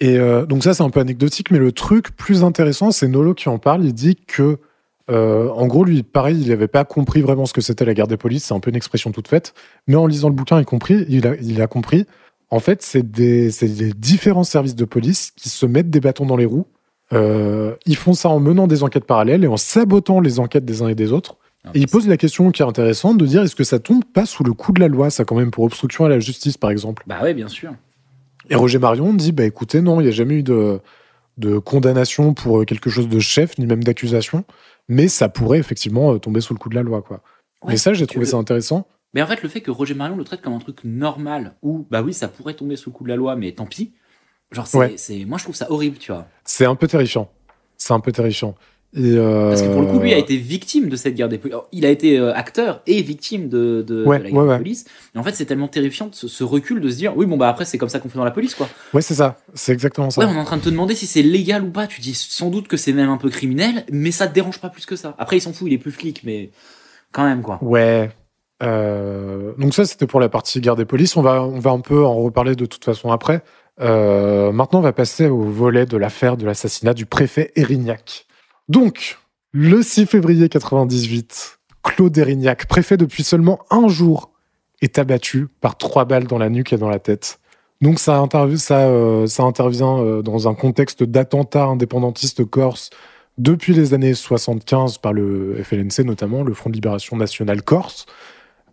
Et 0.00 0.18
euh, 0.18 0.46
donc 0.46 0.64
ça, 0.64 0.74
c'est 0.74 0.82
un 0.82 0.90
peu 0.90 0.98
anecdotique, 0.98 1.52
mais 1.52 1.58
le 1.60 1.70
truc 1.70 2.16
plus 2.16 2.42
intéressant, 2.42 2.90
c'est 2.90 3.06
Nolo 3.06 3.34
qui 3.34 3.48
en 3.48 3.58
parle. 3.60 3.84
Il 3.84 3.94
dit 3.94 4.16
que, 4.16 4.58
euh, 5.10 5.48
en 5.50 5.68
gros, 5.68 5.84
lui, 5.84 6.02
pareil, 6.02 6.40
il 6.40 6.48
n'avait 6.48 6.66
pas 6.66 6.84
compris 6.84 7.20
vraiment 7.22 7.46
ce 7.46 7.52
que 7.52 7.60
c'était 7.60 7.84
la 7.84 7.94
guerre 7.94 8.08
des 8.08 8.16
polices. 8.16 8.46
C'est 8.46 8.54
un 8.54 8.58
peu 8.58 8.70
une 8.70 8.76
expression 8.76 9.12
toute 9.12 9.28
faite. 9.28 9.54
Mais 9.86 9.94
en 9.94 10.08
lisant 10.08 10.28
le 10.28 10.34
bouquin, 10.34 10.58
il, 10.58 10.64
compris, 10.64 11.04
il, 11.08 11.24
a, 11.28 11.36
il 11.40 11.62
a 11.62 11.68
compris. 11.68 12.04
En 12.50 12.58
fait, 12.58 12.82
c'est 12.82 13.08
des, 13.08 13.52
c'est 13.52 13.68
des 13.68 13.92
différents 13.92 14.42
services 14.42 14.74
de 14.74 14.84
police 14.84 15.30
qui 15.36 15.48
se 15.48 15.66
mettent 15.66 15.90
des 15.90 16.00
bâtons 16.00 16.26
dans 16.26 16.36
les 16.36 16.46
roues. 16.46 16.66
Euh, 17.12 17.74
ils 17.86 17.96
font 17.96 18.14
ça 18.14 18.28
en 18.28 18.40
menant 18.40 18.66
des 18.66 18.82
enquêtes 18.82 19.04
parallèles 19.04 19.44
et 19.44 19.46
en 19.46 19.56
sabotant 19.56 20.20
les 20.20 20.40
enquêtes 20.40 20.64
des 20.64 20.82
uns 20.82 20.88
et 20.88 20.94
des 20.94 21.12
autres. 21.12 21.36
Et 21.74 21.78
il 21.78 21.86
pose 21.86 22.08
la 22.08 22.16
question 22.16 22.50
qui 22.50 22.62
est 22.62 22.64
intéressante 22.64 23.18
de 23.18 23.26
dire 23.26 23.42
est-ce 23.42 23.54
que 23.54 23.62
ça 23.62 23.78
tombe 23.78 24.04
pas 24.04 24.26
sous 24.26 24.42
le 24.42 24.52
coup 24.52 24.72
de 24.72 24.80
la 24.80 24.88
loi, 24.88 25.10
ça 25.10 25.24
quand 25.24 25.36
même 25.36 25.52
pour 25.52 25.62
obstruction 25.62 26.04
à 26.04 26.08
la 26.08 26.18
justice 26.18 26.56
par 26.56 26.70
exemple? 26.70 27.04
Bah 27.06 27.22
ouais 27.22 27.34
bien 27.34 27.46
sûr. 27.46 27.72
Et 28.50 28.56
Roger 28.56 28.80
Marion 28.80 29.14
dit 29.14 29.30
bah 29.30 29.44
écoutez, 29.44 29.80
non, 29.80 30.00
il 30.00 30.04
n'y 30.04 30.08
a 30.08 30.12
jamais 30.12 30.34
eu 30.34 30.42
de, 30.42 30.80
de 31.38 31.58
condamnation 31.58 32.34
pour 32.34 32.66
quelque 32.66 32.90
chose 32.90 33.08
de 33.08 33.20
chef, 33.20 33.58
ni 33.58 33.66
même 33.66 33.84
d'accusation, 33.84 34.44
mais 34.88 35.06
ça 35.06 35.28
pourrait 35.28 35.60
effectivement 35.60 36.12
euh, 36.12 36.18
tomber 36.18 36.40
sous 36.40 36.52
le 36.52 36.58
coup 36.58 36.68
de 36.68 36.74
la 36.74 36.82
loi. 36.82 37.00
Quoi. 37.00 37.20
Ouais, 37.62 37.74
et 37.74 37.76
ça, 37.76 37.92
j'ai 37.92 38.08
trouvé 38.08 38.26
ça 38.26 38.38
intéressant. 38.38 38.88
Mais 39.14 39.22
en 39.22 39.26
fait 39.26 39.42
le 39.42 39.48
fait 39.48 39.60
que 39.60 39.70
Roger 39.70 39.94
Marion 39.94 40.16
le 40.16 40.24
traite 40.24 40.40
comme 40.40 40.54
un 40.54 40.58
truc 40.58 40.78
normal 40.84 41.54
où 41.62 41.86
bah 41.90 42.02
oui 42.02 42.14
ça 42.14 42.28
pourrait 42.28 42.54
tomber 42.54 42.76
sous 42.76 42.90
le 42.90 42.94
coup 42.94 43.04
de 43.04 43.10
la 43.10 43.16
loi 43.16 43.36
mais 43.36 43.52
tant 43.52 43.66
pis. 43.66 43.92
Genre 44.52 44.66
c'est 44.66 44.78
Ouais. 44.78 44.94
c'est- 44.96 45.24
moi 45.24 45.38
je 45.38 45.44
trouve 45.44 45.56
ça 45.56 45.70
horrible 45.70 45.98
tu 45.98 46.12
vois. 46.12 46.26
C'est 46.44 46.66
un 46.66 46.74
peu 46.74 46.86
terrifiant. 46.86 47.28
C'est 47.76 47.92
un 47.92 48.00
peu 48.00 48.12
terrifiant. 48.12 48.54
Et 48.94 49.14
euh, 49.16 49.48
Parce 49.48 49.62
que 49.62 49.68
pour 49.68 49.80
le 49.80 49.86
coup, 49.86 49.98
lui 50.00 50.12
a 50.12 50.18
été 50.18 50.36
victime 50.36 50.90
de 50.90 50.96
cette 50.96 51.14
guerre 51.14 51.30
des 51.30 51.38
polices. 51.38 51.56
Il 51.72 51.86
a 51.86 51.88
été 51.88 52.18
euh, 52.18 52.34
acteur 52.34 52.82
et 52.86 53.00
victime 53.00 53.48
de, 53.48 53.80
de, 53.80 54.04
Ouais, 54.04 54.18
de 54.18 54.24
la 54.24 54.30
guerre 54.30 54.42
ouais, 54.42 54.52
des 54.52 54.58
polices. 54.58 54.84
Et 55.14 55.18
en 55.18 55.22
fait, 55.22 55.34
c'est 55.34 55.46
tellement 55.46 55.68
terrifiant 55.68 56.08
de 56.08 56.14
ce, 56.14 56.28
ce 56.28 56.44
recul 56.44 56.78
de 56.82 56.90
se 56.90 56.96
dire, 56.96 57.16
oui, 57.16 57.24
bon, 57.24 57.38
bah 57.38 57.48
après, 57.48 57.64
c'est 57.64 57.78
comme 57.78 57.88
ça 57.88 58.00
qu'on 58.00 58.10
fait 58.10 58.18
dans 58.18 58.24
la 58.24 58.30
police, 58.30 58.54
quoi. 58.54 58.68
Ouais, 58.92 59.00
c'est 59.00 59.14
ça. 59.14 59.38
C'est 59.54 59.72
exactement 59.72 60.10
ça. 60.10 60.20
Ouais, 60.20 60.26
on 60.30 60.34
est 60.34 60.38
en 60.38 60.44
train 60.44 60.58
de 60.58 60.62
te 60.62 60.68
demander 60.68 60.94
si 60.94 61.06
c'est 61.06 61.22
légal 61.22 61.62
ou 61.64 61.70
pas. 61.70 61.86
Tu 61.86 62.02
dis 62.02 62.12
sans 62.12 62.50
doute 62.50 62.68
que 62.68 62.76
c'est 62.76 62.92
même 62.92 63.08
un 63.08 63.16
peu 63.16 63.30
criminel, 63.30 63.86
mais 63.90 64.10
ça 64.10 64.26
te 64.26 64.34
dérange 64.34 64.58
pas 64.60 64.68
plus 64.68 64.84
que 64.84 64.94
ça. 64.94 65.14
Après, 65.18 65.38
il 65.38 65.40
s'en 65.40 65.54
fout, 65.54 65.68
il 65.68 65.72
est 65.72 65.78
plus 65.78 65.90
flic, 65.90 66.20
mais 66.24 66.50
quand 67.12 67.24
même, 67.24 67.40
quoi. 67.40 67.58
Ouais. 67.62 68.10
Euh, 68.62 69.52
donc 69.58 69.74
ça, 69.74 69.84
c'était 69.84 70.06
pour 70.06 70.20
la 70.20 70.28
partie 70.28 70.60
guerre 70.60 70.76
des 70.76 70.84
polices. 70.84 71.16
On 71.16 71.22
va, 71.22 71.42
on 71.42 71.58
va 71.58 71.70
un 71.70 71.80
peu 71.80 72.04
en 72.04 72.16
reparler 72.22 72.54
de 72.54 72.66
toute 72.66 72.84
façon 72.84 73.10
après. 73.10 73.42
Euh, 73.80 74.52
maintenant, 74.52 74.80
on 74.80 74.82
va 74.82 74.92
passer 74.92 75.28
au 75.28 75.42
volet 75.42 75.86
de 75.86 75.96
l'affaire 75.96 76.36
de 76.36 76.44
l'assassinat 76.44 76.94
du 76.94 77.06
préfet 77.06 77.52
Erignac. 77.56 78.26
Donc, 78.68 79.18
le 79.52 79.82
6 79.82 80.06
février 80.06 80.48
98, 80.48 81.58
Claude 81.82 82.16
Erignac, 82.16 82.66
préfet 82.66 82.96
depuis 82.96 83.22
seulement 83.22 83.60
un 83.70 83.88
jour, 83.88 84.30
est 84.80 84.98
abattu 84.98 85.48
par 85.60 85.78
trois 85.78 86.04
balles 86.04 86.26
dans 86.26 86.38
la 86.38 86.48
nuque 86.48 86.72
et 86.72 86.76
dans 86.76 86.88
la 86.88 86.98
tête. 86.98 87.38
Donc 87.80 87.98
ça, 87.98 88.22
euh, 88.22 89.26
intervient 89.38 89.98
euh, 89.98 90.22
dans 90.22 90.48
un 90.48 90.54
contexte 90.54 91.02
d'attentat 91.02 91.64
indépendantiste 91.64 92.44
corse 92.44 92.90
depuis 93.38 93.74
les 93.74 93.94
années 93.94 94.14
75 94.14 94.98
par 94.98 95.12
le 95.12 95.56
FLNC 95.62 96.04
notamment, 96.04 96.42
le 96.42 96.54
Front 96.54 96.70
de 96.70 96.74
Libération 96.74 97.16
Nationale 97.16 97.62
Corse. 97.62 98.06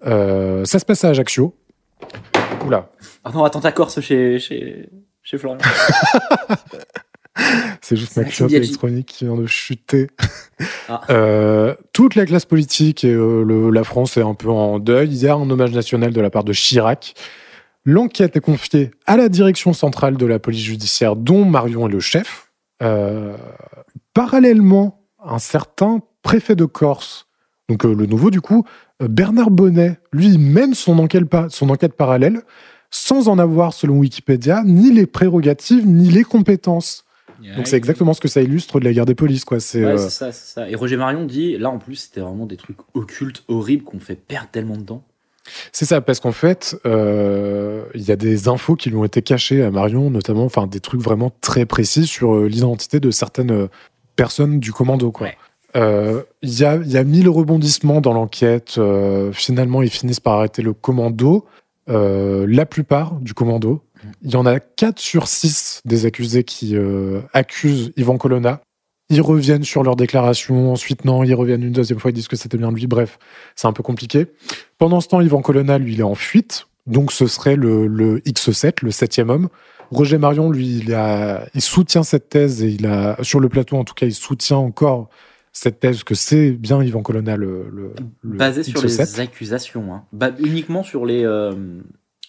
Ça 0.04 0.66
se 0.66 0.86
passe 0.86 1.04
à 1.06 1.10
Ajaccio. 1.10 1.56
Oula, 2.70 2.90
Pardon, 3.24 3.44
attentat 3.44 3.72
corse 3.72 4.00
chez, 4.02 4.40
chez, 4.40 4.90
chez 5.24 5.38
Florian. 5.38 5.58
c'est 7.82 7.96
juste 7.96 8.18
ma 8.18 8.24
clope 8.26 8.52
électronique 8.52 9.08
qui 9.08 9.26
vient 9.26 9.36
de 9.36 9.46
chuter. 9.48 10.08
Ah. 10.88 11.02
Euh, 11.12 11.76
toute 11.94 12.16
la 12.16 12.26
classe 12.26 12.46
politique 12.46 13.04
et 13.04 13.14
euh, 13.14 13.44
le- 13.44 13.70
la 13.70 13.84
France 13.84 14.18
est 14.18 14.24
un 14.24 14.34
peu 14.34 14.50
en 14.50 14.80
deuil. 14.80 15.08
Il 15.10 15.18
y 15.18 15.28
a 15.28 15.36
un 15.36 15.50
hommage 15.50 15.72
national 15.72 16.12
de 16.12 16.20
la 16.22 16.30
part 16.32 16.44
de 16.44 16.52
Chirac. 16.52 17.14
L'enquête 17.86 18.36
est 18.36 18.42
confiée 18.42 18.90
à 19.06 19.16
la 19.16 19.30
direction 19.30 19.72
centrale 19.74 20.18
de 20.18 20.26
la 20.26 20.40
police 20.40 20.64
judiciaire, 20.64 21.16
dont 21.16 21.46
Marion 21.46 21.88
est 21.88 21.92
le 21.92 22.00
chef. 22.00 22.52
Euh, 22.82 23.38
parallèlement, 24.16 25.06
un 25.24 25.38
certain 25.40 26.02
préfet 26.24 26.56
de 26.56 26.66
Corse, 26.66 27.28
donc 27.70 27.84
le 27.84 28.06
nouveau 28.08 28.32
du 28.32 28.42
coup, 28.42 28.66
Bernard 29.02 29.52
Bonnet, 29.52 29.98
lui, 30.12 30.38
mène 30.38 30.74
son 30.74 31.00
enquête, 31.00 31.26
pa- 31.26 31.48
son 31.50 31.70
enquête 31.70 31.94
parallèle 31.94 32.42
sans 32.92 33.28
en 33.28 33.38
avoir, 33.38 33.74
selon 33.74 33.98
Wikipédia, 34.00 34.64
ni 34.66 34.92
les 34.92 35.06
prérogatives 35.06 35.86
ni 35.88 36.10
les 36.10 36.24
compétences. 36.24 37.06
Donc 37.56 37.68
c'est 37.68 37.78
exactement 37.78 38.14
ce 38.14 38.20
que 38.20 38.28
ça 38.28 38.42
illustre 38.42 38.80
de 38.82 38.86
la 38.86 38.92
guerre 38.92 39.06
des 39.06 39.16
polices, 39.16 39.46
quoi. 39.46 39.60
C'est 39.62 39.86
Ouais, 39.86 39.92
euh, 39.92 40.10
ça. 40.10 40.70
Et 40.70 40.76
Roger 40.76 40.98
Marion 40.98 41.26
dit, 41.26 41.58
là 41.58 41.70
en 41.70 41.78
plus, 41.78 41.96
c'était 41.96 42.20
vraiment 42.20 42.46
des 42.46 42.58
trucs 42.58 42.80
occultes, 42.94 43.44
horribles, 43.48 43.84
qu'on 43.84 44.00
fait 44.00 44.16
perdre 44.16 44.50
tellement 44.52 44.76
de 44.76 44.82
temps. 44.84 45.04
C'est 45.72 45.86
ça, 45.86 46.02
parce 46.02 46.20
qu'en 46.20 46.34
fait, 46.34 46.76
euh, 46.86 47.84
il 47.96 48.02
y 48.02 48.12
a 48.12 48.18
des 48.18 48.50
infos 48.50 48.76
qui 48.76 48.90
lui 48.90 48.98
ont 48.98 49.06
été 49.06 49.22
cachées 49.22 49.64
à 49.64 49.72
Marion, 49.72 50.10
notamment, 50.10 50.44
enfin 50.44 50.68
des 50.68 50.82
trucs 50.82 51.02
vraiment 51.02 51.32
très 51.40 51.66
précis 51.66 52.06
sur 52.08 52.36
euh, 52.36 52.48
l'identité 52.50 53.00
de 53.00 53.10
certaines 53.10 53.70
personnes 54.18 54.60
du 54.60 54.74
commando. 54.74 55.12
Quoi. 55.12 55.28
Ouais. 55.28 55.38
Euh, 55.76 56.24
Il 56.42 56.58
y, 56.60 56.66
a, 56.66 56.76
y 56.78 57.06
mille 57.06 57.30
rebondissements 57.30 58.02
dans 58.02 58.14
l'enquête. 58.14 58.76
euh, 58.78 59.32
finalement, 59.32 59.82
ils 59.82 59.90
finissent 59.90 60.20
par 60.20 60.34
arrêter 60.36 60.62
le 60.62 60.74
commando. 60.74 61.46
Euh, 61.90 62.46
la 62.48 62.66
plupart 62.66 63.14
du 63.16 63.34
commando. 63.34 63.82
Il 64.22 64.32
y 64.32 64.36
en 64.36 64.46
a 64.46 64.60
4 64.60 65.00
sur 65.00 65.28
6 65.28 65.82
des 65.86 66.06
accusés 66.06 66.44
qui 66.44 66.78
accusent 67.34 67.92
Ivan 67.98 68.18
Colonna. 68.18 68.62
Ils 69.10 69.22
reviennent 69.22 69.64
sur 69.64 69.84
leur 69.84 69.96
déclaration, 69.96 70.72
ensuite 70.72 71.04
non, 71.04 71.24
ils 71.24 71.34
reviennent 71.34 71.64
une 71.64 71.74
deuxième 71.74 72.00
fois, 72.00 72.12
ils 72.12 72.14
disent 72.14 72.28
que 72.28 72.36
c'était 72.36 72.58
bien 72.60 72.72
lui. 72.72 72.86
Bref, 72.86 73.18
c'est 73.56 73.68
un 73.68 73.74
peu 73.74 73.82
compliqué. 73.82 74.28
Pendant 74.78 75.02
ce 75.02 75.08
temps, 75.08 75.20
Ivan 75.20 75.42
Colonna, 75.42 75.80
lui, 75.80 75.94
il 75.94 76.00
est 76.00 76.04
en 76.04 76.16
fuite. 76.16 76.68
Donc, 76.86 77.12
ce 77.12 77.28
serait 77.28 77.56
le, 77.56 77.88
le 77.88 78.20
X7, 78.20 78.84
le 78.84 78.92
septième 78.92 79.30
homme. 79.32 79.50
Roger 79.92 80.20
Marion, 80.20 80.52
lui, 80.52 80.78
il, 80.78 80.98
il 81.56 81.62
soutient 81.62 82.04
cette 82.04 82.30
thèse 82.30 82.64
et 82.64 82.70
il 82.70 82.86
a, 82.86 83.18
sur 83.24 83.40
le 83.40 83.50
plateau, 83.50 83.78
en 83.78 83.84
tout 83.84 83.96
cas, 83.96 84.06
il 84.06 84.14
soutient 84.14 84.58
encore 84.58 85.10
cette 85.52 85.80
thèse 85.80 86.04
que 86.04 86.16
c'est 86.16 86.52
bien 86.52 86.82
Ivan 86.84 87.02
Colonna, 87.02 87.36
le, 87.36 87.70
le, 87.72 87.92
le 88.22 88.38
Basé 88.38 88.64
sur 88.64 88.82
X7. 88.84 89.14
les 89.16 89.20
accusations, 89.20 89.94
hein. 89.94 90.04
Bah, 90.14 90.32
uniquement 90.40 90.84
sur 90.84 91.06
les, 91.06 91.24
euh, 91.26 91.54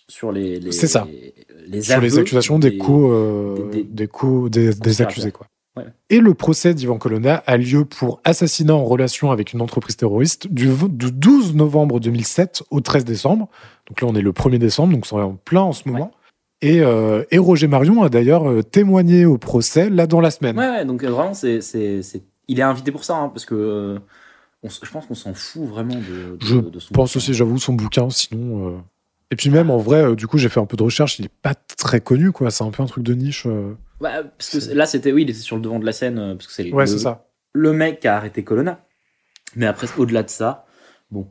sur 0.09 0.33
les, 0.33 0.59
les 0.61 0.73
C'est 0.73 0.87
ça. 0.87 1.07
les, 1.11 1.35
les 1.69 1.83
sur 1.83 2.01
les 2.01 2.19
accusations 2.19 2.59
des, 2.59 2.79
co, 2.79 3.13
euh, 3.13 3.69
des- 3.71 3.83
des- 3.83 3.85
des, 3.85 4.07
co, 4.09 4.49
des, 4.49 4.75
des 4.75 5.03
accusés. 5.03 5.31
Quoi. 5.33 5.47
Ouais. 5.77 5.85
Et 6.09 6.19
le 6.19 6.35
procès 6.35 6.75
d'Ivan 6.75 6.99
Colonna 6.99 7.37
a 7.47 7.57
lieu 7.57 7.85
pour 7.85 8.21
assassinat 8.25 8.75
en 8.75 8.85
relation 8.85 9.31
avec 9.31 9.53
une 9.53 9.61
entreprise 9.61 9.97
terroriste 9.97 10.49
du, 10.49 10.69
du 10.89 11.13
12 11.13 11.55
novembre 11.55 12.01
2007 12.01 12.65
au 12.71 12.81
13 12.81 13.05
décembre. 13.05 13.49
Donc 13.89 14.01
là, 14.01 14.09
on 14.11 14.15
est 14.17 14.23
le 14.23 14.33
1er 14.33 14.59
décembre, 14.59 14.93
donc 14.95 15.07
c'est 15.07 15.15
en 15.15 15.35
plein 15.37 15.61
en 15.63 15.73
ce 15.73 15.89
moment. 15.89 16.11
Et, 16.63 16.81
euh, 16.81 17.23
et 17.31 17.39
Roger 17.39 17.69
Marion 17.69 18.03
a 18.03 18.09
d'ailleurs 18.09 18.65
témoigné 18.71 19.25
au 19.27 19.39
procès 19.39 19.89
là 19.91 20.07
dans 20.07 20.21
la 20.21 20.31
semaine. 20.33 20.59
Ouais, 20.59 20.69
ouais, 20.69 20.85
donc 20.85 21.03
vraiment, 21.05 21.35
c'est- 21.35 21.61
il 22.51 22.59
est 22.61 22.63
invité 22.63 22.93
pour 22.93 23.05
ça, 23.05 23.17
hein, 23.17 23.29
parce 23.29 23.45
que 23.45 23.55
euh, 23.55 23.99
on 24.63 24.69
je 24.69 24.91
pense 24.91 25.07
qu'on 25.07 25.15
s'en 25.15 25.35
fout 25.35 25.67
vraiment 25.69 25.95
de, 25.95 26.37
de, 26.37 26.39
Je 26.41 26.57
de 26.57 26.79
son 26.79 26.93
pense 26.93 27.11
bouquin. 27.11 27.19
aussi, 27.19 27.35
j'avoue, 27.35 27.59
son 27.59 27.73
bouquin, 27.75 28.11
sinon. 28.11 28.69
euh, 28.69 28.79
Et 29.31 29.37
puis 29.37 29.49
même 29.51 29.71
en 29.71 29.79
vrai, 29.79 30.03
euh, 30.03 30.15
du 30.15 30.27
coup, 30.27 30.37
j'ai 30.39 30.49
fait 30.49 30.61
un 30.61 30.67
peu 30.67 30.77
de 30.77 30.83
recherche. 30.83 31.19
Il 31.19 31.27
est 31.27 31.33
pas 31.43 31.55
très 31.55 32.01
connu, 32.01 32.33
quoi. 32.33 32.51
C'est 32.51 32.65
un 32.65 32.71
peu 32.71 32.83
un 32.83 32.87
truc 32.87 33.05
de 33.05 33.15
niche. 33.15 33.47
euh. 33.47 33.75
Ouais, 34.01 34.11
parce 34.39 34.51
que 34.69 34.75
là, 34.75 34.87
c'était, 34.87 35.13
oui, 35.13 35.23
il 35.23 35.31
était 35.31 35.39
sur 35.39 35.57
le 35.57 35.63
devant 35.63 35.79
de 35.79 35.87
la 35.87 35.93
scène, 35.93 36.35
parce 36.37 36.47
que 36.47 36.53
c'est 36.53 36.73
Ouais, 36.73 36.85
le, 36.85 36.91
c'est 36.91 36.99
ça. 36.99 37.27
le 37.53 37.73
mec 37.73 38.01
qui 38.01 38.09
a 38.09 38.17
arrêté 38.17 38.45
Colonna. 38.45 38.85
Mais 39.57 39.67
après, 39.67 39.87
au-delà 39.99 40.23
de 40.23 40.31
ça, 40.31 40.67
bon. 41.11 41.29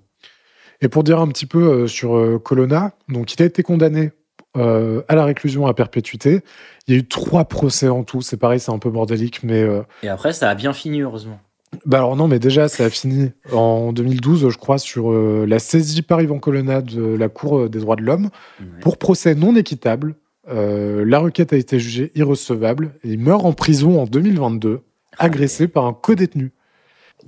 Et 0.82 0.88
pour 0.88 1.04
dire 1.04 1.20
un 1.20 1.28
petit 1.28 1.46
peu 1.46 1.88
sur 1.88 2.40
Colonna, 2.44 2.94
donc 3.10 3.34
il 3.34 3.42
a 3.42 3.46
été 3.46 3.64
condamné 3.64 4.12
euh, 4.58 5.02
à 5.08 5.16
la 5.16 5.26
réclusion 5.26 5.68
à 5.68 5.74
perpétuité. 5.74 6.42
Il 6.88 6.94
y 6.94 6.98
a 6.98 7.00
eu 7.00 7.08
trois 7.08 7.46
procès 7.46 7.88
en 7.90 8.04
tout. 8.04 8.22
C'est 8.22 8.38
pareil, 8.38 8.60
c'est 8.60 8.72
un 8.72 8.80
peu 8.80 8.90
bordélique, 8.90 9.44
mais 9.44 9.62
euh, 9.62 9.82
Et 10.04 10.10
après, 10.10 10.34
ça 10.34 10.50
a 10.50 10.56
bien 10.56 10.74
fini, 10.74 11.02
heureusement. 11.02 11.40
bah 11.86 11.98
alors 11.98 12.16
non, 12.16 12.28
mais 12.28 12.40
déjà 12.40 12.68
ça 12.68 12.86
a 12.86 12.90
fini 12.90 13.32
en 13.52 13.94
2012, 13.94 14.50
je 14.50 14.58
crois, 14.58 14.80
sur 14.80 15.12
euh, 15.12 15.46
la 15.48 15.60
saisie 15.60 16.02
par 16.02 16.20
Ivan 16.22 16.40
Colonna 16.40 16.82
de 16.82 17.02
la 17.16 17.30
Cour 17.30 17.70
des 17.70 17.80
droits 17.80 17.96
de 17.96 18.02
l'homme 18.02 18.30
Ouais. 18.60 18.66
pour 18.82 18.98
procès 18.98 19.36
non 19.36 19.56
équitable. 19.56 20.16
La 20.52 21.20
requête 21.20 21.54
a 21.54 21.58
été 21.58 21.80
jugée 21.80 22.12
irrecevable 22.16 22.94
et 23.04 23.10
il 23.10 23.20
meurt 23.20 23.46
en 23.46 23.54
prison 23.54 24.02
en 24.02 24.06
2022, 24.06 24.82
agressé 25.20 25.68
par 25.68 25.86
un 25.86 25.94
codétenu. 25.94 26.52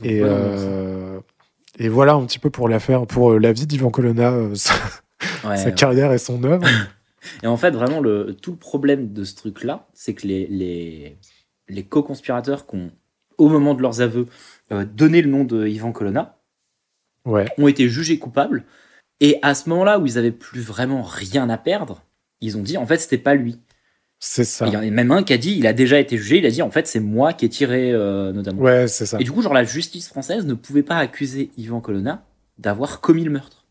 Et, 0.04 0.22
voilà, 0.22 0.40
et 1.78 1.88
voilà 1.90 2.14
un 2.14 2.26
petit 2.26 2.40
peu 2.40 2.50
pour 2.50 2.68
l'affaire, 2.68 3.06
pour 3.06 3.38
la 3.38 3.52
vie 3.54 3.68
d'Ivan 3.68 3.92
Colonna, 3.92 4.34
sa, 4.56 4.74
ouais, 5.48 5.56
sa 5.58 5.66
ouais. 5.66 5.74
carrière 5.76 6.12
et 6.14 6.18
son 6.18 6.44
œuvre. 6.44 6.66
Et 7.44 7.48
en 7.48 7.58
fait, 7.58 7.72
vraiment, 7.72 8.00
le, 8.00 8.36
tout 8.40 8.52
le 8.52 8.58
problème 8.58 9.14
de 9.14 9.24
ce 9.24 9.36
truc-là, 9.36 9.88
c'est 9.94 10.14
que 10.14 10.26
les, 10.28 10.48
les, 10.48 11.18
les 11.70 11.84
co-conspirateurs 11.84 12.66
qui 12.66 12.76
ont, 12.78 12.92
au 13.38 13.50
moment 13.50 13.74
de 13.74 13.82
leurs 13.82 14.02
aveux, 14.02 14.28
euh, 14.72 14.86
donné 14.86 15.22
le 15.22 15.30
nom 15.30 15.44
de 15.44 15.68
Ivan 15.68 15.92
Colonna, 15.92 16.38
Ouais. 17.26 17.46
ont 17.60 17.68
été 17.68 17.88
jugés 17.88 18.18
coupables. 18.18 18.64
Et 19.20 19.38
à 19.44 19.54
ce 19.54 19.70
moment-là 19.70 20.00
où 20.00 20.08
ils 20.08 20.18
avaient 20.18 20.32
plus 20.32 20.62
vraiment 20.62 21.04
rien 21.04 21.48
à 21.52 21.58
perdre, 21.60 22.04
ils 22.42 22.58
ont 22.58 22.64
dit 22.64 22.78
en 22.78 22.88
fait 22.88 22.98
c'était 22.98 23.20
pas 23.20 23.36
lui. 23.36 23.60
C'est 24.18 24.44
ça. 24.44 24.66
Il 24.66 24.74
y 24.74 24.78
en 24.78 24.82
a 24.82 24.90
même 24.90 25.12
un 25.12 25.22
qui 25.22 25.32
a 25.34 25.38
dit 25.38 25.52
il 25.56 25.68
a 25.68 25.74
déjà 25.74 26.00
été 26.00 26.18
jugé, 26.18 26.40
il 26.40 26.46
a 26.48 26.50
dit 26.50 26.64
en 26.64 26.72
fait 26.72 26.88
c'est 26.88 27.00
moi 27.00 27.34
qui 27.34 27.46
ai 27.46 27.50
tiré 27.50 27.92
euh, 27.92 28.32
notamment. 28.34 28.62
Ouais, 28.64 28.88
c'est 28.88 29.06
ça. 29.06 29.20
Et 29.20 29.24
du 29.24 29.32
coup 29.32 29.44
genre 29.44 29.54
la 29.54 29.64
justice 29.64 30.08
française 30.08 30.48
ne 30.48 30.56
pouvait 30.56 30.82
pas 30.82 30.98
accuser 30.98 31.52
Ivan 31.58 31.80
Colonna 31.80 32.26
d'avoir 32.58 33.02
commis 33.02 33.24
le 33.24 33.30
meurtre. 33.30 33.68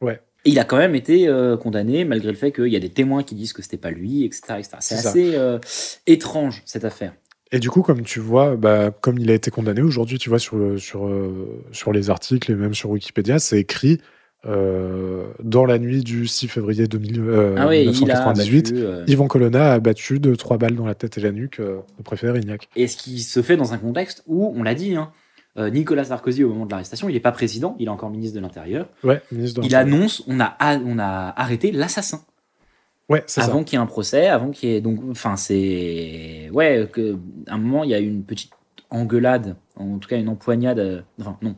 Ouais. 0.00 0.22
Et 0.46 0.50
il 0.50 0.58
a 0.60 0.64
quand 0.64 0.76
même 0.76 0.94
été 0.94 1.26
euh, 1.26 1.56
condamné 1.56 2.04
malgré 2.04 2.30
le 2.30 2.36
fait 2.36 2.52
qu'il 2.52 2.68
y 2.68 2.76
a 2.76 2.80
des 2.80 2.88
témoins 2.88 3.24
qui 3.24 3.34
disent 3.34 3.52
que 3.52 3.62
c'était 3.62 3.76
pas 3.76 3.90
lui, 3.90 4.24
etc. 4.24 4.60
C'est 4.78 4.94
assez 4.94 5.34
euh, 5.34 5.58
étrange 6.06 6.62
cette 6.64 6.84
affaire. 6.84 7.12
Et 7.50 7.58
du 7.58 7.68
coup, 7.68 7.82
comme 7.82 8.02
tu 8.02 8.20
vois, 8.20 8.54
bah, 8.56 8.92
comme 9.00 9.18
il 9.18 9.28
a 9.30 9.34
été 9.34 9.50
condamné 9.50 9.82
aujourd'hui, 9.82 10.18
tu 10.18 10.28
vois, 10.28 10.38
sur, 10.38 10.56
le, 10.56 10.78
sur, 10.78 11.06
euh, 11.06 11.62
sur 11.72 11.92
les 11.92 12.10
articles 12.10 12.52
et 12.52 12.54
même 12.54 12.74
sur 12.74 12.90
Wikipédia, 12.90 13.40
c'est 13.40 13.58
écrit 13.58 14.00
dans 14.44 15.64
la 15.64 15.76
nuit 15.76 16.04
du 16.04 16.28
6 16.28 16.46
février 16.46 16.86
2000, 16.86 17.20
euh, 17.20 17.56
ah 17.58 17.66
oui, 17.66 17.82
il 17.82 17.88
a 17.88 17.90
1998. 17.90 18.72
battu, 18.72 18.86
euh, 18.86 19.04
Yvan 19.08 19.26
Colonna 19.26 19.72
a 19.72 19.80
battu 19.80 20.20
de 20.20 20.36
trois 20.36 20.56
balles 20.56 20.76
dans 20.76 20.86
la 20.86 20.94
tête 20.94 21.18
et 21.18 21.20
la 21.20 21.32
nuque 21.32 21.58
le 21.58 21.82
préfet 22.04 22.30
Rignac. 22.30 22.68
Et 22.76 22.86
ce 22.86 22.96
qui 22.96 23.18
se 23.18 23.42
fait 23.42 23.56
dans 23.56 23.72
un 23.72 23.78
contexte 23.78 24.22
où, 24.28 24.52
on 24.56 24.62
l'a 24.62 24.76
dit, 24.76 24.94
hein, 24.94 25.10
Nicolas 25.58 26.04
Sarkozy, 26.04 26.44
au 26.44 26.50
moment 26.50 26.66
de 26.66 26.70
l'arrestation, 26.70 27.08
il 27.08 27.12
n'est 27.14 27.20
pas 27.20 27.32
président, 27.32 27.76
il 27.78 27.86
est 27.86 27.90
encore 27.90 28.10
ministre 28.10 28.36
de 28.36 28.40
l'Intérieur. 28.40 28.88
Ouais, 29.04 29.22
ministre 29.32 29.60
de 29.62 29.66
Il 29.66 29.74
annonce 29.74 30.22
on 30.26 30.38
a, 30.40 30.56
on 30.84 30.98
a 30.98 31.32
arrêté 31.36 31.72
l'assassin 31.72 32.20
Ouais, 33.08 33.24
avant 33.36 33.62
qu'il 33.62 33.76
y 33.78 33.80
ait 33.80 33.82
un 33.82 33.86
procès, 33.86 34.26
avant 34.26 34.50
qu'il 34.50 34.68
y 34.68 34.74
ait. 34.74 34.80
Donc, 34.80 34.98
enfin, 35.10 35.36
c'est. 35.36 36.50
Ouais, 36.52 36.88
que, 36.92 37.16
à 37.46 37.54
un 37.54 37.58
moment, 37.58 37.84
il 37.84 37.90
y 37.90 37.94
a 37.94 37.98
une 38.00 38.24
petite 38.24 38.50
engueulade, 38.90 39.54
en 39.76 39.98
tout 39.98 40.08
cas 40.08 40.16
une 40.18 40.28
empoignade, 40.28 40.78
euh, 40.80 41.00
enfin, 41.20 41.38
non, 41.40 41.54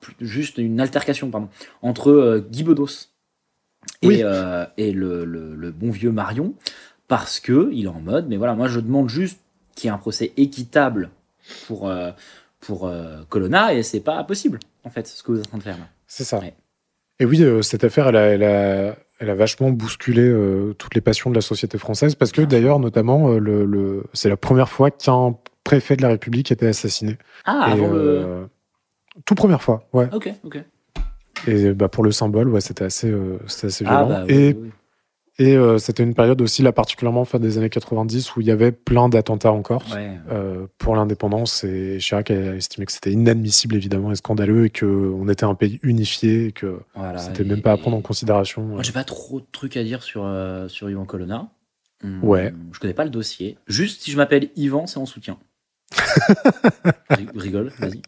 plus- 0.00 0.14
juste 0.20 0.58
une 0.58 0.80
altercation, 0.80 1.30
pardon, 1.30 1.48
entre 1.80 2.10
euh, 2.10 2.46
Guy 2.50 2.62
Bedos 2.62 3.08
et, 4.02 4.06
Oui. 4.08 4.20
euh, 4.22 4.66
et 4.76 4.92
le, 4.92 5.24
le- 5.24 5.54
le 5.54 5.70
bon 5.70 5.90
vieux 5.90 6.12
Marion, 6.12 6.52
parce 7.08 7.40
que 7.40 7.70
il 7.72 7.84
est 7.86 7.88
en 7.88 8.00
mode, 8.00 8.28
mais 8.28 8.36
voilà, 8.36 8.54
moi 8.54 8.68
je 8.68 8.78
demande 8.80 9.08
juste 9.08 9.38
qu'il 9.74 9.88
y 9.88 9.90
ait 9.90 9.94
un 9.94 9.98
procès 9.98 10.32
équitable 10.36 11.10
pour, 11.66 11.88
euh, 11.88 12.10
pour 12.62 12.86
euh, 12.86 13.18
Colonna, 13.28 13.74
et 13.74 13.82
c'est 13.82 14.00
pas 14.00 14.22
possible, 14.24 14.58
en 14.84 14.90
fait, 14.90 15.06
ce 15.06 15.22
que 15.22 15.32
vous 15.32 15.38
êtes 15.40 15.46
en 15.46 15.50
train 15.50 15.58
de 15.58 15.62
faire 15.64 15.78
là. 15.78 15.88
C'est 16.06 16.24
ça. 16.24 16.38
Ouais. 16.38 16.54
Et 17.20 17.24
oui, 17.26 17.42
euh, 17.42 17.60
cette 17.62 17.84
affaire, 17.84 18.08
elle 18.08 18.16
a, 18.16 18.22
elle 18.26 18.42
a, 18.44 18.96
elle 19.20 19.30
a 19.30 19.34
vachement 19.34 19.70
bousculé 19.70 20.22
euh, 20.22 20.72
toutes 20.78 20.94
les 20.94 21.00
passions 21.00 21.28
de 21.30 21.34
la 21.34 21.40
société 21.40 21.76
française 21.78 22.14
parce 22.14 22.32
que 22.32 22.40
d'ailleurs, 22.42 22.78
notamment, 22.78 23.28
le, 23.30 23.64
le- 23.66 24.04
c'est 24.12 24.28
la 24.28 24.36
première 24.36 24.68
fois 24.68 24.90
qu'un 24.90 25.36
préfet 25.64 25.96
de 25.96 26.02
la 26.02 26.08
République 26.08 26.50
était 26.50 26.66
assassiné. 26.68 27.18
Ah, 27.44 27.66
Et, 27.68 27.72
avant 27.72 27.92
le. 27.92 28.48
Tout 29.26 29.34
première 29.34 29.62
fois, 29.62 29.86
ouais. 29.92 30.08
Ok, 30.12 30.32
ok. 30.44 30.58
Et 31.46 31.72
bah, 31.72 31.88
pour 31.88 32.02
le 32.04 32.12
symbole, 32.12 32.48
ouais, 32.48 32.60
c'était 32.60 32.84
assez, 32.84 33.12
assez 33.46 33.84
Ah, 33.84 34.04
violent. 34.04 34.08
bah, 34.08 34.24
oui, 34.26 34.34
et 34.34 34.48
oui, 34.54 34.58
oui. 34.62 34.70
Et 35.38 35.56
euh, 35.56 35.78
c'était 35.78 36.02
une 36.02 36.14
période 36.14 36.40
aussi, 36.42 36.62
là, 36.62 36.72
particulièrement 36.72 37.24
fin 37.24 37.38
des 37.38 37.56
années 37.58 37.70
90, 37.70 38.36
où 38.36 38.40
il 38.42 38.46
y 38.46 38.50
avait 38.50 38.70
plein 38.72 39.08
d'attentats 39.08 39.52
en 39.52 39.62
Corse. 39.62 39.94
Ouais. 39.94 40.18
euh, 40.30 40.66
pour 40.78 40.94
l'indépendance 40.94 41.64
et 41.64 41.98
Chirac 42.00 42.30
a 42.30 42.54
estimé 42.54 42.84
que 42.86 42.92
c'était 42.92 43.12
inadmissible 43.12 43.74
évidemment 43.76 44.12
et 44.12 44.16
scandaleux 44.16 44.66
et 44.66 44.70
que 44.70 44.84
on 44.86 45.28
était 45.28 45.44
un 45.44 45.54
pays 45.54 45.80
unifié 45.82 46.46
et 46.46 46.52
que 46.52 46.80
Voilà, 46.94 47.18
c'était 47.18 47.44
même 47.44 47.62
pas 47.62 47.72
à 47.72 47.76
prendre 47.76 47.96
en 47.96 48.02
considération. 48.02 48.62
Moi, 48.62 48.82
j'ai 48.82 48.92
pas 48.92 49.04
trop 49.04 49.40
de 49.40 49.46
trucs 49.52 49.76
à 49.76 49.82
dire 49.84 50.02
sur, 50.02 50.22
euh, 50.24 50.68
sur 50.68 50.88
Yvan 50.90 51.04
Colonna. 51.06 51.48
Hum, 52.04 52.22
Ouais. 52.22 52.52
Je 52.72 52.78
connais 52.80 52.94
pas 52.94 53.04
le 53.04 53.10
dossier. 53.10 53.56
Juste, 53.68 54.02
si 54.02 54.10
je 54.10 54.16
m'appelle 54.16 54.50
Yvan, 54.56 54.86
c'est 54.86 54.98
en 54.98 55.06
soutien. 55.06 55.38
Ri- 57.10 57.28
Rigole, 57.34 57.72
vas-y. 57.78 58.02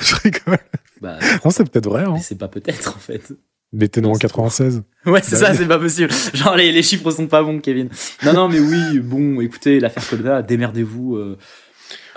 Je 0.00 0.14
rigole. 0.16 0.58
Bah, 1.00 1.18
Non, 1.44 1.50
c'est 1.50 1.68
peut-être 1.68 1.88
vrai. 1.88 2.04
Hein. 2.04 2.18
c'est 2.18 2.38
pas 2.38 2.48
peut-être, 2.48 2.96
en 2.96 3.00
fait. 3.00 3.32
Mais 3.72 3.88
t'es 3.88 4.00
né 4.02 4.08
en 4.08 4.14
C'est 4.14 4.20
96. 4.20 4.82
Ouais, 5.06 5.20
c'est 5.22 5.32
Bah 5.32 5.46
ça, 5.46 5.50
oui. 5.52 5.56
c'est 5.58 5.66
pas 5.68 5.78
possible. 5.78 6.10
Genre, 6.34 6.56
les, 6.56 6.72
les 6.72 6.82
chiffres 6.82 7.10
sont 7.10 7.26
pas 7.26 7.42
bons, 7.42 7.58
Kevin. 7.58 7.88
Non, 8.24 8.32
non, 8.34 8.48
mais 8.48 8.60
oui, 8.60 8.98
bon, 9.00 9.40
écoutez, 9.40 9.80
l'affaire 9.80 10.06
Colonna, 10.06 10.42
démerdez-vous. 10.42 11.16
euh, 11.16 11.38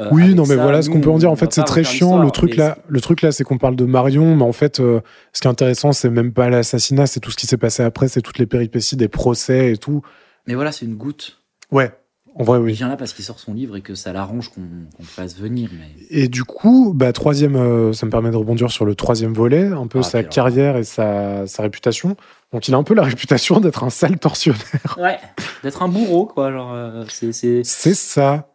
euh, 0.01 0.09
Oui, 0.11 0.35
non, 0.35 0.43
mais 0.43 0.55
ça. 0.55 0.61
voilà 0.63 0.81
ce 0.81 0.89
qu'on 0.89 0.99
peut 1.01 1.09
en 1.09 1.17
dire. 1.17 1.31
En 1.31 1.35
fait, 1.37 1.53
c'est 1.53 1.63
très 1.63 1.83
chiant. 1.85 2.21
Le 2.21 2.29
truc 2.31 2.57
là, 2.57 2.77
le 2.89 2.99
truc 3.01 3.21
là, 3.21 3.31
c'est 3.31 3.43
qu'on 3.45 3.57
parle 3.57 3.75
de 3.77 3.85
Marion, 3.85 4.35
mais 4.35 4.43
en 4.43 4.51
fait, 4.51 4.79
euh, 4.81 4.99
ce 5.33 5.39
qui 5.41 5.47
est 5.47 5.51
intéressant, 5.51 5.93
c'est 5.93 6.09
même 6.09 6.33
pas 6.33 6.49
l'assassinat, 6.49 7.07
c'est 7.07 7.19
tout 7.21 7.31
ce 7.31 7.37
qui 7.37 7.47
s'est 7.47 7.57
passé 7.57 7.83
après, 7.83 8.07
c'est 8.09 8.21
toutes 8.21 8.37
les 8.39 8.45
péripéties 8.47 8.97
des 8.97 9.07
procès 9.07 9.71
et 9.71 9.77
tout. 9.77 10.01
Mais 10.47 10.55
voilà, 10.55 10.71
c'est 10.73 10.85
une 10.85 10.95
goutte. 10.95 11.39
Ouais, 11.71 11.91
en 12.37 12.43
vrai, 12.43 12.59
Il 12.59 12.63
oui. 12.63 12.73
vient 12.73 12.89
là 12.89 12.97
parce 12.97 13.13
qu'il 13.13 13.23
sort 13.25 13.39
son 13.39 13.53
livre 13.53 13.75
et 13.77 13.81
que 13.81 13.95
ça 13.95 14.11
l'arrange 14.13 14.49
qu'on 14.49 14.61
le 14.61 15.05
fasse 15.05 15.37
venir. 15.37 15.69
Mais... 15.73 15.89
Et 16.09 16.27
du 16.27 16.43
coup, 16.43 16.91
bah, 16.93 17.13
troisième, 17.13 17.55
euh, 17.55 17.93
ça 17.93 18.05
me 18.05 18.11
permet 18.11 18.29
de 18.29 18.35
rebondir 18.35 18.69
sur 18.71 18.83
le 18.85 18.93
troisième 18.93 19.33
volet, 19.33 19.67
un 19.67 19.87
peu 19.87 19.99
Ah, 19.99 20.03
sa 20.03 20.23
carrière 20.23 20.75
et 20.77 20.83
sa, 20.83 21.47
sa 21.47 21.63
réputation. 21.63 22.17
Donc, 22.51 22.67
il 22.67 22.73
a 22.73 22.77
un 22.77 22.83
peu 22.83 22.93
la 22.93 23.03
réputation 23.03 23.59
d'être 23.59 23.83
un 23.83 23.89
sale 23.89 24.19
tortionnaire. 24.19 24.59
Ouais, 24.97 25.17
d'être 25.63 25.81
un 25.81 25.87
bourreau, 25.87 26.25
quoi. 26.25 26.51
Genre, 26.51 26.71
euh, 26.73 27.05
c'est. 27.09 27.63
ça. 27.93 28.49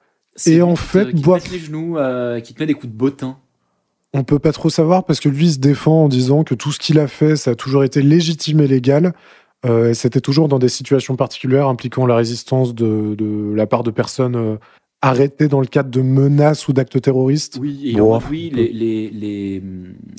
Et 0.46 0.62
en 0.62 0.74
qui 0.74 0.80
te- 0.80 0.86
fait, 0.86 1.06
qui 1.08 1.14
te 1.14 1.20
bois- 1.24 1.38
pète 1.38 1.50
les 1.50 1.58
genoux, 1.58 1.98
euh, 1.98 2.40
qui 2.40 2.54
te 2.54 2.60
met 2.60 2.66
des 2.66 2.74
coups 2.74 2.92
de 2.92 2.96
bottin. 2.98 3.36
On 4.12 4.24
peut 4.24 4.38
pas 4.40 4.52
trop 4.52 4.70
savoir 4.70 5.04
parce 5.04 5.20
que 5.20 5.28
lui 5.28 5.46
il 5.46 5.52
se 5.52 5.58
défend 5.58 6.04
en 6.04 6.08
disant 6.08 6.42
que 6.42 6.54
tout 6.56 6.72
ce 6.72 6.80
qu'il 6.80 6.98
a 6.98 7.06
fait, 7.06 7.36
ça 7.36 7.52
a 7.52 7.54
toujours 7.54 7.84
été 7.84 8.02
légitime 8.02 8.60
et 8.60 8.66
légal. 8.66 9.12
Euh, 9.66 9.92
C'était 9.94 10.20
toujours 10.20 10.48
dans 10.48 10.58
des 10.58 10.68
situations 10.68 11.16
particulières 11.16 11.68
impliquant 11.68 12.06
la 12.06 12.16
résistance 12.16 12.74
de, 12.74 13.14
de 13.16 13.52
la 13.54 13.66
part 13.66 13.82
de 13.82 13.90
personnes 13.90 14.36
euh, 14.36 14.56
arrêtées 15.02 15.48
dans 15.48 15.60
le 15.60 15.66
cadre 15.66 15.90
de 15.90 16.02
menaces 16.02 16.68
ou 16.68 16.74
d'actes 16.74 17.00
terroristes. 17.00 17.58
Oui, 17.60 17.92
et 17.94 18.00
en 18.00 18.18
les, 18.30 18.50
les, 18.50 19.08
les, 19.10 19.62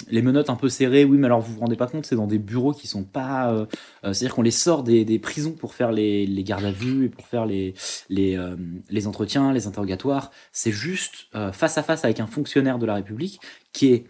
les 0.10 0.22
menottes 0.24 0.50
un 0.50 0.56
peu 0.56 0.70
serrées, 0.70 1.06
oui, 1.06 1.18
mais 1.20 1.28
alors 1.28 1.40
vous 1.40 1.54
vous 1.54 1.60
rendez 1.60 1.76
pas 1.76 1.86
compte, 1.86 2.06
c'est 2.08 2.16
dans 2.16 2.26
des 2.26 2.40
bureaux 2.40 2.74
qui 2.74 2.88
sont 2.88 3.04
pas. 3.04 3.54
euh, 3.54 3.66
euh, 4.04 4.14
C'est-à-dire 4.14 4.34
qu'on 4.34 4.42
les 4.42 4.50
sort 4.50 4.82
des, 4.82 5.06
des 5.06 5.20
prisons 5.20 5.52
pour 5.52 5.76
faire 5.76 5.92
les, 5.92 6.26
les 6.26 6.44
gardes 6.44 6.66
à 6.66 6.72
vue 6.72 7.06
et 7.06 7.10
pour 7.10 7.28
faire 7.28 7.46
les, 7.46 7.76
les, 8.10 8.38
euh, 8.38 8.56
les 8.90 9.06
entretiens, 9.06 9.54
les 9.54 9.68
interrogatoires. 9.68 10.32
C'est 10.52 10.72
juste 10.72 11.28
euh, 11.36 11.52
face 11.52 11.78
à 11.78 11.84
face 11.84 12.04
avec 12.04 12.20
un 12.20 12.28
fonctionnaire 12.28 12.80
de 12.80 12.88
la 12.88 12.96
République 12.96 13.40
qui 13.74 13.94
est, 13.94 14.06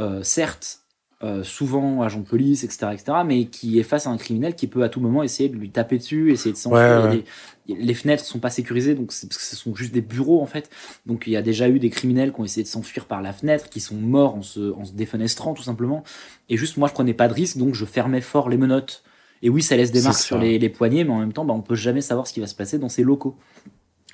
euh, 0.00 0.22
certes, 0.24 0.80
euh, 1.22 1.42
souvent 1.42 2.02
agent 2.02 2.20
de 2.20 2.26
police, 2.26 2.62
etc., 2.62 2.88
etc., 2.92 3.18
mais 3.24 3.46
qui 3.46 3.78
est 3.78 3.82
face 3.82 4.06
à 4.06 4.10
un 4.10 4.18
criminel 4.18 4.54
qui 4.54 4.66
peut 4.66 4.82
à 4.82 4.88
tout 4.90 5.00
moment 5.00 5.22
essayer 5.22 5.48
de 5.48 5.56
lui 5.56 5.70
taper 5.70 5.96
dessus, 5.98 6.30
essayer 6.30 6.52
de 6.52 6.58
s'enfuir. 6.58 6.80
Ouais, 7.04 7.08
ouais. 7.08 7.24
des- 7.68 7.74
les 7.74 7.94
fenêtres 7.94 8.24
sont 8.24 8.38
pas 8.38 8.50
sécurisées, 8.50 8.94
donc 8.94 9.06
parce 9.06 9.24
que 9.26 9.42
ce 9.42 9.56
sont 9.56 9.74
juste 9.74 9.92
des 9.92 10.00
bureaux 10.02 10.40
en 10.42 10.46
fait. 10.46 10.70
Donc 11.06 11.24
il 11.26 11.32
y 11.32 11.36
a 11.36 11.42
déjà 11.42 11.68
eu 11.68 11.78
des 11.80 11.90
criminels 11.90 12.32
qui 12.32 12.40
ont 12.40 12.44
essayé 12.44 12.62
de 12.62 12.68
s'enfuir 12.68 13.06
par 13.06 13.22
la 13.22 13.32
fenêtre, 13.32 13.68
qui 13.70 13.80
sont 13.80 13.96
morts 13.96 14.36
en 14.36 14.42
se, 14.42 14.72
en 14.74 14.84
se 14.84 14.92
défenestrant 14.92 15.52
tout 15.54 15.62
simplement. 15.64 16.04
Et 16.48 16.56
juste 16.56 16.76
moi 16.76 16.86
je 16.86 16.92
prenais 16.92 17.14
pas 17.14 17.26
de 17.28 17.34
risque, 17.34 17.56
donc 17.56 17.74
je 17.74 17.84
fermais 17.84 18.20
fort 18.20 18.48
les 18.48 18.56
menottes. 18.58 19.02
Et 19.42 19.48
oui, 19.48 19.62
ça 19.62 19.76
laisse 19.76 19.90
des 19.92 20.00
marques 20.02 20.14
sur 20.22 20.36
les, 20.38 20.58
les 20.58 20.68
poignets, 20.68 21.04
mais 21.04 21.10
en 21.12 21.18
même 21.18 21.32
temps, 21.32 21.44
bah, 21.44 21.52
on 21.54 21.60
peut 21.60 21.74
jamais 21.74 22.00
savoir 22.02 22.26
ce 22.26 22.32
qui 22.32 22.40
va 22.40 22.46
se 22.46 22.54
passer 22.54 22.78
dans 22.78 22.88
ces 22.88 23.02
locaux. 23.02 23.36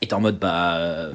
Et 0.00 0.06
t'es 0.08 0.14
en 0.14 0.20
mode, 0.20 0.38
bah, 0.38 0.78
euh, 0.78 1.12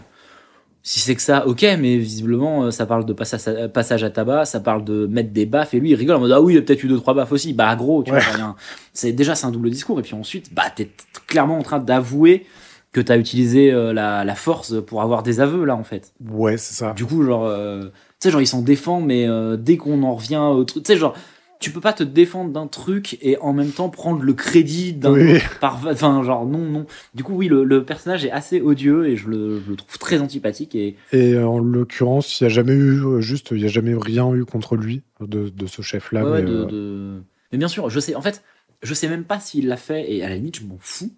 si 0.88 1.02
c'est 1.02 1.16
que 1.16 1.22
ça, 1.22 1.46
ok, 1.46 1.64
mais 1.80 1.98
visiblement, 1.98 2.64
euh, 2.64 2.72
ça 2.72 2.86
parle 2.86 3.04
de 3.06 3.12
passage 3.12 4.04
à, 4.06 4.10
tabac, 4.10 4.46
ça 4.46 4.62
parle 4.62 4.86
de 4.86 5.06
mettre 5.06 5.32
des 5.34 5.46
baffes, 5.46 5.74
et 5.74 5.82
lui, 5.82 5.90
il 5.90 5.96
rigole 5.96 6.16
en 6.16 6.20
mode, 6.22 6.32
ah 6.32 6.42
oui, 6.42 6.54
il 6.54 6.58
a 6.60 6.62
peut-être 6.62 6.82
eu 6.82 6.88
deux, 6.88 6.96
trois 6.98 7.14
baffes 7.14 7.34
aussi. 7.34 7.52
Bah, 7.52 7.76
gros, 7.76 8.04
tu 8.04 8.12
Ouais. 8.14 8.22
vois, 8.22 8.32
rien. 8.34 8.56
C'est, 8.94 9.12
déjà, 9.12 9.36
c'est 9.36 9.46
un 9.46 9.52
double 9.52 9.70
discours, 9.70 10.00
et 10.00 10.02
puis 10.02 10.14
ensuite, 10.14 10.54
bah, 10.54 10.70
t'es 10.74 10.90
clairement 11.28 11.58
en 11.58 11.62
train 11.62 11.80
d'avouer 11.80 12.46
que 12.94 13.02
t'as 13.02 13.18
utilisé 13.18 13.70
euh, 13.70 13.92
la, 13.92 14.24
la 14.24 14.36
force 14.36 14.76
pour 14.82 15.02
avoir 15.02 15.24
des 15.24 15.42
aveux, 15.42 15.66
là, 15.66 15.76
en 15.76 15.84
fait. 15.84 16.14
Ouais, 16.26 16.56
c'est 16.56 16.74
ça. 16.74 16.94
Du 16.94 17.04
coup, 17.04 17.22
genre, 17.22 17.46
euh, 17.46 17.88
tu 17.88 17.92
sais, 18.22 18.32
genre, 18.32 18.40
ils 18.42 18.48
s'en 18.48 18.62
défendent, 18.62 19.06
mais 19.06 19.28
euh, 19.28 19.58
dès 19.58 19.76
qu'on 19.76 20.02
en 20.04 20.16
revient 20.16 20.38
au 20.38 20.64
truc, 20.64 20.84
tu 20.84 20.94
sais, 20.94 20.98
genre, 20.98 21.16
tu 21.60 21.72
peux 21.72 21.82
pas 21.82 21.94
te 21.94 22.04
défendre 22.04 22.52
d'un 22.52 22.68
truc 22.68 23.18
et 23.22 23.38
en 23.40 23.52
même 23.54 23.72
temps 23.72 23.90
prendre 23.90 24.22
le 24.22 24.34
crédit 24.34 24.94
d'un 24.94 25.14
Oui. 25.14 25.40
par 25.60 25.80
enfin 25.88 26.22
genre 26.24 26.46
non 26.46 26.60
non 26.60 26.86
du 27.16 27.24
coup 27.24 27.34
oui 27.34 27.48
le, 27.48 27.64
le 27.64 27.84
personnage 27.84 28.24
est 28.26 28.32
assez 28.32 28.62
odieux 28.62 29.08
et 29.08 29.16
je 29.16 29.28
le, 29.28 29.60
je 29.66 29.72
le 29.72 29.76
trouve 29.76 29.98
très 29.98 30.20
antipathique 30.20 30.76
et 30.76 30.96
Et 31.14 31.34
euh, 31.34 31.48
en 31.48 31.60
l'occurrence, 31.60 32.40
il 32.40 32.44
n'y 32.44 32.52
a 32.52 32.54
jamais 32.54 32.74
eu, 32.74 33.02
euh, 33.04 33.22
juste, 33.22 33.50
il 33.52 33.58
n'y 33.58 33.66
a 33.66 33.70
jamais 33.70 33.96
rien 34.00 34.32
eu 34.34 34.46
contre 34.46 34.76
lui 34.76 35.02
de, 35.20 35.50
de 35.50 35.66
ce 35.68 35.82
chef-là. 35.82 36.24
ouais, 36.26 36.32
ouais, 36.32 36.42
mais, 36.44 36.48
de, 36.50 36.54
euh, 36.58 36.66
de- 36.66 37.22
mais 37.52 37.58
bien 37.58 37.68
sûr 37.68 37.90
je 37.90 38.00
sais 38.00 38.14
en 38.16 38.22
fait 38.22 38.44
je 38.84 38.94
sais 38.94 39.08
même 39.08 39.24
pas 39.24 39.40
s'il 39.40 39.68
l'a 39.68 39.78
fait 39.78 40.12
et 40.14 40.24
à 40.24 40.30
la 40.30 40.36
limite 40.36 40.60
je 40.60 40.66
m'en 40.66 40.78
fous 40.80 41.10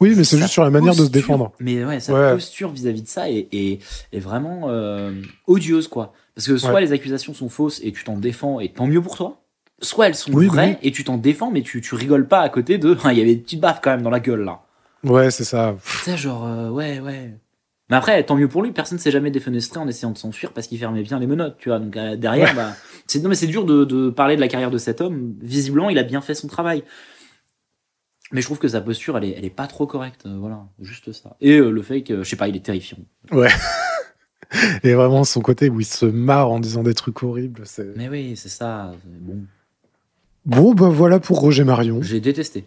Oui, 0.00 0.14
mais 0.16 0.24
c'est 0.24 0.38
juste 0.38 0.50
sur 0.50 0.64
la 0.64 0.70
manière 0.70 0.94
de 0.96 1.04
se 1.04 1.10
défendre. 1.10 1.52
mais 1.60 1.84
ouais 1.84 2.00
sa 2.00 2.12
Ouais. 2.14 2.32
posture 2.32 2.70
vis-à-vis 2.72 3.02
de 3.02 3.08
ça 3.08 3.30
est, 3.30 3.46
est, 3.52 3.78
est 4.12 4.18
vraiment 4.18 4.62
euh, 4.68 5.12
odieuse 5.46 5.86
quoi 5.88 6.12
parce 6.34 6.46
que 6.48 6.56
soit 6.56 6.72
Ouais. 6.74 6.80
les 6.80 6.92
accusations 6.92 7.34
sont 7.34 7.48
fausses 7.50 7.80
et 7.84 7.92
tu 7.92 8.02
t'en 8.04 8.16
défends 8.16 8.58
et 8.60 8.70
tant 8.70 8.86
mieux 8.86 9.02
pour 9.02 9.16
toi 9.16 9.39
soit 9.80 10.06
elles 10.08 10.14
sont 10.14 10.32
Oui, 10.32 10.46
vraies 10.46 10.78
oui. 10.82 10.88
et 10.88 10.92
tu 10.92 11.04
t'en 11.04 11.16
défends 11.16 11.50
mais 11.50 11.62
tu, 11.62 11.80
tu 11.80 11.94
rigoles 11.94 12.28
pas 12.28 12.40
à 12.40 12.48
côté 12.48 12.78
de 12.78 12.96
il 13.10 13.18
y 13.18 13.20
avait 13.20 13.34
des 13.34 13.40
petites 13.40 13.60
baffes 13.60 13.80
quand 13.82 13.90
même 13.90 14.02
dans 14.02 14.10
la 14.10 14.20
gueule 14.20 14.44
là 14.44 14.60
Ouais, 15.02 15.30
c'est 15.30 15.44
ça. 15.44 15.76
Sais, 16.04 16.18
genre, 16.18 16.44
euh, 16.46 16.68
ouais, 16.68 17.00
ouais. 17.00 17.34
Mais 17.88 17.96
après, 17.96 18.22
tant 18.22 18.36
mieux 18.36 18.48
pour 18.48 18.62
lui, 18.62 18.70
personne 18.70 18.98
s'est 18.98 19.10
jamais 19.10 19.30
défenestré 19.30 19.80
en 19.80 19.88
essayant 19.88 20.10
de 20.12 20.18
s'enfuir 20.18 20.52
parce 20.52 20.66
qu'il 20.66 20.78
fermait 20.78 21.02
bien 21.02 21.18
les 21.18 21.26
menottes, 21.26 21.56
tu 21.58 21.70
vois. 21.70 21.78
Donc 21.78 21.96
euh, 21.96 22.16
derrière, 22.16 22.50
Ouais. 22.50 22.54
bah, 22.54 22.74
c'est, 23.06 23.20
non, 23.22 23.30
mais 23.30 23.34
c'est 23.34 23.46
dur 23.46 23.64
de, 23.64 23.84
de 23.86 24.10
parler 24.10 24.36
de 24.36 24.40
la 24.42 24.48
carrière 24.48 24.70
de 24.70 24.76
cet 24.76 25.00
homme. 25.00 25.34
Visiblement, 25.40 25.88
il 25.88 25.96
a 25.98 26.02
bien 26.02 26.20
fait 26.20 26.34
son 26.34 26.48
travail. 26.48 26.84
Mais 28.32 28.42
je 28.42 28.46
trouve 28.46 28.58
que 28.58 28.68
sa 28.68 28.80
posture, 28.82 29.16
elle 29.16 29.24
est, 29.24 29.34
elle 29.38 29.44
est 29.46 29.50
pas 29.50 29.66
trop 29.66 29.86
correcte. 29.86 30.26
euh, 30.26 30.36
voilà, 30.38 30.66
juste 30.82 31.10
ça. 31.12 31.34
Et 31.40 31.56
euh, 31.56 31.70
le 31.70 31.80
fait 31.82 32.02
que, 32.02 32.22
je 32.22 32.28
sais 32.28 32.36
pas, 32.36 32.46
il 32.48 32.54
est 32.56 32.64
terrifiant. 32.64 32.98
Et 34.82 34.94
vraiment, 34.94 35.24
son 35.24 35.40
côté 35.40 35.70
où 35.70 35.80
il 35.80 35.86
se 35.86 36.06
marre 36.06 36.50
en 36.50 36.60
disant 36.60 36.82
des 36.82 36.94
trucs 36.94 37.22
horribles. 37.22 37.62
c'est- 37.64 37.96
Mais 37.96 38.08
oui, 38.08 38.36
c'est 38.36 38.48
ça. 38.48 38.92
Bon, 39.04 39.44
Bon, 40.46 40.72
bah 40.74 40.88
voilà 40.88 41.20
pour 41.20 41.38
Roger 41.40 41.64
Marion. 41.64 42.00
j'ai 42.02 42.20
détesté. 42.20 42.64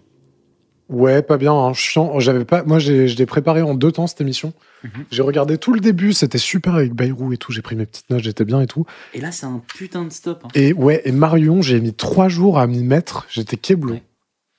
Ouais, 0.90 1.22
pas 1.24 1.38
bien, 1.38 1.54
hein, 1.54 1.74
chiant. 1.74 2.20
J'avais 2.20 2.46
pas, 2.46 2.64
moi, 2.64 2.78
j'ai, 2.78 3.08
je 3.08 3.18
l'ai 3.18 3.26
préparé 3.26 3.62
en 3.62 3.74
deux 3.74 3.92
temps 3.92 4.06
cette 4.06 4.22
émission. 4.22 4.54
Mhm. 4.84 5.06
J'ai 5.12 5.22
regardé 5.22 5.58
tout 5.58 5.74
le 5.74 5.80
début, 5.80 6.14
c'était 6.14 6.38
super 6.38 6.76
avec 6.76 6.94
Bayrou 6.94 7.32
et 7.34 7.38
tout. 7.38 7.52
J'ai 7.52 7.62
pris 7.62 7.76
mes 7.76 7.86
petites 7.86 8.10
notes, 8.10 8.22
j'étais 8.22 8.44
bien 8.46 8.62
et 8.62 8.68
tout. 8.68 8.86
Et 9.14 9.22
là, 9.22 9.32
c'est 9.32 9.46
un 9.46 9.62
putain 9.76 10.04
de 10.04 10.12
stop. 10.12 10.42
hein. 10.44 10.50
Et 10.56 10.74
ouais, 10.74 11.02
et 11.06 11.12
Marion, 11.12 11.62
j'ai 11.62 11.80
mis 11.80 11.94
trois 11.94 12.28
jours 12.28 12.60
à 12.60 12.68
m'y 12.68 12.84
mettre. 12.84 13.26
J'étais 13.30 13.58
keblo. 13.58 13.94
Ouais. 13.94 14.04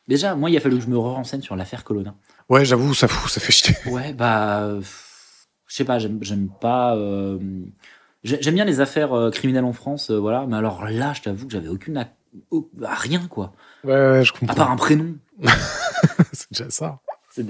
Déjà, 0.08 0.34
moi, 0.34 0.50
il 0.50 0.56
a 0.56 0.60
fallu 0.60 0.76
que 0.78 0.82
je 0.82 0.88
me 0.88 0.98
renseigne 0.98 1.42
sur 1.42 1.56
l'affaire 1.56 1.84
Colonna. 1.84 2.14
Ouais, 2.48 2.64
j'avoue, 2.64 2.94
ça 2.94 3.06
fout, 3.06 3.30
ça 3.30 3.40
fait 3.40 3.52
chier. 3.52 3.74
Ouais, 3.90 4.12
bah, 4.14 4.62
euh, 4.62 4.80
je 5.66 5.74
sais 5.76 5.84
pas, 5.84 5.98
j'aime 5.98 6.48
pas. 6.60 6.96
euh, 6.96 7.38
j'ai- 8.24 8.38
j'aime 8.42 8.54
bien 8.54 8.64
les 8.64 8.80
affaires 8.80 9.12
euh, 9.12 9.30
criminelles 9.30 9.64
en 9.64 9.72
France, 9.72 10.10
euh, 10.10 10.18
voilà. 10.18 10.46
Mais 10.48 10.56
alors 10.56 10.84
là, 10.88 11.12
je 11.14 11.22
t'avoue 11.22 11.46
que 11.46 11.52
j'avais 11.52 11.68
aucune, 11.68 12.04
à 12.85 12.95
rien 12.95 13.20
quoi, 13.28 13.53
Ouais, 13.85 13.93
ouais, 13.93 14.24
je 14.24 14.32
à 14.35 14.39
comprends. 14.39 14.55
part 14.55 14.70
un 14.70 14.76
prénom. 14.76 15.14
C'est 16.32 16.51
déjà 16.53 16.70
ça. 16.70 17.01
C'est. 17.30 17.43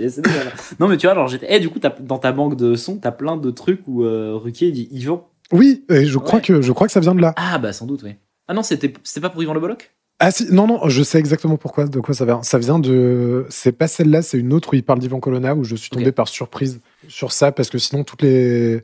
Non, 0.80 0.89
mais 0.89 0.97
tu 0.97 1.07
vois, 1.07 1.12
alors 1.12 1.28
j'étais. 1.28 1.47
Eh, 1.51 1.61
du 1.61 1.68
coup, 1.68 1.78
dans 2.01 2.18
ta 2.18 2.32
banque 2.32 2.57
de 2.57 2.74
sons, 2.74 2.97
t'as 2.97 3.11
plein 3.12 3.37
de 3.37 3.51
trucs 3.51 3.82
où 3.87 4.03
euh, 4.05 4.35
Ruquier 4.35 4.72
dit 4.72 4.89
Yvan. 4.91 5.28
Oui, 5.53 5.85
et 5.91 6.07
je 6.07 6.18
crois 6.18 6.37
Ouais. 6.37 6.41
que 6.45 6.62
je 6.62 6.72
crois 6.72 6.87
que 6.87 6.93
ça 6.93 7.01
vient 7.01 7.14
de 7.14 7.20
là. 7.20 7.35
Ah, 7.37 7.59
bah, 7.59 7.72
sans 7.74 7.85
doute, 7.87 8.03
oui. 8.03 8.14
Ah 8.49 8.55
non, 8.55 8.62
c'était 8.62 8.89
pas 9.20 9.30
pour 9.30 9.43
Yvan 9.43 9.53
Le 9.55 9.61
Bolloc? 9.61 9.95
Ah 10.20 10.30
si, 10.30 10.47
non, 10.53 10.66
non, 10.66 10.89
je 10.89 11.03
sais 11.03 11.18
exactement 11.18 11.57
pourquoi, 11.59 11.87
de 11.87 12.01
quoi 12.01 12.14
ça 12.14 12.24
vient. 12.24 12.43
Ça 12.43 12.59
vient 12.59 12.78
de. 12.78 13.47
C'est 13.51 13.72
pas 13.72 13.89
celle-là, 13.89 14.22
c'est 14.22 14.39
une 14.39 14.53
autre 14.55 14.72
où 14.72 14.76
il 14.76 14.85
parle 14.85 15.01
d'Ivan 15.01 15.20
Colonna, 15.20 15.55
où 15.55 15.64
je 15.64 15.76
suis 15.76 15.91
tombé 15.91 16.12
par 16.12 16.28
surprise 16.28 16.80
sur 17.09 17.32
ça, 17.32 17.53
parce 17.53 17.68
que 17.68 17.78
sinon, 17.78 18.05
toutes 18.05 18.22
les. 18.22 18.82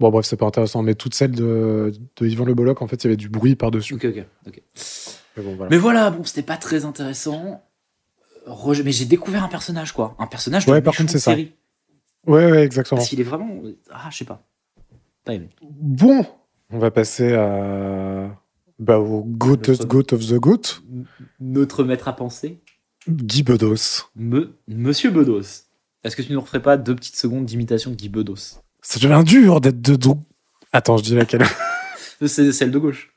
Bon, 0.00 0.10
bref, 0.10 0.26
c'est 0.26 0.36
pas 0.36 0.46
intéressant, 0.46 0.82
mais 0.82 0.94
toutes 0.94 1.14
celles 1.14 1.30
de, 1.30 1.92
de 2.16 2.26
Yvan 2.26 2.44
Le 2.44 2.52
Bolloc, 2.54 2.82
en 2.82 2.88
fait, 2.88 2.96
il 2.96 3.04
y 3.04 3.06
avait 3.06 3.16
du 3.16 3.28
bruit 3.28 3.54
par-dessus. 3.54 3.94
Ok, 3.94 4.04
ok, 4.06 4.24
ok. 4.48 4.62
Mais 5.36 5.42
bon, 5.42 5.54
voilà. 5.56 5.70
Mais 5.70 5.78
voilà, 5.78 6.10
bon, 6.10 6.24
c'était 6.24 6.42
pas 6.42 6.56
très 6.56 6.84
intéressant. 6.84 7.62
Mais 8.84 8.92
j'ai 8.92 9.06
découvert 9.06 9.42
un 9.44 9.48
personnage, 9.48 9.92
quoi. 9.92 10.14
Un 10.18 10.26
personnage 10.26 10.66
de 10.66 10.70
Ouais, 10.72 10.82
par 10.82 10.94
contre, 10.94 11.10
c'est 11.10 11.16
de 11.16 11.22
ça. 11.22 11.30
série. 11.32 11.52
Ouais, 12.26 12.50
ouais, 12.50 12.62
exactement. 12.62 12.98
Parce 12.98 13.08
qu'il 13.08 13.20
est 13.20 13.24
vraiment. 13.24 13.60
Ah, 13.90 14.08
je 14.10 14.18
sais 14.18 14.24
pas. 14.24 14.42
Pas 15.24 15.34
aimé. 15.34 15.48
Bon, 15.62 16.26
on 16.70 16.78
va 16.78 16.90
passer 16.90 17.32
à. 17.34 18.30
Bah, 18.78 18.98
au 18.98 19.24
Notre- 19.24 19.84
Goat 19.86 20.12
of 20.12 20.26
the 20.26 20.34
Goat, 20.34 20.62
Notre 21.40 21.84
maître 21.84 22.08
à 22.08 22.12
penser, 22.16 22.60
Guy 23.08 23.42
Bedos. 23.44 24.08
me, 24.16 24.56
Monsieur 24.68 25.10
Bedos. 25.10 25.40
Est-ce 26.02 26.16
que 26.16 26.22
tu 26.22 26.32
ne 26.32 26.36
referais 26.38 26.60
pas 26.60 26.76
deux 26.76 26.94
petites 26.96 27.16
secondes 27.16 27.46
d'imitation 27.46 27.90
de 27.92 27.96
Guy 27.96 28.08
Bedos? 28.08 28.58
Ça 28.82 28.98
devient 29.00 29.22
dur 29.24 29.60
d'être 29.60 29.80
de. 29.80 29.96
Attends, 30.72 30.96
je 30.98 31.04
dis 31.04 31.14
laquelle 31.14 31.44
C'est 32.26 32.52
celle 32.52 32.70
de 32.70 32.78
gauche. 32.78 33.14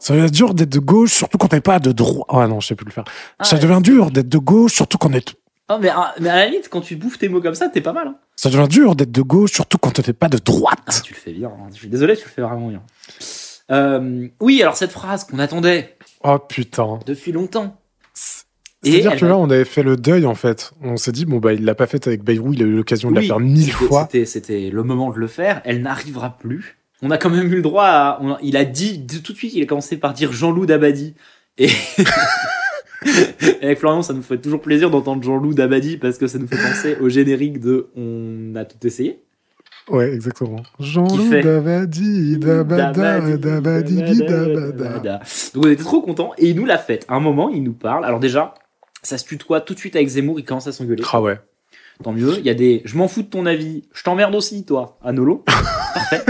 Ça 0.00 0.14
devient 0.16 0.30
dur 0.30 0.54
d'être 0.54 0.68
de 0.70 0.78
gauche, 0.80 1.12
surtout 1.12 1.38
quand 1.38 1.48
t'es 1.48 1.60
pas 1.60 1.78
de 1.78 1.92
droite. 1.92 2.26
Ah 2.30 2.46
non, 2.48 2.58
je 2.60 2.66
sais 2.68 2.74
plus 2.74 2.86
le 2.86 2.90
faire. 2.90 3.04
Ah, 3.38 3.44
ça 3.44 3.56
ouais. 3.56 3.62
devient 3.62 3.80
dur 3.82 4.10
d'être 4.10 4.28
de 4.28 4.38
gauche, 4.38 4.72
surtout 4.74 4.98
quand 4.98 5.10
on 5.10 5.12
est 5.14 5.34
Ah, 5.68 5.78
mais, 5.80 5.90
ah, 5.90 6.14
mais 6.20 6.28
à 6.30 6.36
la 6.36 6.46
limite, 6.46 6.68
quand 6.70 6.80
tu 6.80 6.96
bouffes 6.96 7.18
tes 7.18 7.28
mots 7.28 7.40
comme 7.40 7.54
ça, 7.54 7.68
t'es 7.68 7.80
pas 7.80 7.92
mal. 7.92 8.08
hein. 8.08 8.16
Ça 8.34 8.48
devient 8.50 8.66
dur 8.68 8.96
d'être 8.96 9.12
de 9.12 9.22
gauche, 9.22 9.52
surtout 9.52 9.78
quand 9.78 9.90
t'es 9.92 10.12
pas 10.12 10.28
de 10.28 10.38
Ah, 10.38 10.40
droite. 10.44 11.02
tu 11.04 11.12
le 11.14 11.18
fais 11.18 11.32
bien. 11.32 11.48
hein. 11.48 11.68
Je 11.72 11.78
suis 11.78 11.88
désolé, 11.88 12.16
tu 12.16 12.24
le 12.24 12.30
fais 12.30 12.42
vraiment 12.42 12.68
bien. 12.68 12.82
Euh, 13.70 14.26
oui, 14.40 14.60
alors 14.62 14.76
cette 14.76 14.90
phrase 14.90 15.24
qu'on 15.24 15.38
attendait 15.38 15.96
Oh 16.24 16.38
putain. 16.38 16.98
depuis 17.06 17.30
longtemps. 17.32 17.76
C'est-à-dire 18.82 19.16
que 19.18 19.26
là, 19.26 19.36
on 19.36 19.50
avait 19.50 19.66
fait 19.66 19.82
le 19.82 19.96
deuil, 19.98 20.24
en 20.24 20.34
fait. 20.34 20.72
On 20.82 20.96
s'est 20.96 21.12
dit, 21.12 21.26
bon, 21.26 21.36
bah, 21.38 21.52
il 21.52 21.64
l'a 21.66 21.74
pas 21.74 21.86
fait 21.86 22.06
avec 22.06 22.24
Bayrou, 22.24 22.54
il 22.54 22.62
a 22.62 22.64
eu 22.66 22.74
l'occasion 22.76 23.10
de 23.10 23.16
la 23.16 23.22
faire 23.22 23.38
mille 23.38 23.70
fois. 23.70 24.08
C'était 24.24 24.70
le 24.72 24.82
moment 24.82 25.10
de 25.10 25.18
le 25.18 25.26
faire. 25.26 25.60
Elle 25.66 25.82
n'arrivera 25.82 26.38
plus. 26.38 26.78
On 27.02 27.10
a 27.10 27.18
quand 27.18 27.30
même 27.30 27.46
eu 27.52 27.56
le 27.56 27.62
droit 27.62 27.84
à. 27.86 28.18
on- 28.22 28.36
il 28.42 28.56
a 28.56 28.64
dit 28.64 29.06
tout 29.06 29.32
de 29.32 29.36
suite, 29.38 29.54
il 29.54 29.62
a 29.62 29.66
commencé 29.66 29.96
par 29.96 30.12
dire 30.12 30.32
Jean-Loup 30.32 30.66
Dabadi. 30.66 31.14
Et. 31.58 31.68
Et 33.60 33.62
avec 33.64 33.78
Florian, 33.78 34.02
ça 34.02 34.12
nous 34.12 34.22
fait 34.22 34.38
toujours 34.38 34.60
plaisir 34.60 34.90
d'entendre 34.90 35.22
Jean-Loup 35.22 35.54
Dabadi 35.54 35.96
parce 35.96 36.18
que 36.18 36.26
ça 36.26 36.38
nous 36.38 36.46
fait 36.46 36.56
penser 36.56 36.96
au 37.00 37.08
générique 37.08 37.58
de 37.60 37.88
On 37.96 38.54
a 38.56 38.64
tout 38.66 38.86
essayé. 38.86 39.20
Ouais, 39.88 40.12
exactement. 40.12 40.62
Jean-Loup 40.78 41.30
Dabadi, 41.42 42.36
Dabada, 42.38 42.92
Dabadi, 43.36 43.96
Dabada. 44.18 44.70
Dabada. 44.72 45.20
Donc 45.54 45.64
on 45.64 45.68
était 45.70 45.82
trop 45.82 46.02
contents 46.02 46.32
et 46.36 46.50
il 46.50 46.56
nous 46.56 46.66
l'a 46.66 46.78
fait. 46.78 47.04
À 47.08 47.14
un 47.14 47.20
moment, 47.20 47.48
il 47.48 47.62
nous 47.62 47.72
parle. 47.72 48.04
Alors 48.04 48.20
déjà, 48.20 48.54
ça 49.02 49.16
se 49.16 49.24
tutoie 49.24 49.62
tout 49.62 49.72
de 49.74 49.78
suite 49.78 49.96
avec 49.96 50.06
Zemmour, 50.08 50.38
il 50.38 50.44
commence 50.44 50.66
à 50.66 50.72
s'engueuler. 50.72 51.02
Ah 51.10 51.22
ouais. 51.22 51.40
Tant 52.04 52.12
mieux. 52.12 52.34
Il 52.38 52.44
y 52.46 52.50
a 52.50 52.54
des 52.54 52.82
je 52.84 52.96
m'en 52.96 53.08
fous 53.08 53.22
de 53.22 53.28
ton 53.28 53.46
avis, 53.46 53.84
je 53.94 54.02
t'emmerde 54.04 54.34
aussi, 54.34 54.64
toi, 54.64 54.98
à 55.02 55.12
Nolo. 55.12 55.36
Parfait. 55.46 56.22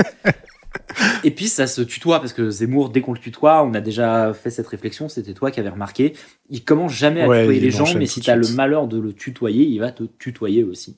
Et 1.25 1.31
puis 1.31 1.49
ça 1.49 1.67
se 1.67 1.83
tutoie 1.83 2.21
parce 2.21 2.33
que 2.33 2.51
Zemmour, 2.51 2.91
dès 2.91 3.01
qu'on 3.01 3.13
le 3.13 3.19
tutoie, 3.19 3.65
on 3.65 3.75
a 3.75 3.81
déjà 3.81 4.33
fait 4.35 4.51
cette 4.51 4.67
réflexion, 4.67 5.09
c'était 5.09 5.35
toi 5.35 5.51
qui 5.51 5.61
avais 5.61 5.69
remarqué. 5.69 6.15
Il 6.49 6.65
commence 6.65 6.93
jamais 6.93 7.23
à 7.23 7.29
Ouais, 7.29 7.41
tutoyer 7.41 7.61
les 7.61 7.71
gens, 7.71 7.95
mais 7.97 8.07
si 8.07 8.21
de 8.21 8.25
tu 8.25 8.31
as 8.31 8.37
le 8.37 8.49
malheur 8.49 8.87
de 8.87 8.99
le 8.99 9.13
tutoyer, 9.13 9.65
il 9.65 9.79
va 9.79 9.91
te 9.93 10.05
tutoyer 10.05 10.65
aussi. 10.65 10.97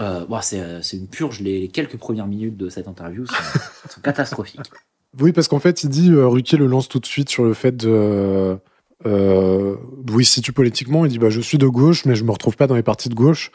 Euh, 0.00 0.24
bon, 0.26 0.40
c'est 0.42 0.60
euh, 0.60 0.82
c'est 0.82 0.96
une 0.96 1.06
purge, 1.06 1.40
les, 1.40 1.60
les 1.60 1.68
quelques 1.68 1.96
premières 1.96 2.26
minutes 2.26 2.56
de 2.56 2.68
cette 2.68 2.88
interview 2.88 3.26
sont, 3.26 3.34
sont 3.90 4.00
catastrophiques. 4.00 4.70
Oui, 5.20 5.32
parce 5.32 5.48
qu'en 5.48 5.60
fait, 5.60 5.84
il 5.84 5.90
dit, 5.90 6.10
euh, 6.10 6.26
Ruquier 6.26 6.58
le 6.58 6.66
lance 6.66 6.88
tout 6.88 6.98
de 6.98 7.06
suite 7.06 7.28
sur 7.28 7.44
le 7.44 7.54
fait 7.54 7.76
de. 7.76 8.58
Euh, 9.06 9.76
où 10.10 10.20
il 10.20 10.24
se 10.24 10.32
situe 10.34 10.52
politiquement. 10.52 11.04
Il 11.04 11.10
dit, 11.10 11.18
bah, 11.18 11.28
je 11.30 11.40
suis 11.40 11.58
de 11.58 11.66
gauche, 11.66 12.04
mais 12.06 12.14
je 12.14 12.24
me 12.24 12.30
retrouve 12.30 12.56
pas 12.56 12.66
dans 12.66 12.74
les 12.74 12.82
partis 12.82 13.08
de 13.08 13.14
gauche. 13.14 13.50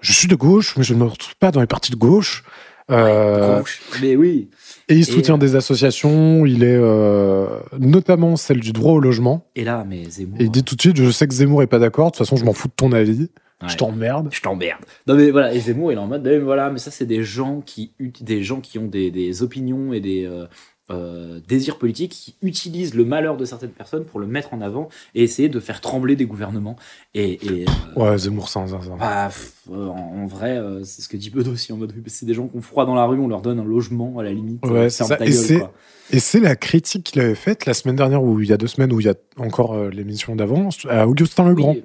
Je 0.00 0.12
suis 0.12 0.28
de 0.28 0.34
gauche, 0.34 0.76
mais 0.76 0.82
je 0.82 0.94
ne 0.94 0.98
me 0.98 1.04
retrouve 1.04 1.36
pas 1.36 1.50
dans 1.50 1.60
les 1.60 1.66
partis 1.66 1.92
de 1.92 1.96
gauche. 1.96 2.44
Euh, 2.90 3.60
Gauche. 3.60 3.80
Mais 4.00 4.16
oui. 4.16 4.50
Et 4.90 4.94
il 4.94 5.04
soutient 5.04 5.36
euh, 5.36 5.38
des 5.38 5.56
associations. 5.56 6.44
Il 6.44 6.62
est 6.64 6.78
euh, 6.78 7.46
notamment 7.78 8.36
celle 8.36 8.60
du 8.60 8.72
droit 8.72 8.92
au 8.92 9.00
logement. 9.00 9.46
Et 9.56 9.64
là, 9.64 9.84
mais 9.88 10.04
Zemmour. 10.04 10.40
Et 10.40 10.44
il 10.44 10.50
dit 10.50 10.64
tout 10.64 10.76
de 10.76 10.80
suite, 10.80 10.96
je 10.96 11.10
sais 11.10 11.26
que 11.26 11.34
Zemmour 11.34 11.62
est 11.62 11.66
pas 11.68 11.78
d'accord. 11.78 12.06
De 12.06 12.16
toute 12.16 12.18
façon, 12.18 12.36
je 12.36 12.44
m'en 12.44 12.52
fous 12.52 12.68
de 12.68 12.74
ton 12.76 12.92
avis. 12.92 13.30
Ouais. 13.62 13.68
Je 13.68 13.76
t'emmerde. 13.76 14.28
je 14.32 14.40
t'emmerde. 14.40 14.80
Non 15.06 15.14
mais 15.14 15.30
voilà, 15.30 15.52
et 15.52 15.60
Zemmour 15.60 15.92
il 15.92 15.96
est 15.96 15.98
en 15.98 16.06
mode, 16.06 16.26
eh, 16.26 16.38
voilà, 16.38 16.70
mais 16.70 16.78
ça 16.78 16.90
c'est 16.90 17.04
des 17.04 17.22
gens 17.22 17.60
qui 17.60 17.92
des 18.22 18.42
gens 18.42 18.60
qui 18.60 18.78
ont 18.78 18.86
des, 18.86 19.10
des 19.10 19.42
opinions 19.42 19.92
et 19.92 20.00
des 20.00 20.24
euh, 20.24 20.46
euh, 20.90 21.40
désirs 21.48 21.78
politiques 21.78 22.12
qui 22.12 22.34
utilisent 22.42 22.94
le 22.94 23.04
malheur 23.04 23.36
de 23.36 23.44
certaines 23.44 23.70
personnes 23.70 24.04
pour 24.04 24.20
le 24.20 24.26
mettre 24.26 24.52
en 24.54 24.60
avant 24.60 24.88
et 25.14 25.22
essayer 25.22 25.48
de 25.48 25.60
faire 25.60 25.80
trembler 25.80 26.16
des 26.16 26.26
gouvernements. 26.26 26.76
Et, 27.14 27.32
et 27.46 27.64
euh, 27.96 28.00
Ouais, 28.10 28.18
Zemmour, 28.18 28.48
ça. 28.48 28.64
bah, 28.98 29.30
euh, 29.70 29.86
en, 29.86 30.22
en 30.22 30.26
vrai, 30.26 30.56
euh, 30.58 30.82
c'est 30.84 31.02
ce 31.02 31.08
que 31.08 31.16
dit 31.16 31.30
Bedos 31.30 31.52
aussi 31.52 31.72
en 31.72 31.76
mode, 31.76 31.92
c'est 32.06 32.26
des 32.26 32.34
gens 32.34 32.48
qui 32.48 32.56
ont 32.56 32.62
froid 32.62 32.86
dans 32.86 32.94
la 32.94 33.04
rue, 33.06 33.18
on 33.18 33.28
leur 33.28 33.40
donne 33.40 33.60
un 33.60 33.64
logement 33.64 34.18
à 34.18 34.22
la 34.22 34.32
limite. 34.32 34.64
Ouais, 34.66 34.78
euh, 34.78 34.88
ça. 34.88 35.06
ta 35.16 35.24
Et 35.24 35.30
gueule, 35.30 35.32
c'est- 35.38 35.58
quoi. 35.60 35.72
Et 36.12 36.18
c'est 36.18 36.40
la 36.40 36.56
critique 36.56 37.04
qu'il 37.04 37.20
avait 37.20 37.36
faite 37.36 37.66
la 37.66 37.74
semaine 37.74 37.94
dernière, 37.94 38.22
ou 38.24 38.40
il 38.40 38.48
y 38.48 38.52
a 38.52 38.56
deux 38.56 38.66
semaines, 38.66 38.92
où 38.92 38.98
il 38.98 39.06
y 39.06 39.08
a 39.08 39.14
encore 39.38 39.90
l'émission 39.90 40.34
d'avant, 40.34 40.68
à 40.88 41.06
Augustin 41.06 41.48
Legrand. 41.48 41.74
Oui, 41.74 41.84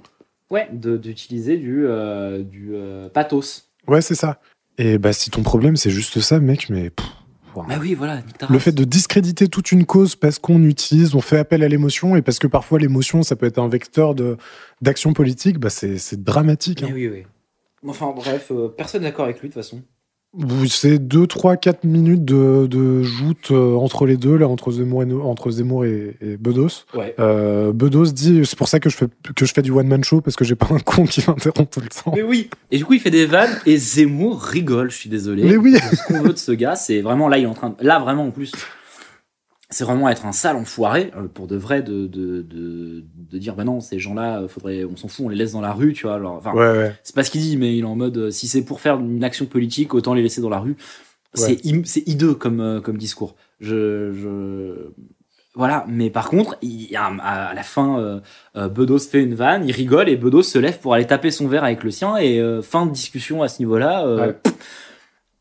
ouais, 0.50 0.68
d'utiliser 0.74 1.58
du, 1.58 1.86
du 2.50 2.74
pathos. 3.14 3.70
Ouais, 3.88 4.02
c'est 4.02 4.16
ça. 4.16 4.40
Et 4.80 4.98
bah, 4.98 5.14
si 5.14 5.30
ton 5.30 5.44
problème, 5.44 5.76
c'est 5.78 5.92
juste 5.92 6.20
ça, 6.22 6.40
mec, 6.40 6.70
mais. 6.72 6.90
pff, 6.90 7.06
Bah 7.64 7.76
oui, 7.80 7.94
voilà, 7.94 8.22
Le 8.50 8.60
fait 8.60 8.72
de 8.72 8.84
discréditer 8.84 9.48
toute 9.48 9.72
une 9.72 9.86
cause 9.86 10.16
parce 10.16 10.40
qu'on 10.40 10.64
utilise, 10.64 11.16
on 11.16 11.22
fait 11.22 11.38
appel 11.38 11.64
à 11.64 11.68
l'émotion, 11.68 12.16
et 12.16 12.22
parce 12.22 12.40
que 12.40 12.48
parfois 12.48 12.80
l'émotion, 12.80 13.24
ça 13.24 13.36
peut 13.36 13.46
être 13.46 13.60
un 13.60 13.70
vecteur 13.70 14.16
de- 14.16 14.38
d'action 14.82 15.14
politique, 15.14 15.60
bah, 15.60 15.70
c'est 15.70 16.24
dramatique. 16.24 16.82
Mais 16.82 16.90
hein. 16.90 16.94
oui, 16.94 17.08
oui. 17.08 17.24
Enfin 17.88 18.12
bref, 18.16 18.52
euh, 18.52 18.68
personne 18.68 19.02
n'est 19.04 19.10
d'accord 19.10 19.26
avec 19.26 19.40
lui 19.42 19.50
de 19.50 19.54
toute 19.54 19.62
façon. 19.62 19.84
C'est 20.68 21.00
2, 21.00 21.28
3, 21.28 21.58
4 21.58 21.84
minutes 21.86 22.26
de, 22.26 22.68
de 22.68 23.04
joute 23.04 23.52
euh, 23.52 23.76
entre 23.76 24.06
les 24.06 24.18
deux, 24.18 24.36
là, 24.36 24.48
entre 24.48 24.72
Zemmour 24.72 25.04
et, 25.04 25.14
entre 25.14 25.52
Zemmour 25.52 25.86
et, 25.86 26.18
et 26.22 26.38
Bedos. 26.38 26.86
Ouais. 26.94 27.16
Euh, 27.20 27.72
Bedos 27.72 28.08
dit 28.08 28.42
c'est 28.46 28.58
pour 28.58 28.68
ça 28.68 28.80
que 28.80 28.90
je 28.90 28.98
fais, 28.98 29.08
que 29.36 29.46
je 29.46 29.54
fais 29.54 29.62
du 29.62 29.72
one-man 29.72 30.04
show, 30.04 30.22
parce 30.22 30.36
que 30.36 30.44
j'ai 30.44 30.56
pas 30.56 30.68
un 30.72 30.80
con 30.80 31.06
qui 31.06 31.24
m'interrompt 31.26 31.72
tout 31.72 31.80
le 31.80 31.88
temps. 31.88 32.12
Mais 32.16 32.24
oui. 32.24 32.50
Et 32.72 32.78
du 32.78 32.86
coup, 32.86 32.94
il 32.94 33.00
fait 33.00 33.12
des 33.12 33.26
vannes 33.26 33.58
et 33.66 33.78
Zemmour 33.78 34.42
rigole. 34.42 34.92
Je 34.92 34.98
suis 34.98 35.10
désolé. 35.10 35.44
Mais 35.44 35.58
oui. 35.58 35.78
Ce 35.78 36.04
qu'on 36.08 36.22
veut 36.22 36.34
de 36.34 36.38
ce 36.38 36.52
gars, 36.52 36.76
c'est 36.76 37.02
vraiment 37.02 37.30
là, 37.30 37.38
il 37.38 37.44
est 37.44 37.48
en 37.48 37.54
train 37.54 37.70
de, 37.70 37.76
là 37.86 38.00
vraiment 38.00 38.26
en 38.26 38.32
plus, 38.32 38.52
c'est 39.76 39.84
vraiment 39.84 40.08
être 40.10 40.26
un 40.26 40.32
sale 40.32 40.56
enfoiré 40.56 41.12
euh, 41.18 41.28
pour 41.28 41.48
de 41.48 41.58
vrai 41.58 41.82
de 41.82 42.08
de, 42.08 42.42
de, 42.42 43.04
de 43.32 43.38
dire 43.38 43.56
bah 43.56 43.66
non 43.66 43.82
ces 43.82 44.00
gens-là, 44.00 44.42
euh, 44.42 44.48
faudrait, 44.48 44.86
on 44.86 44.96
s'en 44.96 45.08
fout, 45.10 45.26
on 45.26 45.30
les 45.30 45.36
laisse 45.36 45.52
dans 45.52 45.62
la 45.62 45.74
rue, 45.74 45.92
tu 45.94 46.06
vois. 46.08 46.16
Alors, 46.16 46.34
enfin, 46.34 46.54
Ouais, 46.54 46.78
ouais. 46.78 46.96
c'est 47.04 47.14
pas 47.16 47.24
ce 47.24 47.32
qu'il 47.32 47.42
dit, 47.42 47.58
mais 47.58 47.76
il 47.78 47.82
est 47.82 47.84
en 47.84 47.96
mode 47.96 48.18
euh, 48.18 48.32
si 48.32 48.48
c'est 48.48 48.64
pour 48.64 48.80
faire 48.80 48.98
une 49.00 49.24
action 49.24 49.46
politique, 49.46 49.94
autant 49.94 50.14
les 50.14 50.22
laisser 50.22 50.40
dans 50.42 50.50
la 50.50 50.60
rue. 50.60 50.78
C'est 51.34 51.66
Ouais. 51.66 51.82
c'est 51.84 52.08
hideux 52.08 52.34
comme 52.36 52.62
euh, 52.62 52.80
comme 52.80 52.98
discours. 52.98 53.36
Je 53.60 54.14
je 54.14 54.90
voilà, 55.58 55.86
mais 55.88 56.10
par 56.10 56.30
contre, 56.30 56.58
il 56.62 56.94
à, 56.98 57.54
la 57.54 57.64
fin, 57.64 57.98
euh, 58.00 58.20
euh, 58.58 58.68
Bedos 58.68 59.00
fait 59.00 59.24
une 59.24 59.36
vanne, 59.36 59.64
il 59.66 59.72
rigole 59.72 60.10
et 60.10 60.18
Bedos 60.18 60.44
se 60.44 60.60
lève 60.60 60.80
pour 60.80 60.94
aller 60.94 61.08
taper 61.08 61.32
son 61.32 61.48
verre 61.48 61.64
avec 61.64 61.82
le 61.84 61.92
sien 61.92 62.18
et 62.18 62.40
euh, 62.42 62.62
fin 62.62 62.86
de 62.86 62.92
discussion 62.92 63.42
à 63.42 63.48
ce 63.48 63.60
niveau-là. 63.60 64.06
euh, 64.06 64.28
Ouais. 64.28 64.34
pff, 64.34 64.54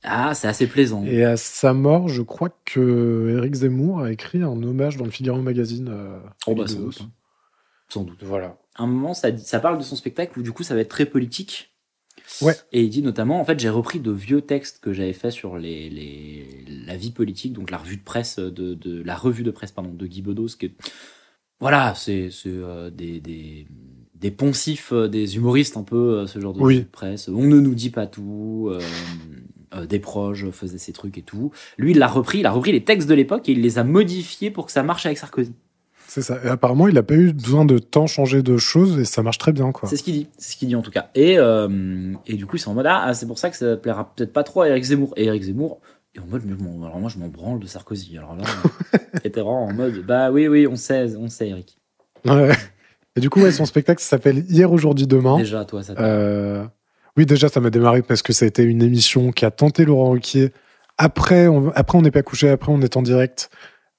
ah, 0.04 0.34
c'est 0.34 0.48
assez 0.48 0.66
plaisant. 0.66 1.04
Et 1.04 1.24
à 1.24 1.36
sa 1.36 1.72
mort, 1.74 2.08
je 2.08 2.22
crois 2.22 2.50
que 2.64 3.34
Eric 3.38 3.54
Zemmour 3.54 4.00
a 4.02 4.12
écrit 4.12 4.42
un 4.42 4.62
hommage 4.62 4.96
dans 4.96 5.04
le 5.04 5.10
Figaro 5.10 5.40
Magazine. 5.42 5.88
euh, 5.90 6.18
Oh, 6.46 6.54
bah, 6.54 6.66
sans 6.66 6.80
doute, 6.80 7.00
hein. 7.02 7.10
Sans 7.88 8.04
doute. 8.04 8.22
Voilà. 8.22 8.58
à 8.76 8.82
un 8.82 8.86
moment, 8.86 9.14
ça, 9.14 9.30
parle 9.60 9.78
de 9.78 9.82
son 9.82 9.96
spectacle 9.96 10.38
où 10.38 10.42
du 10.42 10.52
coup, 10.52 10.62
ça 10.62 10.74
va 10.74 10.80
être 10.80 10.88
très 10.88 11.06
politique. 11.06 11.70
Ouais. 12.40 12.54
Et 12.72 12.82
il 12.82 12.88
dit 12.90 13.02
notamment, 13.02 13.40
en 13.40 13.44
fait, 13.44 13.60
j'ai 13.60 13.68
repris 13.68 14.00
de 14.00 14.10
vieux 14.10 14.40
textes 14.40 14.78
que 14.80 14.92
j'avais 14.92 15.12
fait 15.12 15.30
sur 15.30 15.58
les, 15.58 15.90
les, 15.90 16.64
la 16.86 16.96
vie 16.96 17.10
politique, 17.10 17.52
donc 17.52 17.70
la 17.70 17.76
revue 17.78 17.96
de 17.98 18.02
presse 18.02 18.38
de, 18.38 18.74
de 18.74 19.02
la 19.02 19.14
revue 19.14 19.42
de 19.42 19.50
presse 19.50 19.72
pardon 19.72 19.92
de 19.92 20.06
Guy 20.06 20.22
Bedos, 20.22 20.48
qui 20.58 20.66
est- 20.66 20.74
voilà, 21.60 21.94
c'est 21.96 22.30
euh, 22.46 22.90
des, 22.90 23.20
des 23.20 23.66
des 24.14 24.30
poncifs, 24.30 24.92
euh, 24.92 25.06
des 25.06 25.36
humoristes 25.36 25.76
un 25.76 25.82
peu 25.82 26.18
euh, 26.20 26.26
ce 26.26 26.40
genre 26.40 26.54
de 26.54 26.60
Oui. 26.60 26.74
revue 26.76 26.84
de 26.86 26.90
presse. 26.90 27.28
On 27.28 27.42
ne 27.44 27.60
nous 27.60 27.74
dit 27.74 27.90
pas 27.90 28.06
tout. 28.06 28.68
euh, 28.72 28.80
euh, 29.74 29.86
des 29.86 29.98
proches 29.98 30.48
faisaient 30.50 30.78
ces 30.78 30.92
trucs 30.92 31.18
et 31.18 31.22
tout. 31.22 31.52
Lui, 31.78 31.92
il 31.92 31.98
l'a 31.98 32.06
repris, 32.06 32.40
il 32.40 32.46
a 32.46 32.50
repris 32.50 32.72
les 32.72 32.84
textes 32.84 33.08
de 33.08 33.14
l'époque 33.14 33.48
et 33.48 33.52
il 33.52 33.60
les 33.60 33.78
a 33.78 33.84
modifiés 33.84 34.50
pour 34.50 34.66
que 34.66 34.72
ça 34.72 34.82
marche 34.82 35.06
avec 35.06 35.18
Sarkozy. 35.18 35.54
C'est 36.06 36.22
ça. 36.22 36.38
Et 36.44 36.48
apparemment, 36.48 36.86
il 36.86 36.96
a 36.96 37.02
pas 37.02 37.14
eu 37.14 37.32
besoin 37.32 37.64
de 37.64 37.78
tant 37.78 38.06
changer 38.06 38.42
de 38.42 38.56
choses 38.56 38.98
et 38.98 39.04
ça 39.04 39.22
marche 39.22 39.38
très 39.38 39.52
bien, 39.52 39.72
quoi. 39.72 39.88
C'est 39.88 39.96
ce 39.96 40.02
qu'il 40.02 40.14
dit, 40.14 40.28
c'est 40.38 40.52
ce 40.52 40.56
qu'il 40.56 40.68
dit 40.68 40.76
en 40.76 40.82
tout 40.82 40.90
cas. 40.90 41.10
Et, 41.14 41.38
euh, 41.38 42.12
et 42.26 42.34
du 42.34 42.46
coup, 42.46 42.56
sont 42.56 42.70
en 42.70 42.74
mode 42.74 42.86
ah, 42.88 43.12
c'est 43.14 43.26
pour 43.26 43.38
ça 43.38 43.50
que 43.50 43.56
ça 43.56 43.76
plaira 43.76 44.12
peut-être 44.14 44.32
pas 44.32 44.44
trop 44.44 44.62
à 44.62 44.68
Eric 44.68 44.84
Zemmour. 44.84 45.14
Et 45.16 45.24
Eric 45.24 45.42
Zemmour 45.42 45.80
est 46.14 46.20
en 46.20 46.26
mode 46.26 46.42
mais 46.46 46.54
bon, 46.54 46.84
alors 46.84 47.00
moi 47.00 47.10
je 47.10 47.18
m'en 47.18 47.28
branle 47.28 47.58
de 47.58 47.66
Sarkozy. 47.66 48.16
Alors 48.16 48.36
là, 48.36 48.44
était 49.24 49.40
vraiment 49.40 49.64
en 49.64 49.72
mode 49.72 50.04
bah 50.06 50.30
oui 50.30 50.46
oui, 50.46 50.66
on 50.68 50.76
sait, 50.76 51.16
on 51.16 51.28
sait 51.28 51.48
Eric. 51.48 51.78
Ouais. 52.24 52.52
Et 53.16 53.20
du 53.20 53.30
coup, 53.30 53.40
ouais, 53.40 53.52
son 53.52 53.64
spectacle 53.64 54.02
s'appelle 54.02 54.44
Hier, 54.48 54.72
aujourd'hui, 54.72 55.06
demain. 55.06 55.38
Déjà 55.38 55.64
toi 55.64 55.82
ça. 55.82 55.94
Euh, 55.98 56.64
Oui, 57.16 57.26
déjà, 57.26 57.48
ça 57.48 57.60
m'a 57.60 57.70
démarré 57.70 58.02
parce 58.02 58.22
que 58.22 58.32
ça 58.32 58.44
a 58.44 58.48
été 58.48 58.62
une 58.62 58.82
émission 58.82 59.30
qui 59.32 59.44
a 59.44 59.50
tenté 59.50 59.84
Laurent 59.84 60.10
Ruquier. 60.10 60.52
Après, 60.98 61.46
on 61.48 61.70
après, 61.74 61.98
on 61.98 62.02
n'est 62.02 62.10
pas 62.10 62.22
couché. 62.22 62.48
Après, 62.48 62.72
on 62.72 62.80
est 62.82 62.96
en 62.96 63.02
direct. 63.02 63.50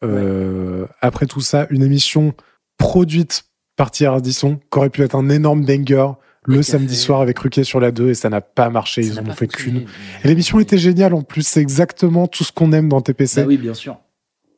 Euh, 0.03 0.85
Après 1.01 1.25
tout 1.25 1.41
ça, 1.41 1.67
une 1.69 1.83
émission 1.83 2.33
produite 2.77 3.43
par 3.77 3.91
Thierry 3.91 4.15
Ardisson, 4.15 4.57
qui 4.71 4.77
aurait 4.79 4.89
pu 4.89 5.01
être 5.03 5.15
un 5.15 5.29
énorme 5.29 5.65
banger 5.65 6.07
le 6.47 6.61
samedi 6.61 6.89
fait- 6.95 7.01
soir 7.01 7.21
avec 7.21 7.39
Ruquier 7.39 7.63
sur 7.63 7.79
la 7.79 7.91
2 7.91 8.09
et 8.09 8.13
ça 8.13 8.29
n'a 8.29 8.39
pas 8.41 8.69
marché. 8.69 9.01
ça 9.03 9.09
Ils 9.09 9.15
n'a 9.15 9.21
en 9.29 9.31
ont 9.31 9.35
fait 9.35 9.47
qu'une. 9.47 9.85
Et 10.23 10.27
l'émission 10.27 10.59
était 10.59 10.77
géniale 10.77 11.13
en 11.13 11.23
plus. 11.23 11.45
C'est 11.47 11.61
exactement 11.61 12.27
tout 12.27 12.43
ce 12.43 12.51
qu'on 12.51 12.71
aime 12.71 12.87
dans 12.89 13.01
TPC. 13.01 13.41
Bah 13.41 13.47
oui, 13.47 13.57
bien 13.57 13.73
sûr. 13.73 13.97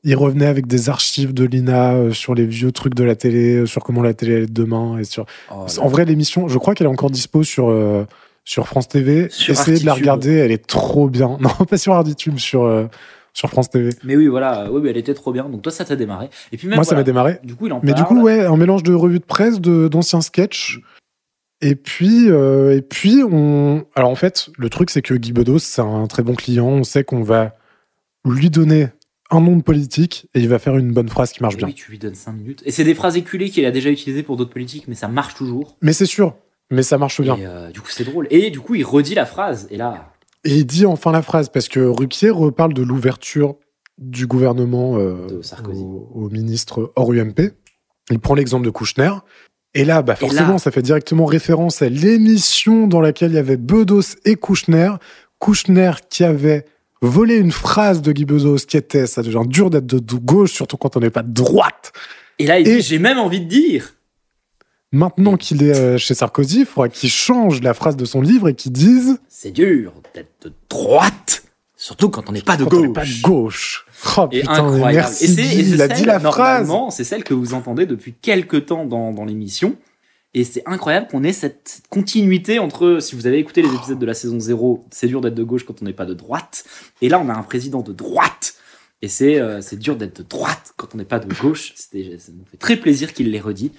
Il 0.03 0.15
revenait 0.15 0.45
avec 0.47 0.67
des 0.67 0.89
archives 0.89 1.33
de 1.33 1.45
l'INA 1.45 1.93
euh, 1.93 2.11
sur 2.11 2.35
les 2.35 2.45
vieux 2.45 2.71
trucs 2.71 2.93
de 2.93 3.03
la 3.03 3.15
télé, 3.15 3.55
euh, 3.57 3.65
sur 3.65 3.83
comment 3.83 4.01
la 4.03 4.13
télé 4.13 4.35
allait 4.35 4.47
demain. 4.47 4.97
Et 4.99 5.03
sur... 5.05 5.25
Oh 5.51 5.65
En 5.79 5.87
vrai, 5.87 6.05
l'émission, 6.05 6.47
je 6.47 6.57
crois 6.57 6.75
qu'elle 6.75 6.87
est 6.87 6.89
encore 6.89 7.09
dispo 7.09 7.43
sur, 7.43 7.69
euh, 7.69 8.05
sur 8.47 8.65
France 8.65 8.87
TV. 8.87 9.27
Sur 9.29 9.51
Essayez 9.51 9.77
de 9.79 9.85
la 9.85 9.93
regarder, 9.93 10.31
elle 10.35 10.51
est 10.53 10.65
trop 10.65 11.09
bien. 11.09 11.37
Non, 11.41 11.49
pas 11.49 11.77
sur 11.77 11.93
Arditube, 11.93 12.37
sur, 12.37 12.63
euh, 12.63 12.85
sur 13.33 13.49
France 13.49 13.69
TV. 13.69 13.89
Mais 14.05 14.15
oui, 14.15 14.27
voilà, 14.27 14.71
oui, 14.71 14.79
mais 14.81 14.91
elle 14.91 14.97
était 14.97 15.13
trop 15.13 15.33
bien. 15.33 15.49
Donc 15.49 15.63
toi, 15.63 15.71
ça 15.71 15.83
t'a 15.83 15.97
démarré. 15.97 16.29
Et 16.53 16.57
puis 16.57 16.69
même 16.69 16.77
Moi, 16.77 16.85
ça 16.85 16.95
m'a 16.95 17.03
démarré. 17.03 17.39
Du 17.43 17.55
coup, 17.55 17.67
il 17.67 17.73
en 17.73 17.81
Mais 17.83 17.93
du 17.93 18.03
coup, 18.05 18.21
ouais, 18.21 18.45
un 18.45 18.55
mélange 18.55 18.83
de 18.83 18.93
revues 18.93 19.19
de 19.19 19.25
presse, 19.25 19.59
de- 19.59 19.89
d'anciens 19.89 20.21
sketchs. 20.21 20.79
Et 21.59 21.75
puis, 21.75 22.29
euh, 22.29 22.77
et 22.77 22.81
puis, 22.81 23.21
on. 23.29 23.85
Alors, 23.95 24.11
en 24.11 24.15
fait, 24.15 24.47
le 24.57 24.69
truc, 24.69 24.91
c'est 24.91 25.01
que 25.01 25.13
Guy 25.13 25.33
Bedos, 25.33 25.59
c'est 25.59 25.81
un 25.81 26.07
très 26.07 26.23
bon 26.23 26.33
client. 26.33 26.67
On 26.67 26.83
sait 26.83 27.03
qu'on 27.03 27.23
va 27.23 27.53
lui 28.23 28.49
donner 28.49 28.87
un 29.29 29.41
nom 29.41 29.57
de 29.57 29.61
politique 29.61 30.29
et 30.33 30.39
il 30.39 30.47
va 30.47 30.57
faire 30.57 30.77
une 30.77 30.93
bonne 30.93 31.09
phrase 31.09 31.33
qui 31.33 31.41
marche 31.41 31.55
Et 31.55 31.57
bien. 31.57 31.67
oui, 31.67 31.73
tu 31.73 31.91
lui 31.91 31.99
donnes 31.99 32.15
5 32.15 32.31
minutes. 32.31 32.63
Et 32.65 32.71
c'est 32.71 32.85
des 32.85 32.95
phrases 32.95 33.17
éculées 33.17 33.49
qu'il 33.49 33.65
a 33.65 33.71
déjà 33.71 33.89
utilisées 33.89 34.23
pour 34.23 34.37
d'autres 34.37 34.51
politiques, 34.53 34.87
mais 34.87 34.95
ça 34.95 35.09
marche 35.09 35.35
toujours. 35.35 35.75
Mais 35.81 35.91
c'est 35.91 36.05
sûr. 36.05 36.33
Mais 36.71 36.83
ça 36.83 36.97
marche 36.97 37.21
bien. 37.21 37.35
Et 37.37 37.45
euh, 37.45 37.69
du 37.71 37.79
coup, 37.81 37.89
c'est 37.89 38.03
drôle. 38.03 38.27
Et 38.29 38.49
du 38.49 38.59
coup, 38.59 38.75
il 38.75 38.83
redit 38.83 39.15
la 39.15 39.25
phrase. 39.25 39.67
Et 39.71 39.77
là, 39.77 40.11
Et 40.43 40.55
il 40.55 40.65
dit 40.65 40.85
enfin 40.85 41.11
la 41.11 41.21
phrase, 41.21 41.49
parce 41.49 41.67
que 41.69 41.79
Ruquier 41.79 42.29
reparle 42.29 42.73
de 42.73 42.81
l'ouverture 42.83 43.55
du 43.97 44.27
gouvernement 44.27 44.97
euh, 44.97 45.27
au, 45.73 46.09
au 46.13 46.29
ministre 46.29 46.91
hors 46.95 47.13
UMP. 47.13 47.53
Il 48.11 48.19
prend 48.19 48.35
l'exemple 48.35 48.65
de 48.65 48.69
Kouchner. 48.69 49.11
Et 49.73 49.85
là, 49.85 50.01
bah 50.01 50.15
forcément, 50.15 50.53
là- 50.53 50.57
ça 50.59 50.71
fait 50.71 50.81
directement 50.81 51.25
référence 51.25 51.81
à 51.81 51.89
l'émission 51.89 52.87
dans 52.87 53.01
laquelle 53.01 53.31
il 53.31 53.35
y 53.35 53.39
avait 53.39 53.57
Bedos 53.57 54.15
et 54.25 54.35
Kouchner. 54.35 54.91
Kouchner 55.39 55.91
qui 56.09 56.23
avait 56.23 56.65
volé 57.01 57.35
une 57.37 57.51
phrase 57.51 58.01
de 58.01 58.11
Guy 58.11 58.25
Bedos 58.25 58.57
qui 58.67 58.77
était 58.77 59.05
ça 59.07 59.21
devient 59.21 59.43
dur 59.47 59.69
d'être 59.69 59.85
de, 59.85 59.99
de 59.99 60.15
gauche, 60.15 60.51
surtout 60.53 60.77
quand 60.77 60.97
on 60.97 60.99
n'est 60.99 61.09
pas 61.11 61.21
de 61.23 61.31
droite. 61.33 61.91
et 62.39 62.47
là, 62.47 62.59
il 62.59 62.67
Et- 62.67 62.75
dit 62.77 62.81
J'ai 62.81 62.99
même 62.99 63.19
envie 63.19 63.41
de 63.41 63.45
dire. 63.47 63.93
Maintenant 64.91 65.35
qu'il 65.35 65.63
est 65.63 65.75
euh, 65.75 65.97
chez 65.97 66.13
Sarkozy, 66.13 66.61
il 66.61 66.65
faudra 66.65 66.87
qu'il 66.89 67.09
change 67.09 67.61
la 67.61 67.73
phrase 67.73 67.97
de 67.97 68.05
son 68.05 68.21
livre 68.21 68.47
et 68.47 68.53
qu'il 68.55 68.71
dise 68.71 69.19
C'est 69.27 69.51
dur 69.51 69.93
d'être 70.13 70.47
de 70.47 70.53
droite, 70.69 71.43
surtout 71.75 72.09
quand 72.09 72.29
on 72.29 72.31
n'est 72.31 72.41
pas 72.41 72.55
de 72.55 72.63
on 72.63 72.67
gauche. 72.67 72.93
pas 72.93 73.05
de 73.05 73.21
gauche. 73.21 73.85
Oh, 74.17 74.27
Et 74.31 74.39
putain, 74.41 74.53
incroyable. 74.53 74.93
merci. 74.93 75.25
et 75.25 75.27
c'est, 75.27 75.41
et 75.41 75.45
Guy, 75.45 75.63
c'est 75.65 75.69
il 75.71 75.81
a 75.81 75.87
celle, 75.87 75.97
dit 75.97 76.05
la 76.05 76.19
phrase. 76.19 76.67
normalement, 76.67 76.89
c'est 76.89 77.03
celle 77.03 77.23
que 77.25 77.33
vous 77.33 77.53
entendez 77.53 77.85
depuis 77.85 78.13
quelques 78.13 78.67
temps 78.67 78.85
dans, 78.85 79.11
dans 79.11 79.25
l'émission. 79.25 79.75
Et 80.33 80.43
c'est 80.43 80.61
incroyable 80.67 81.07
qu'on 81.07 81.23
ait 81.23 81.33
cette, 81.33 81.61
cette 81.65 81.87
continuité 81.87 82.59
entre, 82.59 82.99
si 83.01 83.15
vous 83.15 83.27
avez 83.27 83.39
écouté 83.39 83.61
les 83.63 83.73
épisodes 83.73 83.97
de 83.97 84.05
la 84.05 84.13
saison 84.13 84.39
0, 84.39 84.85
c'est 84.91 85.07
dur 85.07 85.19
d'être 85.19 85.33
de 85.33 85.43
gauche 85.43 85.65
quand 85.65 85.81
on 85.81 85.85
n'est 85.85 85.93
pas 85.93 86.05
de 86.05 86.13
droite. 86.13 86.63
Et 87.01 87.09
là, 87.09 87.19
on 87.19 87.27
a 87.29 87.33
un 87.33 87.43
président 87.43 87.81
de 87.81 87.91
droite. 87.91 88.53
Et 89.01 89.07
c'est, 89.07 89.39
euh, 89.39 89.61
c'est 89.61 89.77
dur 89.79 89.95
d'être 89.95 90.21
de 90.21 90.27
droite 90.27 90.73
quand 90.77 90.89
on 90.93 90.97
n'est 90.97 91.05
pas 91.05 91.19
de 91.19 91.33
gauche. 91.33 91.73
C'était, 91.75 92.17
ça 92.19 92.31
nous 92.33 92.45
fait 92.45 92.57
très 92.57 92.77
plaisir 92.77 93.13
qu'il 93.13 93.31
l'ait 93.31 93.39
redit. 93.39 93.71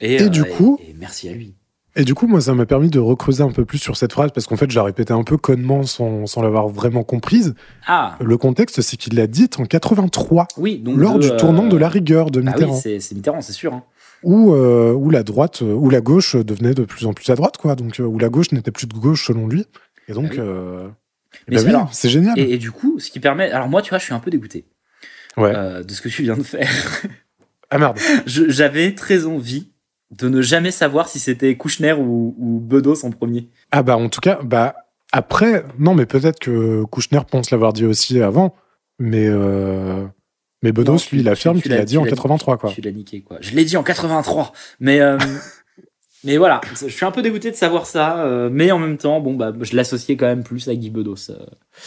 Et, 0.00 0.16
Et 0.22 0.28
du 0.30 0.44
coup- 0.44 0.78
et 0.86 0.94
merci 0.98 1.28
à 1.28 1.32
lui. 1.32 1.54
Et 1.96 2.04
du 2.04 2.14
coup, 2.14 2.28
moi, 2.28 2.40
ça 2.40 2.54
m'a 2.54 2.66
permis 2.66 2.88
de 2.88 3.00
recreuser 3.00 3.42
un 3.42 3.50
peu 3.50 3.64
plus 3.64 3.78
sur 3.78 3.96
cette 3.96 4.12
phrase 4.12 4.30
parce 4.32 4.46
qu'en 4.46 4.56
fait, 4.56 4.70
je 4.70 4.76
la 4.76 4.84
répétais 4.84 5.12
un 5.12 5.24
peu 5.24 5.36
connement 5.36 5.82
sans, 5.82 6.24
sans 6.26 6.40
l'avoir 6.40 6.68
vraiment 6.68 7.02
comprise. 7.02 7.54
Ah, 7.86 8.16
Le 8.20 8.38
contexte, 8.38 8.80
c'est 8.80 8.96
qu'il 8.96 9.14
l'a 9.16 9.26
dite 9.26 9.58
en 9.58 9.64
83, 9.64 10.46
oui, 10.56 10.78
donc. 10.78 10.96
lors 10.96 11.18
de, 11.18 11.28
du 11.30 11.36
tournant 11.36 11.66
euh, 11.66 11.68
de 11.68 11.76
la 11.76 11.88
rigueur 11.88 12.30
de 12.30 12.38
Ah 12.40 12.42
oui, 12.46 12.52
Mitterrand, 12.52 12.74
c'est, 12.76 13.12
Mitterrand, 13.12 13.40
c'est 13.40 13.52
sûr. 13.52 13.74
hein. 13.74 13.82
où, 14.22 14.54
euh, 14.54 14.92
où 14.92 15.10
la 15.10 15.24
droite, 15.24 15.62
euh, 15.62 15.74
où 15.74 15.90
la 15.90 16.00
gauche 16.00 16.36
devenait 16.36 16.74
de 16.74 16.84
plus 16.84 17.06
en 17.06 17.12
plus 17.12 17.28
à 17.28 17.34
droite, 17.34 17.56
quoi. 17.56 17.74
Donc, 17.74 17.98
euh, 17.98 18.04
où 18.04 18.18
la 18.20 18.28
gauche 18.28 18.52
n'était 18.52 18.70
plus 18.70 18.86
de 18.86 18.94
gauche 18.94 19.26
selon 19.26 19.48
lui. 19.48 19.66
Et 20.06 20.12
donc, 20.12 20.26
Ah 20.30 20.34
oui. 20.34 20.38
euh, 20.40 20.88
bah 21.48 21.58
c'est- 21.58 21.64
oui, 21.64 21.68
alors, 21.70 21.92
c'est 21.92 22.08
génial. 22.08 22.38
Et, 22.38 22.52
et 22.54 22.58
du 22.58 22.70
coup, 22.70 23.00
ce 23.00 23.10
qui 23.10 23.18
permet. 23.18 23.50
Alors, 23.50 23.68
moi, 23.68 23.82
tu 23.82 23.90
vois, 23.90 23.98
je 23.98 24.04
suis 24.04 24.14
un 24.14 24.20
peu 24.20 24.30
dégoûté 24.30 24.64
Ouais. 25.36 25.52
euh, 25.54 25.82
de 25.82 25.92
ce 25.92 26.00
que 26.00 26.08
tu 26.08 26.22
viens 26.22 26.36
de 26.36 26.42
faire. 26.44 26.70
Ah 27.68 27.78
merde. 27.78 27.98
J'avais 28.26 28.94
très 28.94 29.26
envie 29.26 29.72
de 30.10 30.28
ne 30.28 30.42
jamais 30.42 30.70
savoir 30.70 31.08
si 31.08 31.18
c'était 31.18 31.56
Kouchner 31.56 31.92
ou, 31.92 32.34
ou 32.38 32.60
Bedos 32.60 33.04
en 33.04 33.10
premier. 33.10 33.48
Ah 33.70 33.82
bah, 33.82 33.96
en 33.96 34.08
tout 34.08 34.20
cas, 34.20 34.40
bah, 34.42 34.74
après, 35.12 35.64
non, 35.78 35.94
mais 35.94 36.06
peut-être 36.06 36.38
que 36.40 36.84
Kouchner 36.84 37.20
pense 37.30 37.50
l'avoir 37.50 37.72
dit 37.72 37.84
aussi 37.86 38.20
avant, 38.20 38.54
mais, 38.98 39.26
euh, 39.28 40.04
mais 40.62 40.72
Bedos, 40.72 40.92
Non, 40.92 40.98
tu- 40.98 41.14
lui, 41.14 41.22
il 41.22 41.28
affirme 41.28 41.60
qu'il 41.62 41.72
l'a 41.72 41.84
dit 41.84 41.96
en 41.98 42.04
l'as 42.04 42.10
83, 42.10 42.58
quoi. 42.58 42.70
Tu 42.72 42.80
l'as 42.80 42.90
niqué, 42.92 43.22
quoi. 43.22 43.38
Je 43.40 43.54
l'ai 43.54 43.64
dit 43.64 43.76
en 43.76 43.82
83. 43.82 44.52
Mais, 44.80 45.00
euh, 45.00 45.16
mais 46.24 46.36
voilà, 46.36 46.60
je 46.80 46.88
suis 46.88 47.06
un 47.06 47.10
peu 47.12 47.22
dégoûté 47.22 47.50
de 47.50 47.56
savoir 47.56 47.86
ça. 47.86 48.24
euh, 48.24 48.50
mais 48.52 48.70
en 48.72 48.78
même 48.78 48.98
temps, 48.98 49.20
bon, 49.20 49.34
bah, 49.34 49.52
je 49.60 49.74
l'associais 49.76 50.16
quand 50.16 50.26
même 50.26 50.42
plus 50.42 50.68
à 50.68 50.74
Guy 50.74 50.90
Bedos 50.90 51.30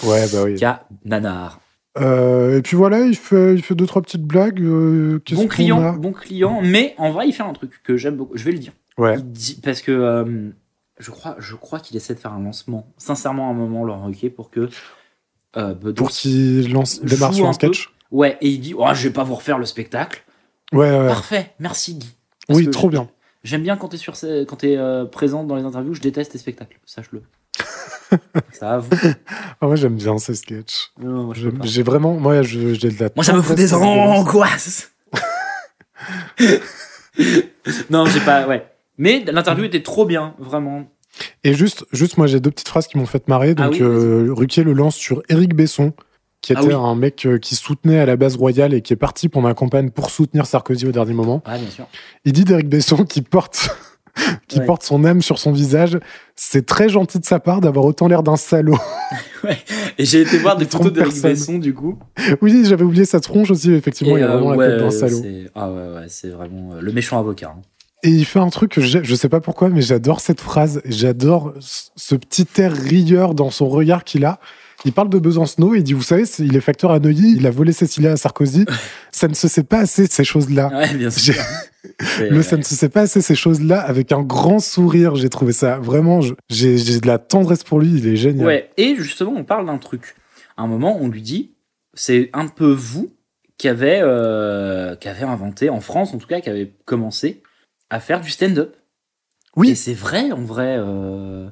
Ouais, 0.04 0.26
bah 0.32 0.44
oui. 0.46 0.56
qu'à 0.56 0.88
Nanar. 1.06 1.60
Euh, 2.00 2.58
et 2.58 2.62
puis 2.62 2.76
voilà, 2.76 3.02
il 3.02 3.16
fait, 3.16 3.54
il 3.54 3.62
fait 3.62 3.76
deux, 3.76 3.86
trois 3.86 4.02
petites 4.02 4.24
blagues. 4.24 4.62
euh, 4.62 5.20
Bon 5.32 5.48
client, 5.48 5.82
a 5.84 5.92
bon 5.92 6.12
client. 6.12 6.62
Mais 6.64 6.96
en 6.98 7.12
vrai, 7.12 7.28
il 7.28 7.34
fait 7.34 7.44
un 7.44 7.54
truc 7.54 7.82
que 7.84 7.98
j'aime 7.98 8.16
beaucoup. 8.16 8.36
Je 8.38 8.44
vais 8.44 8.52
le 8.52 8.60
dire. 8.60 8.74
Ouais. 8.98 9.16
Il 9.18 9.32
dit- 9.32 9.60
parce 9.64 9.82
que 9.82 9.92
euh, 9.92 10.50
je 11.00 11.12
crois, 11.12 11.36
je 11.40 11.56
crois 11.56 11.80
qu'il 11.80 11.96
essaie 11.98 12.16
de 12.16 12.20
faire 12.20 12.34
un 12.34 12.42
lancement, 12.42 12.88
sincèrement, 12.98 13.48
à 13.48 13.52
un 13.52 13.56
moment, 13.56 13.84
Laurent 13.84 14.06
Ruquier, 14.06 14.30
pour 14.30 14.50
que 14.50 14.70
euh, 15.58 15.74
Bedos. 15.76 15.94
Pour 15.94 16.10
qu'il 16.10 16.72
lance, 16.72 17.02
démarre 17.02 17.34
sur 17.34 17.46
un 17.46 17.50
un 17.50 17.54
sketch. 17.54 17.92
Ouais, 18.12 18.38
et 18.42 18.50
il 18.50 18.60
dit 18.60 18.74
oh, 18.78 18.86
Je 18.94 19.08
vais 19.08 19.14
pas 19.14 19.24
vous 19.24 19.36
refaire 19.36 19.58
le 19.60 19.66
spectacle. 19.66 20.24
Ouais, 20.72 20.90
ouais. 20.92 21.08
Parfait, 21.08 21.54
merci 21.60 21.96
Guy. 21.96 22.16
Parce 22.48 22.60
Oui, 22.60 22.70
trop 22.70 22.90
bien. 22.90 23.08
J'aime 23.44 23.62
bien 23.62 23.76
quand 23.78 23.90
t'es 23.90 23.98
sur 23.98 24.14
quand 24.48 24.56
t'es 24.56 24.78
euh, 24.78 25.06
présent 25.06 25.44
dans 25.44 25.56
les 25.56 25.64
interviews, 25.64 25.94
je 25.94 26.02
déteste 26.02 26.32
tes 26.32 26.38
spectacles, 26.38 26.80
sache-le. 26.86 27.22
ça 28.54 28.74
avoue. 28.76 28.90
Ah, 29.62 29.68
moi, 29.68 29.76
j'aime 29.76 29.96
bien 29.96 30.18
ces 30.18 30.36
sketchs. 30.36 30.92
Non, 31.02 31.26
moi, 31.26 31.34
je 31.36 31.50
peux 31.50 31.52
J'ai 31.52 31.58
pas. 31.60 31.66
j'ai 31.66 31.84
vraiment. 31.84 32.14
Moi, 32.14 32.42
je- 32.42 32.74
j'ai 32.74 32.90
de 32.90 33.00
la. 33.04 33.10
Moi, 33.16 33.24
ça 33.24 33.34
me 33.34 33.42
fout 33.42 33.56
des 33.56 33.74
angoisses. 33.74 34.92
non, 37.90 38.06
j'ai 38.06 38.20
pas, 38.22 38.48
ouais. 38.48 38.66
Mais 38.98 39.24
l'interview 39.32 39.66
était 39.66 39.84
trop 39.84 40.06
bien, 40.06 40.36
vraiment. 40.40 40.86
Et 41.44 41.54
juste, 41.54 41.86
juste, 41.92 42.18
moi, 42.18 42.28
j'ai 42.28 42.40
deux 42.40 42.52
petites 42.52 42.68
phrases 42.70 42.88
qui 42.88 42.98
m'ont 42.98 43.06
fait 43.06 43.28
marrer. 43.28 43.52
Ah 43.58 43.66
Donc, 43.66 43.74
oui, 43.74 43.82
euh, 43.82 44.28
Ruquier 44.32 44.64
le 44.64 44.74
lance 44.74 44.96
sur 44.96 45.22
Éric 45.30 45.56
Besson, 45.56 45.94
qui 46.42 46.54
Ah 46.56 46.60
était 46.60 46.70
oui. 46.70 46.74
un 46.74 46.96
mec 46.96 47.26
euh, 47.26 47.38
qui 47.38 47.56
soutenait 47.56 48.00
à 48.00 48.06
la 48.06 48.16
base 48.16 48.36
royale 48.36 48.74
et 48.74 48.82
qui 48.82 48.94
est 48.94 48.98
parti 48.98 49.30
pendant 49.30 49.48
la 49.48 49.54
campagne 49.54 49.90
pour 49.92 50.10
soutenir 50.10 50.46
Sarkozy 50.46 50.88
au 50.88 50.92
dernier 50.92 51.14
moment. 51.14 51.42
Ouais, 51.48 51.60
bien 51.60 51.70
sûr. 51.70 51.88
Il 52.26 52.34
dit 52.34 52.44
d'Éric 52.46 52.68
Besson 52.68 53.06
qui 53.06 53.22
porte. 53.22 53.70
qui 54.48 54.60
Ouais. 54.60 54.66
porte 54.66 54.84
son 54.84 55.04
âme 55.06 55.22
sur 55.22 55.40
son 55.40 55.52
visage. 55.52 56.00
C'est 56.36 56.66
très 56.66 56.90
gentil 56.90 57.20
de 57.20 57.26
sa 57.26 57.40
part 57.40 57.62
d'avoir 57.62 57.86
autant 57.86 58.08
l'air 58.08 58.24
d'un 58.24 58.36
salaud. 58.36 58.78
Et 59.98 60.06
j'ai 60.06 60.22
été 60.22 60.38
voir 60.38 60.58
des 60.58 60.66
photos 60.66 60.94
personne. 60.94 61.32
Besson, 61.32 61.58
du 61.60 61.74
coup. 61.74 61.98
oui, 62.42 62.64
j'avais 62.66 62.84
oublié 62.84 63.06
sa 63.06 63.20
tronche 63.20 63.52
aussi, 63.52 63.72
effectivement, 63.74 64.18
Et, 64.18 64.22
il 64.22 64.24
a 64.24 64.32
euh, 64.32 64.38
vraiment 64.38 64.52
la 64.56 64.68
tête 64.68 64.80
d'un 64.80 64.90
salaud. 64.92 65.22
Ah 65.56 65.70
ouais, 65.72 65.76
ouais, 65.96 66.06
c'est 66.08 66.30
vraiment 66.30 66.72
euh, 66.74 66.82
le 66.82 66.92
méchant 66.92 67.20
avocat. 67.20 67.54
hein. 67.58 67.62
Et 68.06 68.10
il 68.10 68.26
fait 68.26 68.40
un 68.40 68.50
truc 68.50 68.72
que 68.72 68.82
je 68.82 69.16
sais 69.16 69.30
pas 69.30 69.40
pourquoi, 69.40 69.70
mais 69.70 69.82
j'adore 69.82 70.20
cette 70.20 70.42
phrase. 70.42 70.82
J'adore 70.86 71.54
ce 71.62 71.90
ce 71.96 72.16
petit 72.16 72.46
air 72.58 72.74
rieur 72.74 73.34
dans 73.34 73.50
son 73.50 73.70
regard 73.70 74.04
qu'il 74.04 74.26
a. 74.26 74.40
Il 74.86 74.92
parle 74.92 75.10
de 75.10 75.20
Besancenot 75.20 75.76
et 75.76 75.78
il 75.78 75.84
dit, 75.84 75.94
vous 75.94 76.02
savez, 76.04 76.24
il 76.40 76.56
est 76.56 76.62
facteur 76.62 76.92
à 76.92 77.00
Neuilly, 77.00 77.36
il 77.38 77.48
a 77.48 77.52
volé 77.52 77.72
Cécilia 77.72 78.12
à 78.12 78.18
Sarkozy. 78.18 78.66
ça 79.12 79.28
ne 79.28 79.34
se 79.34 79.48
sait 79.48 79.64
pas 79.64 79.80
assez, 79.80 80.08
ces 80.08 80.24
choses-là. 80.24 80.70
Ouais, 80.74 80.94
bien 80.94 81.10
sûr. 81.10 81.36
Le 82.20 82.42
ça 82.42 82.58
ne 82.58 82.64
se 82.64 82.76
sait 82.76 82.90
pas 82.90 83.02
assez, 83.02 83.22
ces 83.22 83.36
choses-là, 83.36 83.80
avec 83.80 84.12
un 84.12 84.22
grand 84.22 84.60
sourire. 84.60 85.16
J'ai 85.16 85.30
trouvé 85.30 85.54
ça 85.54 85.80
vraiment, 85.80 86.22
j'ai 86.50 86.78
j'ai 86.78 87.00
de 87.00 87.08
la 87.08 87.18
tendresse 87.18 87.64
pour 87.64 87.80
lui, 87.80 87.92
il 87.98 88.08
est 88.08 88.16
génial. 88.16 88.46
Ouais, 88.46 88.70
et 88.78 88.96
justement, 88.96 89.34
on 89.36 89.44
parle 89.44 89.66
d'un 89.66 89.78
truc. 89.78 90.16
À 90.58 90.64
un 90.64 90.68
moment, 90.68 90.98
on 91.00 91.08
lui 91.08 91.22
dit, 91.22 91.52
c'est 91.94 92.30
un 92.34 92.48
peu 92.48 92.72
vous 92.72 93.12
qui 93.58 93.68
avez, 93.68 94.00
euh, 94.02 94.96
qui 94.96 95.08
avez 95.08 95.24
inventé, 95.24 95.70
en 95.70 95.80
France 95.80 96.14
en 96.14 96.18
tout 96.18 96.28
cas, 96.28 96.42
qui 96.42 96.50
avez 96.50 96.74
commencé 96.86 97.42
à 97.90 98.00
faire 98.00 98.22
du 98.22 98.30
stand-up. 98.30 98.76
Oui. 99.56 99.72
Et 99.72 99.76
c'est 99.76 99.94
vrai, 99.94 100.32
en 100.32 100.44
vrai. 100.44 100.78
euh, 100.80 101.50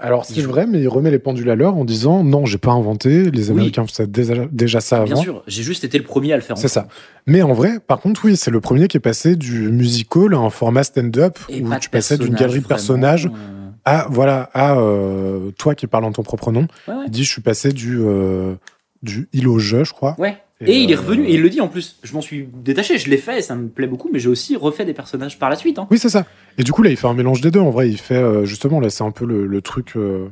Alors 0.00 0.24
c'est 0.24 0.42
vrai, 0.42 0.66
mais 0.66 0.80
il 0.80 0.88
remet 0.88 1.10
les 1.10 1.18
pendules 1.20 1.48
à 1.50 1.54
l'heure 1.54 1.76
en 1.76 1.84
disant, 1.84 2.24
non, 2.24 2.44
j'ai 2.46 2.58
pas 2.58 2.72
inventé, 2.72 3.30
les 3.30 3.46
Oui. 3.46 3.50
Américains 3.52 3.86
faisaient 3.86 4.06
déjà, 4.08 4.34
déjà 4.50 4.80
ça 4.80 5.04
Bien 5.04 5.14
avant. 5.14 5.22
sûr, 5.22 5.42
j'ai 5.46 5.62
juste 5.62 5.84
été 5.84 5.98
le 5.98 6.04
premier 6.04 6.32
à 6.32 6.36
le 6.36 6.42
faire. 6.42 6.58
C'est 6.58 6.68
ça. 6.68 6.88
Mais 7.26 7.42
en 7.42 7.52
vrai, 7.52 7.78
par 7.86 8.00
contre, 8.00 8.24
oui, 8.24 8.36
c'est 8.36 8.50
le 8.50 8.60
premier 8.60 8.88
qui 8.88 8.96
est 8.96 9.00
passé 9.00 9.36
du 9.36 9.68
musical 9.70 10.34
à 10.34 10.38
un 10.38 10.50
format 10.50 10.82
stand-up 10.82 11.38
où 11.48 11.74
tu 11.80 11.90
passais 11.90 12.18
d'une 12.18 12.34
galerie 12.34 12.60
de 12.60 12.66
personnages 12.66 13.26
euh, 13.26 13.70
à, 13.84 14.06
voilà, 14.10 14.50
à 14.52 14.76
euh, 14.78 15.50
toi 15.58 15.74
qui 15.76 15.86
parles 15.86 16.04
en 16.04 16.12
ton 16.12 16.22
propre 16.22 16.50
nom. 16.50 16.66
Ouais, 16.88 16.94
ouais. 16.94 17.02
Il 17.06 17.10
dit, 17.10 17.22
je 17.24 17.30
suis 17.30 17.42
passé 17.42 17.70
du, 17.70 17.98
euh, 18.00 18.54
du 19.02 19.28
il 19.32 19.46
au 19.46 19.58
je, 19.60 19.84
je 19.84 19.92
crois. 19.92 20.16
Ouais. 20.18 20.36
Et, 20.60 20.80
il 20.80 20.90
est 20.90 20.96
euh, 20.96 21.00
revenu, 21.00 21.26
et 21.26 21.34
il 21.34 21.42
le 21.42 21.50
dit 21.50 21.60
en 21.60 21.68
plus. 21.68 21.98
Je 22.02 22.14
m'en 22.14 22.20
suis 22.20 22.48
détaché, 22.52 22.98
je 22.98 23.10
l'ai 23.10 23.16
fait, 23.16 23.42
ça 23.42 23.54
me 23.54 23.68
plaît 23.68 23.86
beaucoup, 23.86 24.08
mais 24.12 24.18
j'ai 24.18 24.28
aussi 24.28 24.56
refait 24.56 24.84
des 24.84 24.94
personnages 24.94 25.38
par 25.38 25.50
la 25.50 25.56
suite. 25.56 25.78
Hein. 25.78 25.88
Oui, 25.90 25.98
c'est 25.98 26.08
ça. 26.08 26.26
Et 26.58 26.62
du 26.62 26.72
coup, 26.72 26.82
là, 26.82 26.90
il 26.90 26.96
fait 26.96 27.08
un 27.08 27.14
mélange 27.14 27.40
des 27.40 27.50
deux. 27.50 27.60
En 27.60 27.70
vrai, 27.70 27.88
il 27.90 27.98
fait, 27.98 28.14
euh, 28.16 28.44
justement, 28.44 28.80
là, 28.80 28.88
c'est 28.88 29.04
un 29.04 29.10
peu 29.10 29.26
le, 29.26 29.46
le 29.46 29.60
truc, 29.60 29.96
euh, 29.96 30.28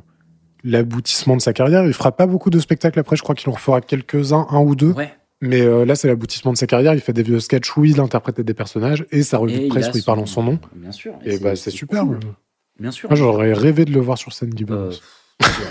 l'aboutissement 0.64 1.36
de 1.36 1.42
sa 1.42 1.52
carrière. 1.52 1.84
Il 1.86 1.92
fera 1.92 2.12
pas 2.12 2.26
beaucoup 2.26 2.50
de 2.50 2.60
spectacles 2.60 2.98
après. 2.98 3.16
Je 3.16 3.22
crois 3.22 3.34
qu'il 3.34 3.50
en 3.50 3.56
fera 3.56 3.80
quelques-uns, 3.80 4.46
un 4.50 4.60
ou 4.60 4.74
deux. 4.74 4.92
Ouais. 4.92 5.12
Mais 5.42 5.60
euh, 5.60 5.84
là, 5.84 5.96
c'est 5.96 6.06
l'aboutissement 6.06 6.52
de 6.52 6.56
sa 6.56 6.68
carrière. 6.68 6.94
Il 6.94 7.00
fait 7.00 7.12
des 7.12 7.24
vieux 7.24 7.40
sketchs 7.40 7.76
où 7.76 7.84
il 7.84 7.98
interprète 8.00 8.40
des 8.40 8.54
personnages 8.54 9.04
et 9.10 9.24
sa 9.24 9.38
revue 9.38 9.54
Et 9.54 9.64
de 9.64 9.68
presse 9.68 9.88
où 9.92 9.96
il 9.96 10.04
parle 10.04 10.20
en 10.20 10.26
son 10.26 10.44
nom. 10.44 10.58
Bien 10.76 10.92
sûr. 10.92 11.14
Et 11.24 11.38
bah, 11.38 11.56
c'est 11.56 11.72
super. 11.72 12.04
cool. 12.04 12.20
Bien 12.78 12.92
sûr. 12.92 13.10
Moi, 13.10 13.16
j'aurais 13.16 13.52
rêvé 13.52 13.84
de 13.84 13.92
le 13.92 14.00
voir 14.00 14.16
sur 14.16 14.32
scène, 14.32 14.56
Gibbons. 14.56 14.74
Euh, 14.74 14.92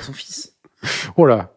son 0.02 0.14
fils. 0.14 0.54
Oh 1.16 1.26
là. 1.26 1.54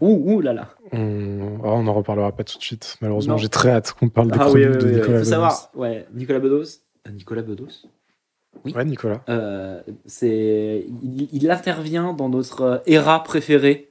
Ouh, 0.00 0.32
ouh 0.34 0.40
là 0.40 0.52
là. 0.52 0.68
On... 0.92 1.58
ah, 1.64 1.68
on 1.68 1.86
en 1.86 1.92
reparlera 1.94 2.32
pas 2.32 2.44
tout 2.44 2.58
de 2.58 2.62
suite. 2.62 2.96
Malheureusement, 3.00 3.36
j'ai 3.36 3.48
très 3.48 3.70
hâte 3.70 3.92
qu'on 3.92 4.08
parle 4.08 4.30
des 4.30 4.38
Ah 4.38 4.46
oui, 4.50 4.62
chroniques 4.62 4.68
oui, 4.70 4.76
de 4.78 4.86
oui, 4.86 4.92
Nicolas 4.96 5.00
il 5.00 5.04
faut 5.04 5.12
Bedos. 5.18 5.30
savoir. 5.30 5.70
Ouais, 5.74 6.06
Nicolas 6.12 6.38
Bedos. 6.40 6.64
euh, 7.06 7.10
Nicolas 7.12 7.42
Bedos. 7.42 7.68
Ouais, 8.74 8.84
Nicolas. 8.84 9.22
Euh, 9.28 9.80
c'est, 10.06 10.84
il, 11.02 11.28
il 11.32 11.50
intervient 11.50 12.12
dans 12.12 12.28
notre 12.28 12.60
euh, 12.62 12.78
era 12.86 13.22
préférée 13.22 13.90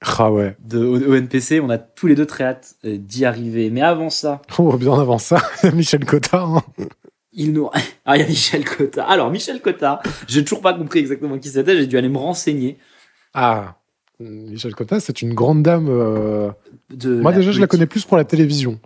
Ah 0.00 0.32
ouais. 0.32 0.56
de 0.60 0.84
ONPC. 0.84 1.60
On 1.62 1.70
a 1.70 1.78
tous 1.78 2.06
les 2.08 2.14
deux 2.16 2.26
très 2.26 2.44
hâte 2.44 2.74
d'y 2.82 3.24
arriver. 3.24 3.70
Mais 3.70 3.82
avant 3.82 4.10
ça, 4.10 4.42
Oh, 4.58 4.76
bien 4.76 4.94
avant 4.98 5.18
ça, 5.18 5.40
Michel 5.74 6.04
Cotard. 6.04 6.56
hein. 6.56 6.62
il 7.32 7.52
nous. 7.52 7.68
Ah, 8.04 8.16
il 8.16 8.22
y 8.22 8.24
a 8.24 8.26
Michel 8.26 8.64
Cotta. 8.64 9.04
Alors, 9.04 9.30
Michel 9.30 9.60
Cotta, 9.62 10.02
j'ai 10.26 10.42
toujours 10.42 10.60
pas 10.60 10.74
compris 10.74 10.98
exactement 10.98 11.38
qui 11.38 11.48
c'était. 11.48 11.76
J'ai 11.76 11.86
dû 11.86 11.96
aller 11.96 12.08
me 12.08 12.18
renseigner. 12.18 12.78
Ah, 13.32 13.76
Michel 14.22 14.74
Cotard, 14.74 15.00
c'est 15.00 15.22
une 15.22 15.34
grande 15.34 15.62
dame. 15.62 15.86
euh, 15.88 16.50
De 16.90 17.20
Moi, 17.20 17.32
déjà, 17.32 17.52
je 17.52 17.60
la 17.60 17.66
connais 17.66 17.86
plus 17.86 18.04
pour 18.04 18.16
la 18.16 18.24
télévision. 18.24 18.80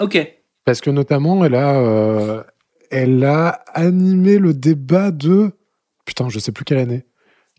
Ok. 0.00 0.18
Parce 0.64 0.80
que 0.80 0.90
notamment, 0.90 1.44
elle 1.44 1.54
a, 1.54 1.80
euh, 1.80 2.42
elle 2.90 3.24
a 3.24 3.62
animé 3.74 4.38
le 4.38 4.54
débat 4.54 5.10
de. 5.10 5.52
Putain, 6.04 6.28
je 6.28 6.38
sais 6.38 6.52
plus 6.52 6.64
quelle 6.64 6.78
année. 6.78 7.04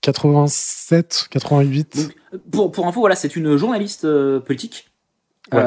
87, 0.01 1.27
88. 1.29 1.95
Donc, 1.95 2.13
pour, 2.51 2.71
pour 2.71 2.87
info, 2.87 2.99
voilà, 2.99 3.15
c'est 3.15 3.35
une 3.35 3.55
journaliste 3.57 4.05
euh, 4.05 4.39
politique. 4.39 4.89
Ouais. 5.51 5.61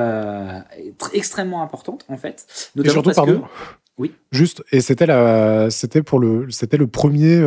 extrêmement 1.12 1.62
importante 1.62 2.06
en 2.08 2.16
fait. 2.16 2.46
et 2.82 2.88
surtout, 2.88 3.10
parce 3.10 3.16
pardon. 3.16 3.42
que 3.42 3.46
Oui. 3.98 4.12
Juste, 4.32 4.64
et 4.72 4.80
c'était 4.80 5.04
la, 5.06 5.70
c'était 5.70 6.02
pour 6.02 6.18
le, 6.18 6.50
c'était 6.50 6.78
le 6.78 6.86
premier 6.86 7.40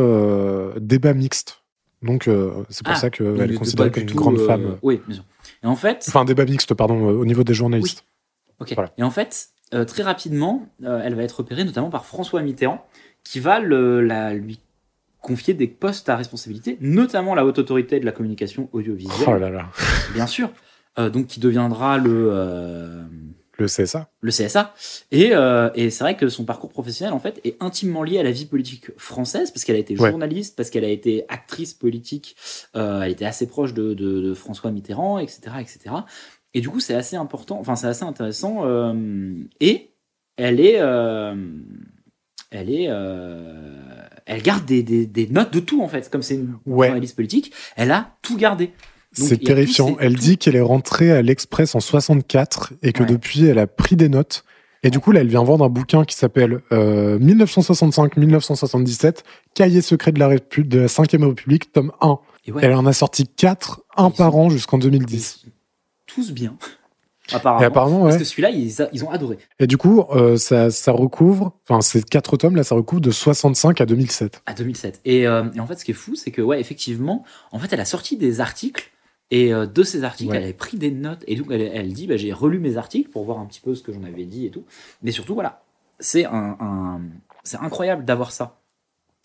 débat 0.80 1.14
mixte. 1.14 1.59
Donc, 2.02 2.28
euh, 2.28 2.64
c'est 2.70 2.84
pour 2.86 2.94
Ah, 2.96 3.00
ça 3.00 3.10
qu'elle 3.10 3.52
est 3.52 3.56
considérée 3.56 3.92
comme 3.92 4.04
une 4.04 4.14
grande 4.14 4.40
euh, 4.40 4.48
femme. 4.48 4.78
Oui, 4.82 5.02
bien 5.08 5.16
sûr. 5.16 5.26
Et 5.64 5.68
en 5.68 5.76
fait, 5.76 6.06
Enfin, 6.08 6.22
un 6.22 6.26
débat 6.26 6.46
mixte, 6.46 6.74
pardon, 6.74 7.10
euh, 7.10 7.14
au 7.14 7.26
niveau 7.26 7.44
des 7.44 7.54
journalistes. 7.54 8.06
voilà. 8.76 8.92
Et 8.98 9.04
en 9.04 9.12
fait, 9.12 9.50
très 9.88 10.04
rapidement, 10.04 10.68
elle 10.84 11.16
va 11.16 11.24
être 11.24 11.34
repérée 11.40 11.64
notamment 11.64 11.90
par 11.90 12.06
François 12.06 12.42
Mitterrand, 12.42 12.86
qui 13.24 13.40
va 13.40 13.60
le, 13.60 14.02
la, 14.02 14.34
lui 14.34 14.60
confier 15.22 15.54
des 15.54 15.68
postes 15.68 16.08
à 16.10 16.16
responsabilité, 16.16 16.78
notamment 16.82 17.36
la 17.36 17.46
haute 17.46 17.60
autorité 17.60 18.00
de 18.00 18.06
la 18.06 18.12
communication 18.14 18.70
audiovisuelle, 18.72 19.28
Oh 19.28 19.38
là 19.38 19.50
là, 19.50 19.66
bien 20.14 20.28
sûr. 20.28 20.50
Euh, 20.98 21.10
donc, 21.10 21.28
qui 21.28 21.40
deviendra 21.40 21.98
le 21.98 22.30
euh, 22.32 23.04
le 23.60 23.68
CSA. 23.68 24.10
le 24.22 24.32
CSA. 24.32 24.74
Et, 25.12 25.30
euh, 25.34 25.70
et 25.76 25.90
c'est 25.90 26.04
vrai 26.04 26.16
que 26.18 26.30
son 26.30 26.46
parcours 26.46 26.70
professionnel, 26.70 27.14
en 27.14 27.20
fait, 27.20 27.40
est 27.44 27.56
intimement 27.62 28.04
lié 28.04 28.18
à 28.20 28.24
la 28.24 28.32
vie 28.32 28.46
politique 28.46 28.92
française, 28.98 29.52
parce 29.52 29.64
qu'elle 29.66 29.76
a 29.76 29.80
été 29.80 29.98
Ouais. 30.00 30.10
journaliste, 30.10 30.56
parce 30.56 30.70
qu'elle 30.70 30.86
a 30.86 30.90
été 30.90 31.26
actrice 31.30 31.74
politique, 31.74 32.36
euh, 32.76 33.02
elle 33.02 33.12
était 33.12 33.26
assez 33.26 33.48
proche 33.48 33.74
de, 33.74 33.94
de- 33.94 34.22
de 34.22 34.34
François 34.34 34.72
Mitterrand, 34.72 35.20
etc., 35.20 35.42
etc. 35.60 35.96
Et 36.54 36.62
du 36.62 36.70
coup, 36.70 36.80
c'est 36.80 36.96
assez 36.96 37.16
important, 37.16 37.60
enfin, 37.60 37.76
c'est 37.76 37.88
assez 37.88 38.04
intéressant. 38.06 38.66
euh, 38.66 39.34
et 39.60 39.92
elle 40.38 40.60
est, 40.60 40.80
elle 42.52 42.70
est, 42.72 42.90
elle 44.26 44.42
garde 44.42 44.66
des, 44.66 44.84
des, 44.84 45.06
des 45.06 45.28
notes 45.28 45.52
de 45.54 45.60
tout, 45.60 45.82
en 45.82 45.88
fait. 45.88 46.10
Comme 46.10 46.22
c'est 46.22 46.36
une 46.36 46.58
Ouais. 46.66 46.88
journaliste 46.88 47.16
politique, 47.16 47.54
elle 47.76 47.92
a 47.92 48.18
tout 48.22 48.38
gardé. 48.38 48.72
C'est 49.12 49.38
terrifiant. 49.44 49.98
Elle 50.00 50.16
dit 50.16 50.38
qu'elle 50.38 50.56
est 50.56 50.62
rentrée 50.62 51.12
à 51.12 51.22
l'Express 51.22 51.76
en 51.76 51.80
64 51.80 52.74
et 52.84 52.94
que 52.94 53.04
Ouais. 53.04 53.10
depuis, 53.10 53.46
elle 53.46 53.60
a 53.60 53.68
pris 53.68 53.96
des 53.96 54.10
notes. 54.10 54.44
Et 54.84 54.90
du 54.92 55.00
coup, 55.00 55.12
là, 55.12 55.22
elle 55.22 55.28
vient 55.28 55.44
vendre 55.44 55.66
un 55.66 55.70
bouquin 55.70 56.06
qui 56.06 56.16
s'appelle 56.16 56.62
euh, 56.72 57.18
1965-1977, 57.20 59.24
Cahier 59.54 59.82
secret 59.82 60.12
de 60.12 60.20
la, 60.20 60.30
Répu- 60.30 60.68
de 60.68 60.80
la 60.80 60.88
5e 60.88 61.26
République, 61.28 61.72
tome 61.72 61.92
1. 62.02 62.20
Et 62.46 62.52
ouais. 62.52 62.62
Elle 62.64 62.74
en 62.74 62.86
a 62.86 62.94
sorti 62.94 63.28
4, 63.28 63.82
un 63.98 64.10
par 64.12 64.36
an 64.36 64.50
jusqu'en 64.50 64.78
Ils 64.78 64.84
2010. 64.84 65.40
sont 65.44 65.48
tous 66.08 66.32
bien. 66.32 66.56
Apparemment. 67.32 67.62
Et 67.62 67.66
apparemment, 67.66 68.04
Parce 68.06 68.18
que 68.18 68.24
celui-là, 68.24 68.50
ils, 68.50 69.04
ont 69.06 69.12
adoré. 69.12 69.38
Et 69.60 69.68
du 69.68 69.78
coup, 69.78 70.04
euh, 70.16 70.36
ça, 70.38 70.72
ça 70.72 70.92
recouvre, 70.92 71.54
enfin, 71.68 71.80
ces 71.82 72.02
4 72.02 72.38
tomes, 72.38 72.56
là, 72.56 72.64
ça 72.64 72.74
recouvre 72.74 73.02
de 73.02 73.12
65 73.12 73.82
à 73.82 73.86
2007. 73.86 74.42
À 74.48 74.56
2007. 74.56 75.00
Et, 75.06 75.28
euh, 75.28 75.44
et 75.54 75.60
en 75.60 75.68
fait, 75.68 75.78
ce 75.78 75.86
qui 75.86 75.92
est 75.92 75.96
fou, 75.96 76.16
c'est 76.16 76.32
que, 76.32 76.42
ouais, 76.42 76.60
effectivement, 76.60 77.24
en 77.52 77.60
fait, 77.60 77.72
elle 77.72 77.82
a 77.82 77.86
sorti 77.86 78.18
des 78.18 78.42
articles. 78.42 78.90
Et 79.32 79.54
euh, 79.54 79.66
de 79.68 79.84
ces 79.84 80.04
articles, 80.04 80.32
Ouais. 80.32 80.38
elle 80.38 80.44
avait 80.44 80.54
pris 80.54 80.78
des 80.78 80.92
notes. 80.92 81.24
Et 81.28 81.36
donc, 81.36 81.48
elle, 81.52 81.62
elle 81.62 81.94
dit, 81.94 82.08
bah, 82.08 82.18
j'ai 82.18 82.34
relu 82.34 82.60
mes 82.60 82.78
articles 82.78 83.10
pour 83.12 83.26
voir 83.26 83.40
un 83.40 83.46
petit 83.46 83.62
peu 83.62 83.76
ce 83.76 83.84
que 83.84 83.94
j'en 83.94 84.04
avais 84.04 84.26
dit 84.26 84.46
et 84.48 84.50
tout. 84.50 84.66
Mais 85.04 85.12
surtout, 85.12 85.34
voilà, 85.36 85.62
c'est 86.00 86.26
un, 86.26 86.58
un- 86.60 87.02
c'est 87.44 87.58
incroyable 87.60 88.06
d'avoir 88.06 88.32
ça. 88.32 88.60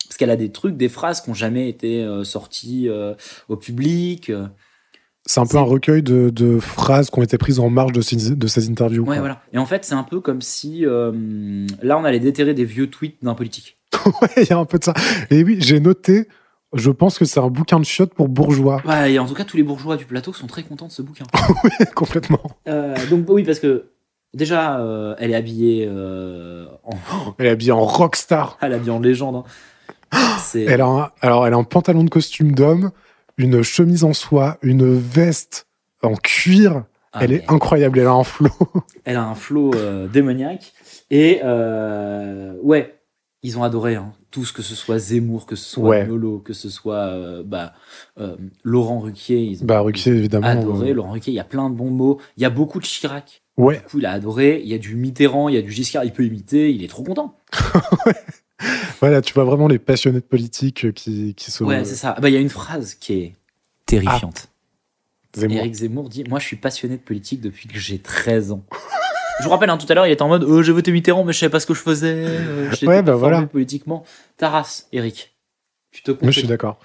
Parce 0.06 0.18
qu'elle 0.18 0.30
a 0.30 0.36
des 0.36 0.50
trucs, 0.52 0.76
des 0.76 0.90
phrases 0.90 1.22
qui 1.22 1.30
n'ont 1.30 1.34
jamais 1.34 1.68
été 1.70 2.02
euh, 2.02 2.24
sorties 2.24 2.88
euh, 2.90 3.14
au 3.48 3.56
public. 3.56 4.30
C'est 5.24 5.40
un 5.40 5.46
peu 5.46 5.56
un 5.56 5.62
recueil 5.62 6.02
de, 6.02 6.28
de 6.28 6.60
phrases 6.60 7.08
qui 7.08 7.18
ont 7.18 7.22
été 7.22 7.38
prises 7.38 7.58
en 7.58 7.70
marge 7.70 7.92
de 7.92 8.02
ces, 8.02 8.36
de 8.36 8.46
ces 8.46 8.68
interviews. 8.68 9.00
Ouais, 9.04 9.16
quoi. 9.16 9.20
voilà. 9.20 9.42
Et 9.54 9.58
en 9.58 9.64
fait, 9.64 9.86
c'est 9.86 9.94
un 9.94 10.02
peu 10.02 10.20
comme 10.20 10.42
si 10.42 10.84
là, 10.84 11.98
on 11.98 12.04
allait 12.04 12.20
déterrer 12.20 12.52
des 12.52 12.66
vieux 12.66 12.90
tweets 12.90 13.16
d'un 13.24 13.34
politique. 13.34 13.78
Ouais, 14.20 14.28
il 14.36 14.48
y 14.50 14.52
a 14.52 14.58
un 14.58 14.66
peu 14.66 14.78
de 14.78 14.84
ça. 14.84 14.92
Et 15.30 15.42
oui, 15.44 15.56
j'ai 15.60 15.80
noté, 15.80 16.28
je 16.74 16.90
pense 16.90 17.18
que 17.18 17.24
c'est 17.24 17.40
un 17.40 17.48
bouquin 17.48 17.78
de 17.78 17.84
chiottes 17.84 18.14
pour 18.14 18.28
bourgeois. 18.28 18.82
Ouais, 18.84 19.12
et 19.12 19.18
en 19.18 19.26
tout 19.26 19.34
cas, 19.34 19.44
tous 19.44 19.56
les 19.56 19.62
bourgeois 19.62 19.96
du 19.96 20.04
plateau 20.04 20.32
sont 20.32 20.46
très 20.46 20.62
contents 20.62 20.86
de 20.86 20.92
ce 20.92 21.02
bouquin. 21.02 21.24
Complètement. 21.94 22.42
Euh, 22.68 22.94
donc 23.08 23.28
oui, 23.28 23.44
parce 23.44 23.60
que 23.60 23.90
déjà, 24.34 24.80
euh, 24.80 25.14
elle 25.18 25.30
est 25.30 25.36
habillée 25.36 25.86
euh, 25.88 26.66
en, 26.82 26.96
Elle 27.38 27.46
est 27.46 27.50
habillée 27.50 27.72
en 27.72 27.84
rockstar. 27.84 28.58
elle 28.62 28.72
est 28.72 28.76
habillée 28.76 28.90
en 28.90 29.00
légende. 29.00 29.36
hein. 29.36 30.18
C'est 30.38 30.62
Elle 30.62 30.80
a 30.80 30.86
un, 30.86 31.10
alors, 31.20 31.46
elle 31.46 31.54
a 31.54 31.56
un 31.56 31.64
pantalon 31.64 32.04
de 32.04 32.10
costume 32.10 32.52
d'homme, 32.52 32.90
une 33.36 33.62
chemise 33.62 34.04
en 34.04 34.12
soie, 34.12 34.58
une 34.62 34.94
veste 34.96 35.66
en 36.02 36.14
cuir. 36.14 36.84
Ah, 37.12 37.20
elle 37.22 37.32
est 37.32 37.50
incroyable. 37.50 38.00
Elle 38.00 38.06
a 38.08 38.12
un 38.12 38.24
flow. 38.24 38.50
elle 39.04 39.16
a 39.16 39.24
un 39.24 39.34
flow 39.34 39.72
démoniaque 40.12 40.72
et 41.10 41.40
ouais, 42.62 42.98
ils 43.44 43.58
ont 43.58 43.62
adoré 43.62 43.94
hein. 43.94 44.12
tout 44.30 44.44
ce 44.44 44.52
que 44.52 44.62
ce 44.62 44.74
soit 44.74 44.98
Zemmour, 44.98 45.46
que 45.46 45.54
ce 45.54 45.64
soit 45.68 45.88
Ouais. 45.88 46.06
Nolo, 46.06 46.38
que 46.40 46.52
ce 46.54 46.68
soit 46.70 46.96
euh, 46.96 47.42
bah, 47.44 47.74
euh, 48.18 48.36
Laurent 48.64 48.98
Ruquier. 48.98 49.38
Ils 49.44 49.62
ont 49.62 49.66
bah, 49.66 49.80
Ruquier, 49.80 50.12
évidemment. 50.12 50.46
adoré 50.48 50.94
Laurent 50.94 51.12
Ruquier. 51.12 51.32
Il 51.32 51.36
y 51.36 51.40
a 51.40 51.44
plein 51.44 51.68
de 51.70 51.74
bons 51.76 51.90
mots. 51.90 52.20
Il 52.36 52.42
y 52.42 52.46
a 52.46 52.50
beaucoup 52.50 52.80
de 52.80 52.84
Chirac. 52.84 53.42
Ouais. 53.56 53.76
Du 53.76 53.82
coup, 53.82 53.98
il 53.98 54.06
a 54.06 54.12
adoré. 54.12 54.60
Il 54.64 54.68
y 54.68 54.74
a 54.74 54.78
du 54.78 54.96
Mitterrand, 54.96 55.48
il 55.48 55.54
y 55.54 55.58
a 55.58 55.62
du 55.62 55.70
Giscard. 55.70 56.04
Il 56.04 56.12
peut 56.12 56.24
imiter. 56.24 56.72
Il 56.72 56.82
est 56.82 56.88
trop 56.88 57.04
content. 57.04 57.38
Voilà, 59.00 59.20
tu 59.20 59.34
vois 59.34 59.44
vraiment 59.44 59.68
les 59.68 59.78
passionnés 59.78 60.20
de 60.20 60.24
politique 60.24 60.86
euh, 60.86 60.92
qui, 60.92 61.34
qui 61.34 61.50
se. 61.50 61.62
Ouais, 61.62 61.84
c'est 61.84 61.96
ça. 61.96 62.14
Ah 62.16 62.20
Bah, 62.20 62.30
il 62.30 62.32
y 62.32 62.36
a 62.36 62.40
une 62.40 62.48
phrase 62.48 62.94
qui 62.94 63.12
est 63.12 63.36
terrifiante. 63.84 64.48
Zemmour. 65.36 65.58
Eric 65.58 65.74
Zemmour 65.74 66.08
dit 66.08 66.24
Moi, 66.24 66.38
je 66.38 66.46
suis 66.46 66.56
passionné 66.56 66.96
de 66.96 67.02
politique 67.02 67.40
depuis 67.42 67.68
que 67.68 67.78
j'ai 67.78 67.98
13 67.98 68.52
ans. 68.52 68.64
Je 69.40 69.44
vous 69.44 69.50
rappelle, 69.50 69.70
hein, 69.70 69.76
tout 69.78 69.86
à 69.88 69.94
l'heure, 69.94 70.06
il 70.06 70.12
était 70.12 70.22
en 70.22 70.28
mode 70.28 70.44
euh, 70.44 70.62
J'ai 70.62 70.72
voté 70.72 70.92
Mitterrand, 70.92 71.24
mais 71.24 71.32
je 71.32 71.38
savais 71.38 71.50
pas 71.50 71.60
ce 71.60 71.66
que 71.66 71.74
je 71.74 71.80
faisais. 71.80 72.14
Euh, 72.28 72.70
Ouais, 72.82 73.02
bah, 73.02 73.14
voilà. 73.14 73.42
politiquement. 73.42 74.04
Taras, 74.36 74.84
Eric. 74.92 75.34
Tu 75.92 76.02
te 76.02 76.10
Moi, 76.10 76.30
je 76.30 76.38
suis 76.40 76.48
d'accord. 76.48 76.78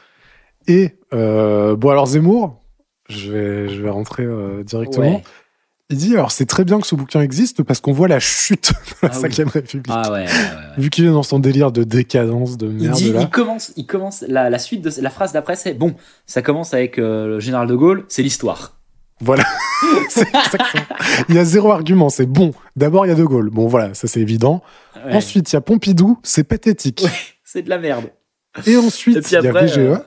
Et, 0.68 0.98
euh, 1.14 1.76
bon, 1.76 1.90
alors 1.90 2.06
Zemmour, 2.08 2.62
Je 3.10 3.32
vais, 3.32 3.70
je 3.70 3.82
vais 3.82 3.90
rentrer 3.90 4.24
euh, 4.24 4.64
directement. 4.64 5.16
Ouais. 5.16 5.24
Il 5.92 5.98
dit 5.98 6.14
alors 6.14 6.32
c'est 6.32 6.46
très 6.46 6.64
bien 6.66 6.80
que 6.80 6.86
ce 6.86 6.94
bouquin 6.94 7.22
existe 7.22 7.64
parce 7.64 7.82
qu'on 7.82 7.94
voit 7.94 8.08
la 8.08 8.20
chute 8.20 8.72
de 9.02 9.08
la 9.08 9.10
Ah 9.12 9.18
oui. 9.20 9.30
5ème 9.30 9.48
République. 9.50 9.88
Ah 9.90 10.12
ouais, 10.12 10.20
ouais, 10.20 10.26
ouais, 10.26 10.28
ouais. 10.28 10.64
Vu 10.78 10.92
qu'il 10.92 11.06
est 11.06 11.10
dans 11.10 11.24
son 11.24 11.40
délire 11.40 11.72
de 11.72 11.84
décadence, 11.84 12.58
de 12.58 12.68
Il 12.68 12.74
merde 12.84 12.96
dit, 12.96 13.12
là. 13.12 13.22
il 13.22 13.30
commence, 13.32 13.74
il 13.76 13.88
commence 13.88 14.24
la, 14.28 14.52
la 14.52 14.60
suite 14.60 14.84
de 14.84 14.92
la 15.02 15.10
phrase 15.10 15.32
d'après, 15.34 15.56
c'est 15.56 15.74
bon. 15.74 15.96
Ça 16.28 16.44
commence 16.44 16.76
avec 16.76 17.00
euh, 17.00 17.26
le 17.28 17.40
général 17.40 17.68
de 17.68 17.74
Gaulle, 17.76 18.06
c'est 18.08 18.22
l'histoire. 18.22 18.79
Voilà. 19.22 19.44
Il 21.30 21.36
y 21.36 21.38
a 21.40 21.46
zéro 21.46 21.72
argument, 21.72 22.10
c'est 22.10 22.26
bon. 22.26 22.52
D'abord, 22.76 23.06
il 23.06 23.10
y 23.10 23.12
a 23.12 23.16
De 23.16 23.24
Gaulle. 23.24 23.50
Bon, 23.50 23.68
voilà, 23.68 23.94
ça 23.94 24.08
c'est 24.08 24.20
évident. 24.22 24.62
Ouais. 24.96 25.14
Ensuite, 25.14 25.52
il 25.52 25.56
y 25.56 25.58
a 25.58 25.62
Pompidou, 25.62 26.20
c'est 26.24 26.44
pathétique. 26.44 27.02
Ouais. 27.04 27.12
c'est 27.44 27.62
de 27.62 27.70
la 27.70 27.78
merde. 27.78 28.06
Et 28.66 28.76
ensuite, 28.78 29.30
il 29.32 29.34
y 29.34 29.38
a 29.38 29.52
VGE. 29.52 29.78
euh, 29.78 29.98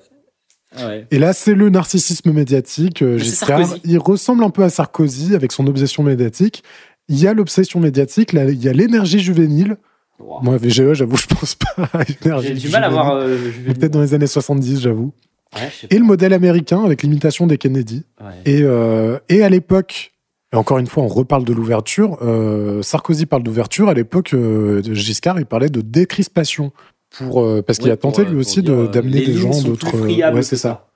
Ouais. 0.79 1.07
Et 1.11 1.19
là, 1.19 1.35
c'est 1.35 1.55
le 1.55 1.69
narcissisme 1.69 2.33
médiatique. 2.33 3.03
euh, 3.03 3.19
Giscard, 3.19 3.61
il 3.85 3.99
ressemble 3.99 4.43
un 4.43 4.49
peu 4.51 4.63
à 4.65 4.71
Sarkozy 4.71 5.35
avec 5.35 5.53
son 5.53 5.67
obsession 5.67 6.03
médiatique. 6.03 6.63
Il 7.09 7.19
y 7.21 7.27
a 7.29 7.35
l'obsession 7.35 7.79
médiatique, 7.79 8.33
là, 8.33 8.45
il 8.45 8.63
y 8.63 8.69
a 8.71 8.73
l'énergie 8.73 9.19
juvénile. 9.21 9.77
Wow. 10.19 10.41
Moi, 10.43 10.57
VGE, 10.57 10.95
j'avoue, 10.95 11.17
je 11.19 11.27
pense 11.27 11.57
pas 11.57 11.91
à 11.93 12.01
l'énergie 12.05 12.49
J'ai 12.49 12.55
du 12.55 12.69
mal 12.71 12.85
à 12.85 12.89
voir. 12.89 13.17
euh, 13.17 13.37
Peut-être 13.67 13.91
dans 13.93 14.01
les 14.01 14.15
années 14.15 14.27
70, 14.27 14.81
j'avoue. 14.81 15.13
Ouais, 15.55 15.71
Et 15.91 15.99
le 15.99 16.05
modèle 16.05 16.33
américain 16.33 16.83
avec 16.85 17.03
l'imitation 17.03 17.47
des 17.47 17.59
Kennedy. 17.59 18.05
Ouais. 18.21 18.27
Et, 18.47 18.63
euh, 18.63 19.19
et 19.29 19.43
à 19.43 19.49
l'époque, 19.49 20.13
et 20.53 20.57
encore 20.57 20.79
une 20.79 20.87
fois, 20.87 21.03
on 21.03 21.09
reparle 21.09 21.45
de 21.45 21.53
l'ouverture. 21.53 22.19
euh, 22.23 22.83
Sarkozy 22.83 23.27
parle 23.27 23.43
d'ouverture. 23.43 23.89
À 23.89 23.95
l'époque, 23.95 24.33
euh, 24.35 24.83
Giscard, 24.93 25.39
il 25.39 25.47
parlait 25.47 25.69
de 25.71 25.81
décrispation. 25.81 26.73
Pour, 27.19 27.47
parce 27.65 27.79
qu'il 27.79 27.91
a 27.91 27.97
tenté 27.99 28.23
pour, 28.23 28.33
lui 28.33 28.39
aussi 28.41 28.63
de- 28.63 28.87
d'amener 28.87 29.21
des 29.27 29.35
gens 29.35 29.61
d'autres. 29.63 29.95
Ouais, 30.33 30.43
c'est 30.43 30.57
ça. 30.57 30.89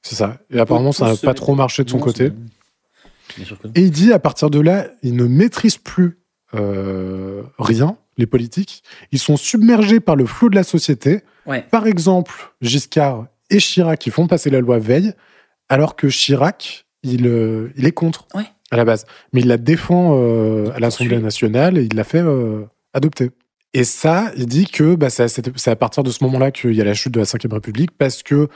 C'est 0.00 0.14
ça. 0.14 0.38
Et 0.50 0.58
apparemment, 0.58 0.92
ça 0.92 1.06
n'a 1.08 1.16
pas 1.16 1.34
trop 1.34 1.54
marché 1.54 1.84
de 1.84 1.90
son 1.90 1.98
Non, 1.98 2.04
côté. 2.04 2.32
Et 3.74 3.82
il 3.82 3.90
dit, 3.90 4.12
à 4.14 4.18
partir 4.18 4.48
de 4.48 4.60
là, 4.60 4.86
ils 5.02 5.14
ne 5.14 5.24
maîtrisent 5.24 5.76
plus 5.76 6.18
rien, 7.58 7.96
les 8.16 8.26
politiques. 8.26 8.82
Ils 9.12 9.18
sont 9.18 9.36
submergés 9.36 10.00
par 10.00 10.16
le 10.16 10.24
flot 10.26 10.48
de 10.48 10.54
la 10.54 10.62
société. 10.64 11.20
Par 11.70 11.86
exemple, 11.86 12.32
Giscard 12.62 13.26
et 13.50 13.58
Chirac 13.58 13.98
qui 13.98 14.10
font 14.10 14.26
passer 14.26 14.50
la 14.50 14.60
loi 14.60 14.78
Veil, 14.78 15.12
alors 15.68 15.96
que 15.96 16.06
Chirac, 16.08 16.86
il, 17.02 17.26
euh, 17.26 17.70
il 17.76 17.86
est 17.86 17.92
contre 17.92 18.26
Ouais. 18.34 18.44
à 18.70 18.76
la 18.76 18.84
base. 18.84 19.04
Mais 19.32 19.40
il 19.40 19.46
la 19.48 19.56
défend 19.56 20.16
euh, 20.18 20.70
à 20.74 20.80
l'Assemblée 20.80 21.18
nationale 21.18 21.78
et 21.78 21.82
il 21.84 21.94
l'a 21.94 22.04
fait 22.04 22.22
euh, 22.22 22.64
adopter. 22.94 23.30
Et 23.74 23.84
ça, 23.84 24.32
il 24.36 24.46
dit 24.46 24.66
que 24.66 24.94
bah, 24.94 25.10
c'est 25.10 25.24
à 25.24 25.28
cette- 25.28 25.56
c'est 25.58 25.70
à 25.70 25.76
partir 25.76 26.02
de 26.02 26.10
ce 26.10 26.24
moment-là 26.24 26.50
qu'il 26.50 26.72
y 26.72 26.80
a 26.80 26.84
la 26.84 26.94
chute 26.94 27.12
de 27.12 27.20
la 27.20 27.24
Ve 27.24 27.52
République 27.52 27.90
parce 27.96 28.22
que 28.22 28.48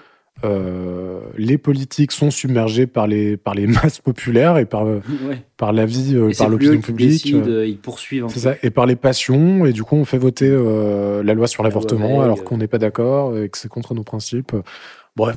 euh, 0.45 1.21
les 1.37 1.57
politiques 1.59 2.11
sont 2.13 2.31
submergés 2.31 2.87
par 2.87 3.07
les, 3.07 3.37
par 3.37 3.55
les 3.55 3.67
masses 3.69 4.01
populaires 4.01 4.59
et 4.59 4.65
par, 4.67 4.87
euh, 4.87 5.01
Ouais. 5.29 5.43
par 5.57 5.73
la 5.73 5.87
vie, 5.87 6.17
euh, 6.17 6.31
Et 6.31 6.35
par 6.35 6.49
l'opinion 6.49 6.81
publique. 6.81 7.33
euh, 7.35 7.67
ils 7.67 7.79
poursuivent. 7.79 8.25
peu. 8.27 8.39
ça, 8.41 8.55
et 8.63 8.71
par 8.71 8.87
les 8.87 8.97
passions, 8.97 9.65
et 9.67 9.73
du 9.73 9.83
coup 9.85 9.97
on 9.97 10.05
fait 10.05 10.19
voter 10.19 10.49
euh, 10.51 11.23
la 11.23 11.35
loi 11.35 11.47
sur 11.47 11.63
l'avortement 11.63 12.23
alors 12.23 12.43
qu'on 12.45 12.59
n'est 12.59 12.67
pas 12.69 12.79
d'accord 12.79 13.39
et 13.39 13.49
que 13.49 13.57
c'est 13.59 13.69
contre 13.69 13.95
nos 13.95 14.03
principes. 14.05 14.53
Bref, 15.17 15.37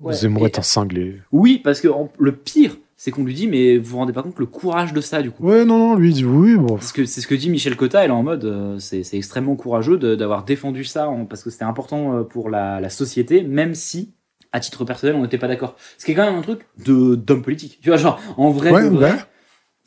Ouais. 0.00 0.14
Zemmour 0.14 0.46
est 0.46 0.58
un 0.58 0.62
cinglé. 0.62 1.20
Oui, 1.30 1.60
parce 1.62 1.80
que 1.82 1.88
en- 1.88 2.10
le 2.18 2.32
pire, 2.32 2.78
c'est 3.02 3.10
qu'on 3.12 3.24
lui 3.24 3.32
dit, 3.32 3.46
mais 3.48 3.78
vous 3.78 3.92
vous 3.92 3.96
rendez 3.96 4.12
pas 4.12 4.22
compte 4.22 4.38
le 4.38 4.44
courage 4.44 4.92
de 4.92 5.00
ça, 5.00 5.22
du 5.22 5.30
coup. 5.30 5.42
Ouais, 5.42 5.64
non, 5.64 5.78
non, 5.78 5.94
lui 5.94 6.12
dit 6.12 6.22
oui, 6.26 6.56
bon. 6.56 6.74
Parce 6.74 6.92
que 6.92 7.06
c'est 7.06 7.22
ce 7.22 7.26
que 7.26 7.34
dit 7.34 7.48
Michel 7.48 7.74
Cotta, 7.74 8.04
elle 8.04 8.10
est 8.10 8.12
en 8.12 8.22
mode, 8.22 8.44
euh, 8.44 8.78
c'est 8.78 9.04
c'est 9.04 9.16
extrêmement 9.16 9.56
courageux 9.56 9.96
d'avoir 9.96 10.44
défendu 10.44 10.84
ça, 10.84 11.08
en- 11.08 11.24
parce 11.24 11.42
que 11.42 11.48
c'était 11.48 11.64
important 11.64 12.18
euh, 12.18 12.22
pour 12.24 12.50
la, 12.50 12.78
la 12.78 12.90
société, 12.90 13.40
même 13.42 13.74
si, 13.74 14.12
à 14.52 14.60
titre 14.60 14.84
personnel, 14.84 15.16
on 15.16 15.22
n'était 15.22 15.38
pas 15.38 15.48
d'accord. 15.48 15.76
Ce 15.96 16.04
qui 16.04 16.12
est 16.12 16.14
quand 16.14 16.26
même 16.26 16.34
un 16.38 16.42
truc 16.42 16.60
de 16.84 17.14
d'homme 17.14 17.40
politique. 17.40 17.78
Tu 17.80 17.88
vois, 17.88 17.96
genre, 17.96 18.20
en 18.36 18.50
vrai, 18.50 18.70
Ouais, 18.70 18.82
de 18.82 18.88
vrai, 18.88 19.12
ouais. 19.12 19.18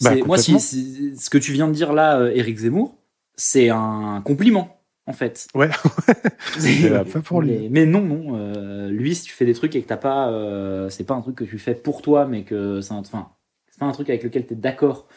Bah, 0.02 0.10
c'est- 0.16 0.26
moi, 0.26 0.38
si, 0.40 0.60
si- 0.60 1.16
ce 1.16 1.30
que 1.30 1.38
tu 1.38 1.52
viens 1.52 1.68
de 1.68 1.74
dire 1.74 1.94
là, 1.94 2.18
euh, 2.18 2.32
Éric 2.34 2.58
Zemmour, 2.58 2.96
c'est 3.36 3.70
un 3.70 4.24
compliment, 4.26 4.82
en 5.08 5.14
fait. 5.14 5.48
Ouais. 5.56 5.70
C'est- 6.58 6.90
pas 7.12 7.20
pour 7.22 7.42
lui. 7.42 7.52
Mais, 7.64 7.70
mais 7.70 7.86
non, 7.86 8.02
non. 8.02 8.36
euh, 8.38 8.90
lui, 8.90 9.16
si 9.16 9.24
tu 9.24 9.34
fais 9.34 9.46
des 9.46 9.54
trucs 9.54 9.76
et 9.76 9.82
que 9.82 9.88
t'as 9.88 9.98
pas, 9.98 10.30
euh, 10.30 10.90
c'est 10.90 11.04
pas 11.04 11.14
un 11.14 11.22
truc 11.22 11.36
que 11.36 11.44
tu 11.44 11.58
fais 11.60 11.76
pour 11.76 12.02
toi, 12.02 12.26
mais 12.26 12.44
que 12.44 12.82
c'est 12.82 12.94
un, 12.94 12.98
enfin, 12.98 13.30
c'est 13.72 13.80
pas 13.80 13.86
un 13.86 13.92
truc 13.92 14.10
avec 14.10 14.24
lequel 14.24 14.46
tu 14.46 14.54
es 14.54 14.56
d'accord. 14.56 15.08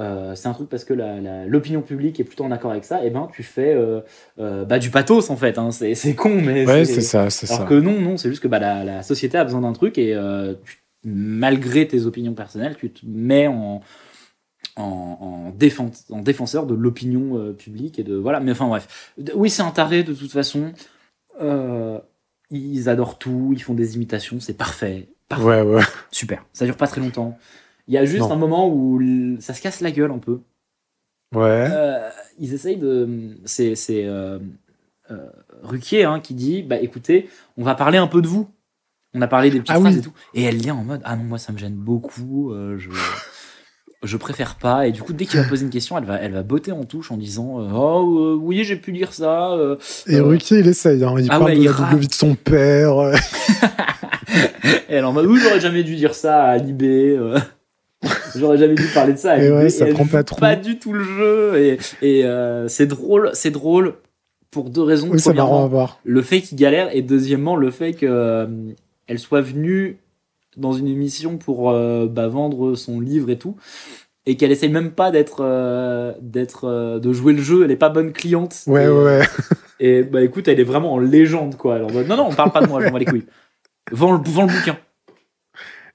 euh, 0.00 0.34
c'est 0.34 0.48
un 0.48 0.52
truc 0.54 0.68
parce 0.70 0.84
que 0.84 0.94
l'opinion 1.46 1.82
publique 1.82 2.18
est 2.20 2.24
plutôt 2.24 2.44
en 2.44 2.50
accord 2.50 2.70
avec 2.70 2.84
ça. 2.84 3.04
Et 3.04 3.10
ben, 3.10 3.28
tu 3.32 3.42
fais 3.42 3.76
bah, 4.38 4.78
du 4.78 4.90
pathos 4.90 5.28
en 5.30 5.36
fait. 5.36 5.58
Hein, 5.58 5.70
c'est 5.70 5.94
c'est 5.94 6.14
con, 6.14 6.40
mais 6.40 6.66
Ouais, 6.66 6.84
c'est 6.84 7.00
ça, 7.00 7.28
c'est 7.30 7.50
Alors 7.50 7.62
ça. 7.64 7.68
que 7.68 7.74
non, 7.80 8.00
non, 8.00 8.16
c'est 8.16 8.28
juste 8.28 8.42
que 8.42 8.48
bah, 8.48 8.58
la, 8.58 8.84
la 8.84 9.02
société 9.02 9.36
a 9.38 9.44
besoin 9.44 9.60
d'un 9.62 9.72
truc 9.72 9.98
et 9.98 10.16
tu- 10.64 10.78
malgré 11.04 11.88
tes 11.88 12.06
opinions 12.06 12.32
personnelles, 12.34 12.76
tu 12.78 12.90
te 12.90 13.04
mets 13.04 13.48
en, 13.48 13.80
en, 14.76 14.82
en, 15.20 15.50
défense, 15.50 16.04
en 16.10 16.20
défenseur 16.22 16.66
de 16.66 16.74
l'opinion 16.74 17.36
euh, 17.38 17.52
publique 17.52 17.98
et 17.98 18.04
de 18.04 18.14
voilà. 18.16 18.40
Mais 18.40 18.52
enfin 18.52 18.68
bref, 18.68 19.12
oui, 19.34 19.50
c'est 19.50 19.62
un 19.62 19.70
taré 19.70 20.02
de 20.02 20.12
toute 20.14 20.32
façon. 20.32 20.72
Euh, 21.40 21.98
ils 22.50 22.88
adorent 22.88 23.18
tout, 23.18 23.50
ils 23.54 23.62
font 23.62 23.74
des 23.74 23.96
imitations, 23.96 24.38
c'est 24.40 24.52
parfait, 24.56 25.08
parfait, 25.28 25.44
Ouais, 25.44 25.62
ouais. 25.62 25.82
super. 26.10 26.44
Ça 26.52 26.64
dure 26.66 26.76
pas 26.76 26.86
très 26.86 27.00
longtemps. 27.00 27.38
Il 27.88 27.94
y 27.94 27.98
a 27.98 28.04
juste 28.04 28.22
Non. 28.28 28.32
un 28.32 28.36
moment 28.36 28.68
où 28.68 29.00
l- 29.00 29.38
ça 29.40 29.54
se 29.54 29.62
casse 29.62 29.80
la 29.80 29.90
gueule 29.90 30.10
un 30.12 30.18
peu. 30.18 30.40
Ouais. 31.34 31.66
Euh, 31.70 32.10
ils 32.38 32.52
essayent 32.54 32.76
de. 32.76 33.36
C'est 33.46 33.74
c'est, 33.74 34.06
Ruquier 35.62 36.04
hein, 36.04 36.20
qui 36.20 36.34
dit 36.34 36.62
bah 36.62 36.76
écoutez, 36.80 37.28
on 37.56 37.64
va 37.64 37.74
parler 37.74 37.98
un 37.98 38.06
peu 38.06 38.22
de 38.22 38.28
vous. 38.28 38.48
On 39.14 39.20
a 39.20 39.26
parlé 39.28 39.50
des 39.50 39.60
petites 39.60 39.74
Ah 39.76 39.80
phrases 39.80 39.92
oui. 39.94 39.98
et 40.00 40.02
tout. 40.02 40.12
Et 40.34 40.42
elle 40.44 40.56
vient 40.56 40.74
en 40.74 40.84
mode 40.84 41.02
ah 41.04 41.16
non, 41.16 41.24
moi 41.24 41.38
ça 41.38 41.52
me 41.52 41.58
gêne 41.58 41.74
beaucoup. 41.74 42.52
je. 42.78 42.88
Je 44.04 44.16
préfère 44.16 44.56
pas. 44.56 44.86
Et 44.88 44.92
du 44.92 45.00
coup, 45.02 45.12
dès 45.12 45.26
qu'il 45.26 45.38
va 45.40 45.46
poser 45.46 45.64
une 45.64 45.70
question, 45.70 45.96
elle 45.96 46.04
va, 46.04 46.16
elle 46.16 46.32
va 46.32 46.42
botter 46.42 46.72
en 46.72 46.82
touche 46.84 47.12
en 47.12 47.16
disant 47.16 47.60
euh, 47.60 47.68
Oh, 47.72 48.18
euh, 48.18 48.34
oui, 48.40 48.64
j'ai 48.64 48.76
pu 48.76 48.90
dire 48.92 49.12
ça. 49.12 49.52
euh. 49.52 49.76
Et 50.08 50.18
Ruquier, 50.18 50.58
il 50.58 50.66
essaye. 50.68 51.04
Hein. 51.04 51.14
Il 51.18 51.26
Ah 51.30 51.38
parle 51.38 51.44
ouais, 51.52 51.54
de 51.56 51.60
il 51.60 51.64
la 51.66 51.72
double 51.72 51.96
vie 52.00 52.08
de 52.08 52.14
son 52.14 52.34
père. 52.34 52.96
Et 54.88 54.94
elle 54.94 55.04
en 55.04 55.12
mode 55.12 55.26
Oui, 55.26 55.38
j'aurais 55.42 55.60
jamais 55.60 55.82
dû 55.84 55.94
dire 55.96 56.14
ça 56.14 56.42
à 56.44 56.56
Libé. 56.58 57.18
J'aurais 58.34 58.56
jamais 58.58 58.74
dû 58.74 58.86
parler 58.94 59.12
de 59.12 59.18
ça 59.18 59.32
à 59.32 59.38
Et 59.38 59.42
Libé. 59.42 59.54
ouais, 59.54 59.68
ça 59.68 59.86
elle 59.86 59.94
prend 59.94 60.06
pas 60.06 60.24
trop. 60.24 60.40
pas 60.40 60.56
du 60.56 60.78
tout 60.78 60.92
le 60.92 61.04
jeu. 61.04 61.56
Et, 61.58 61.78
et 62.20 62.24
c'est 62.68 62.86
drôle, 62.86 63.30
c'est 63.34 63.50
drôle 63.50 63.94
pour 64.50 64.68
deux 64.70 64.82
raisons. 64.82 65.08
Oui, 65.10 65.18
c'est 65.20 65.30
Premièrement, 65.30 65.52
marrant 65.52 65.64
à 65.64 65.68
voir. 65.68 65.98
le 66.04 66.22
fait 66.22 66.40
qu'il 66.40 66.58
galère 66.58 66.88
et 66.94 67.02
deuxièmement 67.02 67.56
le 67.56 67.70
fait 67.70 67.92
que 67.92 68.06
euh, 68.06 68.46
elle 69.06 69.18
soit 69.18 69.40
venue 69.40 69.98
dans 70.56 70.72
une 70.72 70.86
émission 70.88 71.38
pour 71.38 71.70
euh, 71.70 72.06
bah, 72.06 72.28
vendre 72.28 72.74
son 72.74 73.00
livre 73.00 73.30
et 73.30 73.38
tout 73.38 73.56
et 74.24 74.36
qu'elle 74.36 74.52
essaye 74.52 74.68
même 74.70 74.92
pas 74.92 75.10
d'être 75.10 75.38
euh, 75.40 76.12
d'être 76.20 76.64
euh, 76.68 76.98
de 77.00 77.12
jouer 77.12 77.32
le 77.32 77.42
jeu 77.42 77.64
elle 77.64 77.70
est 77.70 77.76
pas 77.76 77.88
bonne 77.88 78.12
cliente 78.12 78.56
Ouais, 78.66 78.84
et, 78.84 78.88
ouais, 78.88 79.04
ouais. 79.04 79.22
et 79.80 80.02
bah 80.02 80.22
écoute 80.22 80.46
elle 80.48 80.60
est 80.60 80.64
vraiment 80.64 80.92
en 80.92 80.98
légende 80.98 81.56
quoi 81.56 81.76
Alors, 81.76 81.90
non 81.92 82.16
non 82.16 82.26
on 82.30 82.34
parle 82.34 82.52
pas 82.52 82.60
de 82.60 82.68
moi 82.68 82.80
je 82.80 82.86
m'en 82.86 82.92
bats 82.92 82.98
les 83.00 83.04
couilles 83.04 83.26
vends 83.90 84.12
le, 84.12 84.20
vends 84.24 84.46
le 84.46 84.52
bouquin 84.52 84.78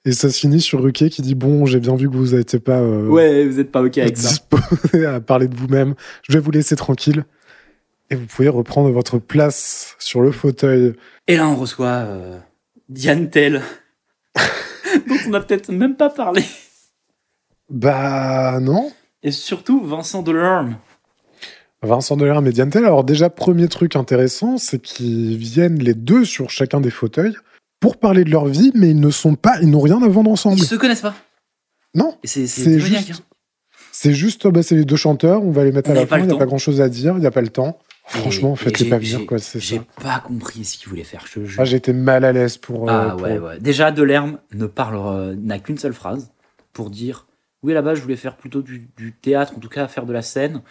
Et 0.05 0.11
ça 0.11 0.29
se 0.29 0.39
finit 0.39 0.61
sur 0.61 0.81
Ruquier 0.81 1.09
qui 1.09 1.21
dit 1.21 1.35
Bon, 1.35 1.65
j'ai 1.65 1.79
bien 1.79 1.95
vu 1.95 2.09
que 2.09 2.15
vous 2.15 2.35
n'étiez 2.35 2.59
pas 2.59 2.79
euh, 2.79 3.07
ouais 3.07 3.45
vous 3.45 3.59
êtes 3.59 3.71
pas 3.71 3.81
ok 3.81 3.97
avec 3.97 4.17
ça 4.17 4.35
à 5.07 5.19
parler 5.21 5.47
de 5.47 5.55
vous-même. 5.55 5.95
Je 6.27 6.33
vais 6.33 6.39
vous 6.39 6.51
laisser 6.51 6.75
tranquille. 6.75 7.23
Et 8.09 8.15
vous 8.15 8.25
pouvez 8.25 8.47
reprendre 8.47 8.89
votre 8.89 9.19
place 9.19 9.95
sur 9.99 10.21
le 10.21 10.31
fauteuil. 10.31 10.93
et 11.27 11.35
là 11.35 11.47
on 11.47 11.55
reçoit 11.55 11.87
euh, 11.87 12.37
Diane 12.89 13.29
Tell 13.29 13.61
dont 15.07 15.15
on 15.27 15.33
a 15.33 15.39
peut-être 15.41 15.69
même 15.71 15.95
pas 15.95 16.09
parlé 16.09 16.43
Bah 17.69 18.59
non. 18.61 18.91
et 19.23 19.31
surtout 19.31 19.81
Vincent 19.83 20.21
Delorme 20.23 20.77
Vincent 21.83 22.17
Delerme 22.17 22.47
et 22.47 22.51
Diane 22.51 22.71
Tell. 22.71 22.85
Alors 22.85 23.03
déjà, 23.03 23.29
premier 23.29 23.67
truc 23.67 23.95
intéressant, 23.95 24.57
c'est 24.57 24.81
qu'ils 24.81 25.37
viennent 25.37 25.77
les 25.77 25.93
deux 25.93 26.25
sur 26.25 26.49
chacun 26.49 26.81
des 26.81 26.89
fauteuils 26.89 27.35
pour 27.79 27.97
parler 27.97 28.23
de 28.23 28.31
leur 28.31 28.47
vie, 28.47 28.71
mais 28.73 28.89
ils 28.89 28.99
ne 28.99 29.11
sont 29.11 29.35
pas, 29.35 29.59
ils 29.61 29.69
n'ont 29.69 29.81
rien 29.81 30.01
à 30.01 30.07
vendre 30.07 30.31
ensemble. 30.31 30.57
Ils 30.57 30.63
se 30.65 30.73
connaissent 30.73 31.01
pas. 31.01 31.13
Non, 31.93 32.17
c'est 32.23 32.47
juste- 32.79 33.11
hein. 33.11 33.23
c'est 33.91 34.13
juste, 34.13 34.47
bah, 34.47 34.63
c'est 34.63 34.75
les 34.75 34.85
deux 34.85 34.95
chanteurs, 34.95 35.43
on 35.43 35.51
va 35.51 35.63
les 35.63 35.71
mettre 35.71 35.89
On 35.91 35.93
à 35.93 35.95
la 35.95 36.07
fin, 36.07 36.17
il 36.17 36.25
n'y 36.25 36.33
a 36.33 36.37
pas 36.37 36.45
grand 36.47 36.57
chose 36.57 36.81
à 36.81 36.89
dire, 36.89 37.13
il 37.15 37.19
n'y 37.19 37.27
a 37.27 37.31
pas 37.31 37.41
le 37.41 37.49
temps. 37.49 37.77
Franchement, 38.07 38.55
faites-les 38.55 38.85
j'ai- 38.85 38.89
pas 38.89 38.97
venir, 38.97 39.19
j'ai- 39.19 39.25
quoi, 39.25 39.37
c'est 39.37 39.59
J'ai 39.59 39.77
ça. 39.77 39.83
pas 40.01 40.19
compris 40.19 40.63
ce 40.63 40.77
qu'il 40.77 40.87
voulait 40.89 41.03
faire, 41.03 41.25
je 41.27 41.39
te 41.39 41.45
jure. 41.45 41.59
Ah, 41.61 41.65
j'étais 41.65 41.93
mal 41.93 42.23
à 42.25 42.31
l'aise 42.31 42.57
pour. 42.57 42.89
euh, 42.89 42.93
Ah 42.93 43.11
pour- 43.17 43.21
ouais, 43.27 43.37
ouais. 43.37 43.59
Déjà, 43.59 43.91
Delerme 43.91 44.39
ne 44.53 44.65
parle, 44.65 44.95
euh, 44.97 45.35
n'a 45.37 45.59
qu'une 45.59 45.77
seule 45.77 45.93
phrase 45.93 46.31
pour 46.73 46.89
dire 46.89 47.25
oui, 47.63 47.73
là-bas, 47.73 47.95
je 47.95 48.01
voulais 48.01 48.15
faire 48.15 48.37
plutôt 48.37 48.61
du, 48.61 48.87
du 48.97 49.13
théâtre, 49.13 49.53
en 49.57 49.59
tout 49.59 49.67
cas 49.67 49.87
faire 49.87 50.05
de 50.05 50.13
la 50.13 50.21
scène. 50.21 50.61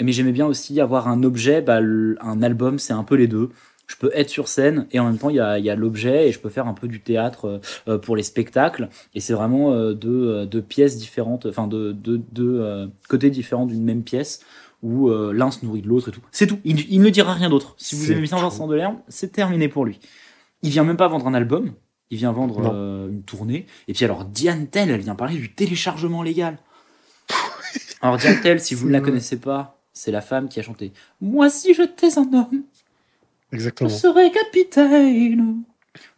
Mais 0.00 0.12
j'aimais 0.12 0.30
bien 0.32 0.46
aussi 0.46 0.78
avoir 0.80 1.08
un 1.08 1.22
objet. 1.22 1.62
Bah, 1.62 1.80
le- 1.80 2.16
un 2.20 2.42
album, 2.42 2.78
c'est 2.78 2.92
un 2.92 3.02
peu 3.02 3.14
les 3.16 3.26
deux. 3.26 3.48
Je 3.86 3.96
peux 3.96 4.10
être 4.14 4.28
sur 4.30 4.46
scène 4.48 4.86
et 4.92 5.00
en 5.00 5.06
même 5.06 5.18
temps, 5.18 5.30
il 5.30 5.36
y 5.36 5.40
a, 5.40 5.58
y 5.58 5.70
a 5.70 5.74
l'objet 5.74 6.28
et 6.28 6.32
je 6.32 6.38
peux 6.38 6.48
faire 6.50 6.66
un 6.68 6.74
peu 6.74 6.86
du 6.86 7.00
théâtre 7.00 7.60
euh, 7.88 7.98
pour 7.98 8.14
les 8.14 8.22
spectacles. 8.22 8.88
Et 9.14 9.20
c'est 9.20 9.32
vraiment 9.34 9.72
deux, 9.92 10.46
deux 10.46 10.62
pièces 10.62 10.96
différentes, 10.96 11.46
enfin, 11.46 11.66
deux, 11.66 11.92
deux, 11.92 12.18
deux 12.32 12.88
côtés 13.08 13.30
différents 13.30 13.66
d'une 13.66 13.82
même 13.84 14.02
pièce 14.02 14.40
où 14.84 15.08
euh, 15.08 15.32
l'un 15.32 15.50
se 15.50 15.64
nourrit 15.64 15.82
de 15.82 15.88
l'autre 15.88 16.10
et 16.10 16.12
tout. 16.12 16.20
C'est 16.30 16.46
tout. 16.46 16.60
Il, 16.64 16.88
il 16.92 17.00
ne 17.00 17.08
dira 17.08 17.32
rien 17.34 17.48
d'autre. 17.50 17.74
Si 17.78 17.94
vous 17.96 18.12
aimez 18.12 18.20
bien. 18.20 18.36
Vincent 18.38 18.66
Delerme, 18.68 18.98
c'est 19.08 19.32
terminé 19.32 19.68
pour 19.68 19.84
lui. 19.84 19.98
Il 20.62 20.70
vient 20.70 20.84
même 20.84 20.96
pas 20.98 21.08
vendre 21.08 21.26
un 21.26 21.34
album. 21.34 21.72
Il 22.10 22.18
vient 22.18 22.32
vendre 22.32 22.70
euh, 22.72 23.08
une 23.08 23.22
tournée. 23.22 23.66
Et 23.88 23.94
puis 23.94 24.04
alors, 24.04 24.24
Diane 24.26 24.66
Tell, 24.68 24.90
elle 24.90 25.00
vient 25.00 25.14
parler 25.14 25.34
du 25.36 25.52
téléchargement 25.52 26.22
légal. 26.22 26.58
alors, 28.02 28.18
Diane 28.18 28.40
Tell, 28.42 28.60
si 28.60 28.74
vous 28.74 28.86
ne 28.86 28.92
la 28.92 29.00
connaissez 29.00 29.38
pas, 29.38 29.78
c'est 29.92 30.10
la 30.12 30.20
femme 30.20 30.48
qui 30.48 30.60
a 30.60 30.62
chanté 30.62 30.92
Moi, 31.20 31.48
si 31.50 31.72
j'étais 31.74 32.18
un 32.18 32.32
homme, 32.32 32.62
je 33.50 33.56
Exactement. 33.56 33.88
serais 33.90 34.30
capitaine. 34.30 35.62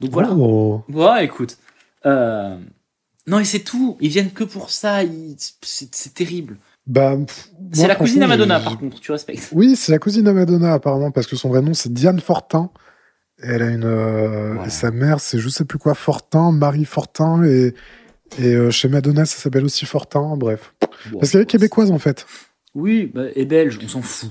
Donc 0.01 0.11
voilà. 0.11 0.33
Oh. 0.33 0.83
Ouais, 0.89 1.25
écoute. 1.25 1.59
Euh, 2.05 2.59
Non, 3.27 3.39
et 3.39 3.45
c'est 3.45 3.61
tout. 3.63 3.97
Ils 4.01 4.09
viennent 4.09 4.33
que 4.33 4.45
pour 4.45 4.71
ça. 4.71 5.05
Ils- 5.05 5.37
c'est 5.63 6.15
terrible. 6.15 6.57
Bah, 6.87 7.17
C'est 7.73 7.89
la 7.89 7.97
cousine 7.97 8.23
à 8.23 8.27
Madonna, 8.29 8.61
par 8.61 8.79
contre, 8.79 9.01
tu 9.01 9.11
respectes. 9.13 9.49
Oui, 9.53 9.75
c'est 9.77 9.93
la 9.93 9.99
cousine 9.99 10.27
à 10.29 10.33
Madonna, 10.33 10.73
apparemment, 10.75 11.11
parce 11.11 11.27
que 11.27 11.37
son 11.37 11.49
vrai 11.49 11.63
nom, 11.63 11.75
c'est 11.75 11.93
Diane 11.93 12.21
Fortin. 12.21 12.71
Et 13.43 13.49
elle 13.49 13.63
a 13.63 13.67
une. 13.71 13.85
euh, 13.85 14.53
Voilà. 14.55 14.67
et 14.69 14.71
sa 14.71 14.91
mère, 14.91 15.21
c'est 15.21 15.39
je 15.39 15.49
sais 15.49 15.65
plus 15.65 15.79
quoi, 15.79 15.95
Fortin, 15.95 16.53
Marie 16.53 16.85
Fortin. 16.85 17.43
Et, 17.45 17.75
et 18.39 18.55
euh, 18.55 18.71
chez 18.71 18.89
Madonna, 18.89 19.25
ça 19.27 19.37
s'appelle 19.39 19.65
aussi 19.65 19.85
Fortin. 19.85 20.37
Bref. 20.37 20.75
Bon, 21.11 21.19
Parce 21.19 21.33
qu'elle 21.33 21.43
est 21.43 21.47
québécoise, 21.47 21.91
en 21.91 21.99
fait. 21.99 22.27
Oui, 22.75 23.11
bah, 23.13 23.25
et 23.35 23.45
belge, 23.45 23.79
on 23.83 23.89
s'en 23.89 24.03
fout. 24.03 24.31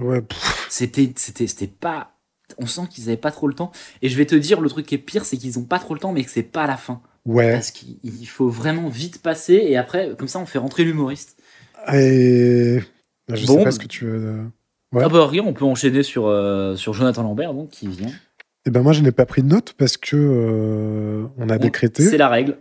Ouais, 0.00 0.22
C'était, 0.68 1.12
c'était, 1.16 1.46
c'était 1.46 1.66
pas. 1.66 2.16
On 2.58 2.66
sent 2.66 2.82
qu'ils 2.90 3.04
avaient 3.04 3.16
pas 3.16 3.30
trop 3.30 3.46
le 3.48 3.54
temps. 3.54 3.70
Et 4.02 4.08
je 4.08 4.16
vais 4.18 4.26
te 4.26 4.34
dire, 4.34 4.60
le 4.60 4.68
truc 4.68 4.86
qui 4.86 4.94
est 4.94 4.98
pire, 4.98 5.24
c'est 5.24 5.36
qu'ils 5.36 5.58
ont 5.58 5.64
pas 5.64 5.78
trop 5.78 5.94
le 5.94 6.00
temps, 6.00 6.12
mais 6.12 6.24
que 6.24 6.30
c'est 6.30 6.42
pas 6.42 6.64
à 6.64 6.66
la 6.66 6.76
fin. 6.76 7.00
ouais. 7.24 7.52
Parce 7.52 7.70
qu'il 7.70 7.96
il 8.02 8.26
faut 8.26 8.48
vraiment 8.48 8.88
vite 8.88 9.22
passer, 9.22 9.54
et 9.54 9.76
après, 9.76 10.10
comme 10.18 10.28
ça, 10.28 10.38
on 10.38 10.46
fait 10.46 10.58
rentrer 10.58 10.84
l'humoriste. 10.84 11.36
Et. 11.92 12.80
Je 13.32 13.46
Bon. 13.46 13.58
sais 13.58 13.64
pas 13.64 13.70
ce 13.70 13.78
que 13.78 13.86
tu 13.86 14.04
veux. 14.06 14.18
euh, 14.26 14.42
Ouais. 14.92 15.02
Ah 15.04 15.08
bah 15.08 15.26
rien, 15.26 15.42
on 15.46 15.54
peut 15.54 15.64
enchaîner 15.64 16.02
sur, 16.02 16.26
euh, 16.26 16.76
sur 16.76 16.92
Jonathan 16.92 17.22
Lambert, 17.22 17.54
donc, 17.54 17.70
qui 17.70 17.88
vient. 17.88 18.10
Eh 18.66 18.70
ben, 18.70 18.82
moi, 18.82 18.92
je 18.92 19.00
n'ai 19.00 19.10
pas 19.12 19.24
pris 19.24 19.42
de 19.42 19.48
note 19.48 19.72
parce 19.78 19.96
que. 19.96 20.16
euh, 20.16 21.24
on 21.38 21.48
a 21.48 21.56
Bon, 21.56 21.62
décrété. 21.64 22.02
C'est 22.02 22.18
la 22.18 22.28
règle. 22.28 22.58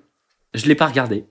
Je 0.54 0.66
l'ai 0.68 0.76
pas 0.76 0.88
regardé. 0.88 1.26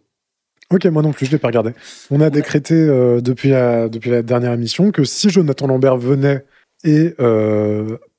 Ok, 0.72 0.84
moi 0.86 1.02
non 1.02 1.12
plus, 1.12 1.26
je 1.26 1.32
l'ai 1.32 1.38
pas 1.38 1.48
regardé. 1.48 1.72
On 2.10 2.20
a 2.20 2.28
décrété 2.30 2.74
euh, 2.74 3.20
depuis, 3.20 3.48
la, 3.48 3.88
depuis 3.88 4.10
la 4.10 4.22
dernière 4.22 4.52
émission 4.52 4.90
que 4.92 5.02
si 5.04 5.30
Jonathan 5.30 5.66
Lambert 5.66 5.96
venait 5.96 6.44
et 6.84 7.14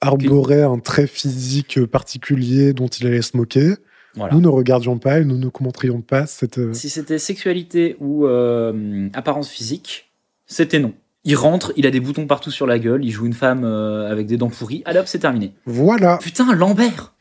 arborait 0.01 0.63
un 0.63 0.79
trait 0.79 1.07
physique 1.07 1.85
particulier 1.85 2.73
dont 2.73 2.87
il 2.87 3.07
allait 3.07 3.21
se 3.21 3.37
moquer, 3.37 3.73
Voilà. 4.15 4.33
nous 4.33 4.41
ne 4.41 4.47
regardions 4.49 4.97
pas 4.97 5.19
et 5.19 5.25
nous 5.25 5.37
ne 5.37 5.47
commenterions 5.47 6.01
pas 6.01 6.25
cette. 6.25 6.57
euh, 6.57 6.73
Si 6.73 6.89
c'était 6.89 7.17
sexualité 7.19 7.95
ou 7.99 8.25
euh, 8.25 9.07
apparence 9.13 9.49
physique, 9.49 10.11
c'était 10.45 10.79
non. 10.79 10.93
Il 11.23 11.35
rentre, 11.35 11.71
il 11.77 11.85
a 11.85 11.91
des 11.91 11.99
boutons 11.99 12.25
partout 12.27 12.51
sur 12.51 12.65
la 12.67 12.79
gueule, 12.79 13.05
il 13.05 13.11
joue 13.11 13.25
une 13.27 13.33
femme 13.33 13.63
euh, 13.63 14.11
avec 14.11 14.25
des 14.27 14.37
dents 14.37 14.49
pourries. 14.49 14.81
Allez 14.85 14.99
hop, 14.99 15.07
c'est 15.07 15.19
terminé. 15.19 15.53
Voilà. 15.65 16.17
Putain, 16.17 16.53
Lambert 16.55 17.13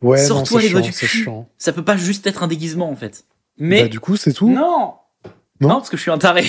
Ouais, 0.00 0.18
Sors-toi 0.18 0.60
les 0.62 0.70
doigts 0.70 0.80
du 0.80 0.92
cul. 0.92 1.06
chiant. 1.06 1.48
Ça 1.58 1.72
peut 1.72 1.84
pas 1.84 1.96
juste 1.96 2.26
être 2.26 2.42
un 2.42 2.46
déguisement 2.48 2.88
en 2.90 2.96
fait. 2.96 3.24
Mais 3.58 3.82
Bah, 3.82 3.88
du 3.88 4.00
coup, 4.00 4.16
c'est 4.16 4.32
tout. 4.32 4.48
non 4.48 4.94
Non 5.60 5.68
parce 5.68 5.90
que 5.90 5.96
je 5.96 6.02
suis 6.02 6.10
un 6.10 6.18
taré. 6.18 6.44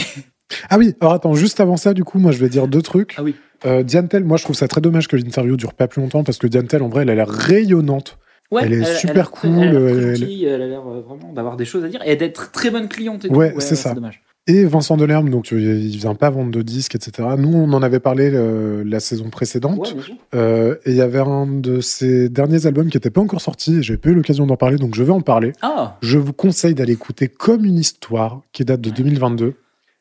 Ah 0.69 0.77
oui, 0.79 0.95
alors 0.99 1.13
attends, 1.13 1.35
juste 1.35 1.59
avant 1.59 1.77
ça, 1.77 1.93
du 1.93 2.03
coup, 2.03 2.17
moi 2.17 2.31
je 2.31 2.39
vais 2.39 2.49
dire 2.49 2.67
deux 2.67 2.81
trucs. 2.81 3.13
Ah 3.17 3.23
oui. 3.23 3.35
Euh, 3.65 3.83
Diane 3.83 4.07
Tell, 4.07 4.23
moi 4.23 4.37
je 4.37 4.43
trouve 4.45 4.55
ça 4.55 4.67
très 4.67 4.81
dommage 4.81 5.07
que 5.07 5.15
l'interview 5.15 5.57
dure 5.57 5.73
pas 5.73 5.87
plus 5.87 6.01
longtemps 6.01 6.23
parce 6.23 6.37
que 6.39 6.47
Diane 6.47 6.65
Tell, 6.67 6.81
en 6.81 6.89
vrai, 6.89 7.03
elle 7.03 7.09
a 7.09 7.15
l'air 7.15 7.29
rayonnante. 7.29 8.17
Ouais, 8.51 8.63
Elle 8.65 8.73
est 8.73 8.95
super 8.95 9.31
très- 9.31 9.47
cool, 9.47 9.59
Elle 9.59 9.75
a 9.77 9.79
l'air 9.79 9.89
elle- 10.15 10.23
elle 10.63 10.69
l'air 10.69 10.87
euh, 10.87 11.01
vraiment 11.01 11.31
d'avoir 11.33 11.55
des 11.55 11.65
choses 11.65 11.83
à 11.83 11.87
dire 11.87 12.01
et 12.05 12.15
d'être 12.15 12.51
très 12.51 12.71
bonne 12.71 12.87
cliente. 12.87 13.25
Et 13.25 13.29
Ouais, 13.29 13.53
c'est 13.59 13.75
ça. 13.75 13.93
dommage. 13.93 14.21
Et 14.47 14.65
Vincent 14.65 14.97
Delerme, 14.97 15.29
donc 15.29 15.53
euh, 15.53 15.59
il 15.59 15.95
vient 15.97 16.15
pas 16.15 16.31
vendre 16.31 16.49
de 16.49 16.63
disques, 16.63 16.95
etc. 16.95 17.27
Nous, 17.37 17.53
on 17.55 17.71
en 17.73 17.83
avait 17.83 17.99
parlé 17.99 18.31
euh, 18.33 18.83
la 18.83 18.99
saison 18.99 19.29
précédente. 19.29 19.93
Ouais. 19.95 20.15
Euh, 20.33 20.75
et 20.85 20.91
il 20.91 20.95
y 20.95 21.01
avait 21.01 21.19
un 21.19 21.45
de 21.45 21.81
ses 21.81 22.29
derniers 22.29 22.65
albums 22.65 22.89
qui 22.89 22.97
n'était 22.97 23.11
pas 23.11 23.21
encore 23.21 23.41
sorti, 23.41 23.83
j'ai 23.83 23.97
pas 23.97 24.09
eu 24.09 24.15
l'occasion 24.15 24.47
d'en 24.47 24.57
parler, 24.57 24.77
donc 24.77 24.95
je 24.95 25.03
vais 25.03 25.11
en 25.11 25.21
parler. 25.21 25.51
Ah, 25.61 25.97
Je 26.01 26.17
vous 26.17 26.33
conseille 26.33 26.73
d'aller 26.73 26.93
écouter 26.93 27.27
Comme 27.27 27.63
une 27.65 27.77
histoire, 27.77 28.41
qui 28.51 28.65
date 28.65 28.81
de 28.81 28.89
2022. 28.89 29.53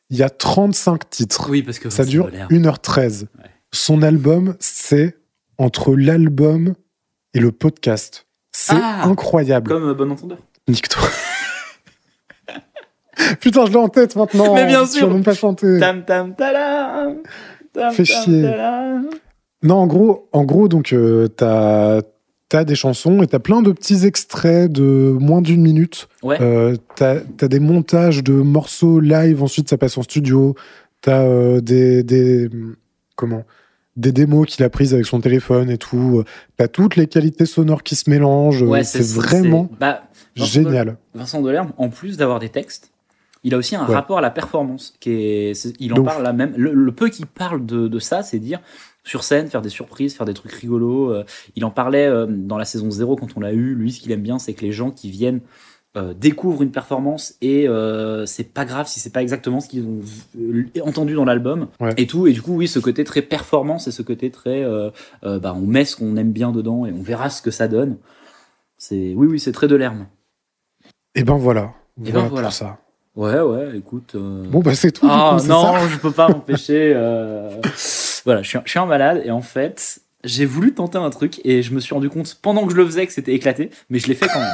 Il 0.09 0.17
y 0.17 0.23
a 0.23 0.29
35 0.31 1.07
titres. 1.11 1.47
oui, 1.51 1.61
parce 1.61 1.77
que 1.77 1.91
Ça 1.91 2.03
dure 2.03 2.25
Delerme. 2.31 2.49
1h13. 2.51 3.23
Ouais. 3.37 3.45
Son 3.71 4.01
album, 4.01 4.55
c'est 4.59 5.15
entre 5.59 5.95
l'album 5.95 6.73
et 7.35 7.39
le 7.39 7.51
podcast. 7.51 8.25
C'est 8.51 8.75
Ah, 8.75 9.03
incroyable. 9.05 9.69
Comme 9.69 9.89
euh, 9.89 9.93
bon 9.93 10.11
entendeur. 10.11 10.39
Nique-toi. 10.67 11.03
Putain, 13.41 13.65
je 13.65 13.71
l'ai 13.71 13.77
en 13.77 13.89
tête 13.89 14.15
maintenant. 14.15 14.55
Mais 14.55 14.65
bien 14.65 14.85
Je 14.85 14.91
sûr. 14.91 15.07
vais 15.07 15.13
même 15.13 15.23
pas 15.23 15.33
chanter. 15.33 15.79
Tam 15.79 16.03
tam. 16.05 16.35
Tam, 16.35 17.17
Fais 17.93 18.03
tam, 18.03 18.05
chier. 18.05 18.49
Non, 19.61 19.75
en 19.75 19.87
gros, 19.87 20.29
en 20.31 20.45
gros 20.45 20.67
donc, 20.69 20.93
euh, 20.93 21.27
t'as 21.27 21.99
as 22.53 22.63
des 22.63 22.75
chansons 22.75 23.21
et 23.21 23.27
t'as 23.27 23.39
plein 23.39 23.61
de 23.61 23.71
petits 23.71 24.05
extraits 24.05 24.71
de 24.71 25.15
moins 25.19 25.41
d'une 25.41 25.61
minute. 25.61 26.07
Ouais. 26.23 26.37
Euh, 26.41 26.75
t'as 26.95 27.17
as 27.41 27.47
des 27.47 27.59
montages 27.59 28.23
de 28.23 28.33
morceaux 28.33 28.99
live, 29.01 29.43
ensuite 29.43 29.69
ça 29.69 29.77
passe 29.77 29.97
en 29.97 30.03
studio. 30.03 30.55
T'as 31.01 31.23
euh, 31.23 31.61
des, 31.61 32.03
des. 32.03 32.49
Comment? 33.15 33.43
Des 33.95 34.11
démos 34.11 34.47
qu'il 34.47 34.63
a 34.63 34.69
prises 34.69 34.93
avec 34.93 35.05
son 35.05 35.19
téléphone 35.19 35.69
et 35.69 35.77
tout. 35.77 36.23
T'as 36.57 36.67
toutes 36.67 36.95
les 36.95 37.07
qualités 37.07 37.45
sonores 37.45 37.83
qui 37.83 37.95
se 37.95 38.09
mélangent. 38.09 38.61
Ouais, 38.61 38.83
c'est 38.83 39.05
vraiment 39.05 39.69
bah, 39.79 40.03
Vincent 40.37 40.51
génial. 40.51 40.97
Vincent 41.13 41.41
Delerme, 41.41 41.73
en 41.77 41.89
plus 41.89 42.15
d'avoir 42.15 42.39
des 42.39 42.49
textes, 42.49 42.91
il 43.43 43.53
a 43.53 43.57
aussi 43.57 43.75
un 43.75 43.85
Ouais. 43.87 43.93
rapport 43.95 44.17
à 44.17 44.21
la 44.21 44.29
performance. 44.29 44.93
Qui 44.99 45.11
est, 45.11 45.75
il 45.79 45.93
en 45.93 46.03
parle 46.03 46.23
là 46.23 46.31
même. 46.33 46.53
Le, 46.55 46.73
le 46.73 46.91
peu 46.93 47.09
qu'il 47.09 47.25
parle 47.25 47.65
de, 47.65 47.87
de 47.87 47.99
ça, 47.99 48.23
c'est 48.23 48.39
dire 48.39 48.61
sur 49.03 49.23
scène, 49.23 49.47
faire 49.47 49.61
des 49.61 49.69
surprises, 49.69 50.13
faire 50.15 50.25
des 50.25 50.33
trucs 50.33 50.51
rigolos. 50.51 51.11
euh, 51.11 51.23
il 51.55 51.65
en 51.65 51.71
parlait 51.71 52.05
euh, 52.05 52.25
dans 52.29 52.57
la 52.57 52.65
saison 52.65 52.91
0 52.91 53.15
quand 53.15 53.29
on 53.35 53.39
l'a 53.39 53.53
eu. 53.53 53.73
Lui, 53.75 53.91
ce 53.91 53.99
qu'il 54.01 54.11
aime 54.11 54.21
bien, 54.21 54.39
c'est 54.39 54.53
que 54.53 54.61
les 54.61 54.71
gens 54.71 54.91
qui 54.91 55.09
viennent 55.09 55.39
euh, 55.97 56.13
découvrent 56.13 56.61
une 56.61 56.71
performance 56.71 57.33
et 57.41 57.67
euh, 57.67 58.25
c'est 58.27 58.43
pas 58.53 58.63
grave 58.65 58.87
si 58.87 58.99
c'est 58.99 59.09
pas 59.11 59.21
exactement 59.23 59.59
ce 59.59 59.67
qu'ils 59.67 59.83
ont 59.85 60.01
entendu 60.87 61.15
dans 61.15 61.25
l'album 61.25 61.67
Ouais. 61.79 61.93
et 61.97 62.05
tout. 62.05 62.27
Et 62.27 62.31
du 62.33 62.41
coup, 62.43 62.55
oui, 62.55 62.67
ce 62.67 62.77
côté 62.79 63.03
très 63.03 63.21
performance 63.23 63.87
et 63.87 63.91
ce 63.91 64.01
côté 64.03 64.29
très, 64.29 64.63
euh, 64.63 64.91
euh, 65.23 65.39
bah, 65.39 65.53
on 65.55 65.65
met 65.65 65.85
ce 65.85 65.95
qu'on 65.95 66.15
aime 66.17 66.31
bien 66.31 66.51
dedans 66.51 66.85
et 66.85 66.91
on 66.91 67.01
verra 67.01 67.29
ce 67.31 67.41
que 67.41 67.49
ça 67.51 67.67
donne. 67.67 67.97
C'est, 68.77 69.13
oui, 69.15 69.27
oui, 69.27 69.39
c'est 69.39 69.51
très 69.51 69.67
de 69.67 69.75
l'herbe. 69.75 70.03
Et 71.15 71.23
ben 71.23 71.37
voilà. 71.37 71.73
Et 72.05 72.11
ben 72.11 72.27
Voilà 72.27 72.47
pour 72.49 72.53
ça. 72.53 72.77
Ouais, 73.15 73.41
ouais, 73.41 73.75
écoute. 73.77 74.15
Bon, 74.15 74.59
bah 74.59 74.75
c'est 74.75 74.91
tout. 74.91 75.05
du 75.07 75.11
Ah 75.13 75.37
coup, 75.41 75.47
non, 75.47 75.73
ça 75.73 75.87
je 75.89 75.97
peux 75.97 76.11
pas 76.11 76.29
m'empêcher. 76.29 76.93
Voilà, 78.25 78.41
je 78.41 78.49
suis, 78.49 78.57
un- 78.57 78.61
je 78.65 78.69
suis 78.69 78.79
un 78.79 78.85
malade 78.85 79.21
et 79.25 79.31
en 79.31 79.41
fait, 79.41 80.01
j'ai 80.25 80.45
voulu 80.45 80.73
tenter 80.73 80.97
un 80.97 81.09
truc 81.09 81.39
et 81.45 81.63
je 81.63 81.73
me 81.73 81.79
suis 81.79 81.93
rendu 81.95 82.09
compte 82.09 82.37
pendant 82.41 82.65
que 82.65 82.71
je 82.71 82.75
le 82.77 82.85
faisais 82.85 83.07
que 83.07 83.13
c'était 83.13 83.33
éclaté, 83.33 83.69
mais 83.89 83.97
je 83.97 84.07
l'ai 84.07 84.13
fait 84.13 84.27
quand 84.27 84.39
même. 84.39 84.53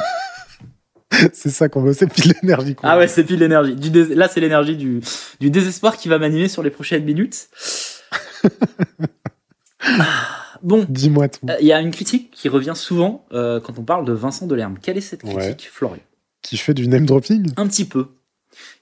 C'est 1.32 1.50
ça 1.50 1.68
qu'on 1.68 1.82
veut, 1.82 1.92
c'est 1.92 2.06
pile 2.12 2.34
l'énergie. 2.42 2.74
ah 2.82 2.98
ouais, 2.98 3.06
c'est 3.08 3.24
pile 3.24 3.38
l'énergie. 3.38 3.74
Dés- 3.76 4.14
Là, 4.14 4.28
c'est 4.28 4.40
l'énergie 4.40 4.76
du, 4.76 5.00
du 5.40 5.50
désespoir 5.50 5.96
qui 5.96 6.08
va 6.08 6.18
m'animer 6.18 6.48
sur 6.48 6.62
les 6.62 6.70
prochaines 6.70 7.04
minutes. 7.04 7.48
Bon, 10.62 10.84
Dis-moi 10.88 11.28
tout. 11.28 11.46
euh, 11.48 11.56
il 11.60 11.66
y 11.66 11.72
a 11.72 11.80
une 11.80 11.90
critique 11.90 12.30
qui 12.32 12.48
revient 12.48 12.72
souvent 12.74 13.24
euh, 13.32 13.60
quand 13.60 13.78
on 13.78 13.82
parle 13.82 14.04
de 14.04 14.12
Vincent 14.12 14.46
Delerme. 14.46 14.78
Quelle 14.80 14.96
est 14.96 15.02
cette 15.02 15.22
Ouais. 15.22 15.34
critique, 15.34 15.68
Florian? 15.70 16.00
Qui 16.42 16.56
fait 16.56 16.74
du 16.74 16.88
name 16.88 17.06
dropping? 17.06 17.52
Un 17.56 17.66
petit 17.68 17.84
peu. 17.84 18.06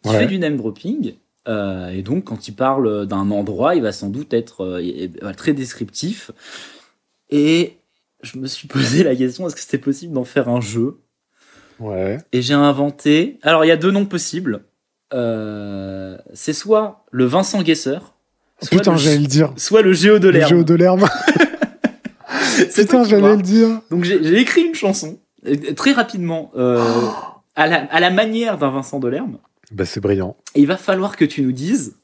Ouais. 0.05 0.19
fait 0.21 0.27
du 0.27 0.39
name 0.39 0.57
dropping. 0.57 1.15
euh, 1.49 1.89
et 1.91 2.03
donc, 2.03 2.25
quand 2.25 2.49
il 2.49 2.55
parle 2.55 3.07
d'un 3.07 3.31
endroit, 3.31 3.75
il 3.75 3.83
va 3.83 3.93
sans 3.93 4.09
doute 4.09 4.33
être 4.33 4.63
euh, 4.65 5.33
très 5.37 5.53
descriptif. 5.53 6.31
Et 7.31 7.77
je 8.23 8.39
me 8.39 8.47
suis 8.47 8.69
posé 8.69 9.03
la 9.03 9.15
question 9.17 9.47
est-ce 9.47 9.55
que 9.57 9.61
c'était 9.61 9.77
possible 9.79 10.15
d'en 10.15 10.25
faire 10.25 10.49
un 10.49 10.61
jeu? 10.61 10.99
Ouais. 11.81 12.19
Et 12.33 12.43
j'ai 12.43 12.55
inventé. 12.55 13.39
Alors, 13.43 13.65
il 13.65 13.69
y 13.69 13.73
a 13.73 13.77
deux 13.77 13.91
noms 13.91 14.07
possibles. 14.07 14.65
Euh, 15.13 16.17
c'est 16.33 16.53
soit 16.53 17.05
le 17.11 17.25
Vincent 17.25 17.63
Guesser, 17.63 17.99
soit, 18.61 18.79
Putain, 18.79 18.93
le, 18.93 18.99
j'allais 18.99 19.19
le 19.19 19.27
dire. 19.27 19.53
soit 19.57 19.83
le 19.83 19.93
Géo 19.93 20.19
de 20.19 20.29
Le 20.29 20.39
l'herbe. 20.39 20.51
jeu 20.51 20.65
de 20.65 20.75
l'herbe. 20.75 21.05
Putain, 22.75 23.05
j'allais 23.05 23.37
le 23.37 23.43
dire. 23.43 23.81
Donc, 23.91 24.05
j'ai 24.05 24.39
écrit 24.41 24.63
une 24.63 24.75
chanson 24.75 25.19
très 25.77 25.93
rapidement 25.93 26.51
euh, 26.57 26.83
à, 27.55 27.67
la, 27.67 27.85
à 27.85 28.01
la 28.01 28.11
manière 28.11 28.59
d'un 28.59 28.71
Vincent 28.71 28.99
Delerme. 28.99 29.39
Bah, 29.71 29.85
c'est 29.85 30.01
brillant. 30.01 30.37
Et 30.55 30.61
il 30.61 30.67
va 30.67 30.77
falloir 30.77 31.17
que 31.17 31.25
tu 31.25 31.43
nous 31.43 31.53
dises 31.53 31.97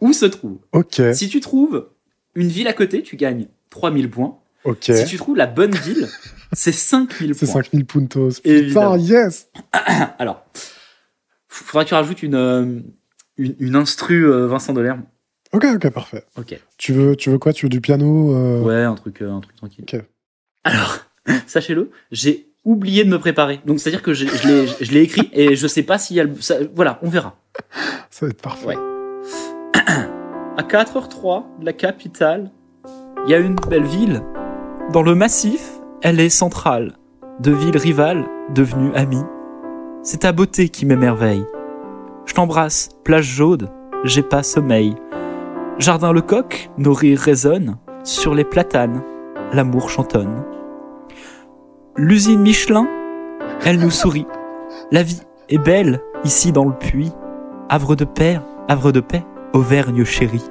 où 0.00 0.12
se 0.12 0.26
trouve. 0.26 0.58
Ok, 0.72 1.00
Si 1.14 1.28
tu 1.28 1.40
trouves 1.40 1.86
une 2.34 2.48
ville 2.48 2.68
à 2.68 2.72
côté, 2.72 3.02
tu 3.02 3.16
gagnes 3.16 3.46
3000 3.70 4.10
points. 4.10 4.36
ok. 4.64 4.84
Si 4.94 5.04
tu 5.06 5.16
trouves 5.16 5.36
la 5.36 5.46
bonne 5.46 5.74
ville, 5.74 6.08
c'est 6.52 6.72
5000 6.72 7.34
C'est 7.34 7.46
points. 7.46 7.62
5000 7.62 7.84
puntos. 7.86 8.40
Putain, 8.42 8.96
yes. 8.98 9.48
Alors, 10.18 10.44
faudra 11.48 11.84
que 11.84 11.88
tu 11.88 11.94
rajoutes 11.94 12.22
une, 12.22 12.34
euh, 12.34 12.80
une, 13.36 13.56
une 13.58 13.76
instru 13.76 14.24
euh, 14.26 14.46
Vincent 14.46 14.72
Delerme. 14.72 15.02
Ok, 15.52 15.64
ok, 15.74 15.90
parfait. 15.90 16.24
Ok. 16.38 16.58
Tu 16.76 16.92
veux, 16.92 17.16
tu 17.16 17.30
veux 17.30 17.38
quoi? 17.38 17.52
Tu 17.52 17.66
veux 17.66 17.70
du 17.70 17.80
piano 17.80 18.34
euh, 18.34 18.60
Ouais, 18.62 18.82
un 18.82 18.94
truc, 18.94 19.22
un 19.22 19.40
truc 19.40 19.56
tranquille. 19.56 19.84
Ok. 19.92 20.00
Alors, 20.64 20.98
sachez-le, 21.46 21.90
j'ai 22.10 22.48
oublié 22.64 23.04
de 23.04 23.10
me 23.10 23.18
préparer. 23.18 23.60
Donc, 23.64 23.78
c'est-à-dire 23.80 24.02
que 24.02 24.12
je 24.12 24.24
l'ai- 24.24 24.66
je 24.80 24.92
l'ai 24.92 25.02
écrit 25.02 25.30
et 25.32 25.54
je 25.56 25.66
sais 25.66 25.84
pas 25.84 25.98
s'il 25.98 26.16
y 26.16 26.20
a 26.20 26.24
le. 26.24 26.34
ça- 26.40 26.56
voilà, 26.74 26.98
on 27.02 27.08
verra. 27.08 27.38
Ça 28.10 28.26
va 28.26 28.30
être 28.30 28.42
parfait. 28.42 28.66
Ouais. 28.66 28.76
À 30.58 30.62
4h03 30.62 31.44
de 31.60 31.66
la 31.66 31.72
capitale, 31.74 32.50
il 33.26 33.30
y 33.30 33.34
a 33.34 33.38
une 33.38 33.56
belle 33.68 33.84
ville. 33.84 34.22
Dans 34.92 35.02
le 35.02 35.14
massif, 35.14 35.70
elle 36.02 36.20
est 36.20 36.30
centrale. 36.30 36.92
de 37.40 37.52
villes 37.52 37.76
rivales 37.76 38.24
devenues 38.54 38.94
amies. 38.94 39.24
C'est 40.02 40.20
ta 40.20 40.32
beauté 40.32 40.70
qui 40.70 40.86
m'émerveille. 40.86 41.44
Je 42.24 42.32
t'embrasse, 42.32 42.88
plage 43.04 43.26
jaune, 43.26 43.68
j'ai 44.04 44.22
pas 44.22 44.42
sommeil. 44.42 44.94
Jardin 45.78 46.12
Lecoq, 46.12 46.70
nos 46.78 46.94
rires 46.94 47.20
résonnent. 47.20 47.76
Sur 48.04 48.34
les 48.34 48.44
platanes, 48.44 49.02
l'amour 49.52 49.90
chantonne. 49.90 50.44
L'usine 51.96 52.40
Michelin, 52.40 52.88
elle 53.64 53.80
nous 53.80 53.90
sourit. 53.90 54.26
La 54.90 55.02
vie 55.02 55.20
est 55.50 55.58
belle 55.58 56.00
ici 56.24 56.52
dans 56.52 56.64
le 56.64 56.74
puits. 56.74 57.12
Havre 57.68 57.96
de 57.96 58.04
paix, 58.04 58.40
havre 58.68 58.92
de 58.92 59.00
paix, 59.00 59.24
Auvergne 59.52 60.04
chérie. 60.04 60.44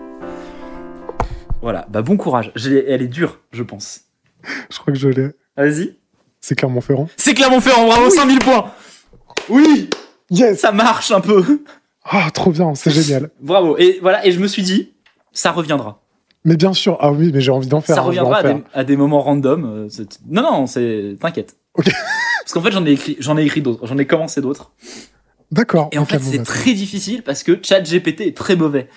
Voilà, 1.61 1.85
bah 1.89 2.01
bon 2.01 2.17
courage. 2.17 2.51
Elle 2.55 3.01
est 3.01 3.07
dure, 3.07 3.39
je 3.51 3.63
pense. 3.63 4.04
Je 4.71 4.77
crois 4.79 4.93
que 4.93 4.99
je 4.99 5.09
l'ai. 5.09 5.29
Vas-y. 5.57 5.95
C'est 6.41 6.55
Clermont-Ferrand. 6.55 7.09
C'est 7.17 7.33
Clermont-Ferrand, 7.33 7.87
bravo, 7.87 8.09
5000 8.09 8.39
points. 8.39 8.71
Oui, 9.49 9.89
Yes 10.29 10.59
ça 10.59 10.71
marche 10.71 11.11
un 11.11 11.21
peu. 11.21 11.61
Ah, 12.03 12.29
trop 12.33 12.51
bien, 12.51 12.73
c'est 12.75 12.91
génial. 12.91 13.29
Bravo. 13.41 13.77
Et 13.77 13.99
voilà, 14.01 14.25
et 14.25 14.31
je 14.31 14.39
me 14.39 14.47
suis 14.47 14.63
dit, 14.63 14.93
ça 15.31 15.51
reviendra. 15.51 16.01
Mais 16.43 16.55
bien 16.55 16.73
sûr, 16.73 16.97
ah 16.99 17.11
oui, 17.11 17.31
mais 17.33 17.41
j'ai 17.41 17.51
envie 17.51 17.67
d'en 17.67 17.81
faire. 17.81 17.95
ça 17.95 18.01
hein, 18.01 18.05
reviendra 18.05 18.37
à 18.37 18.43
des, 18.43 18.63
à 18.73 18.83
des 18.83 18.95
moments 18.97 19.21
random. 19.21 19.65
euh, 19.65 20.03
Non, 20.29 20.43
non, 20.43 20.67
c'est. 20.67 21.15
T'inquiète. 21.19 21.55
Ok. 21.73 21.89
Parce 22.41 22.53
qu'en 22.53 22.61
fait, 22.61 22.71
j'en 22.71 22.85
ai 22.85 22.91
écrit, 22.91 23.17
j'en 23.19 23.37
ai 23.37 23.43
écrit 23.43 23.61
d'autres. 23.63 23.87
J'en 23.87 23.97
ai 23.97 24.05
commencé 24.05 24.41
d'autres. 24.41 24.71
D'accord. 25.51 25.89
Et 25.91 25.97
en 25.97 26.05
fait, 26.05 26.19
c'est 26.19 26.37
bah, 26.37 26.43
très 26.43 26.73
difficile 26.73 27.23
parce 27.23 27.41
que 27.43 27.59
ChatGPT 27.61 28.21
est 28.21 28.37
très 28.37 28.55
mauvais. 28.55 28.87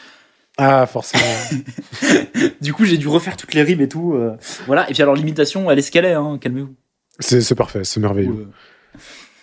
Ah, 0.59 0.87
forcément. 0.87 1.25
Du 2.61 2.73
coup, 2.73 2.85
j'ai 2.85 2.99
dû 2.99 3.09
refaire 3.09 3.37
toutes 3.37 3.55
les 3.55 3.63
rimes 3.63 3.81
et 3.81 3.89
tout. 3.89 4.15
euh, 4.15 4.37
Voilà. 4.67 4.89
Et 4.91 4.93
puis 4.93 5.03
alors, 5.03 5.15
l'imitation, 5.15 5.71
elle 5.71 5.79
escalait, 5.79 6.13
hein. 6.15 6.39
Calmez-vous. 6.41 6.75
c'est 7.21 7.41
c'est 7.41 7.55
parfait, 7.55 7.85
c'est 7.85 8.01
merveilleux. 8.01 8.49
Euh, 8.49 8.99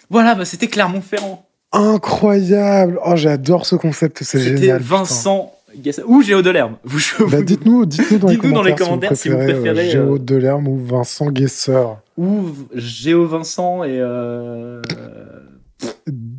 Voilà, 0.09 0.35
bah, 0.35 0.45
c'était 0.45 0.67
Clermont-Ferrand. 0.67 1.47
Incroyable. 1.71 2.99
Oh, 3.05 3.15
j'adore 3.15 3.65
ce 3.65 3.75
concept, 3.75 4.19
c'est 4.23 4.39
C'était 4.39 4.57
génial. 4.57 4.81
Vincent 4.81 5.51
Gassin- 5.77 6.03
ou 6.05 6.21
Géo 6.21 6.41
Delerme. 6.41 6.77
Vous. 6.83 6.99
Bah, 7.27 7.41
dites-nous, 7.41 7.85
dites-nous 7.85 8.17
dans, 8.19 8.27
les 8.29 8.35
Dites-nous 8.35 8.51
dans 8.53 8.61
les 8.63 8.75
commentaires 8.75 9.09
commentaires 9.11 9.17
si 9.17 9.29
vous 9.29 9.37
préférez, 9.37 9.87
euh, 9.87 9.91
Géo 9.91 10.15
euh, 10.15 10.19
Delerme 10.19 10.67
ou 10.67 10.77
Vincent 10.85 11.27
Guesseur. 11.31 12.01
ou 12.17 12.49
Géo 12.73 13.25
Vincent 13.27 13.83
et 13.83 13.97
euh... 13.99 14.81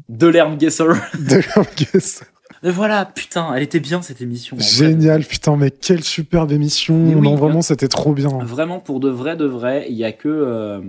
Delerme 0.08 0.56
Guesser. 0.58 0.84
Delerme 1.18 1.66
Guesseur. 1.76 2.28
Mais 2.66 2.72
voilà, 2.72 3.04
putain, 3.04 3.54
elle 3.54 3.62
était 3.62 3.78
bien 3.78 4.02
cette 4.02 4.20
émission. 4.20 4.56
vrai. 4.56 4.66
Génial, 4.66 5.24
putain, 5.24 5.56
mais 5.56 5.70
quelle 5.70 6.02
superbe 6.02 6.50
émission. 6.50 6.96
Oui, 6.96 7.14
non, 7.14 7.36
vraiment, 7.36 7.62
c'était 7.62 7.86
trop 7.86 8.12
bien. 8.12 8.28
Vraiment, 8.42 8.80
pour 8.80 8.98
de 8.98 9.08
vrai, 9.08 9.36
de 9.36 9.44
vrai, 9.44 9.86
il 9.88 9.94
y 9.94 10.02
a 10.02 10.10
que, 10.10 10.28
euh, 10.28 10.80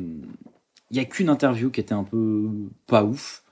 il 0.89 0.97
y 0.97 0.99
a 0.99 1.05
qu'une 1.05 1.29
interview 1.29 1.69
qui 1.69 1.79
était 1.79 1.93
un 1.93 2.03
peu 2.03 2.49
pas 2.87 3.03
ouf. 3.03 3.43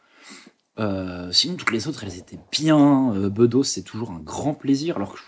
Euh, 0.80 1.32
sinon, 1.32 1.54
toutes 1.56 1.72
les 1.72 1.88
autres, 1.88 2.04
elles 2.04 2.18
étaient 2.18 2.40
bien. 2.52 3.14
Euh, 3.14 3.30
Bedos, 3.30 3.62
c'est 3.62 3.84
toujours 3.84 4.10
un 4.10 4.20
grand 4.20 4.56
plaisir. 4.56 4.96
Alors 4.96 5.14
que 5.14 5.20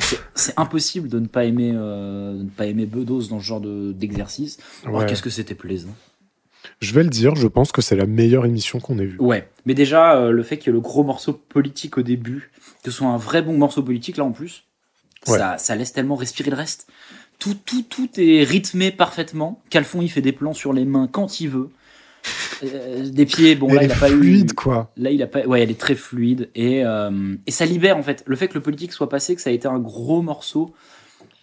je- 0.00 0.16
c'est, 0.34 0.58
impossible 0.58 1.10
de 1.10 1.18
ne 1.18 1.26
pas 1.26 1.44
aimer, 1.44 1.72
euh, 1.74 2.38
de 2.38 2.42
ne 2.44 2.48
pas 2.48 2.64
aimer 2.64 2.86
Bedos 2.86 3.28
dans 3.28 3.38
ce 3.38 3.44
genre 3.44 3.60
de, 3.60 3.92
d'exercice. 3.92 4.56
Oh, 4.86 4.96
Ouais. 4.96 5.04
qu'est-ce 5.06 5.20
que 5.22 5.28
c'était 5.28 5.54
plaisant. 5.54 5.94
Je 6.80 6.92
vais 6.94 7.02
le 7.02 7.08
dire, 7.10 7.34
je 7.36 7.46
pense 7.46 7.72
que 7.72 7.82
c'est 7.82 7.96
la 7.96 8.06
meilleure 8.06 8.46
émission 8.46 8.80
qu'on 8.80 8.98
ait 8.98 9.04
vue. 9.06 9.16
Ouais, 9.18 9.48
mais 9.66 9.74
déjà, 9.74 10.16
euh, 10.16 10.30
le 10.30 10.42
fait 10.42 10.58
qu'il 10.58 10.68
y 10.68 10.70
ait 10.70 10.72
le 10.72 10.80
gros 10.80 11.02
morceau 11.04 11.32
politique 11.32 11.98
au 11.98 12.02
début, 12.02 12.50
que 12.84 12.90
ce 12.90 12.96
soit 12.98 13.08
un 13.08 13.16
vrai 13.16 13.42
bon 13.42 13.56
morceau 13.58 13.82
politique 13.82 14.16
là 14.16 14.24
en 14.24 14.32
plus, 14.32 14.64
Ouais. 15.26 15.36
ça, 15.38 15.58
ça 15.58 15.74
laisse 15.74 15.92
tellement 15.92 16.14
respirer 16.16 16.50
le 16.50 16.56
reste. 16.56 16.86
Tout, 17.40 17.54
tout, 17.64 17.82
tout 17.82 18.08
est 18.18 18.44
rythmé 18.44 18.90
parfaitement. 18.92 19.60
Calfon, 19.70 20.00
il 20.00 20.08
fait 20.10 20.20
des 20.22 20.32
plans 20.32 20.54
sur 20.54 20.72
les 20.72 20.84
mains 20.84 21.08
quand 21.10 21.40
il 21.40 21.48
veut. 21.48 21.70
Euh, 22.64 23.08
des 23.08 23.26
pieds, 23.26 23.54
bon 23.54 23.72
là, 23.72 23.84
il 23.84 23.92
a 23.92 23.94
pas 23.96 24.08
fluide, 24.08 24.50
eu. 24.50 24.54
quoi. 24.54 24.90
Là, 24.96 25.10
il 25.10 25.22
a 25.22 25.26
pas. 25.26 25.46
Ouais, 25.46 25.62
elle 25.62 25.70
est 25.70 25.78
très 25.78 25.94
fluide 25.94 26.50
et 26.54 26.84
euh, 26.84 27.34
et 27.46 27.50
ça 27.52 27.64
libère 27.64 27.96
en 27.96 28.02
fait. 28.02 28.22
Le 28.26 28.34
fait 28.36 28.48
que 28.48 28.54
le 28.54 28.60
politique 28.60 28.92
soit 28.92 29.08
passé, 29.08 29.34
que 29.36 29.40
ça 29.40 29.50
a 29.50 29.52
été 29.52 29.68
un 29.68 29.78
gros 29.78 30.20
morceau, 30.22 30.74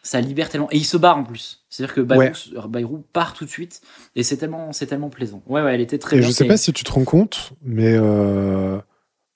ça 0.06 0.22
libère 0.22 0.50
tellement. 0.50 0.68
Et 0.72 0.78
il 0.78 0.86
se 0.86 0.98
barre 0.98 1.18
en 1.18 1.24
plus. 1.24 1.66
C'est-à-dire 1.70 1.96
que 1.96 2.02
Bayrou, 2.02 2.22
Ouais. 2.24 2.32
Bayrou 2.70 3.04
part 3.12 3.34
tout 3.34 3.44
de 3.44 3.50
suite 3.50 3.82
et 4.16 4.24
c'est 4.24 4.38
tellement, 4.38 4.72
c'est 4.72 4.86
tellement 4.86 5.10
plaisant. 5.10 5.42
Ouais, 5.48 5.62
ouais, 5.62 5.74
elle 5.74 5.82
était 5.82 5.98
très 5.98 6.16
Et 6.18 6.20
bien. 6.20 6.28
je 6.28 6.34
sais 6.34 6.46
pas 6.46 6.58
si 6.58 6.72
tu 6.74 6.84
te 6.84 6.92
rends 6.92 7.04
compte, 7.04 7.52
mais 7.64 7.94
euh, 7.98 8.80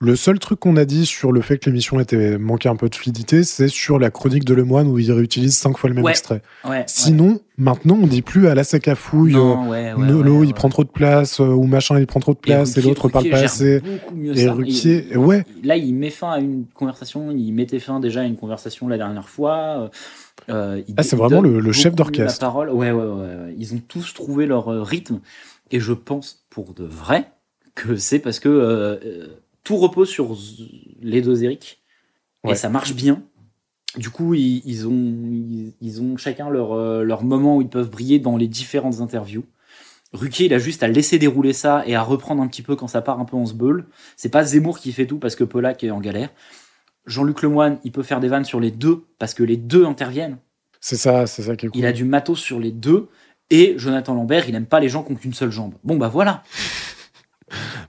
le 0.01 0.15
seul 0.15 0.39
truc 0.39 0.61
qu'on 0.61 0.77
a 0.77 0.85
dit 0.85 1.05
sur 1.05 1.33
le 1.33 1.41
fait 1.41 1.57
que 1.57 1.69
l'émission 1.69 1.99
était 1.99 2.37
manquait 2.37 2.69
un 2.69 2.77
peu 2.77 2.87
de 2.87 2.95
fluidité, 2.95 3.43
c'est 3.43 3.67
sur 3.67 3.99
la 3.99 4.09
chronique 4.09 4.45
de 4.45 4.53
Lemoine 4.53 4.87
où 4.87 4.97
il 4.97 5.11
réutilise 5.11 5.57
cinq 5.57 5.77
fois 5.77 5.89
le 5.89 5.95
même 5.95 6.05
Ouais. 6.05 6.11
extrait. 6.11 6.41
Ouais, 6.63 6.69
ouais. 6.71 6.83
Sinon, 6.87 7.41
maintenant, 7.57 7.97
on 8.01 8.07
dit 8.07 8.21
plus 8.21 8.47
à 8.47 8.55
la 8.55 8.63
sec 8.63 8.87
à 8.87 8.95
fouille. 8.95 9.35
Ouais, 9.35 9.93
Nolo, 9.97 10.45
il 10.45 10.53
prend 10.53 10.69
trop 10.69 10.85
de 10.85 10.89
place, 10.89 11.41
euh, 11.41 11.47
ou 11.47 11.63
machin, 11.65 11.99
il 11.99 12.07
prend 12.07 12.21
trop 12.21 12.33
de 12.33 12.39
place, 12.39 12.77
et, 12.77 12.79
Ruquier- 12.79 12.87
l'autre 12.87 13.09
parle 13.09 13.29
pas 13.29 13.39
assez. 13.39 13.81
Et 14.23 14.35
ça. 14.45 14.53
Ruquier, 14.53 15.05
Il- 15.11 15.17
ouais, 15.17 15.43
Là, 15.63 15.75
il 15.75 15.93
met 15.93 16.11
fin 16.11 16.31
à 16.31 16.39
une 16.39 16.63
conversation. 16.73 17.31
Il 17.31 17.51
mettait 17.51 17.79
fin 17.79 17.99
déjà 17.99 18.21
à 18.21 18.23
une 18.23 18.37
conversation 18.37 18.87
la 18.87 18.97
dernière 18.97 19.27
fois. 19.27 19.91
Euh, 20.49 20.81
Ah, 20.95 21.03
c'est 21.03 21.17
vraiment 21.17 21.41
le- 21.41 21.59
le 21.59 21.71
chef 21.73 21.93
d'orchestre. 21.93 22.39
Parole. 22.39 22.69
Ouais, 22.69 22.91
ouais, 22.91 23.03
ouais. 23.05 23.53
Ils 23.57 23.73
ont 23.73 23.81
tous 23.85 24.13
trouvé 24.13 24.45
leur 24.45 24.69
euh, 24.71 24.81
rythme. 24.81 25.19
Et 25.71 25.81
je 25.81 25.91
pense, 25.91 26.45
pour 26.49 26.73
de 26.73 26.85
vrai, 26.85 27.25
que 27.75 27.97
c'est 27.97 28.19
parce 28.19 28.39
que 28.39 28.47
euh, 28.49 28.97
euh, 29.05 29.27
tout 29.63 29.77
repose 29.77 30.09
sur 30.09 30.35
les 31.01 31.21
deux 31.21 31.43
Eric. 31.43 31.81
Ouais. 32.43 32.53
Et 32.53 32.55
ça 32.55 32.69
marche 32.69 32.93
bien. 32.93 33.21
Du 33.97 34.09
coup, 34.09 34.33
ils, 34.33 34.61
ils 34.65 34.87
ont, 34.87 34.91
ils, 34.91 35.73
ils 35.81 36.01
ont 36.01 36.15
chacun 36.15 36.49
leur, 36.49 36.73
euh, 36.73 37.03
leur 37.03 37.23
moment 37.23 37.57
où 37.57 37.61
ils 37.61 37.69
peuvent 37.69 37.89
briller 37.89 38.19
dans 38.19 38.37
les 38.37 38.47
différentes 38.47 39.01
interviews. 39.01 39.43
Ruquier, 40.13 40.45
il 40.47 40.53
a 40.53 40.59
juste 40.59 40.81
à 40.83 40.87
laisser 40.87 41.19
dérouler 41.19 41.53
ça 41.53 41.83
et 41.85 41.95
à 41.95 42.01
reprendre 42.01 42.41
un 42.41 42.47
petit 42.47 42.61
peu 42.61 42.75
quand 42.75 42.87
ça 42.87 43.01
part 43.01 43.19
un 43.19 43.25
peu 43.25 43.37
en 43.37 43.45
sbeul. 43.45 43.85
C'est 44.15 44.29
pas 44.29 44.43
Zemmour 44.43 44.79
qui 44.79 44.91
fait 44.91 45.05
tout 45.05 45.19
parce 45.19 45.35
que 45.35 45.43
Polak 45.43 45.83
est 45.83 45.91
en 45.91 45.99
galère. 45.99 46.29
Jean-Luc 47.05 47.41
Lemoine, 47.41 47.79
il 47.83 47.91
peut 47.91 48.03
faire 48.03 48.19
des 48.19 48.27
vannes 48.27 48.45
sur 48.45 48.59
les 48.59 48.71
deux 48.71 49.05
parce 49.17 49.33
que 49.33 49.43
les 49.43 49.57
deux 49.57 49.85
interviennent. 49.85 50.37
c'est 50.79 50.95
ça, 50.95 51.27
c'est 51.27 51.43
ça 51.43 51.55
qui 51.55 51.67
est 51.67 51.69
cool. 51.69 51.79
Il 51.79 51.85
a 51.85 51.91
du 51.91 52.05
matos 52.05 52.39
sur 52.39 52.59
les 52.59 52.71
deux. 52.71 53.09
Et 53.51 53.73
Jonathan 53.77 54.13
Lambert, 54.13 54.47
il 54.47 54.55
aime 54.55 54.67
pas 54.67 54.79
les 54.79 54.89
gens 54.89 55.03
qui 55.03 55.11
ont 55.11 55.15
qu'une 55.15 55.33
seule 55.33 55.51
jambe. 55.51 55.73
Bon, 55.83 55.97
bah 55.97 56.07
voilà. 56.07 56.43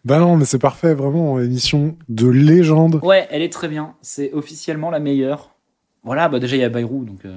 Bah 0.04 0.18
non, 0.18 0.36
mais 0.36 0.44
c'est 0.44 0.58
parfait, 0.58 0.94
vraiment, 0.94 1.38
émission 1.40 1.96
de 2.08 2.26
légende. 2.28 3.00
Ouais, 3.02 3.26
elle 3.30 3.42
est 3.42 3.52
très 3.52 3.68
bien. 3.68 3.94
C'est 4.02 4.32
officiellement 4.32 4.90
la 4.90 5.00
meilleure. 5.00 5.50
Voilà, 6.02 6.28
bah 6.28 6.38
déjà, 6.38 6.56
il 6.56 6.60
y 6.60 6.64
a 6.64 6.68
Bayrou, 6.68 7.04
donc 7.04 7.24
euh, 7.26 7.36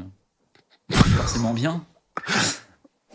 forcément 0.91 1.53
bien. 1.53 1.83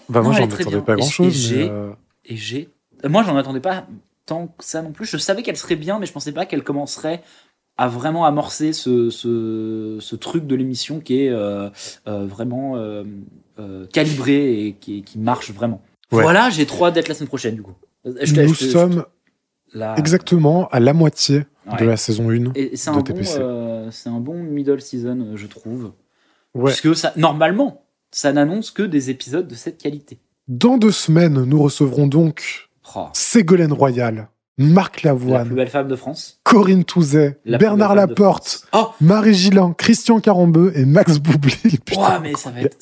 Bah 0.09 0.23
moi, 0.23 0.33
j'en 0.33 0.45
attendais 0.45 0.81
pas 0.81 0.95
Et- 0.95 0.97
grand 0.97 1.09
chose, 1.09 1.27
et 1.51 1.55
mais 1.55 1.63
j'ai- 1.65 1.71
euh, 1.71 1.91
Et 2.27 2.37
j'ai. 2.37 2.69
Moi, 3.09 3.23
j'en 3.23 3.37
attendais 3.37 3.61
pas 3.61 3.87
tant 4.27 4.49
que 4.49 4.65
ça 4.65 4.83
non 4.83 4.93
plus. 4.93 5.07
Je 5.07 5.17
savais 5.17 5.43
qu'elle 5.43 5.57
serait 5.57 5.77
bien, 5.77 5.99
mais 5.99 6.07
je 6.07 6.13
pensais 6.13 6.33
pas 6.33 6.45
qu'elle 6.47 6.63
commencerait 6.65 7.23
à 7.79 7.89
vraiment 7.89 8.25
amorcer 8.27 8.73
ce, 8.73 9.09
ce, 9.09 9.99
ce 10.01 10.17
truc 10.17 10.47
de 10.47 10.55
l'émission 10.57 11.01
qui 11.01 11.23
est 11.23 11.29
euh, 11.31 11.71
euh, 12.09 12.27
vraiment 12.27 12.75
euh, 12.77 13.05
calibré 13.93 14.67
et 14.67 14.73
qui, 14.75 15.03
qui 15.03 15.19
marche 15.19 15.51
vraiment. 15.53 15.81
Ouais. 16.13 16.23
Voilà, 16.23 16.51
j'ai 16.51 16.67
trop 16.67 16.87
hâte 16.87 16.95
d'être 16.95 17.09
la 17.09 17.15
semaine 17.15 17.29
prochaine, 17.29 17.55
du 17.55 17.63
coup. 17.63 17.75
Je 18.05 18.41
nous 18.43 18.55
je 18.55 18.66
sommes 18.66 19.05
exactement 19.97 20.69
à 20.69 20.81
la 20.81 20.93
moitié 20.93 21.45
Ouais. 21.70 21.77
de 21.81 21.85
la 21.85 21.99
saison 21.99 22.31
1 22.31 22.53
Et 22.55 22.77
c'est 22.77 22.91
de 22.91 22.95
un, 22.97 22.99
bon, 23.01 23.03
TPC. 23.03 23.37
euh, 23.41 23.91
c'est 23.91 24.09
un 24.09 24.20
bon 24.20 24.43
middle 24.43 24.81
season, 24.81 25.20
euh, 25.20 25.37
je 25.37 25.47
trouve. 25.47 25.93
Ouais. 26.55 26.73
Puisque 26.73 26.97
ça, 26.97 27.12
normalement, 27.16 27.83
ça 28.11 28.33
n'annonce 28.33 28.70
que 28.70 28.83
des 28.83 29.11
épisodes 29.11 29.47
de 29.47 29.55
cette 29.55 29.77
qualité. 29.77 30.19
Dans 30.49 30.79
deux 30.79 30.93
semaines, 30.93 31.45
nous 31.45 31.62
recevrons 31.62 32.07
donc 32.07 32.70
Oh, 32.97 33.09
Ségolène 33.12 33.75
Royal, 33.75 34.29
Marc 34.57 35.03
la 35.03 35.15
plus 35.15 35.27
Lavoine, 35.27 35.49
belle 35.51 35.69
femme 35.69 35.89
de 35.89 35.97
France. 35.97 36.41
Corinne 36.43 36.85
Touzet, 36.85 37.39
La 37.45 37.59
Bernard 37.59 37.95
Laporte. 37.95 38.66
Oh, 38.73 38.87
Marie 39.03 39.35
Gillin, 39.35 39.75
Christian 39.77 40.20
Carambeu 40.20 40.73
et 40.75 40.87
Max 40.87 41.19
Boublil. 41.19 41.79
Putain. 41.85 42.01
Ouah, 42.01 42.19
mais 42.20 42.33
ça 42.35 42.51
va 42.51 42.62
être, 42.62 42.79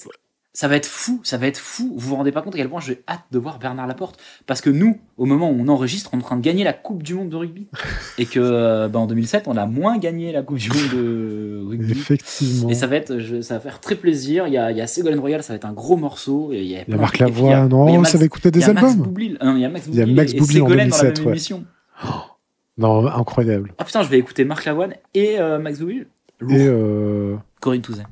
ça 0.59 0.69
va 0.69 0.77
être 0.77 0.87
fou, 0.87 1.21
ça 1.23 1.37
va 1.37 1.47
être 1.49 1.59
fou. 1.59 1.93
Vous 1.99 2.09
vous 2.09 2.17
rendez 2.17 2.33
pas 2.33 2.41
compte 2.41 2.55
à 2.55 2.57
quel 2.57 2.71
point 2.71 2.81
j'ai 2.81 3.03
hâte 3.07 3.25
de 3.31 3.39
voir 3.39 3.59
Bernard 3.59 3.87
Laporte, 3.87 4.19
parce 4.47 4.63
que 4.63 4.71
nous, 4.71 4.99
au 5.19 5.27
moment 5.27 5.51
où 5.51 5.55
on 5.61 5.69
enregistre, 5.69 6.09
on 6.15 6.19
est 6.19 6.23
en 6.23 6.25
train 6.25 6.37
de 6.39 6.41
gagner 6.41 6.65
la 6.65 6.73
Coupe 6.73 7.03
du 7.03 7.13
Monde 7.13 7.29
de 7.29 7.37
rugby, 7.37 7.67
et 8.19 8.25
que 8.25 8.87
bah, 8.89 8.99
en 8.99 9.07
2007, 9.07 9.49
on 9.49 9.57
a 9.59 9.67
moins 9.67 9.99
gagné 9.99 10.33
la 10.33 10.41
Coupe 10.43 10.57
du 10.57 10.71
Monde 10.71 10.89
de 10.95 11.63
rugby. 11.69 11.93
Effectivement. 11.93 12.71
Et 12.71 12.75
ça 12.75 12.87
va 12.87 12.97
être, 12.97 13.19
je- 13.19 13.43
ça 13.43 13.55
va 13.55 13.61
faire 13.61 13.81
très 13.81 13.97
plaisir. 13.97 14.47
Il 14.47 14.55
y 14.55 14.57
a, 14.57 14.71
il 14.71 14.79
y 14.79 14.81
a 14.81 14.87
Ségolène 14.87 15.19
Royal, 15.21 15.43
ça 15.43 15.53
va 15.53 15.57
être 15.59 15.67
un 15.67 15.75
gros 15.75 15.99
morceau. 15.99 16.51
Et 16.55 16.63
il 16.63 16.69
y 16.69 16.75
a, 16.77 16.79
Il 16.79 16.79
y 16.79 16.81
a 16.81 16.85
plein 16.87 16.97
Marc 16.97 17.19
y 17.19 17.23
a- 17.23 17.27
oh, 17.71 17.99
Max- 17.99 18.13
ça 18.13 18.17
va 18.19 18.25
écouter 18.25 18.49
il 18.49 18.57
y 18.57 18.61
des 18.61 18.65
a 18.65 18.73
Max 18.73 18.89
albums. 18.89 19.03
Boublil, 19.05 19.37
hein, 19.43 19.53
il 19.57 19.61
y 19.61 19.65
a 19.67 19.69
Max 19.69 19.87
Il 19.89 19.95
y 19.95 20.01
a 20.01 20.05
Boublil 20.05 20.17
Max 20.17 20.33
et 20.33 20.39
Boublil 20.39 20.63
en 20.63 20.67
Ségolène 20.69 20.89
dans 20.89 20.97
la 20.97 21.11
2007, 21.13 21.51
même 21.51 21.65
ouais. 21.65 22.09
Non, 22.79 23.07
incroyable. 23.07 23.75
Ah 23.77 23.85
putain, 23.85 24.03
je 24.03 24.09
vais 24.09 24.19
écouter 24.19 24.47
Marc 24.47 24.65
Lavoine 24.65 24.95
et 25.13 25.39
euh, 25.39 25.59
Max 25.59 25.81
Boublil. 25.81 26.07
Lourd. 26.41 26.53
Et 26.53 26.67
euh, 26.67 27.37
Corinne 27.61 27.83
Touzet. 27.83 28.05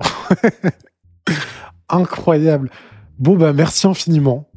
incroyable. 1.92 2.70
Bon, 3.18 3.36
bah, 3.36 3.52
merci 3.52 3.86
infiniment 3.86 4.48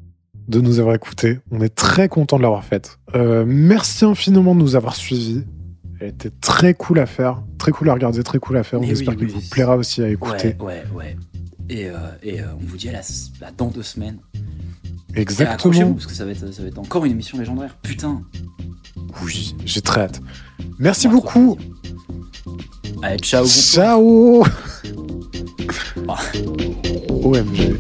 de 0.47 0.61
nous 0.61 0.79
avoir 0.79 0.95
écoutés. 0.95 1.39
On 1.51 1.61
est 1.61 1.73
très 1.73 2.07
content 2.07 2.37
de 2.37 2.43
l'avoir 2.43 2.63
faite. 2.63 2.99
Euh, 3.15 3.45
merci 3.47 4.05
infiniment 4.05 4.55
de 4.55 4.59
nous 4.59 4.75
avoir 4.75 4.95
suivis. 4.95 5.43
Elle 5.99 6.09
était 6.09 6.29
très 6.29 6.73
cool 6.73 6.99
à 6.99 7.05
faire, 7.05 7.41
très 7.57 7.71
cool 7.71 7.89
à 7.89 7.93
regarder, 7.93 8.21
très 8.23 8.39
cool 8.39 8.57
à 8.57 8.63
faire. 8.63 8.79
Mais 8.79 8.87
On 8.87 8.91
espère 8.91 9.15
oui, 9.17 9.25
oui, 9.25 9.31
vous 9.33 9.49
plaira 9.49 9.77
aussi 9.77 10.03
à 10.03 10.09
écouter. 10.09 10.55
Ouais, 10.59 10.83
ouais, 10.93 10.97
ouais. 10.97 11.15
Et, 11.69 11.87
euh, 11.87 11.93
et 12.21 12.41
euh, 12.41 12.45
on 12.61 12.65
vous 12.65 12.77
dit 12.77 12.89
à, 12.89 12.91
la, 12.91 12.99
à 12.99 13.51
dans 13.57 13.67
deux 13.67 13.83
semaines. 13.83 14.19
Exactement. 15.15 15.55
Accrochez-vous, 15.55 15.93
parce 15.93 16.07
que 16.07 16.13
ça 16.13 16.25
va, 16.25 16.31
être, 16.31 16.79
encore 16.79 17.05
une 17.05 17.11
émission 17.11 17.37
légendaire. 17.37 17.75
Putain. 17.81 18.21
Oui, 19.23 19.55
j'ai 19.65 19.81
très 19.81 20.01
hâte. 20.01 20.21
Merci 20.77 21.07
beaucoup. 21.07 21.57
Allez, 23.01 23.17
ciao. 23.19 23.45
Ciao. 23.45 24.43
OMG. 27.23 27.79